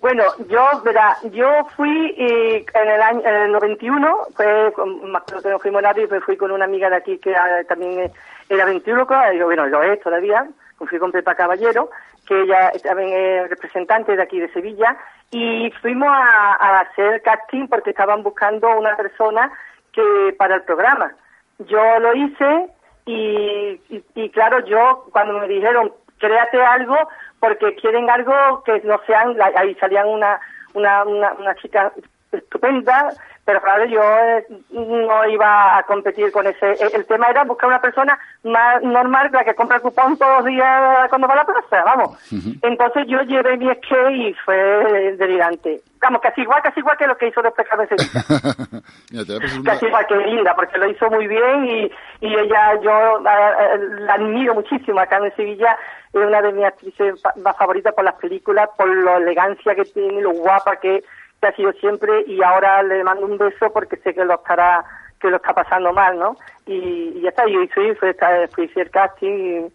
Bueno, 0.00 0.24
yo, 0.48 0.82
verá, 0.84 1.16
yo 1.32 1.48
fui 1.76 2.14
eh, 2.18 2.64
en 2.74 2.88
el 2.88 3.00
año 3.00 3.20
en 3.24 3.34
el 3.46 3.52
91, 3.52 4.16
fue, 4.34 4.72
con- 4.74 5.10
me 5.12 5.16
acuerdo 5.18 5.42
que 5.42 5.48
no 5.50 5.58
fuimos 5.60 5.82
nadie, 5.82 6.08
pues 6.08 6.24
fui 6.24 6.36
con 6.36 6.50
una 6.50 6.64
amiga 6.66 6.90
de 6.90 6.96
aquí 6.96 7.18
que 7.18 7.32
también 7.68 8.10
era 8.48 8.64
ventríloca, 8.64 9.32
y 9.32 9.38
yo, 9.38 9.46
bueno, 9.46 9.66
lo 9.66 9.82
es 9.82 10.00
todavía, 10.02 10.46
fui 10.76 10.98
con 10.98 11.12
Pepa 11.12 11.36
Caballero, 11.36 11.88
que 12.26 12.42
ella 12.42 12.72
también 12.82 13.12
es 13.12 13.48
representante 13.50 14.16
de 14.16 14.22
aquí 14.22 14.40
de 14.40 14.52
Sevilla, 14.52 14.96
y 15.30 15.70
fuimos 15.80 16.08
a, 16.10 16.54
a 16.58 16.80
hacer 16.80 17.22
casting 17.22 17.68
porque 17.68 17.90
estaban 17.90 18.22
buscando 18.24 18.68
una 18.76 18.96
persona 18.96 19.52
que 19.92 20.34
para 20.36 20.56
el 20.56 20.62
programa. 20.62 21.12
Yo 21.60 21.80
lo 22.00 22.12
hice 22.14 22.66
y, 23.06 23.80
y, 23.88 24.04
y 24.14 24.30
claro, 24.30 24.64
yo 24.66 25.06
cuando 25.12 25.38
me 25.38 25.48
dijeron, 25.48 25.92
créate 26.18 26.62
algo 26.62 26.96
porque 27.40 27.74
quieren 27.74 28.08
algo 28.08 28.62
que 28.64 28.80
no 28.84 29.00
sean, 29.06 29.36
ahí 29.56 29.74
salían 29.74 30.08
una, 30.08 30.40
una, 30.74 31.04
una, 31.04 31.32
una 31.32 31.54
chica 31.56 31.92
estupenda, 32.30 33.12
pero 33.44 33.60
claro, 33.60 33.84
yo 33.86 34.00
eh, 34.00 34.46
no 34.70 35.26
iba 35.28 35.76
a 35.76 35.82
competir 35.82 36.30
con 36.30 36.46
ese. 36.46 36.72
El, 36.80 36.94
el 36.94 37.06
tema 37.06 37.26
era 37.26 37.42
buscar 37.42 37.68
una 37.68 37.80
persona 37.80 38.16
más 38.44 38.82
normal, 38.82 39.30
la 39.32 39.44
que 39.44 39.54
compra 39.54 39.80
cupón 39.80 40.16
todos 40.16 40.38
los 40.38 40.46
días 40.46 41.08
cuando 41.08 41.26
va 41.26 41.34
a 41.34 41.38
la 41.38 41.44
plaza, 41.44 41.82
vamos. 41.84 42.32
Entonces 42.62 43.06
yo 43.08 43.20
llevé 43.22 43.56
mi 43.56 43.66
skate 43.74 44.12
y 44.12 44.34
fue 44.44 45.16
delirante. 45.16 45.80
Vamos, 46.00 46.20
casi 46.20 46.42
igual, 46.42 46.62
casi 46.62 46.80
igual 46.80 46.96
que 46.96 47.06
lo 47.06 47.16
que 47.16 47.28
hizo 47.28 47.42
después 47.42 47.66
Carmen 47.68 47.88
Sevilla. 49.08 49.62
Casi 49.64 49.86
igual 49.86 50.06
que 50.06 50.16
linda, 50.16 50.54
porque 50.54 50.78
lo 50.78 50.88
hizo 50.88 51.10
muy 51.10 51.26
bien 51.26 51.64
y, 51.64 51.92
y 52.20 52.34
ella, 52.34 52.80
yo 52.80 53.20
la 53.20 54.14
admiro 54.14 54.54
muchísimo. 54.54 55.00
A 55.00 55.06
Carmen 55.06 55.32
Sevilla 55.34 55.76
es 56.12 56.20
una 56.20 56.42
de 56.42 56.52
mis 56.52 56.64
actrices 56.64 57.20
más 57.42 57.56
favoritas 57.56 57.94
por 57.94 58.04
las 58.04 58.14
películas, 58.14 58.68
por 58.76 58.88
la 58.88 59.16
elegancia 59.16 59.74
que 59.74 59.84
tiene, 59.84 60.22
lo 60.22 60.30
guapa 60.32 60.76
que, 60.76 61.02
que 61.42 61.48
ha 61.48 61.56
sido 61.56 61.72
siempre 61.72 62.22
y 62.28 62.40
ahora 62.40 62.82
le 62.84 63.02
mando 63.02 63.26
un 63.26 63.36
beso 63.36 63.72
porque 63.72 63.96
sé 63.96 64.14
que 64.14 64.24
lo 64.24 64.34
estará 64.34 64.84
que 65.20 65.28
lo 65.28 65.36
está 65.36 65.52
pasando 65.52 65.92
mal, 65.92 66.18
¿no? 66.18 66.36
Y, 66.66 67.12
y 67.16 67.20
ya 67.20 67.30
está, 67.30 67.46
yo 67.46 67.60
fui, 67.74 67.94
fui, 67.94 68.14
fui, 68.52 68.70
el 68.82 68.90
casting 68.90 69.68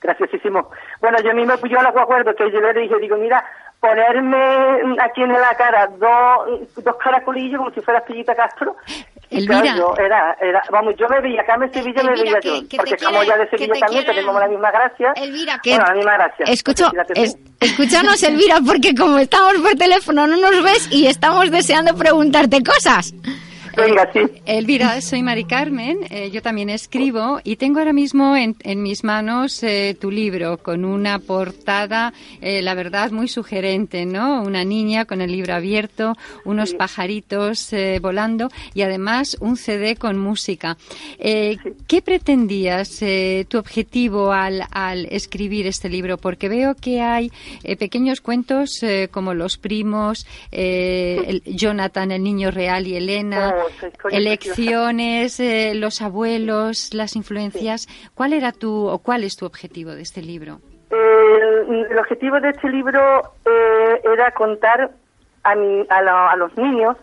graciosísimo. 0.00 0.70
Bueno, 1.00 1.18
yo 1.22 1.34
mismo, 1.34 1.54
yo 1.66 1.82
lo 1.82 1.88
acuerdo 1.88 2.34
que 2.34 2.50
yo 2.50 2.60
le 2.60 2.72
dije, 2.72 2.98
digo, 2.98 3.16
mira, 3.16 3.44
ponerme 3.80 4.96
aquí 5.00 5.22
en 5.22 5.32
la 5.32 5.54
cara 5.56 5.88
dos, 5.98 6.74
dos 6.76 6.96
caracolillos 6.96 7.58
como 7.58 7.70
si 7.70 7.80
fuera 7.80 8.04
Pillita 8.04 8.34
Castro. 8.34 8.76
Elvira. 9.30 9.60
claro, 9.62 9.76
yo 9.96 10.04
era, 10.04 10.36
era, 10.40 10.62
vamos, 10.70 10.94
yo 10.98 11.06
me 11.08 11.20
veía, 11.20 11.44
Carmen 11.44 11.72
Sevilla 11.72 12.02
me 12.02 12.12
Elvira, 12.12 12.24
veía 12.24 12.40
que- 12.40 12.48
yo, 12.62 12.68
que 12.68 12.76
porque 12.78 12.96
como 12.96 13.22
ya 13.22 13.36
de 13.36 13.48
que 13.48 13.58
Sevilla 13.58 13.80
también 13.80 14.06
tenemos 14.06 14.40
la 14.40 14.48
misma 14.48 14.70
gracia. 14.70 15.12
Elvira, 15.16 15.60
que 15.62 15.70
Bueno, 15.70 15.84
la 15.86 15.94
misma 15.94 16.14
gracia. 16.14 16.44
Escucho, 16.46 16.90
es- 17.14 17.36
escúchanos, 17.60 18.22
Elvira, 18.22 18.58
porque 18.66 18.94
como 18.94 19.18
estamos 19.18 19.54
por 19.58 19.74
teléfono 19.74 20.26
no 20.26 20.36
nos 20.36 20.62
ves 20.62 20.88
y 20.90 21.06
estamos 21.06 21.50
deseando 21.50 21.94
preguntarte 21.94 22.62
cosas. 22.62 23.12
Venga, 23.78 24.10
sí. 24.12 24.20
Elvira, 24.44 25.00
soy 25.00 25.22
Mari 25.22 25.44
Carmen, 25.44 25.98
eh, 26.10 26.30
yo 26.30 26.42
también 26.42 26.68
escribo 26.70 27.40
y 27.44 27.56
tengo 27.56 27.78
ahora 27.78 27.92
mismo 27.92 28.34
en, 28.36 28.56
en 28.62 28.82
mis 28.82 29.04
manos 29.04 29.62
eh, 29.62 29.96
tu 30.00 30.10
libro 30.10 30.58
con 30.58 30.84
una 30.84 31.18
portada, 31.18 32.12
eh, 32.40 32.60
la 32.62 32.74
verdad, 32.74 33.10
muy 33.12 33.28
sugerente, 33.28 34.04
¿no? 34.06 34.42
Una 34.42 34.64
niña 34.64 35.04
con 35.04 35.20
el 35.20 35.30
libro 35.32 35.54
abierto, 35.54 36.14
unos 36.44 36.74
pajaritos 36.74 37.72
eh, 37.72 37.98
volando 38.00 38.48
y 38.74 38.82
además 38.82 39.36
un 39.40 39.56
CD 39.56 39.96
con 39.96 40.18
música. 40.18 40.76
Eh, 41.18 41.56
¿Qué 41.86 42.02
pretendías, 42.02 43.00
eh, 43.02 43.46
tu 43.48 43.58
objetivo 43.58 44.32
al, 44.32 44.64
al 44.70 45.06
escribir 45.06 45.66
este 45.66 45.88
libro? 45.88 46.18
Porque 46.18 46.48
veo 46.48 46.74
que 46.74 47.00
hay 47.00 47.30
eh, 47.62 47.76
pequeños 47.76 48.20
cuentos 48.20 48.82
eh, 48.82 49.08
como 49.10 49.34
Los 49.34 49.56
Primos, 49.56 50.26
eh, 50.52 51.22
el- 51.26 51.42
Jonathan, 51.44 52.10
el 52.12 52.22
niño 52.22 52.50
real 52.50 52.86
y 52.86 52.96
Elena, 52.96 53.54
Oh, 53.58 53.67
elecciones, 54.10 55.40
eh, 55.40 55.72
los 55.74 56.00
abuelos, 56.02 56.92
las 56.94 57.16
influencias. 57.16 57.86
¿Cuál 58.14 58.32
era 58.32 58.52
tu 58.52 58.86
o 58.88 58.98
cuál 58.98 59.24
es 59.24 59.36
tu 59.36 59.46
objetivo 59.46 59.90
de 59.92 60.02
este 60.02 60.22
libro? 60.22 60.60
Eh, 60.90 61.86
el 61.90 61.98
objetivo 61.98 62.40
de 62.40 62.50
este 62.50 62.68
libro 62.68 63.32
eh, 63.44 64.00
era 64.12 64.30
contar 64.32 64.90
a, 65.44 65.54
mi- 65.54 65.86
a, 65.88 66.02
la- 66.02 66.30
a 66.30 66.36
los 66.36 66.56
niños 66.56 66.96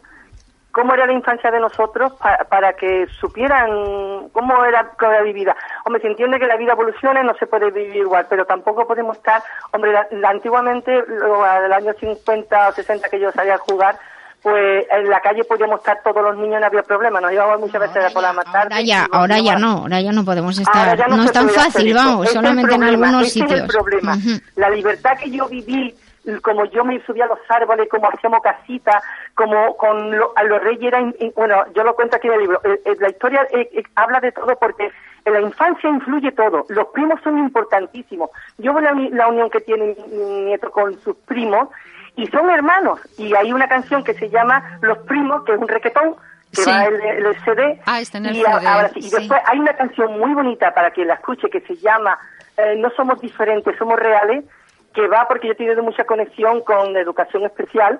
cómo 0.72 0.93
era 0.93 1.05
la 1.05 1.13
infancia 1.13 1.49
de 1.51 1.59
nosotros 1.61 2.11
pa- 2.16 2.45
para 2.49 2.74
que 2.74 3.07
supieran 3.22 4.28
cómo 4.34 4.66
era 4.66 4.91
la 4.99 5.22
vivida. 5.22 5.55
Hombre, 5.86 6.01
se 6.01 6.07
entiende 6.09 6.38
que 6.38 6.47
la 6.47 6.57
vida 6.57 6.74
evoluciona 6.74 7.22
y 7.22 7.26
no 7.26 7.34
se 7.36 7.47
puede 7.47 7.72
vivir 7.72 7.95
igual, 7.95 8.26
pero 8.30 8.45
tampoco 8.45 8.86
podemos 8.86 9.16
estar, 9.16 9.41
hombre, 9.72 9.93
la- 9.93 10.07
la- 10.11 10.30
antiguamente, 10.32 11.01
lo- 11.07 11.43
del 11.61 11.72
año 11.72 11.93
50 11.93 12.68
o 12.70 12.72
60 12.74 13.07
que 13.07 13.20
yo 13.22 13.32
salía 13.32 13.55
a 13.55 13.59
jugar, 13.59 13.97
pues 14.46 14.86
en 14.91 15.10
la 15.10 15.20
calle 15.22 15.43
podíamos 15.43 15.80
estar 15.80 16.04
todos 16.04 16.22
los 16.22 16.38
niños, 16.38 16.60
no 16.62 16.68
había 16.68 16.84
problema, 16.84 17.20
nos 17.20 17.32
íbamos 17.34 17.60
muchas 17.62 17.82
veces 17.82 18.14
por 18.14 18.22
la 18.22 18.32
más 18.32 18.46
tarde. 18.46 18.70
Ahora 18.76 18.82
ya, 18.82 19.08
ahora 19.12 19.39
ya 19.39 19.58
no, 19.58 19.72
ahora 19.80 20.02
ya 20.02 20.12
no 20.12 20.24
podemos 20.24 20.60
estar. 20.60 21.10
No, 21.10 21.24
es 21.24 21.32
tan 21.32 21.50
fácil, 21.50 21.91
vamos, 21.96 22.30
solamente 22.30 22.76
en 22.76 22.80
problema, 22.82 23.08
algunos 23.08 23.24
ese 23.28 23.39
sitios. 23.39 23.54
Es 23.54 23.62
el 23.62 23.68
problema. 23.68 24.16
La 24.56 24.70
libertad 24.70 25.18
que 25.18 25.32
yo 25.32 25.48
viví, 25.48 25.96
como 26.43 26.64
yo 26.66 26.86
me 26.86 27.04
subía 27.08 27.26
a 27.26 27.30
los 27.30 27.39
árboles, 27.50 27.89
como 27.89 28.08
hacíamos 28.08 28.41
casitas, 28.43 29.02
como 29.34 29.76
con 29.78 30.16
lo- 30.16 30.32
a 30.36 30.43
los 30.43 30.62
reyes 30.62 30.93
era, 30.93 31.00
bueno, 31.36 31.64
yo 31.74 31.84
lo 31.84 31.96
cuento 31.96 32.18
aquí 32.18 32.28
en 32.28 32.34
el 32.36 32.39
libro. 32.41 32.62
Eh, 32.66 32.82
eh, 32.86 32.96
la 33.00 33.10
historia 33.10 33.48
eh, 33.52 33.82
habla 33.96 34.20
de 34.20 34.32
todo 34.32 34.56
porque 34.60 34.91
en 35.26 35.34
la 35.34 35.41
infancia 35.41 35.89
influye 35.89 36.32
todo. 36.34 36.68
Los 36.70 36.89
primos 36.89 37.20
son 37.24 37.39
importantísimos. 37.39 38.30
Yo 38.60 38.76
veo 38.76 38.82
la, 38.82 38.93
la 39.12 39.28
unión 39.28 39.50
que 39.50 39.62
tiene 39.62 39.96
mi, 40.08 40.18
mi 40.18 40.41
nieto 40.46 40.70
con 40.70 41.00
sus 41.02 41.16
primos 41.26 41.68
y 42.16 42.28
son 42.28 42.49
hermanos. 42.49 42.99
Y 43.18 43.34
hay 43.36 43.51
una 43.53 43.68
canción 43.68 44.03
que 44.03 44.13
se 44.13 44.30
llama 44.30 44.78
Los 44.82 44.97
Primos, 44.99 45.43
que 45.45 45.53
es 45.53 45.57
un 45.59 45.68
requetón, 45.68 46.16
que 46.53 46.61
Sí. 46.61 46.70
va 46.70 46.86
el, 46.86 46.95
el 47.26 47.36
CD. 47.43 47.82
Ah, 47.86 47.99
está 47.99 48.18
en 48.20 48.28
el 48.28 48.36
y 48.38 48.41
CD, 48.41 48.47
ahora. 48.68 48.91
Y 48.95 49.01
sí. 49.01 49.16
después 49.18 49.41
hay 49.45 49.59
una 49.59 49.74
canción 49.76 50.18
muy 50.20 50.34
bonita 50.34 50.74
para 50.74 50.91
que 50.91 51.03
la 51.05 51.16
escuche 51.16 51.49
que 51.49 51.61
se 51.61 51.76
llama 51.78 52.18
eh, 52.57 52.76
No 52.78 52.89
somos 52.91 53.20
diferentes, 53.20 53.76
somos 53.78 53.99
reales, 53.99 54.45
que 54.93 55.05
va 55.07 55.28
porque 55.28 55.47
yo 55.47 55.53
he 55.53 55.57
tenido 55.57 55.84
mucha 55.84 56.05
conexión 56.05 56.61
con 56.61 56.95
educación 56.95 57.43
especial. 57.45 57.99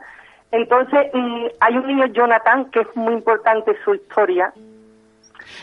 Entonces, 0.52 1.08
mm, 1.14 1.46
hay 1.60 1.78
un 1.78 1.88
niño, 1.88 2.06
Jonathan, 2.06 2.72
que 2.72 2.80
es 2.82 2.96
muy 2.96 3.14
importante 3.16 3.76
su 3.84 3.96
historia. 3.96 4.54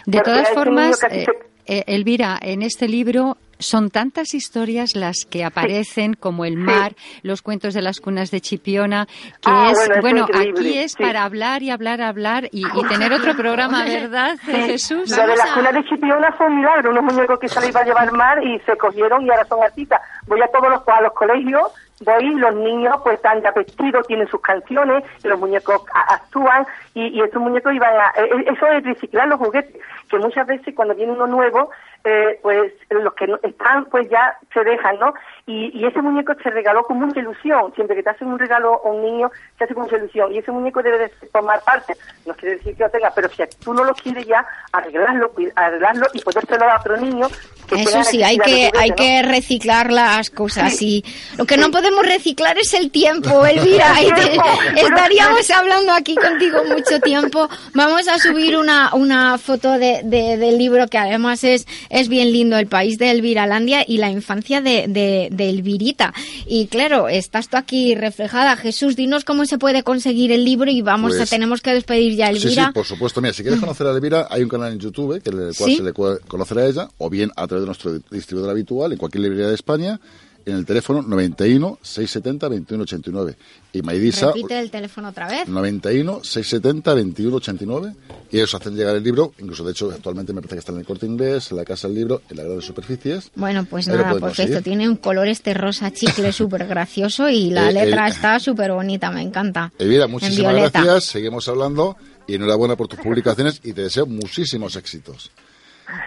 De 0.06 0.20
todas 0.20 0.50
formas, 0.50 1.02
eh, 1.04 1.24
se- 1.24 1.74
eh, 1.78 1.84
Elvira, 1.86 2.38
en 2.42 2.60
este 2.62 2.88
libro 2.88 3.36
son 3.62 3.90
tantas 3.90 4.34
historias 4.34 4.94
las 4.96 5.24
que 5.24 5.44
aparecen, 5.44 6.14
como 6.14 6.44
el 6.44 6.56
mar, 6.56 6.92
los 7.22 7.42
cuentos 7.42 7.74
de 7.74 7.82
las 7.82 8.00
cunas 8.00 8.30
de 8.30 8.40
Chipiona, 8.40 9.06
que 9.06 9.12
Ah, 9.46 9.70
es, 9.72 9.78
bueno, 9.78 9.94
es 9.94 10.00
bueno, 10.02 10.18
increíble, 10.28 10.60
aquí 10.70 10.78
es 10.78 10.92
sí. 10.92 11.02
para 11.02 11.24
hablar 11.24 11.62
y 11.62 11.70
hablar, 11.70 12.00
hablar 12.02 12.44
y, 12.52 12.66
y 12.66 12.82
tener 12.88 13.12
otro 13.12 13.34
programa, 13.34 13.84
¿verdad, 13.84 14.36
Jesús? 14.44 15.10
Lo 15.16 15.26
de 15.26 15.36
la 15.36 15.54
cuna 15.54 15.72
de 15.72 15.84
Chipiona 15.84 16.32
fue 16.32 16.46
un 16.46 16.56
milagro, 16.58 16.90
unos 16.90 17.04
muñecos 17.14 17.38
que 17.38 17.48
se 17.48 17.60
les 17.60 17.70
iba 17.70 17.80
a 17.80 17.84
llevar 17.84 18.12
mar 18.12 18.42
y 18.44 18.58
se 18.60 18.76
cogieron 18.76 19.24
y 19.24 19.30
ahora 19.30 19.44
son 19.44 19.62
artistas. 19.62 20.00
Voy 20.26 20.40
a 20.42 20.46
todos 20.48 20.68
los, 20.70 20.88
a 20.88 21.00
los 21.00 21.12
colegios, 21.12 21.62
voy 22.04 22.24
y 22.26 22.34
los 22.34 22.54
niños 22.54 22.96
pues 23.02 23.16
están 23.16 23.40
ya 23.42 23.50
vestidos, 23.52 24.06
tienen 24.06 24.26
sus 24.28 24.40
canciones, 24.40 25.04
los 25.24 25.38
muñecos 25.38 25.82
actúan 26.08 26.66
y, 26.94 27.06
y 27.08 27.20
estos 27.22 27.40
muñecos 27.40 27.72
iban 27.74 27.94
a... 27.94 28.08
eh, 28.20 28.28
eh, 28.38 28.52
eso 28.52 28.66
es 28.66 28.84
reciclar 28.84 29.28
los 29.28 29.38
juguetes, 29.38 29.76
que 30.08 30.18
muchas 30.18 30.46
veces 30.46 30.74
cuando 30.74 30.94
viene 30.94 31.12
uno 31.12 31.26
nuevo, 31.26 31.70
eh, 32.04 32.38
pues 32.42 32.72
los 32.90 33.14
que 33.14 33.26
están 33.42 33.84
pues 33.86 34.08
ya 34.10 34.36
se 34.52 34.64
dejan, 34.64 34.98
¿no? 34.98 35.14
Y, 35.46 35.70
y 35.78 35.86
ese 35.86 36.00
muñeco 36.02 36.34
se 36.42 36.50
regaló 36.50 36.82
con 36.84 36.98
mucha 36.98 37.20
ilusión. 37.20 37.72
Siempre 37.74 37.96
que 37.96 38.02
te 38.02 38.10
hacen 38.10 38.28
un 38.28 38.38
regalo 38.38 38.80
a 38.84 38.88
un 38.88 39.02
niño, 39.02 39.30
se 39.58 39.64
hace 39.64 39.74
con 39.74 39.84
mucha 39.84 39.96
ilusión. 39.96 40.32
Y 40.32 40.38
ese 40.38 40.50
muñeco 40.52 40.82
debe 40.82 40.98
de 40.98 41.08
formar 41.32 41.60
parte. 41.64 41.94
No 42.26 42.34
quiere 42.34 42.56
decir 42.56 42.76
que 42.76 42.82
lo 42.84 42.90
tenga, 42.90 43.12
pero 43.14 43.28
si 43.28 43.42
tú 43.64 43.74
no 43.74 43.84
lo 43.84 43.92
quieres 43.94 44.26
ya, 44.26 44.44
arreglarlo, 44.72 45.32
arreglarlo 45.56 46.06
y 46.12 46.20
podérselo 46.20 46.68
a 46.70 46.78
otro 46.78 46.96
niño. 46.96 47.26
Que 47.68 47.82
Eso 47.82 48.02
sí, 48.04 48.22
hay 48.22 48.38
que, 48.38 48.70
hay 48.78 48.90
¿no? 48.90 48.96
que 48.96 49.22
reciclar 49.22 49.90
las 49.90 50.30
cosas 50.30 50.80
y 50.82 51.04
lo 51.38 51.44
que 51.46 51.56
no 51.56 51.70
podemos 51.70 52.04
reciclar 52.06 52.58
es 52.58 52.74
el 52.74 52.90
tiempo, 52.90 53.46
Elvira. 53.46 53.94
y 54.02 54.12
te- 54.12 54.20
tiempo. 54.30 54.44
estaríamos 54.76 55.50
hablando 55.50 55.92
aquí 55.92 56.14
contigo 56.16 56.62
mucho 56.64 57.00
tiempo. 57.00 57.48
Vamos 57.74 58.06
a 58.08 58.18
subir 58.18 58.56
una, 58.56 58.90
una 58.94 59.38
foto 59.38 59.72
de, 59.78 60.00
de- 60.04 60.36
del 60.36 60.58
libro 60.58 60.86
que 60.88 60.98
además 60.98 61.42
es, 61.44 61.66
es 61.92 62.08
bien 62.08 62.32
lindo, 62.32 62.56
El 62.58 62.66
país 62.66 62.98
de 62.98 63.10
Elviralandia 63.12 63.84
y 63.86 63.98
la 63.98 64.10
infancia 64.10 64.60
de, 64.60 64.86
de, 64.88 65.28
de 65.30 65.48
Elvirita. 65.50 66.12
Y 66.46 66.66
claro, 66.66 67.08
estás 67.08 67.48
tú 67.48 67.56
aquí 67.56 67.94
reflejada. 67.94 68.56
Jesús, 68.56 68.96
dinos 68.96 69.24
cómo 69.24 69.44
se 69.46 69.58
puede 69.58 69.82
conseguir 69.84 70.32
el 70.32 70.44
libro 70.44 70.70
y 70.70 70.82
vamos 70.82 71.14
Pues- 71.16 71.30
a, 71.30 71.34
tenemos 71.36 71.60
que 71.60 71.72
despedir 71.72 72.16
ya 72.16 72.26
a 72.28 72.32
Sí, 72.32 72.40
sí, 72.40 72.46
Elvira. 72.48 72.72
por 72.72 72.86
supuesto. 72.86 73.20
Mira, 73.20 73.34
si 73.34 73.42
quieres 73.42 73.60
conocer 73.60 73.86
a 73.86 73.90
Elvira, 73.92 74.26
hay 74.30 74.42
un 74.42 74.48
canal 74.48 74.72
en 74.72 74.78
YouTube 74.80 75.22
que 75.22 75.30
el 75.30 75.54
cual 75.56 75.70
¿Sí? 75.70 75.76
se 75.76 75.82
le 75.82 75.92
puede 75.92 76.18
conocer 76.20 76.58
a 76.58 76.66
ella, 76.66 76.88
o 76.98 77.08
bien 77.10 77.30
a 77.36 77.46
través 77.46 77.62
de 77.62 77.66
nuestro 77.66 77.98
distribuidor 78.10 78.50
habitual 78.50 78.92
en 78.92 78.98
cualquier 78.98 79.22
librería 79.22 79.48
de 79.48 79.54
España, 79.54 80.00
en 80.46 80.56
el 80.56 80.66
teléfono 80.66 81.02
91 81.02 81.78
670 81.82 82.48
2189. 82.48 83.36
Y 83.74 83.82
Maidisa, 83.82 84.26
Repite 84.28 84.58
el 84.58 84.70
teléfono 84.70 85.08
otra 85.08 85.28
vez. 85.28 85.48
91 85.48 86.24
670 86.24 86.90
2189. 86.94 87.94
Y 88.30 88.36
ellos 88.36 88.54
hacen 88.54 88.74
llegar 88.76 88.96
el 88.96 89.02
libro, 89.02 89.32
incluso 89.38 89.64
de 89.64 89.72
hecho 89.72 89.90
actualmente 89.90 90.32
me 90.32 90.40
parece 90.40 90.56
que 90.56 90.58
está 90.60 90.72
en 90.72 90.78
el 90.78 90.84
corte 90.86 91.06
inglés, 91.06 91.50
en 91.50 91.56
la 91.58 91.64
casa 91.64 91.88
del 91.88 91.96
libro, 91.96 92.22
en 92.30 92.36
la 92.36 92.44
gran 92.44 92.60
superficies. 92.62 93.30
Bueno, 93.34 93.64
pues 93.68 93.88
Ahí 93.88 93.94
nada, 93.96 94.04
perfecto. 94.10 94.26
conseguir. 94.26 94.62
Tiene 94.62 94.88
un 94.88 94.96
color 94.96 95.28
este 95.28 95.54
rosa 95.54 95.90
chicle 95.92 96.32
súper 96.32 96.66
gracioso 96.66 97.28
y 97.28 97.50
la 97.50 97.70
Eh, 97.70 97.72
letra 97.74 98.06
eh, 98.08 98.10
está 98.10 98.38
súper 98.40 98.72
bonita, 98.72 99.10
me 99.10 99.22
encanta. 99.22 99.72
Elvira, 99.78 100.06
muchísimas 100.06 100.54
gracias, 100.54 101.04
seguimos 101.04 101.48
hablando 101.48 101.96
y 102.26 102.34
enhorabuena 102.34 102.76
por 102.76 102.88
tus 102.88 103.00
publicaciones 103.00 103.60
y 103.64 103.72
te 103.72 103.82
deseo 103.82 104.06
muchísimos 104.06 104.76
éxitos. 104.76 105.30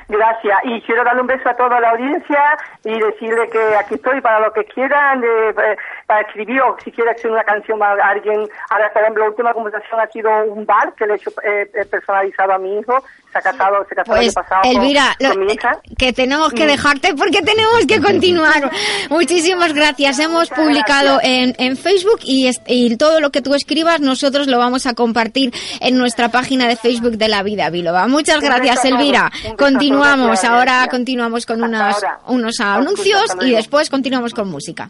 Gracias. 0.07 0.59
Y 0.63 0.81
quiero 0.81 1.03
darle 1.03 1.21
un 1.21 1.27
beso 1.27 1.49
a 1.49 1.55
toda 1.55 1.79
la 1.79 1.91
audiencia 1.91 2.57
y 2.83 2.99
decirle 2.99 3.49
que 3.49 3.75
aquí 3.75 3.95
estoy 3.95 4.21
para 4.21 4.39
lo 4.39 4.53
que 4.53 4.65
quieran, 4.65 5.21
de, 5.21 5.49
eh, 5.49 5.77
para 6.05 6.21
escribir 6.21 6.61
o 6.61 6.77
si 6.83 6.91
quiere 6.91 7.11
hacer 7.11 7.31
una 7.31 7.43
canción 7.43 7.81
a 7.81 7.93
alguien. 7.93 8.47
Ahora, 8.69 8.91
por 8.93 9.01
ejemplo, 9.01 9.23
la 9.23 9.29
última 9.29 9.53
conversación 9.53 9.99
ha 9.99 10.07
sido 10.07 10.29
un 10.53 10.65
bar 10.65 10.93
que 10.95 11.05
le 11.07 11.13
he 11.13 11.15
hecho 11.17 11.31
eh, 11.43 11.69
eh, 11.73 11.85
personalizado 11.85 12.53
a 12.53 12.57
mi 12.59 12.77
hijo. 12.79 13.03
Se 13.31 13.39
ha 13.39 13.41
casado, 13.41 13.85
se 13.89 13.95
casó 13.95 14.13
el 14.13 14.19
año 14.19 14.31
Pues, 14.31 14.35
pasado 14.35 14.61
Elvira, 14.63 15.15
con, 15.19 15.29
lo- 15.39 15.45
mi 15.45 15.53
hija. 15.53 15.71
que 15.97 16.13
tenemos 16.13 16.53
que 16.53 16.63
Mm. 16.63 16.67
dejarte 16.67 17.13
porque 17.15 17.41
tenemos 17.41 17.85
que 17.87 17.99
continuar. 18.01 18.71
Muchísimas 19.09 19.73
gracias. 19.73 20.19
Hemos 20.19 20.49
publicado 20.49 21.19
en, 21.21 21.53
en 21.57 21.75
Facebook 21.75 22.19
y, 22.23 22.49
y 22.67 22.95
todo 22.97 23.19
lo 23.19 23.31
que 23.31 23.41
tú 23.41 23.53
escribas 23.53 23.99
nosotros 23.99 24.47
lo 24.47 24.57
vamos 24.57 24.85
a 24.85 24.93
compartir 24.93 25.51
en 25.81 25.97
nuestra 25.97 26.29
página 26.29 26.67
de 26.67 26.75
Facebook 26.77 27.17
de 27.17 27.27
La 27.27 27.43
Vida 27.43 27.69
Biloba. 27.69 28.07
Muchas 28.07 28.39
gracias. 28.39 28.85
Elvira. 28.85 29.31
Continuamos. 29.57 30.43
Ahora 30.45 30.87
continuamos 30.89 31.45
con 31.45 31.61
unas, 31.63 32.01
unos 32.27 32.59
anuncios 32.61 33.35
y 33.41 33.51
después 33.51 33.89
continuamos 33.89 34.33
con 34.33 34.49
música. 34.49 34.89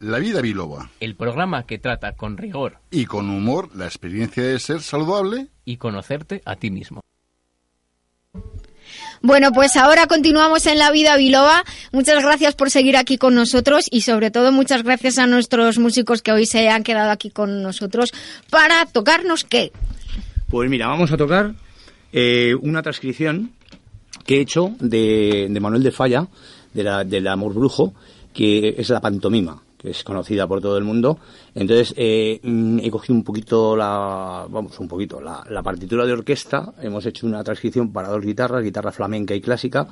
La 0.00 0.18
vida 0.18 0.40
biloba. 0.40 0.90
El 1.00 1.16
programa 1.16 1.66
que 1.66 1.78
trata 1.78 2.12
con 2.12 2.36
rigor 2.36 2.78
Y 2.90 3.06
con 3.06 3.28
humor 3.30 3.70
la 3.74 3.86
experiencia 3.86 4.44
de 4.44 4.58
ser 4.60 4.80
saludable. 4.80 5.48
y 5.64 5.76
conocerte 5.76 6.40
a 6.44 6.56
ti 6.56 6.70
mismo. 6.70 7.00
Bueno, 9.20 9.50
pues 9.52 9.76
ahora 9.76 10.06
continuamos 10.06 10.66
en 10.66 10.78
La 10.78 10.92
Vida 10.92 11.16
Biloba. 11.16 11.64
Muchas 11.92 12.22
gracias 12.22 12.54
por 12.54 12.70
seguir 12.70 12.96
aquí 12.96 13.18
con 13.18 13.34
nosotros 13.34 13.86
y 13.90 14.02
sobre 14.02 14.30
todo 14.30 14.52
muchas 14.52 14.84
gracias 14.84 15.18
a 15.18 15.26
nuestros 15.26 15.78
músicos 15.78 16.22
que 16.22 16.30
hoy 16.30 16.46
se 16.46 16.68
han 16.68 16.84
quedado 16.84 17.10
aquí 17.10 17.30
con 17.30 17.62
nosotros 17.62 18.12
para 18.48 18.86
tocarnos 18.86 19.42
qué. 19.42 19.72
Pues 20.48 20.70
mira, 20.70 20.86
vamos 20.86 21.10
a 21.10 21.16
tocar 21.16 21.54
eh, 22.12 22.54
una 22.62 22.80
transcripción 22.82 23.50
que 24.24 24.36
he 24.36 24.40
hecho 24.40 24.76
de, 24.78 25.48
de 25.50 25.60
Manuel 25.60 25.82
de 25.82 25.90
Falla 25.90 26.28
de 26.72 26.84
la, 26.84 27.02
del 27.02 27.26
amor 27.26 27.54
brujo, 27.54 27.92
que 28.32 28.76
es 28.78 28.88
la 28.88 29.00
pantomima 29.00 29.60
que 29.78 29.90
es 29.90 30.02
conocida 30.02 30.46
por 30.46 30.60
todo 30.60 30.76
el 30.76 30.84
mundo. 30.84 31.18
Entonces, 31.54 31.94
eh, 31.96 32.40
mm, 32.42 32.80
he 32.82 32.90
cogido 32.90 33.14
un 33.14 33.22
poquito 33.22 33.76
la, 33.76 34.46
vamos, 34.50 34.78
un 34.80 34.88
poquito, 34.88 35.20
la, 35.20 35.44
la, 35.48 35.62
partitura 35.62 36.04
de 36.04 36.12
orquesta, 36.12 36.74
hemos 36.82 37.06
hecho 37.06 37.26
una 37.26 37.44
transcripción 37.44 37.92
para 37.92 38.08
dos 38.08 38.24
guitarras, 38.24 38.64
guitarra 38.64 38.90
flamenca 38.90 39.34
y 39.34 39.40
clásica, 39.40 39.86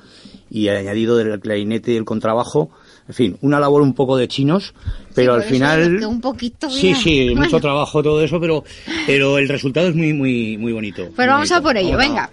y 0.50 0.66
he 0.66 0.76
añadido 0.76 1.16
del 1.16 1.38
clarinete 1.38 1.92
y 1.92 1.96
el 1.96 2.04
contrabajo, 2.04 2.70
en 3.06 3.14
fin, 3.14 3.38
una 3.42 3.60
labor 3.60 3.82
un 3.82 3.94
poco 3.94 4.16
de 4.16 4.26
chinos, 4.26 4.74
pero 5.14 5.34
al 5.34 5.44
final... 5.44 6.04
Un 6.04 6.20
poquito, 6.20 6.68
sí, 6.68 6.94
sí, 6.94 7.32
mucho 7.36 7.60
trabajo 7.60 8.02
todo 8.02 8.20
eso, 8.22 8.40
pero, 8.40 8.64
pero 9.06 9.38
el 9.38 9.48
resultado 9.48 9.88
es 9.88 9.94
muy, 9.94 10.12
muy, 10.12 10.58
muy 10.58 10.72
bonito. 10.72 11.02
Pero 11.02 11.14
pues 11.14 11.28
vamos 11.28 11.52
a 11.52 11.60
por 11.60 11.76
ello, 11.76 11.96
venga. 11.96 12.30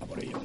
A 0.00 0.06
por 0.06 0.22
ello. 0.22 0.38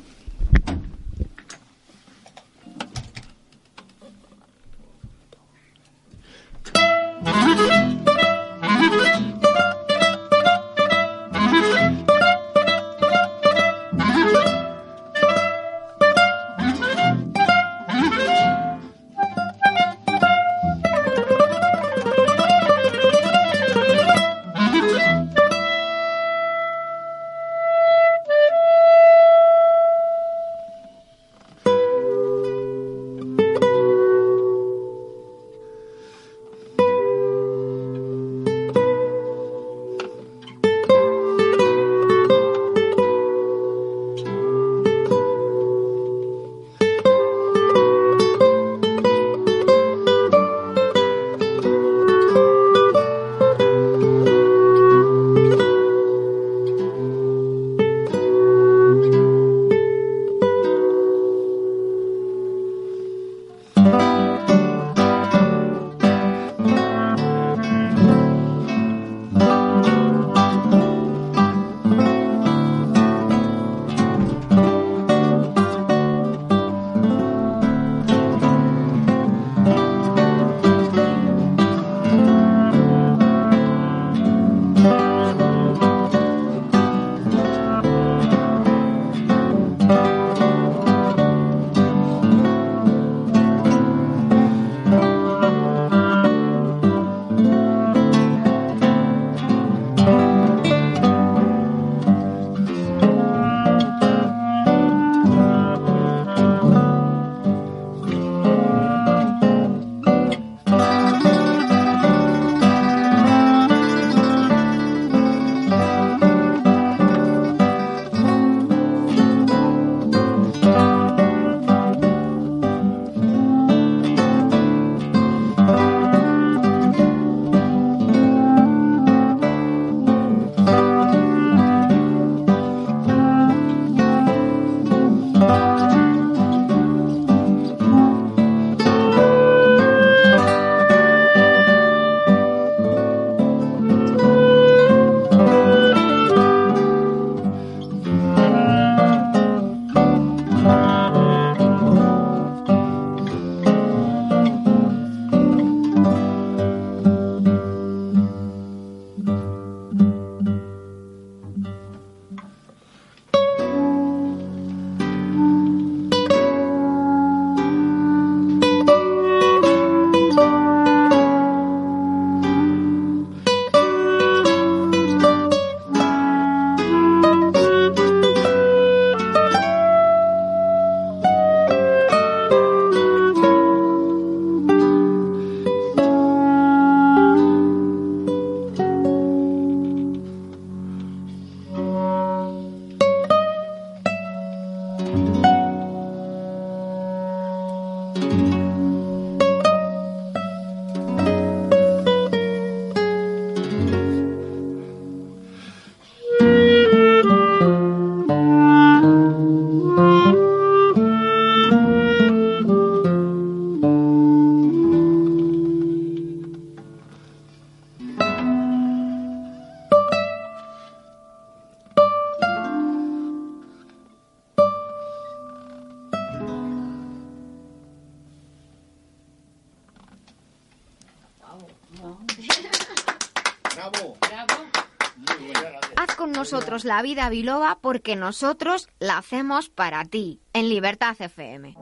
Nosotros 236.77 236.85
la 236.85 237.01
vida 237.01 237.29
biloba 237.29 237.79
porque 237.81 238.15
nosotros 238.15 238.87
la 238.99 239.17
hacemos 239.17 239.69
para 239.69 240.05
ti, 240.05 240.41
en 240.53 240.69
Libertad 240.69 241.15
FM. 241.17 241.73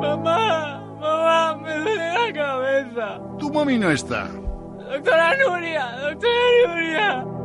Mamá, 0.00 0.80
mamá, 1.00 1.56
me 1.62 1.78
duele 1.78 2.12
la 2.12 2.32
cabeza. 2.32 3.20
Tu 3.38 3.52
mami 3.52 3.78
no 3.78 3.90
está. 3.92 4.26
Doctora 4.26 5.36
Nuria, 5.36 5.86
doctora 6.00 6.66
Nuria. 6.66 7.35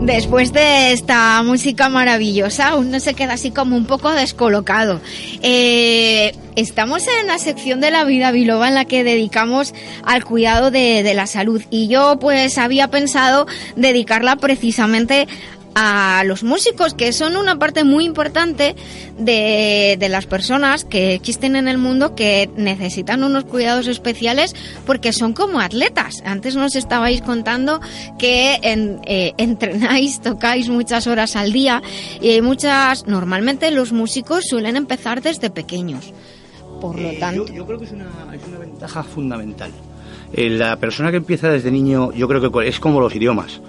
Después 0.00 0.54
de 0.54 0.92
esta 0.92 1.42
música 1.42 1.90
maravillosa, 1.90 2.74
uno 2.74 2.98
se 3.00 3.12
queda 3.12 3.34
así 3.34 3.50
como 3.50 3.76
un 3.76 3.84
poco 3.84 4.10
descolocado. 4.10 4.98
Eh, 5.42 6.32
estamos 6.56 7.06
en 7.06 7.26
la 7.26 7.38
sección 7.38 7.82
de 7.82 7.90
la 7.90 8.04
vida 8.04 8.30
biloba 8.32 8.68
en 8.68 8.74
la 8.74 8.86
que 8.86 9.04
dedicamos 9.04 9.74
al 10.02 10.24
cuidado 10.24 10.70
de, 10.70 11.02
de 11.02 11.14
la 11.14 11.26
salud 11.26 11.62
y 11.70 11.88
yo 11.88 12.18
pues 12.18 12.56
había 12.56 12.88
pensado 12.88 13.46
dedicarla 13.76 14.36
precisamente 14.36 15.28
a 15.74 16.22
los 16.24 16.42
músicos, 16.42 16.94
que 16.94 17.12
son 17.12 17.36
una 17.36 17.58
parte 17.58 17.84
muy 17.84 18.04
importante 18.04 18.74
de, 19.18 19.96
de, 19.98 20.08
las 20.08 20.26
personas 20.26 20.84
que 20.84 21.14
existen 21.14 21.56
en 21.56 21.68
el 21.68 21.78
mundo 21.78 22.14
que 22.14 22.50
necesitan 22.56 23.22
unos 23.22 23.44
cuidados 23.44 23.86
especiales 23.86 24.54
porque 24.86 25.12
son 25.12 25.32
como 25.32 25.60
atletas. 25.60 26.22
Antes 26.24 26.56
nos 26.56 26.74
estabais 26.74 27.22
contando 27.22 27.80
que 28.18 28.58
en, 28.62 29.00
eh, 29.06 29.34
entrenáis, 29.38 30.20
tocáis 30.20 30.68
muchas 30.68 31.06
horas 31.06 31.36
al 31.36 31.52
día 31.52 31.82
y 32.20 32.30
hay 32.30 32.42
muchas, 32.42 33.06
normalmente 33.06 33.70
los 33.70 33.92
músicos 33.92 34.44
suelen 34.48 34.76
empezar 34.76 35.22
desde 35.22 35.50
pequeños. 35.50 36.12
Por 36.80 36.98
lo 36.98 37.10
Eh, 37.10 37.18
tanto, 37.20 37.46
yo, 37.46 37.54
yo 37.54 37.66
creo 37.66 37.78
que 37.78 37.84
es 37.84 37.92
una, 37.92 38.08
es 38.34 38.46
una 38.48 38.58
ventaja 38.58 39.02
fundamental. 39.02 39.70
Eh, 40.32 40.48
la 40.48 40.76
persona 40.76 41.10
que 41.10 41.18
empieza 41.18 41.48
desde 41.48 41.70
niño, 41.70 42.12
yo 42.12 42.28
creo 42.28 42.40
que 42.40 42.68
es 42.68 42.78
como 42.80 43.00
los 43.00 43.14
idiomas. 43.14 43.60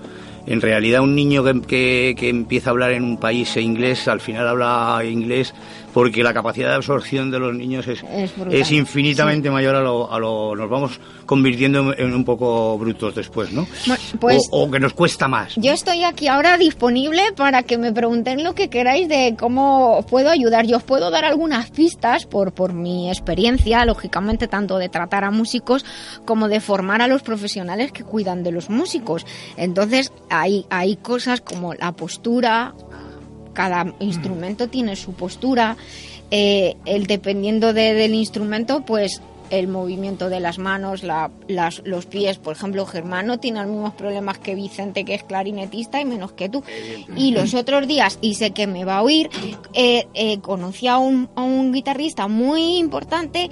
En 0.48 0.60
realidad, 0.62 1.02
un 1.02 1.16
niño 1.16 1.44
que, 1.44 2.16
que- 2.18 2.30
empieza 2.30 2.70
a 2.70 2.72
hablar 2.72 2.92
en 2.92 3.04
un 3.04 3.18
país 3.18 3.56
inglés, 3.58 4.08
al 4.08 4.20
final 4.22 4.48
habla 4.48 5.02
inglés 5.06 5.54
porque 5.94 6.24
la 6.24 6.34
capacidad 6.34 6.70
de 6.70 6.76
absorción 6.76 7.32
de 7.32 7.40
los 7.40 7.54
niños 7.56 7.88
es, 7.88 8.04
Es 8.50 8.72
infinitamente 8.72 9.50
mayor 9.52 9.76
a 9.76 9.82
lo, 9.82 10.12
a 10.12 10.20
lo. 10.20 10.56
Nos 10.56 10.70
vamos 10.70 11.00
convirtiendo 11.26 11.94
en 11.98 12.14
un 12.14 12.26
poco 12.26 12.78
brutos 12.78 13.16
después, 13.16 13.52
¿no? 13.52 13.68
Pues- 14.20 14.48
o, 14.52 14.64
o 14.64 14.72
que 14.72 14.80
nos 14.80 14.94
cuesta 14.94 15.28
más. 15.28 15.54
Yo 15.56 15.72
estoy 15.72 16.04
aquí 16.04 16.28
ahora 16.28 16.58
disponible 16.58 17.22
para 17.36 17.64
que 17.64 17.78
me 17.78 17.92
pregunten 17.92 18.44
lo 18.44 18.54
que 18.56 18.70
queráis 18.70 19.08
de 19.08 19.36
cómo 19.40 19.98
os 19.98 20.06
puedo 20.06 20.30
ayudar. 20.30 20.66
Yo 20.66 20.78
os 20.78 20.84
puedo 20.84 21.10
dar 21.12 21.26
algunas 21.26 21.72
pistas 21.72 22.26
por, 22.26 22.54
por 22.54 22.74
mi 22.74 23.10
experiencia, 23.10 23.86
lógicamente, 23.86 24.48
tanto 24.48 24.78
de 24.78 24.90
tratar 24.90 25.24
a 25.24 25.32
músicos 25.32 25.86
como 26.26 26.48
de 26.48 26.60
formar 26.60 27.02
a 27.02 27.08
los 27.08 27.22
profesionales 27.22 27.92
que 27.92 28.04
cuidan 28.04 28.44
de 28.44 28.52
los 28.52 28.70
músicos. 28.70 29.26
Entonces, 29.58 30.12
hay, 30.30 30.66
hay 30.70 30.96
cosas 30.98 31.42
como 31.42 31.74
la 31.74 31.92
postura, 31.94 32.74
cada 33.54 33.94
instrumento 34.00 34.68
tiene 34.68 34.96
su 34.96 35.14
postura, 35.14 35.78
eh, 36.32 36.76
el 36.86 37.08
dependiendo 37.08 37.74
de- 37.74 37.94
del 37.94 38.14
instrumento, 38.16 38.82
pues 38.86 39.22
el 39.52 39.68
movimiento 39.68 40.30
de 40.30 40.40
las 40.40 40.58
manos, 40.58 41.04
la- 41.04 41.30
las- 41.48 41.82
los 41.86 42.06
pies, 42.08 42.38
por 42.40 42.56
ejemplo, 42.56 42.86
Germán 42.86 43.28
no 43.28 43.40
tiene 43.40 43.60
los 43.62 43.70
mismos 43.70 43.94
problemas 43.94 44.38
que 44.40 44.56
Vicente, 44.56 45.06
que 45.06 45.14
es 45.14 45.24
clarinetista, 45.24 46.02
y 46.02 46.06
menos 46.06 46.32
que 46.32 46.50
tú. 46.50 46.64
Y 47.16 47.32
los 47.32 47.54
otros 47.54 47.88
días, 47.88 48.18
y 48.22 48.36
sé 48.36 48.52
que 48.52 48.66
me 48.68 48.86
va 48.86 48.98
a 48.98 49.02
oír, 49.04 49.30
eh, 49.74 50.08
eh, 50.14 50.40
conocí 50.40 50.88
a 50.88 50.98
un, 50.98 51.30
a 51.36 51.42
un 51.44 51.72
guitarrista 51.72 52.28
muy 52.28 52.78
importante 52.78 53.50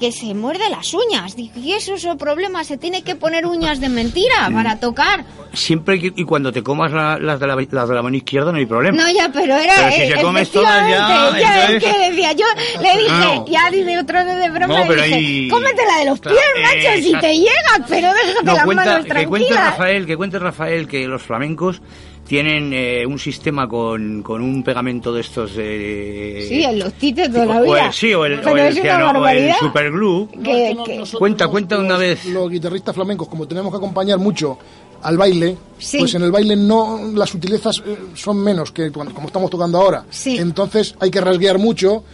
que 0.00 0.12
se 0.12 0.32
muerde 0.34 0.70
las 0.70 0.94
uñas. 0.94 1.36
Dije, 1.36 1.60
¿y 1.60 1.72
eso 1.72 1.94
es 1.94 2.04
el 2.04 2.16
problema? 2.16 2.64
Se 2.64 2.78
tiene 2.78 3.02
que 3.02 3.16
poner 3.16 3.44
uñas 3.46 3.80
de 3.80 3.90
mentira 3.90 4.48
para 4.54 4.80
tocar. 4.80 5.26
Siempre 5.52 6.00
que- 6.00 6.12
y 6.16 6.24
cuando 6.24 6.52
te 6.52 6.62
comas 6.62 6.90
la- 6.92 7.18
las, 7.18 7.38
de 7.38 7.46
la, 7.46 7.56
las 7.56 7.88
de 7.88 7.94
la 7.94 8.02
mano 8.02 8.16
izquierda 8.16 8.50
no 8.52 8.58
hay 8.58 8.66
problema. 8.66 8.96
No, 8.96 9.10
ya, 9.10 9.30
pero 9.32 9.56
era. 9.56 9.74
Pero 9.76 9.92
si 9.92 10.00
eh, 10.02 10.12
se 10.16 10.22
comes 10.22 10.50
todas 10.50 10.88
ya, 10.88 11.68
es 11.68 11.82
que 11.84 12.10
decía, 12.10 12.32
yo 12.32 12.46
le 12.80 12.98
dije, 13.02 13.10
No. 13.10 13.44
ya 13.46 13.70
dice 13.70 13.98
otro 13.98 14.24
de 14.24 14.48
broma, 14.50 14.66
No, 14.68 14.78
le 14.80 14.86
pero 14.86 15.02
dije, 15.02 15.14
ahí- 15.16 15.39
cómete 15.48 15.82
la 15.86 15.98
de 16.00 16.04
los 16.10 16.20
Claro, 16.20 16.36
pies, 16.54 16.66
macho, 16.66 17.02
si 17.02 17.06
exacto. 17.08 17.26
te 17.26 17.34
llega, 17.38 17.86
pero 17.88 18.08
déjate 18.12 18.44
No, 18.44 18.52
las 18.54 18.64
cuenta, 18.64 18.84
manos 18.84 19.06
que 19.06 19.26
cuente 19.26 19.46
tranquilas. 19.48 19.70
Rafael, 19.70 20.06
que 20.06 20.16
cuente 20.16 20.38
Rafael 20.38 20.88
que 20.88 21.06
los 21.06 21.22
flamencos 21.22 21.80
tienen 22.26 22.72
eh, 22.72 23.04
un 23.06 23.18
sistema 23.18 23.68
con, 23.68 24.22
con 24.22 24.40
un 24.40 24.62
pegamento 24.62 25.12
de 25.12 25.20
estos 25.22 25.56
de... 25.56 26.46
Sí, 26.48 26.62
en 26.62 26.78
los 26.78 26.92
tites 26.92 27.28
o, 27.30 27.32
todavía. 27.32 27.86
el, 27.86 27.92
sí, 27.92 28.14
o 28.14 28.24
el, 28.24 28.38
Pero 28.38 28.52
o 28.52 28.56
el, 28.56 28.74
no, 28.84 29.20
o 29.20 29.26
el 29.28 29.54
superglue. 29.54 30.28
Que- 30.44 30.76
que- 30.86 31.02
Cuenta, 31.18 31.48
cuenta 31.48 31.76
una 31.78 31.96
vez. 31.96 32.24
Los 32.26 32.48
guitarristas 32.48 32.94
flamencos, 32.94 33.26
como 33.26 33.48
tenemos 33.48 33.72
que 33.72 33.78
acompañar 33.78 34.18
mucho 34.20 34.58
al 35.02 35.16
baile, 35.16 35.56
Sí. 35.78 35.98
pues 35.98 36.14
en 36.14 36.22
el 36.22 36.30
baile 36.30 36.54
no 36.54 37.00
las 37.14 37.30
sutilezas 37.30 37.82
eh, 37.84 37.96
son 38.14 38.38
menos 38.44 38.70
que 38.70 38.92
cuando- 38.92 39.12
como 39.14 39.26
estamos 39.26 39.50
tocando 39.50 39.78
ahora. 39.78 40.04
Entonces 40.26 40.94
hay 41.00 41.10
que 41.10 41.20
rasguear 41.20 41.58
mucho 41.58 42.04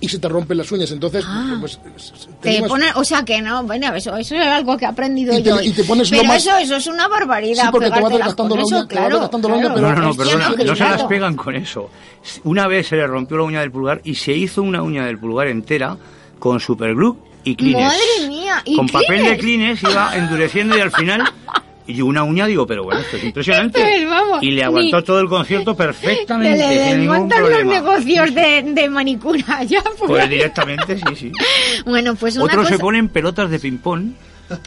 y 0.00 0.08
se 0.08 0.18
te 0.18 0.28
rompen 0.28 0.58
las 0.58 0.70
uñas. 0.72 0.90
Entonces, 0.90 1.24
pues, 1.60 1.78
Te 2.40 2.62
ponen, 2.62 2.88
o 2.94 3.04
sea 3.04 3.24
que 3.24 3.40
no, 3.42 3.62
bueno, 3.64 3.94
eso, 3.94 4.16
eso 4.16 4.34
es 4.34 4.46
algo 4.46 4.76
que 4.76 4.84
he 4.84 4.88
aprendido 4.88 5.32
Y 5.38 5.42
te- 5.42 5.48
yo. 5.50 5.60
y 5.60 5.70
te 5.72 5.84
pones 5.84 6.10
lo 6.10 6.16
pero 6.18 6.28
más- 6.28 6.36
eso, 6.46 6.56
eso 6.58 6.76
es 6.76 6.86
una 6.86 7.08
barbaridad. 7.08 7.64
Sí, 7.64 7.68
porque 7.70 7.86
te 7.86 7.90
va 7.90 7.96
pegártelas 7.96 8.18
desgastando 8.18 8.56
la 8.56 8.62
uña, 8.64 8.86
claro, 8.88 9.14
desgastando 9.16 9.48
la 9.48 9.54
uña, 9.54 9.62
claro. 9.62 9.74
pero- 9.74 9.88
No, 9.88 9.94
no, 9.94 10.08
no, 10.08 10.14
perdona, 10.16 10.48
no 10.48 10.56
se 10.56 10.64
las 10.64 10.76
claro. 10.96 11.08
pegan 11.08 11.36
con 11.36 11.54
eso. 11.56 11.90
Una 12.44 12.66
vez 12.66 12.88
se 12.88 12.96
le 12.96 13.06
rompió 13.06 13.36
la 13.38 13.42
uña 13.44 13.60
del 13.60 13.70
pulgar 13.70 14.00
y 14.04 14.14
se 14.14 14.32
hizo 14.32 14.62
una 14.62 14.82
uña 14.82 15.06
del 15.06 15.18
pulgar 15.18 15.48
entera 15.48 15.96
con 16.38 16.60
superglue 16.60 17.14
y 17.44 17.54
Kleenex. 17.56 17.84
Madre 17.86 18.28
mía, 18.28 18.62
y 18.64 18.76
con 18.76 18.88
papel 18.88 19.24
de. 19.24 19.38
Kleenex 19.38 19.82
iba 19.82 20.16
endureciendo 20.16 20.76
y 20.76 20.80
al 20.80 20.90
final 20.90 21.22
y 21.86 22.00
una 22.02 22.24
uña 22.24 22.46
digo 22.46 22.66
pero 22.66 22.82
bueno 22.84 23.00
esto 23.00 23.16
es 23.16 23.24
impresionante 23.24 23.78
Esto 23.80 23.90
es, 24.04 24.08
vamos, 24.10 24.42
y 24.42 24.50
le 24.50 24.64
aguantó 24.64 24.96
ni- 24.98 25.02
todo 25.04 25.20
el 25.20 25.28
concierto 25.28 25.76
perfectamente 25.76 26.56
le 26.56 26.96
ningún 26.96 27.28
desmontan 27.28 27.42
los 27.50 27.64
negocios 27.64 28.34
de, 28.34 28.62
de 28.74 28.88
manicura 28.90 29.62
ya. 29.66 29.82
pues. 29.82 29.96
pues 30.08 30.28
directamente 30.30 30.96
sí 30.96 31.14
sí 31.16 31.32
Bueno, 31.84 32.14
pues 32.16 32.36
una 32.36 32.44
otros 32.46 32.64
cosa... 32.64 32.76
se 32.76 32.78
ponen 32.80 33.08
pelotas 33.08 33.50
de 33.50 33.58
ping 33.58 33.78
pong 33.78 34.10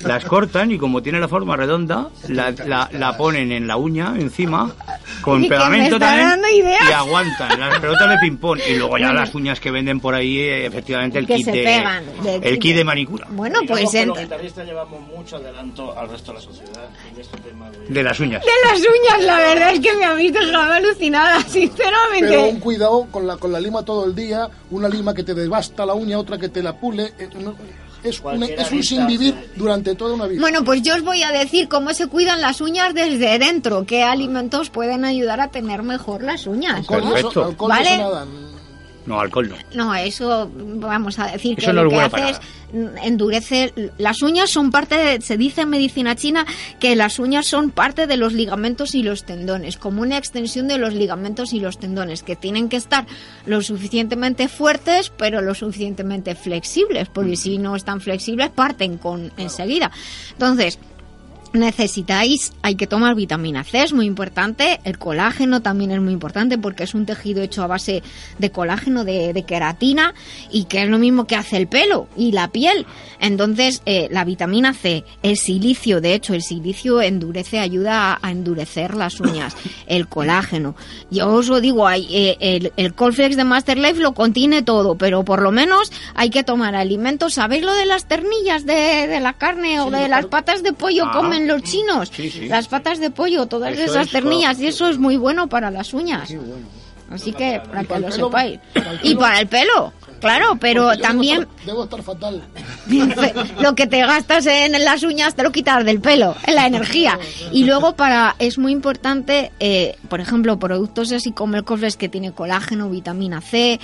las 0.03 0.25
cortan 0.25 0.71
y 0.71 0.77
como 0.77 1.01
tiene 1.01 1.19
la 1.19 1.27
forma 1.27 1.55
redonda 1.55 2.09
la, 2.27 2.51
la, 2.65 2.89
la 2.91 3.15
ponen 3.17 3.51
en 3.51 3.67
la 3.67 3.77
uña 3.77 4.13
encima 4.17 4.71
con 5.21 5.43
Y 5.43 5.49
pegamento 5.49 5.97
también 5.99 6.27
dando 6.29 6.47
ideas. 6.49 6.89
y 6.89 6.91
aguantan 6.93 7.59
las 7.59 7.79
pelotas 7.79 8.09
de 8.09 8.17
ping 8.19 8.37
pong 8.37 8.59
y 8.69 8.75
luego 8.75 8.97
ya 8.97 9.13
las 9.13 9.33
uñas 9.35 9.59
que 9.59 9.71
venden 9.71 9.99
por 9.99 10.13
ahí 10.15 10.37
eh, 10.39 10.65
efectivamente 10.65 11.19
el 11.19 11.27
Que 11.27 11.35
kit 11.35 11.45
se 11.45 11.51
de 11.51 11.63
pegan, 11.63 12.03
de 12.23 12.35
el 12.35 12.59
kit 12.59 12.75
de- 12.75 12.83
manicura 12.83 13.27
Bueno, 13.29 13.59
pues 13.67 13.93
los 14.05 14.17
guitarristas 14.19 14.65
llevamos 14.65 15.01
mucho 15.01 15.37
adelanto 15.37 15.97
al 15.97 16.09
resto 16.09 16.31
de 16.33 16.37
la 16.39 16.43
sociedad 16.43 16.89
en 17.13 17.19
este 17.21 17.37
tema 17.37 17.69
de... 17.69 17.79
de 17.87 18.03
las 18.03 18.19
uñas 18.19 18.43
De 18.43 18.51
las 18.69 18.79
uñas, 18.79 19.23
la 19.25 19.37
verdad 19.39 19.73
es 19.73 19.79
que 19.79 19.93
me 19.95 20.05
ha 20.05 20.13
visto 20.13 20.39
estaba 20.39 20.75
alucinada, 20.75 21.41
sinceramente. 21.43 22.27
Pero 22.29 22.47
un 22.49 22.59
cuidado 22.59 23.07
con 23.11 23.25
la, 23.27 23.37
con 23.37 23.51
la 23.51 23.59
lima 23.59 23.83
todo 23.83 24.05
el 24.05 24.15
día, 24.15 24.47
una 24.71 24.89
lima 24.89 25.13
que 25.13 25.23
te 25.23 25.33
devasta 25.33 25.85
la 25.85 25.93
uña, 25.93 26.17
otra 26.19 26.37
que 26.37 26.49
te 26.49 26.61
la 26.63 26.73
pule. 26.77 27.13
eh, 27.17 27.29
no- 27.39 27.55
es, 28.03 28.19
un, 28.21 28.43
es 28.43 28.87
sin 28.87 29.07
vivir 29.07 29.35
durante 29.55 29.95
toda 29.95 30.15
una 30.15 30.25
vida. 30.25 30.41
Bueno, 30.41 30.63
pues 30.63 30.81
yo 30.81 30.95
os 30.95 31.01
voy 31.01 31.23
a 31.23 31.31
decir 31.31 31.67
cómo 31.67 31.93
se 31.93 32.07
cuidan 32.07 32.41
las 32.41 32.61
uñas 32.61 32.93
desde 32.93 33.39
dentro, 33.39 33.85
qué 33.85 34.03
alimentos 34.03 34.69
pueden 34.69 35.05
ayudar 35.05 35.41
a 35.41 35.49
tener 35.49 35.83
mejor 35.83 36.23
las 36.23 36.47
uñas. 36.47 36.85
Y 36.89 37.17
eso 37.17 37.55
¿Vale? 37.57 37.99
No 39.09 39.19
alcohol 39.19 39.49
no. 39.49 39.55
No, 39.73 39.95
eso 39.95 40.49
vamos 40.53 41.17
a 41.17 41.31
decir 41.31 41.57
Eso 41.57 41.67
que 41.67 41.73
no 41.73 41.83
lo 41.83 42.01
es 42.01 42.13
que 42.13 42.21
hace 42.21 42.29
es 42.29 42.39
mm, 42.71 42.97
endurece 43.03 43.73
las 43.97 44.21
uñas 44.21 44.51
son 44.51 44.69
parte 44.69 44.95
de, 44.95 45.21
se 45.21 45.35
dice 45.35 45.61
en 45.61 45.69
medicina 45.69 46.15
china 46.15 46.45
que 46.79 46.95
las 46.95 47.17
uñas 47.17 47.47
son 47.47 47.71
parte 47.71 48.05
de 48.05 48.17
los 48.17 48.33
ligamentos 48.33 48.93
y 48.93 49.01
los 49.01 49.23
tendones, 49.23 49.77
como 49.77 50.03
una 50.03 50.17
extensión 50.17 50.67
de 50.67 50.77
los 50.77 50.93
ligamentos 50.93 51.53
y 51.53 51.59
los 51.59 51.79
tendones 51.79 52.21
que 52.21 52.35
tienen 52.35 52.69
que 52.69 52.77
estar 52.77 53.07
lo 53.47 53.61
suficientemente 53.61 54.47
fuertes, 54.47 55.11
pero 55.17 55.41
lo 55.41 55.55
suficientemente 55.55 56.35
flexibles, 56.35 57.09
porque 57.09 57.35
si 57.35 57.57
no 57.57 57.75
están 57.75 58.01
flexibles 58.01 58.49
parten 58.49 58.97
con 58.97 59.31
enseguida. 59.37 59.91
Entonces, 60.33 60.77
necesitáis, 61.53 62.53
hay 62.61 62.75
que 62.75 62.87
tomar 62.87 63.15
vitamina 63.15 63.63
C, 63.63 63.83
es 63.83 63.93
muy 63.93 64.05
importante, 64.05 64.79
el 64.83 64.97
colágeno 64.97 65.61
también 65.61 65.91
es 65.91 66.01
muy 66.01 66.13
importante 66.13 66.57
porque 66.57 66.83
es 66.83 66.93
un 66.93 67.05
tejido 67.05 67.41
hecho 67.41 67.63
a 67.63 67.67
base 67.67 68.03
de 68.37 68.51
colágeno, 68.51 69.03
de, 69.03 69.33
de 69.33 69.43
queratina 69.43 70.13
y 70.51 70.65
que 70.65 70.83
es 70.83 70.89
lo 70.89 70.97
mismo 70.99 71.25
que 71.25 71.35
hace 71.35 71.57
el 71.57 71.67
pelo 71.67 72.07
y 72.15 72.31
la 72.31 72.49
piel. 72.49 72.85
Entonces, 73.19 73.81
eh, 73.85 74.07
la 74.11 74.23
vitamina 74.23 74.73
C, 74.73 75.03
el 75.23 75.37
silicio, 75.37 76.01
de 76.01 76.13
hecho, 76.13 76.33
el 76.33 76.41
silicio 76.41 77.01
endurece, 77.01 77.59
ayuda 77.59 78.13
a, 78.13 78.19
a 78.21 78.31
endurecer 78.31 78.95
las 78.95 79.19
uñas, 79.19 79.55
el 79.87 80.07
colágeno. 80.07 80.75
Yo 81.11 81.27
os 81.29 81.47
lo 81.47 81.59
digo, 81.61 81.87
hay, 81.87 82.07
eh, 82.11 82.37
el, 82.39 82.71
el 82.77 82.93
Colflex 82.93 83.35
de 83.35 83.43
Master 83.43 83.77
Life 83.77 84.01
lo 84.01 84.13
contiene 84.13 84.61
todo, 84.61 84.95
pero 84.95 85.23
por 85.23 85.41
lo 85.41 85.51
menos 85.51 85.91
hay 86.15 86.29
que 86.29 86.43
tomar 86.43 86.75
alimentos. 86.75 87.33
¿Sabéis 87.33 87.63
lo 87.63 87.73
de 87.73 87.85
las 87.85 88.05
ternillas 88.07 88.65
de, 88.65 89.07
de 89.07 89.19
la 89.19 89.33
carne 89.33 89.81
o 89.81 89.91
de 89.91 90.07
las 90.07 90.25
patas 90.27 90.63
de 90.63 90.73
pollo 90.73 91.05
Ah. 91.05 91.11
comen 91.13 91.38
los 91.47 91.63
chinos? 91.63 92.11
Sí, 92.13 92.29
sí. 92.29 92.47
Las 92.47 92.67
patas 92.67 92.99
de 92.99 93.09
pollo, 93.11 93.45
todas 93.47 93.73
Eso 93.73 93.83
esas 93.83 94.07
es 94.07 94.11
ternillas, 94.11 94.59
y 94.59 94.67
eso 94.67 94.87
es 94.87 94.97
muy 94.97 95.17
bueno 95.17 95.47
para 95.47 95.71
las 95.71 95.93
uñas. 95.93 96.33
Así 97.09 97.33
que 97.33 97.61
para 97.67 97.81
que 97.81 97.87
para 97.87 97.99
lo 98.01 98.09
pelo, 98.09 98.27
sepáis. 98.27 98.59
para 98.73 98.99
Y 99.01 99.15
para 99.15 99.39
el 99.39 99.47
pelo, 99.47 99.93
claro, 100.21 100.57
pero 100.59 100.93
yo 100.93 101.01
también 101.01 101.47
Debo 101.65 101.83
estar, 101.85 102.03
debo 102.03 103.03
estar 103.05 103.43
fatal. 103.43 103.55
lo 103.61 103.75
que 103.75 103.87
te 103.87 103.99
gastas 103.99 104.45
en 104.45 104.71
las 104.83 105.01
uñas 105.03 105.33
te 105.33 105.41
lo 105.43 105.51
quitas 105.51 105.83
del 105.85 106.01
pelo, 106.01 106.35
en 106.45 106.55
la 106.55 106.67
energía. 106.67 107.17
Y 107.51 107.63
luego 107.63 107.95
para 107.95 108.35
es 108.37 108.59
muy 108.59 108.71
importante, 108.71 109.51
eh, 109.59 109.95
por 110.07 110.21
ejemplo, 110.21 110.59
productos 110.59 111.11
así 111.11 111.31
como 111.31 111.55
el 111.55 111.63
Cofres 111.63 111.97
que 111.97 112.09
tiene 112.09 112.31
colágeno, 112.31 112.89
vitamina 112.89 113.41
C. 113.41 113.79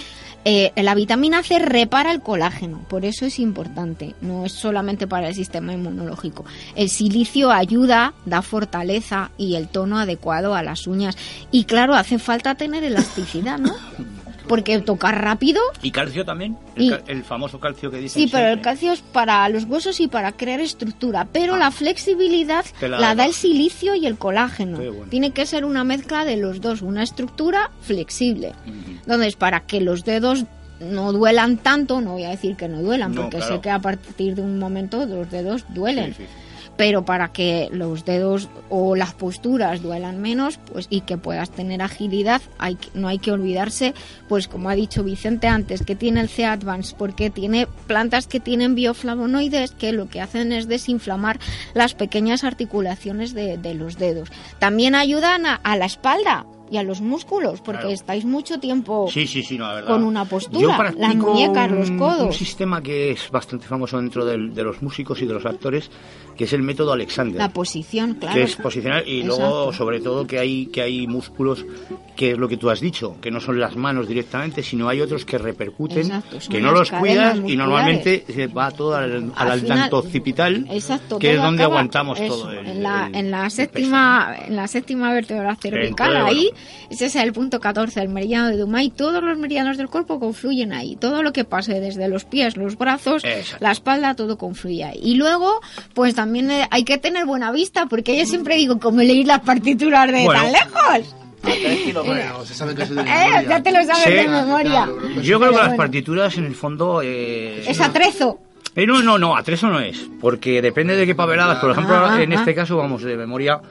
eh, 0.48 0.72
la 0.76 0.94
vitamina 0.94 1.42
C 1.42 1.58
repara 1.58 2.12
el 2.12 2.22
colágeno, 2.22 2.86
por 2.88 3.04
eso 3.04 3.26
es 3.26 3.40
importante. 3.40 4.14
No 4.22 4.46
es 4.46 4.52
solamente 4.52 5.08
para 5.08 5.28
el 5.28 5.34
sistema 5.34 5.74
inmunológico. 5.74 6.46
El 6.76 6.90
silicio 6.90 7.50
ayuda, 7.52 8.14
da 8.26 8.44
fortaleza 8.44 9.32
y 9.40 9.56
el 9.56 9.68
tono 9.68 9.98
adecuado 9.98 10.54
a 10.54 10.62
las 10.62 10.86
uñas. 10.86 11.18
Y 11.50 11.64
claro, 11.64 11.96
hace 11.96 12.20
falta 12.20 12.54
tener 12.54 12.84
elasticidad, 12.84 13.58
¿no? 13.58 13.74
porque 14.48 14.80
tocar 14.80 15.22
rápido 15.24 15.62
¿Y 15.82 15.92
calcio 15.92 16.26
también? 16.26 16.58
Y- 16.76 16.90
El, 16.92 16.98
ca- 17.00 17.04
el 17.12 17.24
famoso 17.24 17.60
calcio 17.60 17.92
que 17.92 17.98
dicen 17.98 18.24
Sí, 18.24 18.30
pero 18.32 18.48
el 18.48 18.62
calcio 18.62 18.92
es 18.92 19.02
para 19.02 19.48
los 19.50 19.66
huesos 19.66 20.00
y 20.00 20.08
para 20.08 20.32
crear 20.32 20.60
estructura, 20.60 21.28
pero 21.32 21.58
la 21.58 21.72
flexibilidad 21.72 22.66
la 22.82 22.88
la, 23.00 23.16
da. 23.16 23.26
el 23.26 23.34
silicio 23.34 23.96
y 23.96 24.06
el 24.06 24.18
colágeno. 24.18 24.78
Bueno. 24.78 25.06
Tiene 25.10 25.32
que 25.32 25.46
ser 25.46 25.66
una 25.66 25.84
mezcla 25.84 26.26
de 26.26 26.38
los 26.38 26.62
dos, 26.62 26.82
una 26.82 27.04
estructura 27.04 27.72
flexible. 27.82 28.54
Entonces, 28.66 29.36
para 29.36 29.62
que 29.62 29.82
los 29.82 30.04
dedos 30.06 30.46
no 30.80 31.14
duelan 31.14 31.58
tanto, 31.58 32.02
no 32.02 32.14
voy 32.14 32.24
a 32.26 32.30
decir 32.30 32.56
que 32.58 32.68
no 32.68 32.82
duelan, 32.82 33.14
No, 33.16 33.22
porque 33.24 33.38
claro. 33.38 33.56
sé 33.56 33.62
que 33.62 33.70
a 33.70 33.80
partir 33.80 34.36
de 34.36 34.42
un 34.42 34.60
momento 34.60 35.06
los 35.06 35.30
dedos 35.32 35.64
duelen. 35.74 36.14
Sí, 36.14 36.24
sí, 36.24 36.24
sí. 36.24 36.45
Pero 36.78 37.06
para 37.06 37.30
que 37.32 37.70
los 37.72 38.04
dedos 38.04 38.50
o 38.70 38.96
las 38.98 39.14
posturas 39.14 39.82
duelan 39.82 40.22
menos 40.22 40.58
pues 40.72 40.88
y 40.90 41.02
que 41.02 41.18
puedas 41.18 41.50
tener 41.50 41.82
agilidad, 41.82 42.42
hay, 42.58 42.78
no 42.94 43.08
hay 43.08 43.18
que 43.20 43.32
olvidarse, 43.32 43.94
pues 44.28 44.48
como 44.50 44.70
ha 44.70 44.76
dicho 44.76 45.04
Vicente 45.04 45.48
antes, 45.48 45.84
que 45.84 45.96
tiene 45.96 46.20
el 46.22 46.28
C 46.30 46.44
Advance, 46.46 46.94
porque 46.98 47.30
tiene 47.30 47.68
plantas 47.88 48.28
que 48.28 48.40
tienen 48.42 48.76
bioflavonoides 48.76 49.72
que 49.72 49.94
lo 49.94 50.10
que 50.10 50.20
hacen 50.22 50.52
es 50.52 50.68
desinflamar 50.68 51.40
las 51.74 51.94
pequeñas 51.94 52.44
articulaciones 52.44 53.34
de, 53.34 53.58
de 53.58 53.74
los 53.74 53.98
dedos. 53.98 54.30
También 54.60 54.96
ayudan 54.96 55.46
a, 55.46 55.56
a 55.56 55.78
la 55.78 55.86
espalda 55.86 56.46
y 56.72 56.78
a 56.78 56.84
los 56.84 57.00
músculos, 57.00 57.62
porque 57.62 57.82
Claro. 57.82 57.94
estáis 57.94 58.26
mucho 58.26 58.60
tiempo 58.60 59.08
Sí, 59.12 59.28
sí, 59.28 59.44
sí, 59.44 59.56
no, 59.56 59.68
la 59.68 59.76
verdad. 59.76 59.90
con 59.92 60.04
una 60.04 60.26
postura, 60.26 60.92
las 60.98 61.16
muñecas, 61.16 61.70
los 61.72 61.92
codos. 61.92 62.26
Un 62.26 62.34
sistema 62.34 62.82
que 62.82 63.12
es 63.12 63.30
bastante 63.30 63.68
famoso 63.68 63.98
dentro 63.98 64.26
de 64.26 64.64
los 64.64 64.82
músicos 64.82 65.22
y 65.22 65.28
de 65.28 65.34
los 65.36 65.46
actores, 65.46 65.92
que 66.38 66.44
es 66.46 66.54
el 66.54 66.62
método 66.64 66.94
Alexander. 66.94 67.38
La 67.38 67.50
posición, 67.50 68.16
claro. 68.16 68.36
que 68.36 68.44
es 68.44 68.56
posicionar 68.56 69.08
y 69.08 69.24
luego 69.24 69.44
Exacto. 69.70 69.74
sobre 69.74 70.00
todo 70.02 70.28
que 70.28 70.40
hay 70.40 70.66
que 70.68 70.82
hay 70.82 71.08
músculos 71.08 71.66
que 72.16 72.32
es 72.32 72.38
lo 72.38 72.48
que 72.48 72.56
tú 72.58 72.70
has 72.70 72.80
dicho 72.80 73.18
que 73.22 73.30
no 73.32 73.40
son 73.42 73.60
las 73.60 73.76
manos 73.76 74.08
directamente 74.08 74.64
sino 74.64 74.88
hay 74.88 75.02
otros 75.02 75.26
que 75.26 75.38
repercuten 75.38 76.06
Exacto, 76.06 76.38
que 76.50 76.62
no 76.62 76.72
los 76.72 76.90
cuidas 76.92 77.38
y 77.46 77.56
normalmente 77.58 78.24
se 78.34 78.48
va 78.48 78.72
todo 78.72 78.96
al, 78.96 79.32
al 79.36 79.52
Al 79.52 79.60
final- 79.62 79.90
occipital 79.94 80.66
Exacto, 80.70 81.20
que 81.20 81.34
es 81.36 81.42
donde 81.42 81.64
acaba- 81.64 81.76
aguantamos 81.76 82.20
eso, 82.20 82.36
todo 82.38 82.52
el, 82.52 82.66
en 82.68 82.84
la, 82.84 83.08
el- 83.08 83.16
en 83.16 83.32
la 83.32 83.50
séptima 83.50 84.36
en 84.48 84.56
la 84.56 84.68
séptima 84.68 85.14
vértebra 85.14 85.56
cervical 85.56 86.16
Entonces, 86.16 86.38
ahí 86.38 86.50
ese 86.90 87.06
es 87.08 87.16
el 87.16 87.34
punto 87.34 87.60
14 87.60 88.02
el 88.02 88.10
meridiano 88.10 88.50
de 88.50 88.58
Dumay 88.58 88.90
todos 88.90 89.22
los 89.24 89.38
meridianos 89.38 89.78
del 89.78 89.90
cuerpo 89.90 90.20
confluyen 90.20 90.74
ahí 90.74 90.96
todo 90.96 91.24
lo 91.24 91.34
que 91.34 91.44
pase 91.44 91.80
desde 91.80 92.08
los 92.08 92.24
pies 92.26 92.56
los 92.58 92.78
brazos 92.78 93.24
Exacto. 93.24 93.64
la 93.64 93.72
espalda 93.72 94.16
todo 94.16 94.38
confluye 94.38 94.84
ahí 94.84 95.00
y 95.02 95.16
luego 95.16 95.62
pues 95.94 96.14
también 96.16 96.25
eh, 96.52 96.68
hay 96.72 96.84
que 96.84 96.98
tener 96.98 97.26
buena 97.26 97.52
vista 97.52 97.86
porque 97.88 98.18
yo 98.18 98.26
siempre 98.26 98.56
digo 98.56 98.80
como 98.80 99.00
leéis 99.02 99.28
las 99.28 99.42
partituras 99.42 100.12
de 100.12 100.24
Bueno. 100.24 100.42
tan 100.42 100.52
lejos 100.52 101.16
se 102.48 102.54
sabe 102.54 102.76
que 102.76 102.84
eso 102.84 102.94
de 102.96 103.02
Eh, 103.02 103.46
ya 103.48 103.62
te 103.62 103.72
lo 103.72 103.84
sabes 103.84 104.04
Sí. 104.04 104.12
de 104.12 104.28
memoria 104.28 104.88
yo 105.22 105.40
creo 105.40 105.52
que 105.52 105.58
las 105.58 105.66
bueno, 105.68 105.78
partituras 105.78 106.38
en 106.38 106.46
el 106.46 106.56
fondo 106.56 107.02
eh, 107.04 107.64
es 107.70 107.80
atrezo 107.82 108.40
Eh, 108.76 108.86
no, 108.86 109.02
no, 109.02 109.18
no, 109.18 109.38
a 109.38 109.44
tres 109.44 109.64
o 109.64 109.68
no 109.68 109.80
es, 109.80 110.10
porque 110.20 110.62
depende 110.62 110.98
de 110.98 111.06
qué 111.06 111.16
papeladas. 111.16 111.60
Por 111.60 111.72
ejemplo, 111.72 111.96
Ah, 111.96 112.22
en 112.22 112.34
ah, 112.34 112.36
este 112.36 112.52
ah. 112.52 112.56
caso 112.56 112.76
vamos 112.76 113.04
de 113.04 113.16
memoria, 113.16 113.62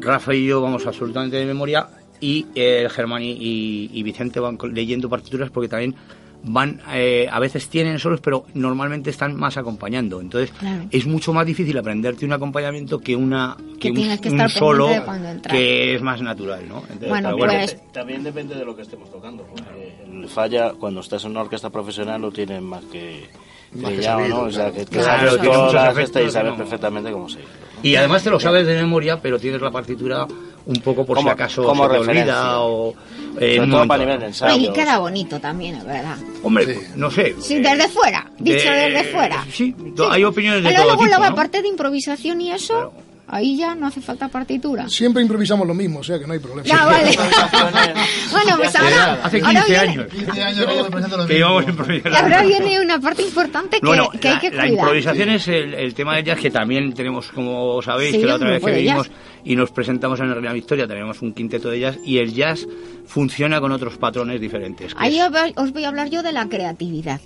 Rafa 0.00 0.34
y 0.34 0.44
yo 0.44 0.60
vamos 0.60 0.86
absolutamente 0.86 1.36
de 1.38 1.46
memoria, 1.46 1.86
y 2.20 2.44
eh, 2.54 2.86
Germán 2.90 3.22
y, 3.22 3.30
y- 3.40 3.90
y 3.94 4.02
Vicente 4.02 4.38
van 4.38 4.58
leyendo 4.72 5.08
partituras 5.08 5.48
porque 5.50 5.68
también 5.68 5.94
van, 6.44 6.80
eh, 6.92 7.28
a 7.30 7.38
veces 7.38 7.68
tienen 7.68 7.98
solos, 7.98 8.20
pero 8.20 8.44
normalmente 8.54 9.10
están 9.10 9.36
más 9.36 9.56
acompañando. 9.56 10.20
Entonces, 10.20 10.50
Claro. 10.58 10.84
es 10.90 11.06
mucho 11.06 11.32
más 11.32 11.46
difícil 11.46 11.76
aprenderte 11.78 12.24
un 12.24 12.32
acompañamiento 12.32 12.98
que 12.98 13.14
una 13.16 13.56
Que 13.78 13.88
un, 13.90 13.94
tienes 13.96 14.20
que 14.20 14.28
un 14.30 14.34
estar 14.40 14.50
solo 14.50 14.84
pendiente 14.86 15.00
de 15.00 15.04
cuando 15.06 15.28
entrar. 15.28 15.54
que 15.56 15.94
es 15.94 16.02
más 16.02 16.22
natural, 16.22 16.68
¿no? 16.68 16.78
Entonces, 16.82 17.08
Bueno, 17.08 17.36
pues- 17.36 17.76
También 17.92 18.22
depende 18.22 18.54
de 18.54 18.64
lo 18.64 18.74
que 18.76 18.82
estemos 18.82 19.10
tocando. 19.10 19.44
porque 19.44 19.94
el 20.12 20.28
falla, 20.28 20.72
cuando 20.78 21.00
estás 21.00 21.24
en 21.24 21.32
una 21.32 21.42
orquesta 21.42 21.70
profesional, 21.70 22.20
lo 22.20 22.30
tienes 22.30 22.60
más 22.62 22.84
que 22.84 23.28
Más 23.74 23.92
que 23.92 24.02
sabido, 24.02 24.28
¿no? 24.38 24.42
O 24.44 24.50
sea, 24.50 24.72
que 24.72 24.84
Claro, 24.84 25.30
sabes 25.70 26.10
perfectamente 26.10 27.12
cómo 27.12 27.28
se 27.28 27.38
Y 27.82 27.94
además 27.94 28.22
te 28.24 28.30
lo 28.30 28.40
sabes 28.40 28.66
de 28.66 28.74
memoria, 28.76 29.20
pero 29.22 29.38
tienes 29.38 29.60
la 29.62 29.70
partitura 29.70 30.26
un 30.66 30.76
poco 30.80 31.04
por 31.06 31.16
Como- 31.16 31.28
si 31.28 31.32
acaso 31.32 31.64
como 31.64 31.84
se 31.86 31.90
te 31.94 31.98
olvida 31.98 32.60
o... 32.60 32.94
Sobre 33.32 33.56
en 33.56 33.70
todo 33.70 33.86
para 33.86 34.04
nivel 34.04 34.20
de 34.20 34.26
ensayo. 34.26 34.56
y 34.56 34.72
queda 34.72 34.98
bonito 34.98 35.40
también 35.40 35.76
es 35.76 35.84
verdad 35.84 36.16
Hombre, 36.42 36.78
no 36.96 37.10
sé. 37.10 37.34
sí 37.40 37.56
desde 37.60 37.88
fuera 37.88 38.28
dicho 38.38 38.70
de- 38.70 38.90
desde 38.90 39.04
fuera 39.04 39.44
Sí, 39.52 39.74
hay 40.10 40.24
opiniones 40.24 40.62
de 40.64 40.68
Pero 40.70 40.82
todo 40.82 40.86
luego, 40.92 41.02
tipo, 41.04 41.08
luego, 41.16 41.24
¿no? 41.26 41.32
aparte 41.32 41.62
de 41.62 41.68
improvisación 41.68 42.40
y 42.40 42.50
eso, 42.52 42.92
ahí 43.30 43.56
ya 43.56 43.74
no 43.74 43.86
hace 43.86 44.00
falta 44.00 44.28
partitura. 44.28 44.88
Siempre 44.88 45.22
improvisamos 45.22 45.66
lo 45.66 45.74
mismo, 45.74 46.00
o 46.00 46.02
sea 46.04 46.18
que 46.18 46.26
no 46.26 46.32
hay 46.32 46.38
problema. 46.38 46.62
Ya, 46.66 46.84
vale. 46.86 47.16
bueno, 48.32 48.56
pues 48.56 48.74
ahora, 48.76 49.20
Hace 49.24 49.38
ahora 49.40 49.62
15 49.64 49.66
viene, 49.68 49.78
años. 49.78 50.06
15 50.12 50.42
años 50.42 50.66
que 50.66 50.74
improvisando 50.78 51.16
ahora 52.16 52.42
viene 52.42 52.80
una 52.80 53.00
parte 53.00 53.22
importante 53.22 53.80
que, 53.80 53.86
Bueno, 53.86 54.08
que 54.20 54.28
hay 54.28 54.38
que 54.38 54.50
la, 54.50 54.56
la 54.56 54.62
cuidar. 54.68 54.78
improvisación 54.84 55.28
es 55.30 55.48
el, 55.48 55.74
el 55.74 55.94
tema 55.94 56.16
del 56.16 56.24
jazz 56.24 56.38
que 56.38 56.50
también 56.50 56.92
tenemos, 56.92 57.30
como 57.32 57.80
sabéis, 57.82 58.12
Sí, 58.12 58.20
que 58.20 58.26
la 58.26 58.34
otra 58.36 58.50
vez 58.50 58.62
que 58.64 58.84
jazz. 58.84 59.10
y 59.44 59.56
nos 59.56 59.70
presentamos 59.70 60.18
en 60.20 60.26
el 60.26 60.34
Reina 60.34 60.52
Victoria 60.52 60.86
tenemos 60.86 61.22
un 61.22 61.32
quinteto 61.32 61.70
de 61.70 61.80
jazz 61.80 61.98
y 62.04 62.18
el 62.18 62.32
jazz 62.34 62.66
funciona 63.06 63.60
con 63.60 63.72
otros 63.72 63.96
patrones 63.98 64.40
diferentes. 64.40 64.92
Ahí 64.96 65.18
es- 65.18 65.24
os 65.26 65.30
voy- 65.32 65.54
os 65.56 65.72
voy 65.72 65.84
a 65.84 65.88
hablar 65.88 66.10
yo 66.10 66.22
de 66.22 66.32
la 66.32 66.48
creatividad. 66.48 67.20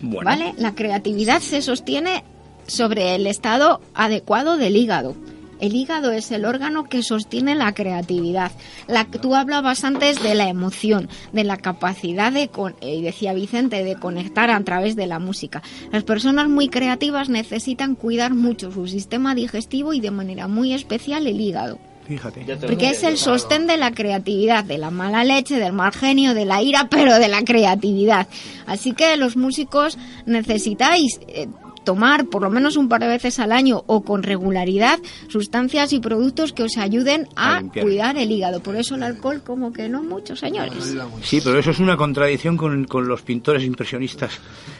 bueno, 0.00 0.30
¿Vale? 0.30 0.54
La 0.58 0.74
creatividad 0.74 1.40
se 1.40 1.60
sostiene 1.62 2.24
sobre 2.66 3.14
el 3.16 3.26
estado 3.26 3.80
adecuado 3.94 4.56
del 4.56 4.76
hígado. 4.76 5.16
El 5.60 5.74
hígado 5.76 6.12
es 6.12 6.30
el 6.30 6.44
órgano 6.44 6.84
que 6.84 7.02
sostiene 7.02 7.54
la 7.54 7.72
creatividad. 7.74 8.52
La, 8.88 9.04
tú 9.04 9.34
hablabas 9.34 9.84
antes 9.84 10.22
de 10.22 10.34
la 10.34 10.48
emoción, 10.48 11.08
de 11.32 11.44
la 11.44 11.56
capacidad 11.56 12.32
de, 12.32 12.48
con- 12.48 12.74
eh, 12.80 13.00
decía 13.02 13.32
Vicente, 13.34 13.84
de 13.84 13.96
conectar 13.96 14.50
a 14.50 14.60
través 14.64 14.96
de 14.96 15.06
la 15.06 15.18
música. 15.18 15.62
Las 15.92 16.04
personas 16.04 16.48
muy 16.48 16.68
creativas 16.68 17.28
necesitan 17.28 17.94
cuidar 17.94 18.34
mucho 18.34 18.72
su 18.72 18.86
sistema 18.86 19.34
digestivo 19.34 19.92
y 19.92 20.00
de 20.00 20.10
manera 20.10 20.48
muy 20.48 20.72
especial 20.72 21.26
el 21.26 21.40
hígado. 21.40 21.78
Fíjate. 22.06 22.44
Porque 22.66 22.90
es 22.90 23.04
el 23.04 23.18
sostén 23.18 23.68
de 23.68 23.76
la 23.76 23.92
creatividad, 23.92 24.64
de 24.64 24.78
la 24.78 24.90
mala 24.90 25.22
leche, 25.22 25.60
del 25.60 25.72
mal 25.72 25.92
genio, 25.92 26.34
de 26.34 26.44
la 26.44 26.60
ira, 26.60 26.88
pero 26.90 27.18
de 27.20 27.28
la 27.28 27.42
creatividad. 27.44 28.26
Así 28.66 28.94
que 28.94 29.16
los 29.16 29.36
músicos 29.36 29.96
necesitáis 30.44 31.20
eh, 31.28 31.46
tomar 31.84 32.26
por 32.26 32.42
lo 32.42 32.50
menos 32.50 32.76
un 32.76 32.88
par 32.88 33.00
de 33.00 33.08
veces 33.08 33.38
al 33.38 33.52
año 33.52 33.82
o 33.86 34.02
con 34.02 34.22
regularidad 34.22 34.98
sustancias 35.28 35.92
y 35.92 36.00
productos 36.00 36.52
que 36.52 36.62
os 36.62 36.76
ayuden 36.76 37.28
A 37.36 37.62
cuidar 37.62 38.16
el 38.16 38.30
hígado. 38.30 38.60
Por 38.60 38.76
eso 38.76 38.94
el 38.94 39.02
alcohol 39.02 39.42
como 39.44 39.72
que 39.72 39.88
no 39.88 40.02
mucho, 40.02 40.36
señores. 40.36 40.94
Sí, 41.22 41.40
pero 41.42 41.58
eso 41.58 41.70
es 41.70 41.78
una 41.78 41.96
contradicción 41.96 42.56
con, 42.56 42.84
con 42.84 43.08
los 43.08 43.22
pintores 43.22 43.64
impresionistas 43.64 44.38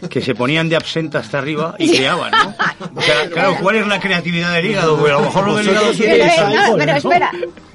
que 0.08 0.20
se 0.20 0.34
ponían 0.34 0.68
de 0.68 0.76
absenta 0.76 1.18
hasta 1.18 1.38
arriba 1.38 1.74
y 1.78 1.96
creaban, 1.96 2.30
¿no? 2.30 2.54
O 2.94 3.02
sea, 3.02 3.28
claro, 3.30 3.56
¿cuál 3.60 3.76
es 3.76 3.86
la 3.86 4.00
creatividad 4.00 4.54
del 4.54 4.66
hígado? 4.66 4.98
Pues 4.98 5.12
a 5.12 5.16
lo 5.16 5.20
mejor 5.22 5.46
lo 5.46 5.56
del 5.56 5.68
hígado. 5.68 5.92
Pero, 5.96 6.14
eh, 6.14 6.56
no, 6.56 6.76
pero 6.76 6.92
espera. 6.96 7.30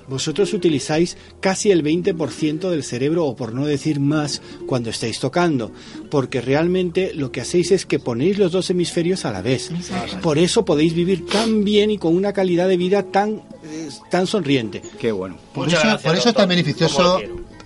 Vosotros 0.07 0.53
utilizáis 0.53 1.17
casi 1.39 1.71
el 1.71 1.83
20% 1.83 2.69
del 2.69 2.83
cerebro, 2.83 3.25
o 3.25 3.35
por 3.35 3.53
no 3.53 3.65
decir 3.65 3.99
más, 3.99 4.41
cuando 4.67 4.89
estáis 4.89 5.19
tocando, 5.19 5.71
porque 6.09 6.41
realmente 6.41 7.13
lo 7.13 7.31
que 7.31 7.41
hacéis 7.41 7.71
es 7.71 7.85
que 7.85 7.99
ponéis 7.99 8.37
los 8.37 8.51
dos 8.51 8.69
hemisferios 8.69 9.25
a 9.25 9.31
la 9.31 9.41
vez. 9.41 9.71
Por 10.21 10.37
eso 10.37 10.65
podéis 10.65 10.93
vivir 10.93 11.25
tan 11.25 11.63
bien 11.63 11.91
y 11.91 11.97
con 11.97 12.15
una 12.15 12.33
calidad 12.33 12.67
de 12.67 12.77
vida 12.77 13.03
tan, 13.03 13.41
eh, 13.63 13.89
tan 14.09 14.27
sonriente. 14.27 14.81
Qué 14.99 15.11
bueno. 15.11 15.37
Por 15.53 15.67
eso, 15.67 15.79
por 16.03 16.15
eso 16.15 16.29
es 16.29 16.35
tan 16.35 16.49
beneficioso 16.49 17.19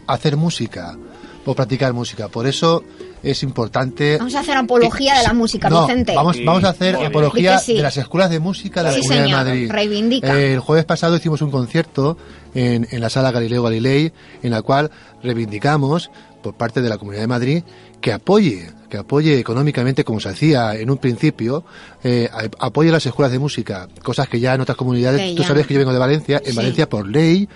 hacer 0.08 0.38
música 0.38 0.98
o 1.46 1.54
practicar 1.54 1.94
música. 1.94 2.28
Por 2.28 2.48
eso 2.48 2.84
es 3.24 3.44
importante. 3.44 4.18
Vamos 4.18 4.36
a 4.36 4.40
hacer 4.40 4.58
apología 4.58 5.18
de 5.18 5.24
la 5.24 5.34
música, 5.34 5.70
No, 5.70 5.86
Vicente. 5.88 6.16
vamos, 6.16 6.38
vamos 6.46 6.64
a 6.64 6.70
hacer 6.70 6.96
apología 6.96 7.58
sí. 7.60 7.76
de 7.76 7.82
las 7.82 7.98
escuelas 7.98 8.30
de 8.30 8.40
música 8.40 8.82
de 8.84 8.90
la 8.92 8.98
Comunidad 8.98 9.24
señor. 9.26 9.44
de 9.44 9.46
Madrid. 9.52 9.72
Reivindica. 9.72 10.40
Eh, 10.40 10.54
el 10.54 10.60
jueves 10.60 10.86
pasado 10.86 11.16
hicimos 11.18 11.42
un 11.42 11.52
concierto 11.52 12.18
en, 12.54 12.88
en 12.92 13.02
la 13.02 13.10
sala 13.10 13.32
Galileo 13.32 13.64
Galilei, 13.64 14.12
en 14.44 14.52
la 14.52 14.62
cual 14.62 14.90
reivindicamos 15.22 16.10
por 16.42 16.54
parte 16.56 16.82
de 16.82 16.90
la 16.90 16.98
Comunidad 16.98 17.22
de 17.24 17.28
Madrid 17.28 17.64
que 18.02 18.14
apoye, 18.14 18.72
que 18.90 18.96
apoye 18.98 19.38
económicamente, 19.40 20.06
como 20.06 20.22
se 20.22 20.30
hacía 20.30 20.74
en 20.76 20.90
un 20.90 20.98
principio, 20.98 21.66
eh, 22.04 22.30
a- 22.32 22.66
apoye 22.66 22.92
las 22.92 23.06
escuelas 23.06 23.32
de 23.34 23.40
música, 23.40 23.90
cosas 24.04 24.30
que 24.30 24.40
ya 24.40 24.54
en 24.54 24.62
otras 24.62 24.78
comunidades, 24.78 25.20
Que 25.22 25.36
tú 25.36 25.42
ya. 25.42 25.48
sabes 25.50 25.68
que 25.68 25.74
yo 25.74 25.80
vengo 25.82 25.92
de 25.92 26.00
Valencia, 26.00 26.38
en 26.44 26.52
Sí. 26.52 26.56
Valencia 26.58 26.88
por 26.88 27.08
ley 27.08 27.50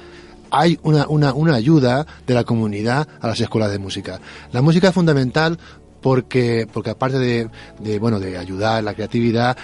hay 0.54 0.80
una, 0.84 1.08
una, 1.08 1.34
una 1.34 1.56
ayuda 1.56 2.06
de 2.28 2.34
la 2.36 2.44
comunidad 2.44 3.08
a 3.20 3.28
las 3.28 3.42
escuelas 3.42 3.72
de 3.72 3.80
música. 3.80 4.20
La 4.52 4.62
música 4.62 4.90
es 4.90 4.94
fundamental 4.94 5.58
porque, 6.00 6.68
porque 6.72 6.92
aparte 6.92 7.18
de, 7.18 7.50
de, 7.80 7.98
bueno, 7.98 8.20
de 8.20 8.38
ayudar 8.38 8.84
la 8.84 8.94
creatividad, 8.94 9.58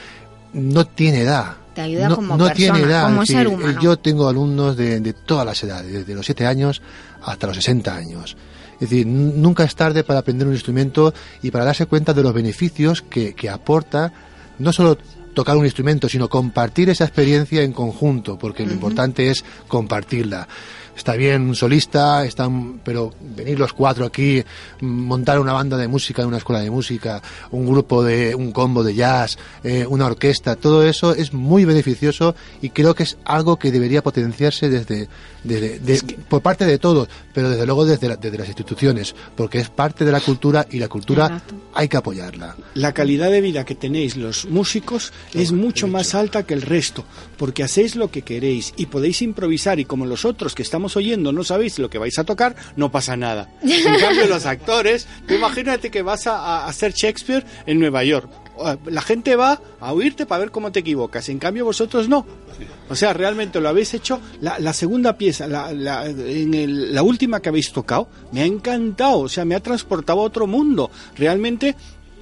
no 0.53 0.88
tiene 0.88 1.22
edad. 1.22 1.57
Te 1.76 1.82
ayuda 1.82 2.10
no, 2.10 2.16
como 2.16 2.38
no 2.38 2.45
persona, 2.48 2.74
tiene 2.74 2.80
edad. 2.90 3.03
como 3.03 3.24
ser 3.24 3.48
humano. 3.48 3.80
Yo 3.80 3.98
tengo 3.98 4.28
alumnos 4.28 4.76
de, 4.76 4.99
de 4.99 5.14
todas 5.14 5.45
las 5.45 5.64
edades, 5.64 5.94
desde 5.94 6.16
los 6.16 6.26
7 6.26 6.48
años 6.48 6.82
hasta 7.24 7.45
los 7.45 7.57
60 7.57 7.95
años. 7.95 8.36
Es 8.74 8.90
decir, 8.90 9.06
nunca 9.06 9.66
es 9.66 9.76
tarde 9.76 10.03
para 10.03 10.20
aprender 10.20 10.48
un 10.48 10.53
instrumento 10.53 11.14
y 11.44 11.52
para 11.52 11.66
darse 11.66 11.86
cuenta 11.86 12.16
de 12.16 12.24
los 12.24 12.34
beneficios 12.34 13.03
que, 13.03 13.36
que 13.36 13.48
aporta 13.48 14.11
no 14.57 14.74
solo 14.74 14.98
tocar 15.34 15.56
un 15.56 15.66
instrumento, 15.66 16.10
sino 16.10 16.30
compartir 16.30 16.90
esa 16.90 17.06
experiencia 17.06 17.61
en 17.61 17.74
conjunto, 17.74 18.38
porque 18.38 18.66
lo 18.66 18.74
importante 18.74 19.30
es 19.30 19.45
compartirla. 19.68 20.48
Está 21.00 21.14
bien 21.14 21.44
un 21.44 21.56
solista, 21.56 22.26
están, 22.26 22.82
pero 22.84 23.14
venir 23.36 23.58
los 23.58 23.72
cuatro 23.72 24.06
aquí, 24.06 24.44
montar 24.82 25.40
una 25.40 25.54
banda 25.54 25.78
de 25.78 25.88
música 25.88 26.28
una 26.28 26.38
escuela 26.38 26.62
de 26.62 26.70
música, 26.70 27.22
un 27.52 27.66
grupo 27.66 28.04
de, 28.04 28.36
un 28.36 28.52
combo 28.52 28.84
de 28.84 28.94
jazz, 28.94 29.38
eh, 29.64 29.86
una 29.88 30.06
orquesta, 30.06 30.58
todo 30.58 30.86
eso 30.86 31.16
es 31.16 31.34
muy 31.34 31.64
beneficioso 31.64 32.36
y 32.62 32.70
creo 32.70 32.96
que 32.96 33.04
es 33.04 33.18
algo 33.24 33.58
que 33.58 33.72
debería 33.72 34.04
potenciarse 34.04 34.70
desde, 34.70 35.08
desde 35.44 36.03
por 36.28 36.41
parte 36.41 36.66
de 36.66 36.78
todos, 36.78 37.07
pero 37.34 37.49
desde 37.49 37.66
luego 37.66 37.86
desde, 37.86 38.16
desde 38.18 38.38
las 38.38 38.48
instituciones, 38.48 39.16
porque 39.36 39.60
es 39.60 39.70
parte 39.70 40.06
de 40.06 40.11
la 40.11 40.20
cultura 40.20 40.66
y 40.70 40.80
la 40.80 40.88
cultura 40.88 41.41
hay 41.74 41.88
que 41.88 41.98
apoyarla. 41.98 42.56
La 42.74 42.94
calidad 42.94 43.32
de 43.32 43.41
vida 43.41 43.66
que 43.66 43.76
tenéis 43.76 44.18
los 44.18 44.45
músicos 44.45 45.14
es 45.34 45.52
mucho 45.52 45.88
más 45.88 46.16
alta 46.16 46.44
que 46.44 46.53
el 46.53 46.61
resto, 46.61 47.06
porque 47.38 47.64
hacéis 47.64 47.95
lo 47.95 48.11
que 48.11 48.22
queréis 48.22 48.74
y 48.78 48.88
podéis 48.88 49.22
improvisar 49.22 49.80
y 49.80 49.86
como 49.86 50.06
los 50.06 50.26
otros 50.26 50.56
que 50.56 50.64
estamos 50.64 50.95
oyendo 50.95 51.32
no 51.32 51.44
sabéis 51.44 51.80
lo 51.80 51.90
que 51.90 51.98
vais 51.98 52.18
a 52.20 52.24
tocar, 52.24 52.56
no 52.76 52.91
pasa 52.91 53.16
nada. 53.16 53.49
En 53.90 53.99
cambio 53.99 54.28
los 54.28 54.45
actores, 54.45 55.07
imagínate 55.30 55.90
que 55.90 56.02
vas 56.02 56.28
a, 56.28 56.68
hacer 56.68 56.94
Shakespeare 56.94 57.45
en 57.66 57.80
Nueva 57.80 58.03
York. 58.03 58.30
La 58.86 59.02
gente 59.02 59.36
va 59.36 59.61
a 59.80 59.94
oírte 59.94 60.26
para 60.26 60.40
ver 60.40 60.52
cómo 60.52 60.72
te 60.72 60.80
equivocas, 60.80 61.30
en 61.30 61.40
cambio 61.40 61.65
vosotros 61.65 62.10
no. 62.10 62.26
O 62.90 62.95
sea, 62.95 63.14
realmente 63.14 63.60
lo 63.60 63.69
habéis 63.69 63.94
hecho. 63.94 64.19
La, 64.41 64.73
segunda 64.73 65.18
pieza, 65.18 65.48
la, 65.48 65.72
en 66.06 66.94
la 66.94 67.03
última 67.03 67.41
que 67.41 67.49
habéis 67.49 67.72
tocado, 67.72 68.07
me 68.31 68.41
ha 68.41 68.45
encantado, 68.45 69.19
o 69.19 69.30
sea, 69.30 69.45
me 69.45 69.56
ha 69.56 69.60
transportado 69.61 70.19
a 70.19 70.23
otro 70.23 70.48
mundo. 70.48 70.90
Realmente 71.15 71.76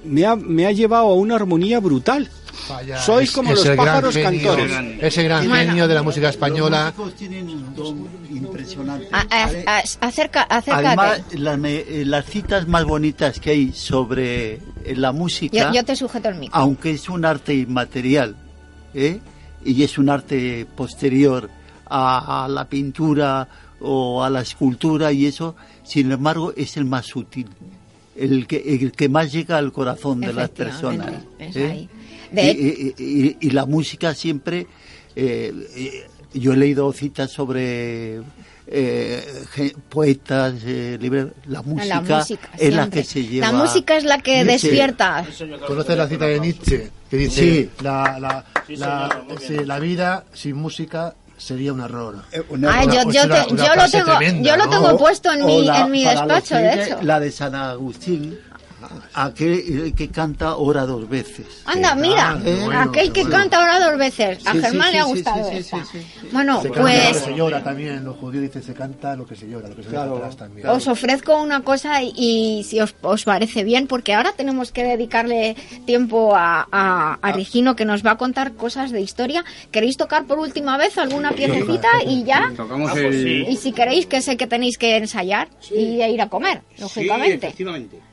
me 0.04 0.66
ha 0.66 0.72
llevado 0.72 1.06
a 1.06 1.14
una 1.14 1.36
armonía 1.36 1.80
brutal. 1.80 2.30
Sois 3.04 3.30
como 3.30 3.52
los 3.52 3.66
pájaros 3.68 4.16
cantores. 4.16 4.72
Ese 5.00 5.22
gran 5.22 5.50
genio 5.50 5.88
de 5.88 5.94
la 5.94 6.02
música 6.02 6.28
española. 6.28 6.92
acerca, 10.00 10.46
Además, 10.48 11.22
eh, 11.32 12.04
las, 12.04 12.24
citas 12.26 12.68
más 12.68 12.84
bonitas 12.84 13.40
que 13.40 13.50
hay 13.50 13.72
sobre 13.72 14.54
eh, 14.54 14.60
la 14.96 15.12
música. 15.12 15.72
Yo, 15.72 15.84
te 15.84 15.96
sujeto 15.96 16.28
el 16.28 16.36
micro. 16.36 16.58
Aunque 16.58 16.92
es 16.92 17.08
un 17.08 17.24
arte 17.24 17.54
inmaterial, 17.54 18.36
¿eh? 18.94 19.20
y 19.64 19.82
es 19.82 19.98
un 19.98 20.10
arte 20.10 20.66
posterior 20.76 21.50
a, 21.86 22.46
la 22.50 22.68
pintura 22.68 23.48
o 23.80 24.22
a 24.22 24.30
la 24.30 24.40
escultura 24.40 25.12
y 25.12 25.26
eso, 25.26 25.54
sin 25.84 26.12
embargo, 26.12 26.52
es 26.56 26.76
el 26.76 26.84
más 26.84 27.14
útil 27.16 27.48
el 28.16 28.46
que, 28.48 28.56
el 28.56 28.92
que 28.92 29.08
más 29.08 29.30
llega 29.30 29.58
al 29.58 29.72
corazón 29.72 30.20
de 30.20 30.32
las 30.32 30.50
personas. 30.50 31.22
¿eh? 31.38 31.88
Y, 32.32 33.50
la 33.50 33.66
música 33.66 34.14
siempre, 34.14 34.66
eh, 35.16 35.52
eh, 35.76 36.06
yo 36.34 36.52
he 36.52 36.56
leído 36.56 36.92
citas 36.92 37.30
sobre 37.30 38.20
poetas, 39.88 40.54
la 41.46 41.62
música, 41.62 42.50
es 42.58 42.74
la 42.74 42.90
que 42.90 43.02
se 43.02 43.24
lleva. 43.24 43.50
La 43.50 43.52
música 43.56 43.96
es 43.96 44.04
la 44.04 44.18
que 44.18 44.44
despierta. 44.44 45.24
¿Conoces 45.66 45.96
la 45.96 46.06
cita 46.06 46.26
de 46.26 46.40
Nietzsche? 46.40 46.90
Que 47.10 47.16
dice, 47.16 47.70
la, 47.80 48.18
la, 48.20 48.44
la, 48.76 49.24
la 49.64 49.78
vida 49.78 50.24
sin 50.34 50.56
música 50.56 51.14
sería 51.38 51.72
un 51.72 51.80
error. 51.80 52.22
Ah, 52.68 52.84
yo, 52.84 53.10
yo, 53.10 53.26
lo 53.26 53.34
tengo, 53.90 54.42
yo 54.42 54.56
lo 54.56 54.68
tengo 54.68 54.98
puesto 54.98 55.32
en 55.32 55.46
mi, 55.46 55.68
en 55.68 55.90
mi 55.90 56.04
despacho, 56.04 56.56
de 56.56 56.82
hecho. 56.82 56.98
La 57.02 57.20
de 57.20 57.30
San 57.30 57.54
Agustín, 57.54 58.38
aquel 59.14 59.94
que 59.94 60.08
canta 60.08 60.56
ora 60.56 60.86
dos 60.86 61.08
veces. 61.08 61.46
Anda, 61.64 61.94
mira, 61.94 62.40
ah, 62.72 62.82
aquel 62.82 63.12
que 63.12 63.24
canta 63.28 63.58
ora 63.60 63.80
dos 63.80 63.98
veces. 63.98 64.46
A 64.46 64.54
Germán 64.54 64.92
le 64.92 64.98
ha 64.98 65.04
gustado 65.04 65.50
esa. 65.50 65.84
Bueno, 66.32 66.62
pues... 66.62 67.16
se 67.18 67.34
llora 67.34 67.62
también, 67.62 68.04
los 68.04 68.16
judíos 68.16 68.42
dicen 68.42 68.62
se 68.62 68.74
canta 68.74 69.16
lo 69.16 69.26
que 69.26 69.36
se 69.36 69.48
llora, 69.48 69.68
lo 69.68 69.76
que 69.76 69.82
se 69.82 69.88
claro. 69.88 70.18
también. 70.36 70.68
Os 70.68 70.86
ofrezco 70.86 71.40
una 71.40 71.62
cosa 71.62 72.02
y, 72.02 72.64
si 72.68 72.80
os, 72.80 72.94
os, 73.02 73.24
parece 73.24 73.64
bien, 73.64 73.86
porque 73.86 74.14
ahora 74.14 74.32
tenemos 74.32 74.72
que 74.72 74.84
dedicarle 74.84 75.56
tiempo 75.86 76.34
a, 76.34 76.66
a, 76.70 77.18
a, 77.20 77.32
Regino 77.32 77.76
que 77.76 77.84
nos 77.84 78.04
va 78.04 78.12
a 78.12 78.16
contar 78.16 78.54
cosas 78.54 78.90
de 78.90 79.00
historia. 79.00 79.44
¿Queréis 79.70 79.96
tocar 79.96 80.26
por 80.26 80.38
última 80.38 80.76
vez 80.76 80.98
alguna 80.98 81.32
piececita 81.32 81.88
y 82.06 82.24
ya? 82.24 82.52
Y 83.48 83.56
si 83.56 83.72
queréis 83.72 84.06
que 84.06 84.22
sé 84.22 84.36
que 84.36 84.46
tenéis 84.46 84.78
que 84.78 84.96
ensayar 84.96 85.48
y 85.70 86.02
ir 86.02 86.22
a 86.22 86.28
comer, 86.28 86.62
lógicamente. 86.78 87.54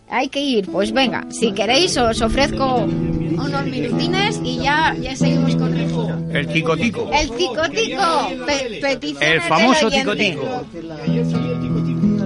Hay 0.09 0.29
que 0.29 0.39
ir, 0.39 0.69
pues 0.71 0.91
venga, 0.91 1.25
si 1.31 1.51
queréis 1.51 1.97
os 1.97 2.21
ofrezco 2.21 2.83
unos 2.83 3.65
minutines 3.65 4.39
y 4.43 4.57
ya, 4.57 4.95
ya 5.01 5.15
seguimos 5.15 5.55
con 5.55 5.75
el 5.75 5.91
juego. 5.91 6.13
El 6.31 6.47
tico 6.47 6.77
tico. 6.77 7.09
El 7.11 7.31
tico 7.31 7.61
tico. 7.69 8.29
El 9.21 9.41
famoso 9.41 9.89
tico 9.89 10.15
tico. 10.15 10.65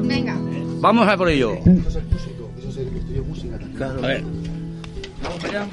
Venga. 0.02 0.38
Vamos 0.82 1.08
a 1.08 1.18
por 1.18 1.30
ello. 1.30 1.58
A 3.82 4.08
ver. 4.08 4.24
Vamos 5.24 5.44
allá. 5.46 5.68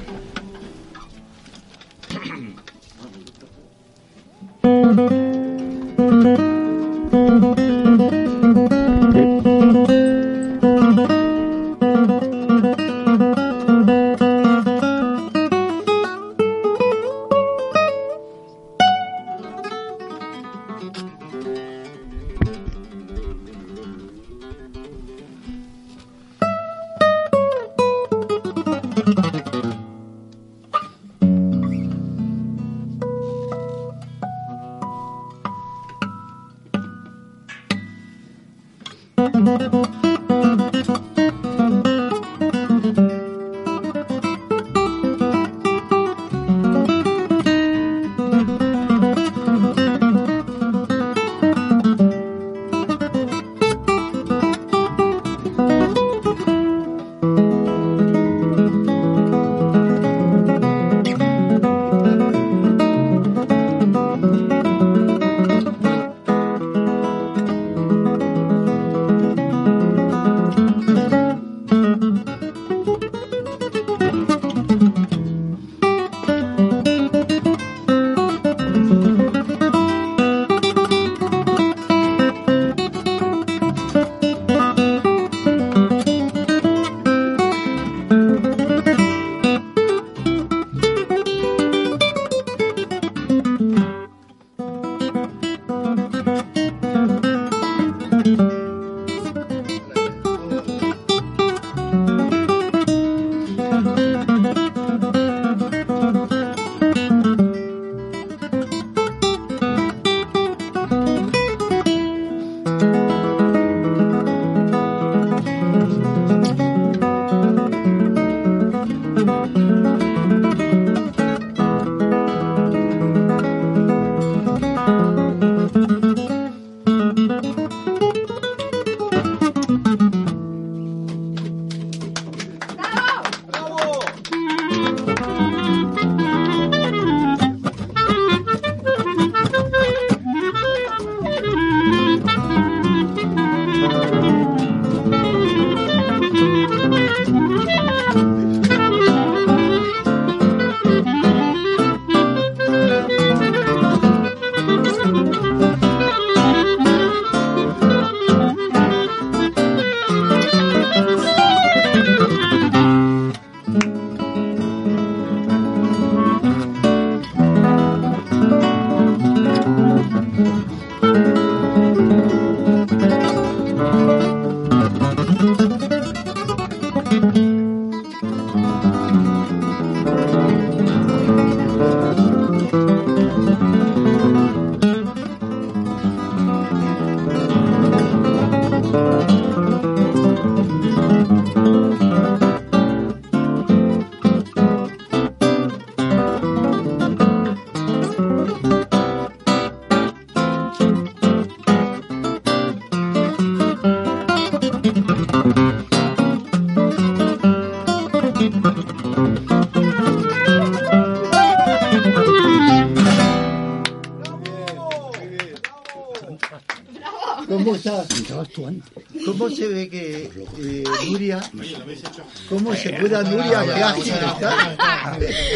Cómo 222.49 222.73
se 222.73 222.97
cuida 222.97 223.23
Nuria? 223.23 223.63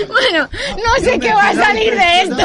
Bueno, 0.07 0.49
no 0.75 1.03
sé 1.03 1.19
qué 1.19 1.33
va 1.33 1.49
a 1.49 1.55
salir 1.55 1.93
de 1.95 2.21
esto. 2.21 2.43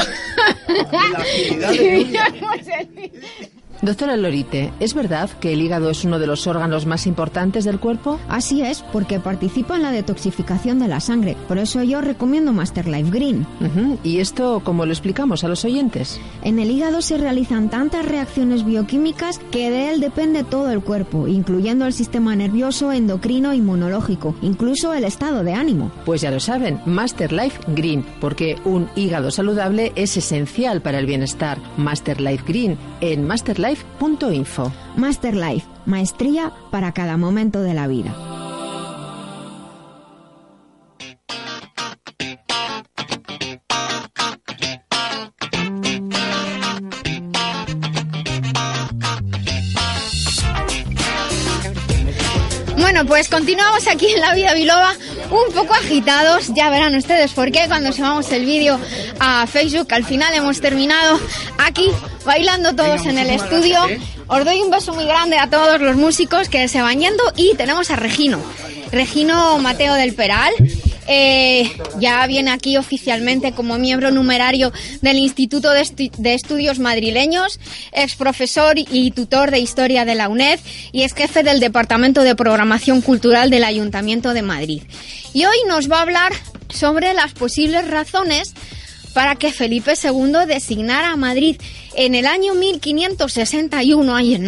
Doctora 3.82 4.16
Lorite, 4.16 4.72
¿es 4.80 4.94
verdad 4.94 5.28
que 5.38 5.52
el 5.52 5.60
hígado 5.60 5.90
es 5.90 6.02
uno 6.04 6.18
de 6.18 6.26
los 6.26 6.46
órganos 6.46 6.86
más 6.86 7.06
importantes 7.06 7.64
del 7.64 7.78
cuerpo? 7.78 8.18
Así 8.28 8.62
es, 8.62 8.82
porque 8.92 9.20
participa 9.20 9.76
en 9.76 9.82
la 9.82 9.92
detoxificación 9.92 10.78
de 10.78 10.88
la 10.88 11.00
sangre. 11.00 11.36
Por 11.46 11.58
eso 11.58 11.82
yo 11.82 12.00
recomiendo 12.00 12.52
Master 12.52 12.88
Life 12.88 13.10
Green. 13.10 13.46
¿Y 14.02 14.18
esto 14.18 14.62
cómo 14.64 14.86
lo 14.86 14.92
explicamos 14.92 15.44
a 15.44 15.48
los 15.48 15.64
oyentes? 15.64 16.18
En 16.46 16.60
el 16.60 16.70
hígado 16.70 17.02
se 17.02 17.18
realizan 17.18 17.70
tantas 17.70 18.06
reacciones 18.06 18.64
bioquímicas 18.64 19.40
que 19.50 19.68
de 19.68 19.90
él 19.90 19.98
depende 19.98 20.44
todo 20.44 20.70
el 20.70 20.80
cuerpo, 20.80 21.26
incluyendo 21.26 21.86
el 21.86 21.92
sistema 21.92 22.36
nervioso, 22.36 22.92
endocrino, 22.92 23.52
inmunológico, 23.52 24.36
incluso 24.42 24.94
el 24.94 25.02
estado 25.02 25.42
de 25.42 25.54
ánimo. 25.54 25.90
Pues 26.04 26.20
ya 26.20 26.30
lo 26.30 26.38
saben, 26.38 26.80
Master 26.86 27.32
Life 27.32 27.58
Green, 27.74 28.04
porque 28.20 28.54
un 28.64 28.88
hígado 28.94 29.32
saludable 29.32 29.90
es 29.96 30.16
esencial 30.16 30.82
para 30.82 31.00
el 31.00 31.06
bienestar. 31.06 31.58
Master 31.76 32.20
Life 32.20 32.44
Green 32.46 32.78
en 33.00 33.26
Master 33.26 33.58
Life 33.58 33.84
masterlife.info. 33.98 34.72
Masterlife, 34.96 35.66
maestría 35.84 36.52
para 36.70 36.92
cada 36.92 37.16
momento 37.16 37.60
de 37.60 37.74
la 37.74 37.86
vida. 37.88 38.14
Pues 53.16 53.30
continuamos 53.30 53.88
aquí 53.88 54.08
en 54.12 54.20
la 54.20 54.34
vida 54.34 54.52
biloba, 54.52 54.92
un 55.30 55.54
poco 55.54 55.72
agitados, 55.72 56.48
ya 56.54 56.68
verán 56.68 56.94
ustedes 56.96 57.32
por 57.32 57.50
qué 57.50 57.64
cuando 57.66 57.90
subamos 57.90 58.30
el 58.30 58.44
vídeo 58.44 58.78
a 59.18 59.46
Facebook, 59.46 59.88
al 59.94 60.04
final 60.04 60.34
hemos 60.34 60.60
terminado 60.60 61.18
aquí 61.56 61.90
bailando 62.26 62.74
todos 62.74 63.06
en 63.06 63.16
el 63.16 63.30
estudio. 63.30 63.78
Os 64.26 64.44
doy 64.44 64.60
un 64.60 64.70
beso 64.70 64.92
muy 64.92 65.06
grande 65.06 65.38
a 65.38 65.48
todos 65.48 65.80
los 65.80 65.96
músicos 65.96 66.50
que 66.50 66.68
se 66.68 66.82
van 66.82 67.00
yendo 67.00 67.22
y 67.36 67.54
tenemos 67.54 67.90
a 67.90 67.96
Regino. 67.96 68.38
Regino 68.92 69.58
Mateo 69.60 69.94
del 69.94 70.14
Peral. 70.14 70.52
Eh, 71.08 71.70
ya 72.00 72.26
viene 72.26 72.50
aquí 72.50 72.76
oficialmente 72.76 73.52
como 73.52 73.78
miembro 73.78 74.10
numerario 74.10 74.72
del 75.02 75.18
Instituto 75.18 75.70
de, 75.70 76.34
Estudios 76.34 76.78
Madrileños, 76.78 77.60
ex 77.92 78.16
profesor 78.16 78.74
y 78.76 79.10
tutor 79.12 79.50
de 79.50 79.60
Historia 79.60 80.04
de 80.04 80.14
la 80.14 80.28
UNED 80.28 80.58
y 80.92 81.02
es 81.02 81.14
jefe 81.14 81.42
del 81.42 81.60
Departamento 81.60 82.22
de 82.22 82.34
Programación 82.34 83.02
Cultural 83.02 83.50
del 83.50 83.64
Ayuntamiento 83.64 84.32
de 84.32 84.42
Madrid. 84.42 84.82
Y 85.32 85.44
hoy 85.44 85.56
nos 85.68 85.90
va 85.90 85.98
a 85.98 86.02
hablar 86.02 86.32
sobre 86.68 87.14
las 87.14 87.32
posibles 87.32 87.88
razones 87.88 88.54
para 89.14 89.36
que 89.36 89.52
Felipe 89.52 89.94
II 90.02 90.46
designara 90.46 91.12
a 91.12 91.16
Madrid 91.16 91.56
en 91.94 92.14
el 92.14 92.26
año 92.26 92.54
1561, 92.54 94.14
ahí 94.14 94.38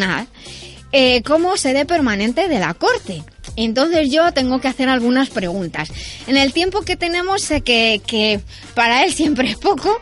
eh, 0.93 1.23
como 1.23 1.57
sede 1.57 1.87
permanente 1.87 2.49
de 2.49 2.59
la 2.59 2.75
corte. 2.75 3.23
Entonces 3.65 4.11
yo 4.11 4.33
tengo 4.33 4.61
que 4.61 4.69
hacer 4.69 4.89
algunas 4.89 5.31
preguntas. 5.31 5.91
En 6.29 6.37
el 6.37 6.53
tiempo 6.53 6.83
que 6.83 6.97
tenemos 6.97 7.43
sé 7.43 7.63
que, 7.63 8.41
para 8.75 9.05
él 9.05 9.13
siempre 9.13 9.51
es 9.51 9.57
poco 9.57 10.01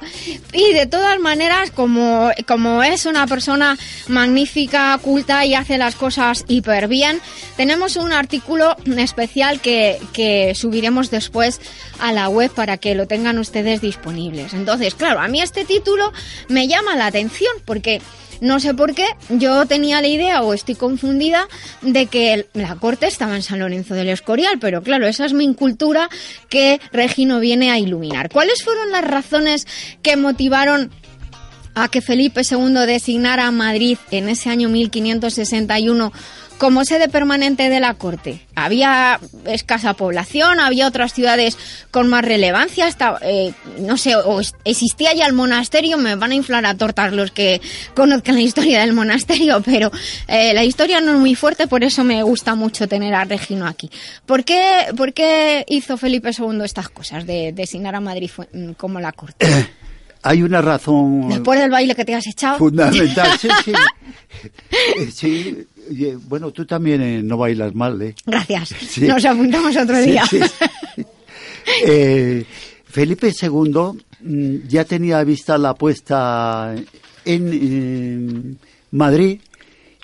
y 0.52 0.72
de 0.74 0.86
todas 0.86 1.18
maneras 1.18 1.70
como, 1.70 2.30
como 2.46 2.82
es 2.82 3.06
una 3.06 3.26
persona 3.26 3.78
magnífica, 4.08 4.98
culta 5.02 5.46
y 5.46 5.54
hace 5.54 5.78
las 5.78 5.94
cosas 5.94 6.44
hiper 6.48 6.86
bien, 6.86 7.20
tenemos 7.56 7.96
un 7.96 8.12
artículo 8.12 8.76
especial 8.98 9.60
que, 9.60 9.98
que 10.12 10.54
subiremos 10.54 11.10
después 11.10 11.60
a 11.98 12.12
la 12.12 12.28
web 12.28 12.50
para 12.50 12.76
que 12.76 12.94
lo 12.94 13.06
tengan 13.06 13.38
ustedes 13.38 13.80
disponibles. 13.80 14.52
Entonces, 14.52 14.94
claro, 14.94 15.20
a 15.20 15.28
mí 15.28 15.40
este 15.40 15.64
título 15.64 16.12
me 16.48 16.68
llama 16.68 16.94
la 16.94 17.06
atención 17.06 17.52
porque 17.64 18.02
no 18.40 18.60
sé 18.60 18.74
por 18.74 18.94
qué, 18.94 19.06
yo 19.30 19.66
tenía 19.66 20.00
la 20.00 20.08
idea 20.08 20.42
o 20.42 20.54
estoy 20.54 20.74
confundida 20.74 21.48
de 21.82 22.06
que 22.06 22.46
la 22.52 22.76
corte 22.76 23.06
estaba 23.06 23.36
en 23.36 23.42
San 23.42 23.60
Lorenzo 23.60 23.94
del 23.94 24.08
Escorial, 24.08 24.58
pero 24.60 24.82
claro, 24.82 25.06
esa 25.06 25.24
es 25.24 25.32
mi 25.32 25.44
incultura 25.44 26.08
que 26.48 26.80
Regino 26.92 27.40
viene 27.40 27.70
a 27.70 27.78
iluminar. 27.78 28.30
¿Cuáles 28.30 28.62
fueron 28.62 28.90
las 28.90 29.04
razones 29.04 29.66
que 30.02 30.16
motivaron 30.16 30.90
a 31.74 31.88
que 31.88 32.00
Felipe 32.00 32.40
II 32.50 32.86
designara 32.86 33.46
a 33.46 33.50
Madrid 33.50 33.98
en 34.10 34.30
ese 34.30 34.48
año 34.48 34.70
1561 34.70 36.12
como 36.58 36.84
sede 36.84 37.08
permanente 37.08 37.68
de 37.68 37.80
la 37.80 37.94
corte. 37.94 38.40
Había 38.54 39.20
escasa 39.44 39.94
población, 39.94 40.60
había 40.60 40.86
otras 40.86 41.12
ciudades 41.12 41.58
con 41.90 42.08
más 42.08 42.24
relevancia, 42.24 42.86
hasta, 42.86 43.18
eh, 43.22 43.52
no 43.78 43.96
sé, 43.96 44.16
o 44.16 44.40
existía 44.64 45.14
ya 45.14 45.26
el 45.26 45.32
monasterio, 45.32 45.98
me 45.98 46.16
van 46.16 46.32
a 46.32 46.34
inflar 46.34 46.64
a 46.66 46.74
tortas 46.74 47.12
los 47.12 47.30
que 47.30 47.60
conozcan 47.94 48.36
la 48.36 48.40
historia 48.42 48.80
del 48.80 48.92
monasterio, 48.92 49.60
pero 49.64 49.90
eh, 50.28 50.54
la 50.54 50.64
historia 50.64 51.00
no 51.00 51.12
es 51.12 51.18
muy 51.18 51.34
fuerte, 51.34 51.66
por 51.66 51.84
eso 51.84 52.04
me 52.04 52.22
gusta 52.22 52.54
mucho 52.54 52.88
tener 52.88 53.14
a 53.14 53.24
Regino 53.24 53.66
aquí. 53.66 53.90
¿Por 54.24 54.44
qué, 54.44 54.86
por 54.96 55.12
qué 55.12 55.64
hizo 55.68 55.96
Felipe 55.96 56.30
II 56.36 56.60
estas 56.64 56.88
cosas 56.88 57.26
de 57.26 57.52
designar 57.52 57.94
a 57.94 58.00
Madrid 58.00 58.30
mm, 58.52 58.72
como 58.72 59.00
la 59.00 59.12
corte? 59.12 59.46
Hay 60.26 60.42
una 60.42 60.60
razón. 60.60 61.28
Después 61.28 61.60
del 61.60 61.70
baile 61.70 61.94
que 61.94 62.04
te 62.04 62.14
has 62.14 62.26
echado. 62.26 62.58
Fundamental, 62.58 63.38
sí, 63.38 63.48
sí. 63.64 63.72
sí 65.12 65.66
bueno, 66.28 66.50
tú 66.50 66.66
también 66.66 67.00
eh, 67.00 67.22
no 67.22 67.36
bailas 67.36 67.74
mal, 67.74 68.00
¿eh? 68.02 68.14
Gracias. 68.24 68.98
Nos 68.98 69.24
apuntamos 69.24 69.76
otro 69.76 70.00
día. 70.00 70.24
Eh, 71.84 72.44
Felipe 72.84 73.32
II 73.42 73.74
mm, 74.20 74.68
ya 74.68 74.84
tenía 74.84 75.24
vista 75.24 75.58
la 75.58 75.74
puesta 75.74 76.76
en 77.24 78.56
Madrid, 78.92 79.40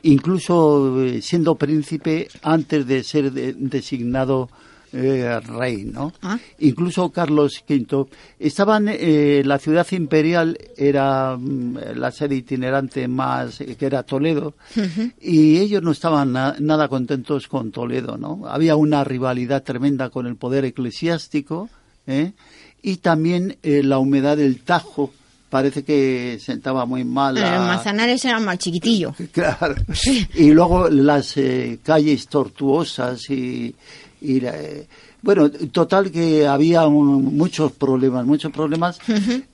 incluso 0.02 1.04
eh, 1.04 1.22
siendo 1.22 1.54
príncipe 1.54 2.26
antes 2.42 2.84
de 2.84 3.04
ser 3.04 3.30
designado 3.30 4.50
eh, 4.94 5.40
rey, 5.40 5.84
¿no? 5.84 6.12
Ah. 6.20 6.38
Incluso 6.58 7.10
Carlos 7.10 7.64
V. 7.66 8.06
Estaban, 8.38 8.88
eh, 8.90 9.42
la 9.42 9.58
ciudad 9.58 9.86
imperial 9.92 10.58
era 10.76 11.34
mm, 11.38 11.78
la 11.96 12.10
sede 12.10 12.34
itinerante 12.34 13.08
más, 13.08 13.62
eh, 13.62 13.74
que 13.76 13.86
era 13.86 14.02
Toledo, 14.02 14.52
y 15.18 15.56
ellos 15.56 15.82
no 15.82 15.92
estaban 15.92 16.32
nada 16.32 16.88
contentos 16.88 17.48
con 17.48 17.72
Toledo, 17.72 18.18
¿no? 18.18 18.42
Había 18.46 18.76
una 18.76 19.02
rivalidad 19.02 19.62
tremenda 19.62 20.10
con 20.10 20.26
el 20.26 20.36
poder 20.36 20.66
eclesiástico, 20.66 21.70
y 22.82 22.96
también 22.96 23.56
la 23.62 23.98
humedad 23.98 24.36
del 24.36 24.62
Tajo, 24.62 25.12
parece 25.48 25.84
que 25.84 26.38
sentaba 26.40 26.84
muy 26.84 27.04
mal. 27.04 27.38
A... 27.38 27.56
Los 27.56 27.66
manzanares 27.66 28.24
eran 28.24 28.44
más 28.44 28.58
chiquitillos. 28.58 29.14
Claro. 29.32 29.76
Y 30.34 30.50
luego 30.50 30.88
las 30.88 31.34
calles 31.82 32.26
tortuosas 32.26 33.30
y, 33.30 33.74
y 34.22 34.40
bueno, 35.22 35.50
total 35.50 36.10
que 36.10 36.46
había 36.46 36.86
muchos 36.88 37.72
problemas, 37.72 38.26
muchos 38.26 38.52
problemas, 38.52 38.98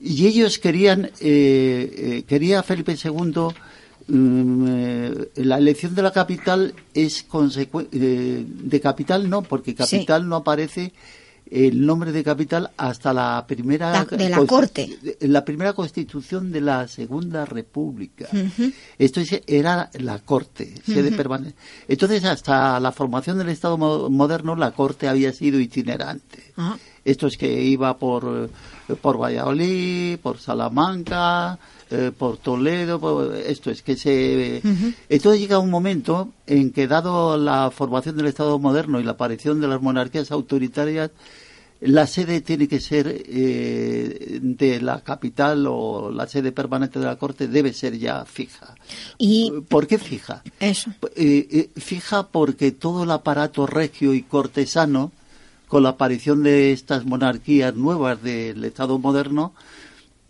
y 0.01 0.27
ellos 0.27 0.59
querían, 0.59 1.07
eh, 1.07 1.11
eh, 1.21 2.25
quería 2.27 2.63
Felipe 2.63 2.97
II, 3.03 3.49
mm, 4.09 4.65
eh, 4.69 5.29
la 5.37 5.59
elección 5.59 5.95
de 5.95 6.03
la 6.03 6.11
capital 6.11 6.75
es 6.95 7.27
de 7.93 8.81
capital 8.83 9.29
no, 9.29 9.43
porque 9.43 9.75
capital 9.75 10.29
no 10.29 10.37
aparece 10.37 10.93
el 11.51 11.85
nombre 11.85 12.13
de 12.13 12.23
capital 12.25 12.71
hasta 12.77 13.13
la 13.13 13.45
primera 13.47 14.05
de 14.05 14.29
la 14.29 14.45
corte. 14.47 14.99
la 15.21 15.45
primera 15.45 15.73
constitución 15.73 16.53
de 16.53 16.61
la 16.61 16.89
segunda 16.89 17.45
república. 17.45 18.29
Esto 18.99 19.21
era 19.47 19.91
la 19.95 20.19
corte 20.21 20.75
sede 20.85 21.13
permanente 21.13 21.59
entonces 21.87 22.25
hasta 22.25 22.79
la 22.81 22.93
formación 22.93 23.39
del 23.39 23.49
estado 23.49 23.79
moderno 23.79 24.57
la 24.57 24.73
corte 24.73 25.09
había 25.09 25.33
sido 25.33 25.59
itinerante. 25.61 26.53
Ah. 26.57 26.77
esto 27.05 27.27
es 27.27 27.37
que 27.37 27.63
iba 27.63 27.97
por 27.97 28.51
por 29.01 29.21
Valladolid 29.21 30.19
por 30.19 30.39
Salamanca 30.39 31.59
eh, 31.91 32.13
por 32.17 32.37
Toledo, 32.37 33.35
esto 33.35 33.71
es 33.71 33.83
que 33.83 33.97
se... 33.97 34.61
Entonces 35.09 35.41
llega 35.41 35.59
un 35.59 35.71
momento 35.71 36.31
en 36.47 36.71
que 36.71 36.87
dado 36.87 37.37
la 37.39 37.71
formación 37.71 38.17
del 38.17 38.27
Estado 38.27 38.59
moderno 38.59 39.01
y 39.01 39.05
la 39.05 39.13
aparición 39.13 39.61
de 39.61 39.69
las 39.69 39.81
monarquías 39.81 40.31
autoritarias, 40.31 41.11
la 41.81 42.07
sede 42.07 42.41
tiene 42.41 42.69
que 42.69 42.81
ser 42.81 43.07
eh, 43.09 44.39
de 44.43 44.81
la 44.81 45.01
capital 45.01 45.67
o 45.69 46.11
la 46.11 46.27
sede 46.27 46.53
permanente 46.53 46.99
de 46.99 47.07
la 47.07 47.17
Corte 47.17 47.49
debe 47.49 47.73
ser 47.73 47.97
ya 47.99 48.25
fija. 48.25 48.75
¿Y 49.17 49.51
por 49.69 49.87
qué 49.87 49.99
fija? 49.99 50.43
Eso. 50.61 50.91
Eh, 51.15 51.71
fija 51.77 52.27
porque 52.27 52.73
todo 52.73 53.05
el 53.05 53.11
aparato 53.13 53.67
regio 53.67 54.13
y 54.13 54.23
cortesano, 54.23 55.13
con 55.69 55.83
la 55.83 55.91
aparición 55.91 56.43
de 56.43 56.73
estas 56.73 57.05
monarquías 57.05 57.75
nuevas 57.75 58.23
del 58.23 58.65
Estado 58.65 58.99
moderno, 58.99 59.55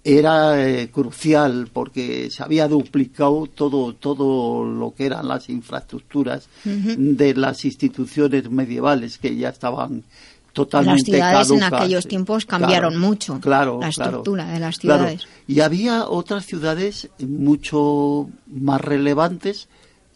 era 0.04 0.64
eh, 0.66 0.90
crucial 0.90 1.68
porque 1.72 2.30
se 2.30 2.42
había 2.42 2.68
duplicado 2.68 3.46
todo 3.52 3.92
todo 3.94 4.64
lo 4.64 4.94
que 4.94 5.06
eran 5.06 5.28
las 5.28 5.48
infraestructuras 5.50 6.48
de 6.64 7.34
las 7.34 7.64
instituciones 7.64 8.48
medievales 8.50 9.18
que 9.18 9.36
ya 9.36 9.48
estaban 9.50 10.04
totalmente 10.52 11.12
Las 11.18 11.46
ciudades 11.46 11.50
en 11.50 11.62
aquellos 11.62 12.06
tiempos 12.08 12.46
cambiaron 12.46 12.92
Claro, 12.94 13.06
mucho. 13.06 13.40
claro, 13.40 13.78
la 13.80 13.90
claro. 13.90 14.10
estructura 14.10 14.46
de 14.52 14.60
las 14.60 14.78
Claro. 14.78 15.00
ciudades. 15.04 15.28
Y 15.46 15.60
había 15.60 16.08
otras 16.08 16.46
ciudades 16.46 17.08
mucho 17.20 18.28
más 18.46 18.80
relevantes 18.80 19.68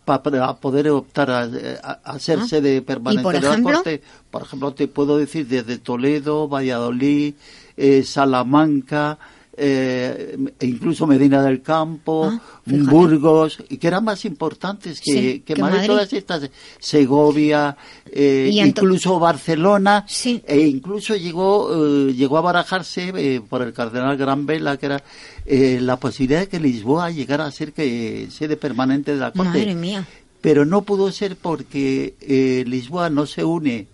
pa- 0.04 0.22
para 0.22 0.54
poder 0.56 0.88
optar 0.90 1.30
a, 1.30 1.42
a- 1.82 2.00
a 2.04 2.18
ser 2.18 2.40
Ah. 2.40 2.46
sede 2.48 2.76
¿Y 2.76 2.80
permanente 2.80 3.22
por 3.22 3.34
de 3.34 3.40
la 3.40 3.50
ejemplo? 3.50 3.74
corte. 3.74 4.02
Por 4.30 4.42
ejemplo, 4.42 4.72
te 4.74 4.88
puedo 4.88 5.16
decir 5.18 5.46
desde 5.46 5.78
Toledo, 5.78 6.48
Valladolid, 6.48 7.34
eh, 7.76 8.02
Salamanca, 8.02 9.18
eh, 9.56 10.36
incluso 10.60 11.06
Medina 11.06 11.42
del 11.42 11.60
Campo, 11.62 12.30
Ah. 12.32 12.40
Burgos, 12.64 13.58
y 13.68 13.76
que 13.76 13.88
eran 13.88 14.04
más 14.04 14.24
importantes 14.24 15.00
que, 15.00 15.12
Sí, 15.12 15.20
que 15.40 15.54
que 15.54 15.60
Madrid, 15.60 15.76
Madrid. 15.76 15.88
todas 15.88 16.12
estas, 16.12 16.50
Segovia, 16.78 17.76
eh, 18.10 18.50
incluso 18.52 19.18
Barcelona, 19.18 20.04
e 20.46 20.60
incluso 20.60 21.16
llegó, 21.16 22.08
eh, 22.08 22.12
llegó 22.14 22.38
a 22.38 22.42
barajarse 22.42 23.12
eh, 23.16 23.40
por 23.40 23.62
el 23.62 23.72
cardenal 23.72 24.16
Gran 24.16 24.46
Vela, 24.46 24.76
que 24.76 24.86
era 24.86 25.02
eh, 25.46 25.78
la 25.80 25.96
posibilidad 25.98 26.40
de 26.40 26.48
que 26.48 26.60
Lisboa 26.60 27.10
llegara 27.10 27.46
a 27.46 27.50
ser 27.50 27.72
que 27.72 28.28
sede 28.30 28.56
permanente 28.56 29.12
de 29.14 29.18
la 29.20 29.32
corte. 29.32 29.48
Madre 29.58 29.74
mía. 29.74 30.06
Pero 30.40 30.64
no 30.64 30.82
pudo 30.82 31.10
ser 31.12 31.36
porque 31.36 32.14
eh, 32.20 32.64
Lisboa 32.66 33.10
no 33.10 33.26
se 33.26 33.44
une 33.44 33.86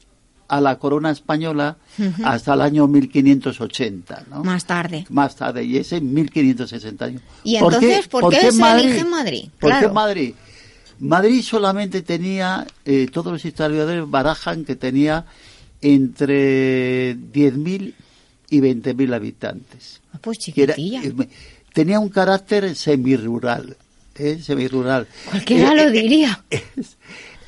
a 0.48 0.60
la 0.60 0.78
corona 0.78 1.10
española 1.10 1.76
hasta 2.24 2.54
el 2.54 2.62
año 2.62 2.86
1580, 2.88 4.24
¿no? 4.30 4.42
Más 4.44 4.64
tarde. 4.64 5.04
Más 5.10 5.36
tarde, 5.36 5.62
y 5.64 5.76
es 5.76 5.92
en 5.92 6.12
1561. 6.14 7.20
¿Y 7.44 7.56
entonces 7.56 8.08
por 8.08 8.30
qué, 8.30 8.50
se 8.50 8.70
elige 8.80 9.04
Madrid? 9.04 9.48
¿Por 9.60 9.70
claro. 9.70 9.88
qué 9.88 9.94
Madrid? 9.94 10.34
Madrid 11.00 11.42
solamente 11.42 12.02
tenía, 12.02 12.66
eh, 12.84 13.08
todos 13.12 13.32
los 13.32 13.44
historiadores 13.44 14.08
barajan 14.10 14.64
que 14.64 14.74
tenía 14.74 15.26
entre 15.80 17.14
10.000 17.16 17.94
y 18.50 18.60
20.000 18.60 19.14
habitantes. 19.14 20.00
Ah, 20.12 20.18
Pues 20.20 20.38
Que 20.38 20.62
era- 20.62 20.74
chiquitilla. 20.74 21.02
eh, 21.04 21.28
tenía 21.72 22.00
un 22.00 22.08
carácter 22.08 22.74
semirural, 22.74 23.76
¿eh? 24.16 24.38
semirural. 24.42 25.06
Cualquiera 25.30 25.72
Eh, 25.72 25.76
lo 25.76 25.82
eh, 25.82 25.90
diría. 25.90 26.42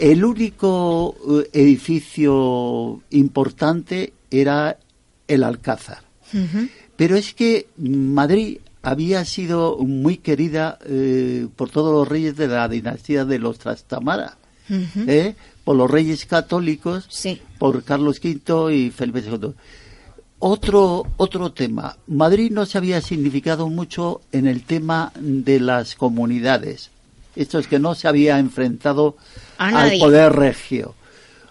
El 0.01 0.25
único 0.25 1.15
eh, 1.29 1.51
edificio 1.53 3.03
importante 3.11 4.13
era 4.31 4.79
el 5.29 5.45
Alcázar. 5.45 6.03
Pero 6.97 7.17
es 7.17 7.35
que 7.35 7.69
Madrid 7.77 8.59
había 8.83 9.25
sido 9.25 9.79
muy 9.79 10.19
querida 10.19 10.79
eh, 10.87 11.49
por 11.57 11.71
todos 11.71 11.93
los 11.93 12.09
reyes 12.09 12.37
de 12.37 12.47
la 12.49 12.69
dinastía 12.69 13.25
de 13.25 13.39
los 13.39 13.59
Trastamara. 13.59 14.37
¿eh? 15.07 15.35
por 15.65 15.77
los 15.77 15.91
reyes 15.91 16.25
católicos, 16.27 17.07
Sí. 17.09 17.41
por 17.59 17.83
Carlos 17.83 18.21
V 18.23 18.75
y 18.75 18.91
Felipe 18.91 19.21
II. 19.21 19.53
Otro, 20.39 21.07
otro 21.17 21.53
tema. 21.53 21.97
Madrid 22.07 22.51
no 22.51 22.65
se 22.65 22.79
había 22.79 23.01
significado 23.03 23.69
mucho 23.69 24.21
en 24.33 24.47
el 24.47 24.63
tema 24.65 25.13
de 25.19 25.61
las 25.61 25.97
comunidades. 25.97 26.91
Esto 27.37 27.59
es 27.59 27.67
que 27.67 27.79
no 27.79 27.95
se 27.95 28.09
había 28.09 28.39
enfrentado 28.39 29.17
al 29.59 29.99
poder 29.99 30.33
regio. 30.33 30.95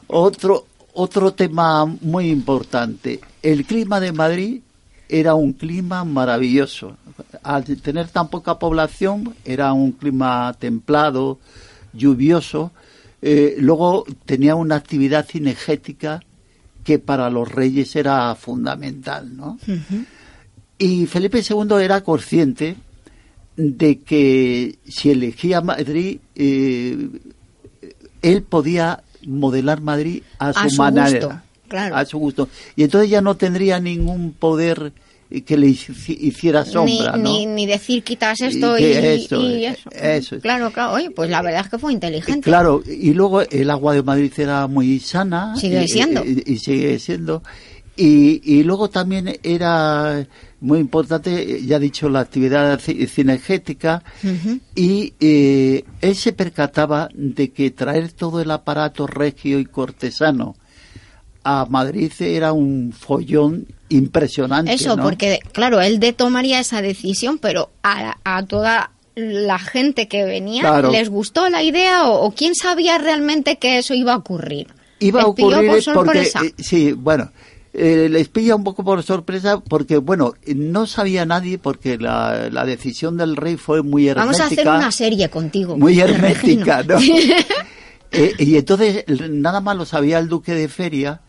Otro, 0.07 0.65
otro 0.93 1.33
tema 1.33 1.85
muy 1.85 2.29
importante. 2.29 3.19
El 3.41 3.65
clima 3.65 3.99
de 3.99 4.11
Madrid 4.11 4.61
era 5.07 5.35
un 5.35 5.53
clima 5.53 6.03
maravilloso. 6.03 6.97
Al 7.43 7.63
tener 7.63 8.07
tan 8.09 8.29
poca 8.29 8.59
población, 8.59 9.35
era 9.45 9.73
un 9.73 9.91
clima 9.93 10.53
templado, 10.57 11.39
lluvioso. 11.93 12.71
Eh, 13.21 13.55
luego 13.59 14.05
tenía 14.25 14.55
una 14.55 14.75
actividad 14.75 15.25
cinegética 15.27 16.21
que 16.83 16.99
para 16.99 17.29
los 17.29 17.51
reyes 17.51 17.95
era 17.95 18.33
fundamental, 18.35 19.35
¿no? 19.35 19.59
Y 20.77 21.05
Felipe 21.07 21.43
II 21.47 21.75
era 21.81 22.01
consciente 22.01 22.77
de 23.61 23.99
que 23.99 24.77
si 24.87 25.11
elegía 25.11 25.59
Madrid, 25.59 26.19
eh, 26.35 27.09
él 28.21 28.43
podía 28.43 29.03
modelar 29.27 29.81
Madrid 29.81 30.23
a 30.37 30.53
su, 30.53 30.59
A 30.59 30.69
su 30.69 30.77
manera, 30.77 31.09
gusto, 31.19 31.41
claro. 31.67 31.95
a 31.95 32.05
su 32.05 32.17
gusto. 32.19 32.47
Y 32.77 32.83
entonces 32.83 33.09
ya 33.09 33.21
no 33.21 33.35
tendría 33.35 33.79
ningún 33.79 34.31
poder 34.31 34.93
que 35.45 35.57
le 35.57 35.67
hici- 35.67 36.17
hiciera 36.21 36.63
sombra, 36.65 37.15
ni, 37.17 37.21
¿no? 37.23 37.29
ni, 37.29 37.45
ni 37.45 37.65
decir 37.67 38.01
quitas 38.03 38.39
esto 38.41 38.79
y, 38.79 38.83
eso, 38.85 39.41
y 39.41 39.65
eso. 39.65 39.89
eso 39.91 40.35
es. 40.37 40.41
Claro, 40.41 40.71
claro. 40.71 40.93
Oye, 40.93 41.11
pues 41.11 41.29
la 41.29 41.41
verdad 41.41 41.61
es 41.65 41.69
que 41.69 41.77
fue 41.77 41.91
inteligente. 41.93 42.41
Claro, 42.41 42.81
y 42.87 43.13
luego 43.13 43.41
el 43.41 43.69
agua 43.69 43.93
de 43.93 44.01
Madrid 44.03 44.31
era 44.37 44.67
muy 44.67 44.99
sana. 44.99 45.55
Sigue 45.57 45.87
siendo. 45.87 46.23
Y, 46.25 46.43
y 46.47 46.57
sigue 46.57 46.97
siendo. 46.97 47.43
Y, 47.95 48.41
y 48.43 48.63
luego 48.63 48.89
también 48.89 49.37
era 49.43 50.25
muy 50.61 50.79
importante, 50.79 51.61
ya 51.65 51.77
he 51.77 51.79
dicho, 51.79 52.09
la 52.09 52.19
actividad 52.19 52.79
ci- 52.79 53.07
cinegética. 53.07 54.03
Ujú. 54.23 54.59
Y 54.75 55.13
eh, 55.19 55.83
él 56.01 56.15
se 56.15 56.33
percataba 56.33 57.09
de 57.13 57.51
que 57.51 57.71
traer 57.71 58.11
todo 58.11 58.41
el 58.41 58.51
aparato 58.51 59.07
regio 59.07 59.59
y 59.59 59.65
cortesano 59.65 60.55
a 61.43 61.65
Madrid 61.69 62.11
era 62.19 62.51
un 62.51 62.91
follón 62.91 63.65
impresionante. 63.87 64.73
Eso, 64.73 64.95
¿no? 64.97 65.03
porque, 65.03 65.39
claro, 65.53 65.79
él 65.81 65.99
de 65.99 66.13
tomaría 66.13 66.59
esa 66.59 66.81
decisión, 66.81 67.37
pero 67.37 67.71
a, 67.81 68.17
a 68.23 68.45
toda 68.45 68.91
la 69.15 69.59
gente 69.59 70.07
que 70.07 70.25
venía 70.25 70.61
Claro. 70.61 70.91
les 70.91 71.09
gustó 71.09 71.49
la 71.49 71.63
idea 71.63 72.07
o, 72.07 72.25
o 72.25 72.31
quién 72.31 72.55
sabía 72.55 72.97
realmente 72.97 73.57
que 73.57 73.77
eso 73.77 73.93
iba 73.93 74.13
a 74.13 74.17
ocurrir. 74.17 74.67
Iba 74.99 75.21
a 75.21 75.23
Les 75.23 75.29
ocurrir 75.29 75.83
por 75.93 76.05
porque, 76.05 76.21
eh, 76.23 76.53
sí, 76.57 76.91
bueno, 76.91 77.31
eh, 77.79 78.09
les 78.09 78.27
pilla 78.29 78.55
un 78.55 78.63
poco 78.63 78.83
por 78.83 79.01
sorpresa 79.03 79.59
porque, 79.61 79.97
bueno, 79.97 80.33
no 80.55 80.85
sabía 80.85 81.25
nadie 81.25 81.57
porque 81.57 81.97
la, 81.97 82.49
la 82.51 82.65
decisión 82.65 83.17
del 83.17 83.35
rey 83.35 83.55
fue 83.57 83.81
muy 83.83 84.07
hermética. 84.07 84.25
Vamos 84.25 84.39
a 84.41 84.45
hacer 84.45 84.67
una 84.67 84.91
serie 84.91 85.29
contigo. 85.29 85.77
Muy 85.77 85.99
hermética. 86.01 86.83
¿no? 86.83 86.97
Eh, 88.11 88.33
y 88.39 88.57
entonces 88.57 89.05
nada 89.29 89.61
más 89.61 89.77
lo 89.77 89.85
sabía 89.85 90.17
el 90.17 90.29
duque 90.29 90.55
de 90.55 90.67
Feria, 90.67 91.21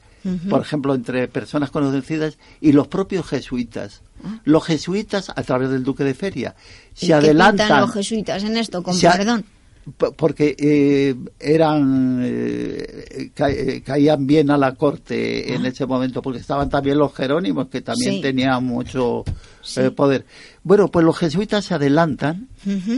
por 0.49 0.63
ejemplo, 0.63 0.95
entre 0.95 1.29
personas 1.29 1.71
conocidas, 1.71 2.39
y 2.63 2.73
los 2.73 2.89
propios 2.89 3.27
jesuitas. 3.27 4.01
Los 4.45 4.65
jesuitas, 4.65 5.29
a 5.29 5.43
través 5.43 5.69
del 5.69 5.85
duque 5.85 6.05
de 6.05 6.15
Feria, 6.15 6.55
Ah. 6.57 6.63
¿Y 6.97 7.01
se 7.01 7.07
qué 7.09 7.15
adelantan. 7.15 7.81
los 7.83 7.93
jesuitas 7.93 8.43
en 8.45 8.57
esto, 8.57 8.83
con 8.83 8.95
Se 8.95 9.11
perdón? 9.11 9.45
Porque 10.17 10.55
eh, 10.59 11.15
eran 11.39 12.21
eh, 12.23 13.31
ca- 13.35 13.51
eh, 13.51 13.83
caían 13.83 14.27
bien 14.27 14.51
a 14.51 14.59
la 14.59 14.75
corte 14.75 15.55
en 15.55 15.65
ese 15.67 15.87
momento 15.87 16.21
porque 16.23 16.39
estaban 16.39 16.69
también 16.69 16.99
los 16.99 17.15
jerónimos 17.15 17.69
que 17.69 17.81
también 17.81 18.15
Sí. 18.17 18.21
tenían 18.21 18.65
mucho 18.65 19.25
eh, 19.77 19.91
poder. 19.91 20.27
Bueno 20.63 20.89
pues 20.89 21.05
los 21.05 21.17
jesuitas 21.19 21.65
se 21.65 21.75
adelantan. 21.75 22.49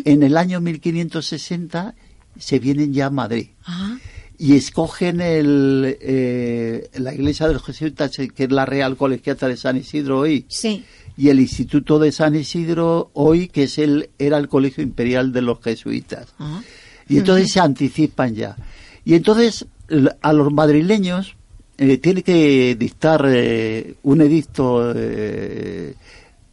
En 0.04 0.22
el 0.22 0.36
año 0.36 0.60
1560 0.60 1.94
se 2.38 2.58
vienen 2.58 2.92
ya 2.92 3.06
a 3.06 3.10
Madrid. 3.10 3.48
Ah, 3.64 3.96
y 4.38 4.56
escogen 4.56 5.20
el, 5.20 5.96
eh, 6.00 6.88
la 6.94 7.14
iglesia 7.14 7.46
de 7.46 7.54
los 7.54 7.62
jesuitas 7.64 8.10
que 8.10 8.44
es 8.44 8.50
la 8.50 8.66
Real 8.66 8.96
Colegiata 8.96 9.46
de 9.46 9.56
San 9.56 9.76
Isidro 9.76 10.18
hoy. 10.20 10.46
Sí. 10.48 10.84
Y 11.16 11.28
el 11.28 11.40
Instituto 11.40 11.98
de 11.98 12.12
San 12.12 12.34
Isidro 12.34 13.10
hoy 13.14 13.48
que 13.48 13.64
es 13.64 13.78
el 13.78 14.10
era 14.18 14.38
el 14.38 14.48
Colegio 14.48 14.82
Imperial 14.82 15.32
de 15.32 15.42
los 15.42 15.60
jesuitas 15.60 16.28
Ah. 16.38 16.62
y 17.08 17.18
entonces 17.18 17.52
se 17.52 17.60
anticipan 17.60 18.34
ya. 18.34 18.56
Y 19.04 19.14
entonces 19.14 19.66
a 20.22 20.32
los 20.32 20.52
madrileños 20.52 21.36
eh, 21.78 21.98
tiene 21.98 22.22
que 22.22 22.76
dictar 22.78 23.24
eh, 23.28 23.94
un 24.02 24.20
edicto 24.20 24.92
eh, 24.94 25.94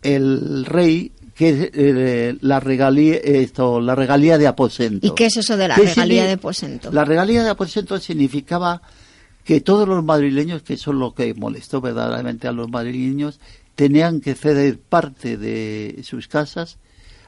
el 0.02 0.66
rey 0.66 1.12
que 1.36 1.72
es 1.72 2.38
la 2.42 2.60
regalía 2.60 3.16
esto 3.16 3.80
la 3.80 3.96
regalía 3.96 4.38
de 4.38 4.48
aposento. 4.48 5.08
¿Y 5.08 5.12
qué 5.12 5.28
es 5.28 5.38
eso 5.38 5.56
de 5.56 5.70
la 5.70 5.76
¿Qué 5.76 5.84
regalía 5.84 6.26
de 6.26 6.34
aposento? 6.34 6.92
La 6.92 7.06
regalía 7.06 7.44
de 7.44 7.50
aposento 7.50 7.98
significaba 8.00 8.82
que 9.46 9.62
todos 9.62 9.88
los 9.88 10.04
madrileños, 10.04 10.62
que 10.62 10.78
son 10.78 11.00
lo 11.00 11.14
que 11.14 11.34
molestó 11.34 11.82
verdaderamente 11.82 12.48
a 12.48 12.52
los 12.52 12.70
madrileños, 12.70 13.40
tenían 13.80 14.20
que 14.20 14.36
ceder 14.36 14.78
parte 14.78 15.38
de 15.38 16.02
sus 16.04 16.28
casas 16.28 16.78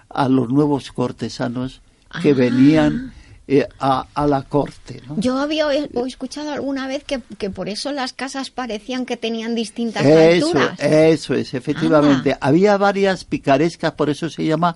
a 0.10 0.28
los 0.28 0.50
nuevos 0.50 0.92
cortesanos 0.92 1.82
que 2.22 2.32
Ah. 2.32 2.34
venían 2.36 3.14
eh, 3.48 3.68
a, 3.80 4.06
a 4.14 4.28
la 4.28 4.44
corte. 4.44 5.02
¿no? 5.08 5.16
Yo 5.18 5.38
había 5.38 5.66
escuchado 6.06 6.52
alguna 6.52 6.88
vez 6.88 7.06
que, 7.06 7.22
que 7.38 7.50
por 7.50 7.70
eso 7.70 7.94
las 7.94 8.12
casas 8.12 8.50
parecían 8.50 9.06
que 9.06 9.16
tenían 9.16 9.56
distintas 9.56 10.06
Eso, 10.06 10.48
alturas. 10.48 10.80
eso 10.82 11.34
es, 11.36 11.54
efectivamente. 11.54 12.36
Había 12.42 12.76
varias 12.78 13.24
picarescas, 13.24 13.94
por 13.94 14.10
eso 14.10 14.30
se 14.30 14.44
llama 14.46 14.76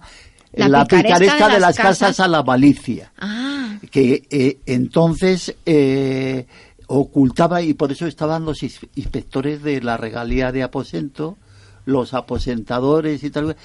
La 0.53 0.69
la, 0.69 0.85
picaresca 0.85 1.15
picaresca, 1.19 1.47
de 1.49 1.53
de 1.55 1.59
las 1.59 1.75
casas, 1.75 1.99
casas 1.99 2.19
a 2.21 2.27
la 2.29 2.41
malicia. 2.43 3.11
Ah, 3.19 3.77
que 3.91 4.23
eh, 4.29 4.59
entonces 4.65 5.53
eh, 5.65 6.45
ocultaba 6.87 7.61
y 7.61 7.73
por 7.73 7.91
eso 7.91 8.07
estaban 8.07 8.45
los 8.45 8.63
ins- 8.63 8.87
inspectores 8.95 9.61
de 9.61 9.81
la 9.81 9.97
regalía 9.97 10.51
de 10.53 10.63
aposento, 10.63 11.37
los 11.85 12.13
aposentadores 12.13 13.23
y 13.23 13.29
tal. 13.29 13.55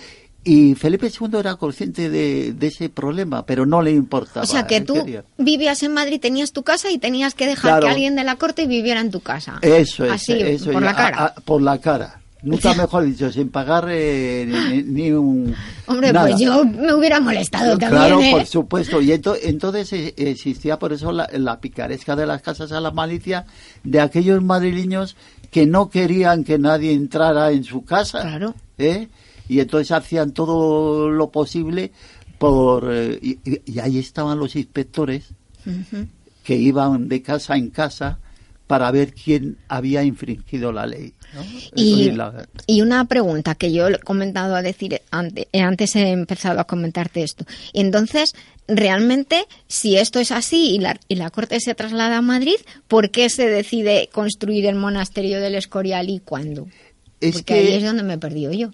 Y 0.43 0.75
Felipe 0.75 1.09
II 1.09 1.39
era 1.39 1.57
consciente 1.57 2.09
de, 2.09 2.55
de 2.55 2.67
ese 2.69 2.89
problema, 2.89 3.45
pero 3.45 3.67
no 3.67 3.83
le 3.83 3.91
importaba. 3.91 4.43
O 4.45 4.47
sea, 4.47 4.67
que 4.67 4.77
él 4.79 4.87
tú 4.87 5.05
vivías 5.37 5.83
en 5.83 5.93
Madrid, 5.93 6.19
tenías 6.19 6.53
tu 6.53 6.63
casa 6.63 6.91
y 6.91 6.97
tenías 6.97 7.35
que 7.35 7.47
dejar 7.47 7.73
Claro. 7.73 7.87
que 7.87 7.93
alguien 7.93 8.17
de 8.17 8.25
la 8.25 8.37
corte 8.37 8.67
viviera 8.67 9.01
en 9.01 9.11
tu 9.11 9.21
casa. 9.21 9.59
Eso 9.61 10.07
es, 10.07 10.13
Así, 10.13 10.33
eso 10.33 10.73
por 10.73 10.77
es, 10.83 10.87
la 10.87 10.91
a- 10.93 10.97
cara. 10.97 11.25
a- 11.27 11.35
por 11.43 11.61
la 11.61 11.79
cara. 11.79 12.20
Nunca 12.43 12.75
mejor 12.75 13.05
dicho, 13.05 13.31
sin 13.31 13.49
pagar 13.51 13.87
eh, 13.91 14.47
ni, 14.47 14.83
ni 14.83 15.11
un. 15.13 15.55
Hombre, 15.87 16.13
nada. 16.13 16.29
pues 16.29 16.41
yo 16.41 16.65
me 16.65 16.95
hubiera 16.95 17.21
molestado 17.21 17.71
también, 17.79 17.91
Claro, 17.91 18.21
¿eh? 18.23 18.31
por 18.33 18.47
supuesto. 18.47 19.01
Y 19.03 19.09
ento- 19.09 19.39
entonces 19.43 19.93
eh, 19.93 20.15
existía 20.17 20.79
por 20.79 20.93
eso 20.93 21.13
la, 21.13 21.29
la 21.33 21.61
picaresca 21.61 22.17
de 22.17 22.27
las 22.27 22.43
casas 22.43 22.73
a 22.73 22.81
la 22.81 22.91
malicia 22.91 23.45
de 23.85 24.01
aquellos 24.01 24.43
madrileños 24.43 25.17
que 25.51 25.67
no 25.67 25.91
querían 25.91 26.45
que 26.45 26.59
nadie 26.59 26.93
entrara 26.93 27.51
en 27.51 27.65
su 27.65 27.85
casa. 27.85 28.23
Claro. 28.23 28.55
¿eh? 28.79 29.09
Y 29.49 29.61
entonces 29.61 29.91
hacían 29.93 30.33
todo 30.33 31.11
lo 31.11 31.31
posible 31.31 31.91
por... 32.39 32.89
eh, 32.93 33.19
y, 33.21 33.39
y- 33.67 33.79
ahí 33.81 33.99
estaban 33.99 34.39
los 34.39 34.55
inspectores 34.57 35.25
que 36.45 36.57
iban 36.57 37.09
de 37.09 37.21
casa 37.23 37.57
en 37.57 37.71
casa 37.71 38.19
para 38.67 38.91
ver 38.93 39.13
quién 39.13 39.59
había 39.69 40.03
infringido 40.05 40.73
la 40.73 40.87
ley. 40.87 41.13
¿No? 41.35 41.43
Y, 41.75 42.13
y 42.67 42.83
una 42.83 43.05
pregunta 43.07 43.55
que 43.55 43.73
yo 43.73 43.89
he 43.89 43.99
comentado 43.99 44.55
a 44.57 44.63
decir 44.63 45.01
antes, 45.11 45.47
antes 45.53 45.97
he 45.97 46.09
empezado 46.11 46.61
a 46.61 46.65
comentarte 46.67 47.23
esto. 47.23 47.45
Entonces, 47.73 48.35
realmente, 48.69 49.47
si 49.69 49.97
esto 49.97 50.19
es 50.21 50.31
así 50.33 50.75
y 50.75 50.79
la, 50.79 50.99
y 51.09 51.17
la 51.17 51.31
corte 51.31 51.61
se 51.61 51.75
traslada 51.75 52.19
a 52.19 52.23
Madrid, 52.23 52.57
¿por 52.89 53.11
qué 53.11 53.29
se 53.29 53.49
decide 53.49 54.09
construir 54.13 54.67
el 54.67 54.77
monasterio 54.77 55.41
del 55.41 55.55
Escorial 55.55 56.09
y 56.11 56.21
cuándo? 56.21 56.69
Es 57.21 57.33
Porque 57.35 57.55
que- 57.55 57.61
ahí 57.61 57.73
es 57.75 57.85
donde 57.85 58.03
me 58.03 58.15
he 58.15 58.19
perdido 58.19 58.53
yo. 58.53 58.71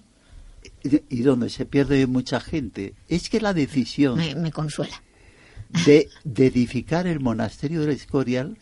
y 1.09 1.21
donde 1.21 1.49
se 1.49 1.65
pierde 1.65 2.05
mucha 2.07 2.39
gente. 2.39 2.93
Es 3.09 3.29
que 3.29 3.41
la 3.41 3.53
decisión 3.53 4.17
Me, 4.17 4.35
me 4.35 4.51
consuela. 4.51 5.01
de, 5.85 6.07
de 6.23 6.45
edificar 6.47 7.07
el 7.07 7.19
monasterio 7.19 7.81
del 7.81 7.89
Escorial 7.91 8.57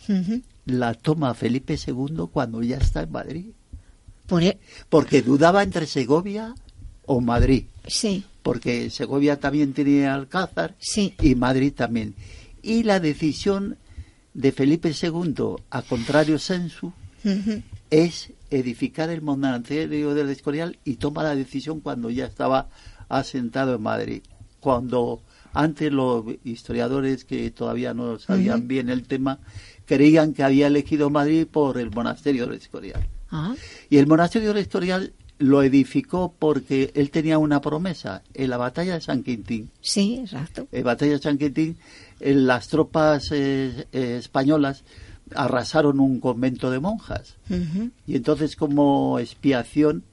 la 0.65 0.95
toma 0.95 1.35
Felipe 1.35 1.77
II 1.85 2.26
cuando 2.31 2.63
ya 2.63 2.77
está 2.77 3.03
en 3.03 3.11
Madrid. 3.11 3.45
Por 4.27 4.43
e- 4.43 4.60
Porque 4.89 5.22
dudaba 5.22 5.64
entre 5.64 5.85
Segovia 5.85 6.56
o 7.06 7.22
Madrid. 7.22 7.65
Sí. 7.88 8.23
Porque 8.41 8.89
Segovia 8.89 9.39
también 9.39 9.73
tenía 9.73 10.14
Alcázar 10.14 10.76
y 11.22 11.35
Madrid 11.35 11.73
también. 11.73 12.15
Y 12.61 12.84
la 12.84 12.99
decisión 12.99 13.77
de 14.34 14.52
Felipe 14.52 14.91
II, 14.99 15.56
a 15.69 15.81
contrario 15.81 16.38
sensu, 16.39 16.93
es 17.89 18.31
edificar 18.52 19.10
el 19.10 19.22
monasterio 19.22 20.14
del 20.14 20.30
Escorial 20.30 20.77
y 20.84 20.95
toma 20.95 21.23
la 21.23 21.35
decisión 21.35 21.80
cuando 21.80 22.10
ya 22.10 22.26
estaba 22.26 22.69
asentado 23.10 23.76
en 23.76 23.81
Madrid. 23.81 24.22
Cuando 24.60 25.22
antes 25.53 25.91
los 25.91 26.26
historiadores 26.43 27.23
que 27.23 27.49
todavía 27.52 27.93
no 27.93 28.19
sabían 28.19 28.68
bien 28.68 28.89
el 28.89 29.03
tema 29.03 29.39
creían 29.85 30.34
que 30.34 30.43
había 30.43 30.68
elegido 30.68 31.10
Madrid 31.10 31.47
por 31.49 31.77
el 31.77 31.91
monasterio 31.91 32.45
del 32.45 32.57
Escorial. 32.57 33.07
Ah, 33.36 33.56
Y 33.90 33.98
el 33.98 34.07
monasterio 34.07 34.49
del 34.49 34.60
Escorial 34.60 35.14
lo 35.38 35.62
edificó 35.64 36.34
porque 36.40 36.91
él 36.95 37.12
tenía 37.12 37.38
una 37.38 37.60
promesa 37.60 38.22
en 38.34 38.49
la 38.49 38.57
batalla 38.57 38.94
de 38.94 39.02
San 39.02 39.24
Quintín. 39.24 39.70
sí, 39.82 40.20
exacto. 40.22 40.68
En 40.72 40.86
la 40.86 40.91
batalla 40.91 41.12
de 41.14 41.20
San 41.20 41.38
Quintín, 41.38 41.78
las 42.20 42.70
tropas 42.70 43.32
eh, 43.32 43.88
eh, 43.91 44.16
españolas 44.18 44.84
arrasaron 45.36 45.99
un 45.99 46.20
convento 46.20 46.72
de 46.72 46.80
monjas. 46.80 47.36
Y 48.07 48.16
entonces, 48.16 48.56
como 48.56 49.20
expiación, 49.20 50.03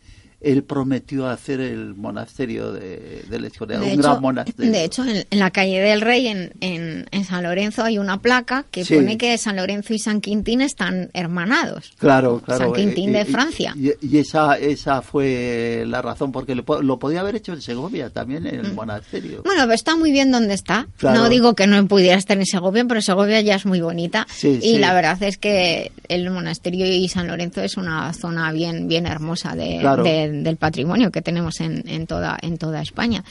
él 0.44 0.64
prometió 0.64 1.26
hacer 1.28 1.60
el 1.60 1.94
monasterio 1.94 2.72
de, 2.72 3.24
De 3.28 3.36
un 3.38 3.44
hecho, 3.44 3.66
gran 4.02 4.20
monasterio. 4.20 4.72
de 4.72 4.84
hecho, 4.84 5.04
en, 5.04 5.24
en 5.30 5.38
la 5.38 5.50
calle 5.50 5.80
del 5.80 6.00
Rey, 6.00 6.26
en, 6.28 6.52
en, 6.60 7.06
en 7.10 7.24
San 7.24 7.42
Lorenzo, 7.42 7.82
hay 7.84 7.98
una 7.98 8.20
placa 8.20 8.64
que 8.70 8.84
Sí. 8.84 8.94
pone 8.96 9.16
que 9.18 9.36
San 9.38 9.56
Lorenzo 9.56 9.94
y 9.94 9.98
San 9.98 10.20
Quintín 10.20 10.60
están 10.60 11.10
hermanados. 11.14 11.92
Claro, 11.98 12.40
claro. 12.44 12.64
San 12.64 12.72
Quintín 12.72 13.10
eh, 13.10 13.12
de 13.12 13.20
eh, 13.20 13.24
Francia. 13.26 13.74
Y, 13.76 13.90
y 14.06 14.18
esa, 14.18 14.58
esa 14.58 15.02
fue 15.02 15.84
la 15.86 16.02
razón, 16.02 16.32
porque 16.32 16.54
lo, 16.54 16.64
lo 16.82 16.98
podía 16.98 17.20
haber 17.20 17.36
hecho 17.36 17.52
en 17.52 17.62
Segovia 17.62 18.10
también, 18.10 18.46
en 18.46 18.60
el 18.64 18.72
monasterio. 18.74 19.42
Bueno, 19.44 19.62
pero 19.62 19.72
está 19.72 19.96
muy 19.96 20.10
bien 20.12 20.30
donde 20.32 20.54
está. 20.54 20.86
Claro. 20.96 21.20
No 21.22 21.28
digo 21.28 21.54
que 21.54 21.66
no 21.66 21.86
pudiera 21.86 22.16
estar 22.18 22.36
en 22.38 22.46
Segovia, 22.46 22.84
pero 22.86 23.00
Segovia 23.00 23.40
ya 23.40 23.54
es 23.56 23.66
muy 23.66 23.80
bonita. 23.80 24.26
Sí, 24.30 24.58
y 24.62 24.72
sí. 24.74 24.78
la 24.78 24.92
verdad 24.94 25.22
es 25.22 25.38
que 25.38 25.92
el 26.08 26.28
monasterio 26.30 26.86
y 26.86 27.08
San 27.08 27.26
Lorenzo 27.28 27.60
es 27.62 27.76
una 27.76 28.12
zona 28.12 28.50
bien, 28.52 28.88
bien 28.88 29.06
hermosa 29.06 29.54
de, 29.54 29.78
Claro. 29.80 30.02
de- 30.02 30.31
del 30.32 30.56
patrimonio 30.56 31.10
que 31.12 31.22
tenemos 31.22 31.60
en, 31.60 31.84
en 31.88 32.06
toda, 32.06 32.38
en 32.42 32.58
toda 32.58 32.80
España. 32.82 33.24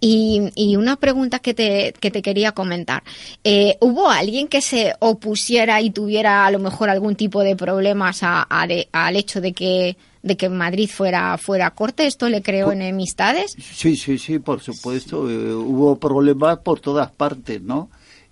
Y, 0.00 0.50
y 0.54 0.76
una 0.76 0.96
pregunta 0.96 1.38
que 1.38 1.54
te, 1.54 1.94
que 2.00 2.10
te 2.10 2.22
quería 2.22 2.52
comentar. 2.52 3.02
Eh, 3.44 3.76
¿Hubo 3.80 4.08
alguien 4.10 4.48
que 4.48 4.60
se 4.60 4.94
opusiera 5.00 5.80
y 5.80 5.90
tuviera 5.90 6.46
a 6.46 6.50
lo 6.50 6.58
mejor 6.58 6.88
algún 6.90 7.16
tipo 7.16 7.42
de 7.42 7.56
problemas 7.56 8.22
a- 8.22 8.46
a 8.48 8.66
de- 8.66 8.88
al 8.92 9.16
hecho 9.16 9.40
de 9.40 9.52
que 9.52 9.96
de 10.22 10.36
que 10.36 10.48
Madrid 10.48 10.90
fuera 10.90 11.38
fuera 11.38 11.70
corte 11.70 12.04
esto 12.04 12.28
le 12.28 12.42
creó 12.42 12.72
enemistades 12.72 13.54
Sí, 13.60 13.94
sí, 13.94 14.18
sí, 14.18 14.40
por 14.40 14.60
supuesto. 14.60 15.30
eh, 15.30 15.54
hubo 15.54 16.00
problemas 16.00 16.58
por 16.58 16.80
todas 16.80 17.12
partes, 17.12 17.62
¿no? 17.62 17.90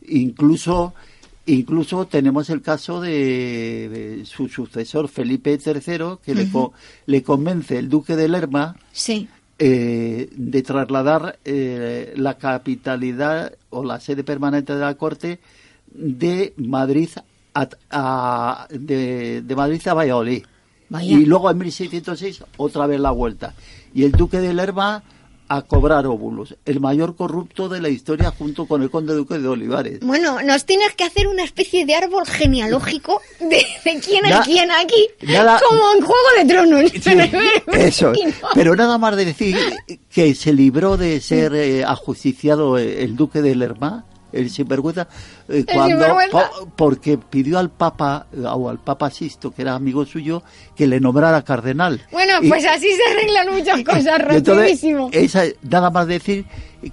Incluso, 0.08 0.92
incluso 1.46 2.06
tenemos 2.06 2.48
el 2.50 2.62
caso 2.62 3.00
de, 3.00 3.88
de 4.18 4.24
su 4.26 4.48
sucesor 4.48 5.08
Felipe 5.08 5.52
III, 5.64 6.16
que 6.24 6.34
le, 6.34 6.50
co- 6.50 6.72
le 7.06 7.22
convence 7.22 7.78
el 7.78 7.88
duque 7.88 8.16
de 8.16 8.28
Lerma 8.28 8.76
sí 8.92 9.28
eh, 9.58 10.28
de 10.34 10.62
trasladar 10.62 11.38
eh, 11.44 12.12
la 12.16 12.38
capitalidad 12.38 13.52
o 13.70 13.84
la 13.84 14.00
sede 14.00 14.24
permanente 14.24 14.74
de 14.74 14.80
la 14.80 14.94
corte 14.94 15.38
de 15.92 16.54
Madrid 16.56 17.08
a, 17.54 17.68
a- 17.90 18.66
de, 18.70 19.42
de 19.42 19.56
Madrid 19.56 19.86
a 19.86 19.94
Valladolid. 19.94 20.42
Vaya. 20.88 21.12
Y 21.18 21.24
luego 21.24 21.50
en 21.50 21.58
1606 21.58 22.44
otra 22.56 22.86
vez 22.86 23.00
la 23.00 23.10
vuelta. 23.10 23.54
Y 23.94 24.04
el 24.04 24.12
duque 24.12 24.40
de 24.40 24.52
Lerma 24.54 25.02
a 25.48 25.62
cobrar 25.62 26.06
óvulos, 26.06 26.56
el 26.64 26.80
mayor 26.80 27.16
corrupto 27.16 27.68
de 27.68 27.80
la 27.80 27.88
historia 27.88 28.30
junto 28.30 28.66
con 28.66 28.82
el 28.82 28.90
conde 28.90 29.14
duque 29.14 29.38
de 29.38 29.46
Olivares. 29.48 30.00
Bueno, 30.00 30.40
nos 30.42 30.64
tienes 30.64 30.94
que 30.94 31.04
hacer 31.04 31.28
una 31.28 31.44
especie 31.44 31.84
de 31.84 31.94
árbol 31.94 32.26
genealógico 32.26 33.20
de, 33.40 33.48
de 33.84 34.00
quién 34.00 34.22
Na- 34.28 34.42
quién 34.42 34.70
aquí, 34.70 35.06
nada- 35.22 35.60
como 35.68 35.82
en 35.94 36.00
Juego 36.00 36.28
de 36.38 36.44
Tronos. 36.46 36.92
Eso, 37.74 38.12
pero 38.54 38.74
nada 38.76 38.98
más 38.98 39.16
de 39.16 39.24
decir 39.26 39.56
que 40.10 40.34
se 40.34 40.52
libró 40.52 40.96
de 40.96 41.20
ser 41.20 41.54
eh, 41.54 41.84
ajusticiado 41.84 42.78
el 42.78 43.16
duque 43.16 43.42
de 43.42 43.54
Lerma, 43.54 44.06
el 44.34 44.50
sinvergüenza, 44.50 45.08
eh, 45.48 45.64
cuando 45.64 45.86
sinvergüenza. 45.96 46.50
po- 46.58 46.68
porque 46.76 47.16
pidió 47.18 47.58
al 47.58 47.70
Papa 47.70 48.26
eh, 48.32 48.40
o 48.44 48.68
al 48.68 48.78
Papa 48.78 49.10
Sisto, 49.10 49.50
que 49.52 49.62
era 49.62 49.74
amigo 49.74 50.04
suyo, 50.04 50.42
que 50.76 50.86
le 50.86 51.00
nombrara 51.00 51.42
cardenal. 51.42 52.02
Bueno, 52.12 52.34
Y- 52.42 52.48
pues 52.48 52.64
así 52.66 52.88
se 52.92 53.12
arreglan 53.12 53.54
muchas 53.54 53.82
cosas, 53.84 54.20
entonces, 54.30 54.56
rapidísimo. 54.56 55.08
esa, 55.12 55.44
nada 55.62 55.90
más 55.90 56.06
decir 56.06 56.44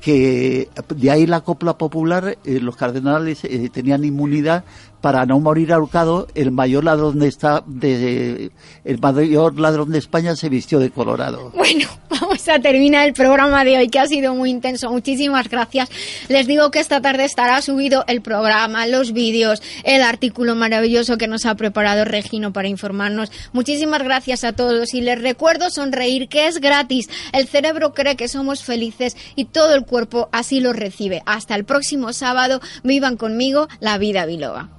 que 0.02 0.70
de 0.96 1.12
ahí 1.12 1.26
la 1.28 1.42
copla 1.42 1.78
popular, 1.78 2.38
eh, 2.46 2.60
los 2.62 2.76
cardenales 2.78 3.44
eh, 3.44 3.70
tenían 3.74 4.06
inmunidad 4.06 4.64
para 5.02 5.26
no 5.26 5.40
morir 5.40 5.74
ahorcado. 5.74 6.28
El 6.36 6.52
mayor 6.52 6.84
ladrón 6.84 7.20
de 7.20 7.28
esta, 7.28 7.64
el 7.82 9.00
mayor 9.00 9.60
ladrón 9.60 9.92
de 9.92 9.98
España 10.00 10.36
se 10.36 10.50
vistió 10.50 10.80
de 10.80 10.92
colorado. 10.92 11.52
Bueno, 11.56 11.88
vamos 12.10 12.48
a 12.48 12.60
terminar 12.60 13.08
el 13.08 13.14
programa 13.14 13.64
de 13.64 13.78
hoy 13.78 13.90
que 13.90 14.00
ha 14.00 14.08
sido 14.08 14.36
muy 14.36 14.50
intenso. 14.50 14.92
Muchísimas 14.92 15.50
gracias. 15.50 15.90
Les 16.30 16.48
digo 16.48 16.72
que 16.72 16.80
esta 16.80 17.02
tarde 17.02 17.26
estará 17.26 17.62
subido 17.62 18.06
el 18.08 18.22
programa, 18.22 18.86
los 18.88 19.12
vídeos, 19.12 19.62
el 19.84 20.04
artículo 20.04 20.56
maravilloso 20.56 21.18
que 21.18 21.28
nos 21.28 21.46
ha 21.46 21.56
preparado 21.56 22.06
Regino 22.06 22.54
para 22.54 22.68
informarnos. 22.68 23.32
Muchísimas 23.54 24.04
gracias 24.04 24.44
a 24.44 24.54
todos 24.54 24.94
y 24.94 25.02
les 25.02 25.22
recuerdo 25.22 25.70
sonreír 25.70 26.28
que 26.30 26.48
es 26.48 26.60
gratis. 26.60 27.10
El 27.34 27.48
cerebro 27.48 27.94
cree 27.94 28.16
que 28.16 28.28
somos 28.28 28.64
felices 28.64 29.18
y 29.36 29.46
todo 29.46 29.74
el 29.74 29.86
cuerpo 29.86 30.30
así 30.32 30.60
lo 30.60 30.74
recibe. 30.74 31.24
Hasta 31.26 31.56
el 31.56 31.66
próximo 31.66 32.14
sábado. 32.14 32.62
Vivan 32.84 33.18
conmigo 33.18 33.68
la 33.80 33.98
vida 33.98 34.26
biloba. 34.26 34.70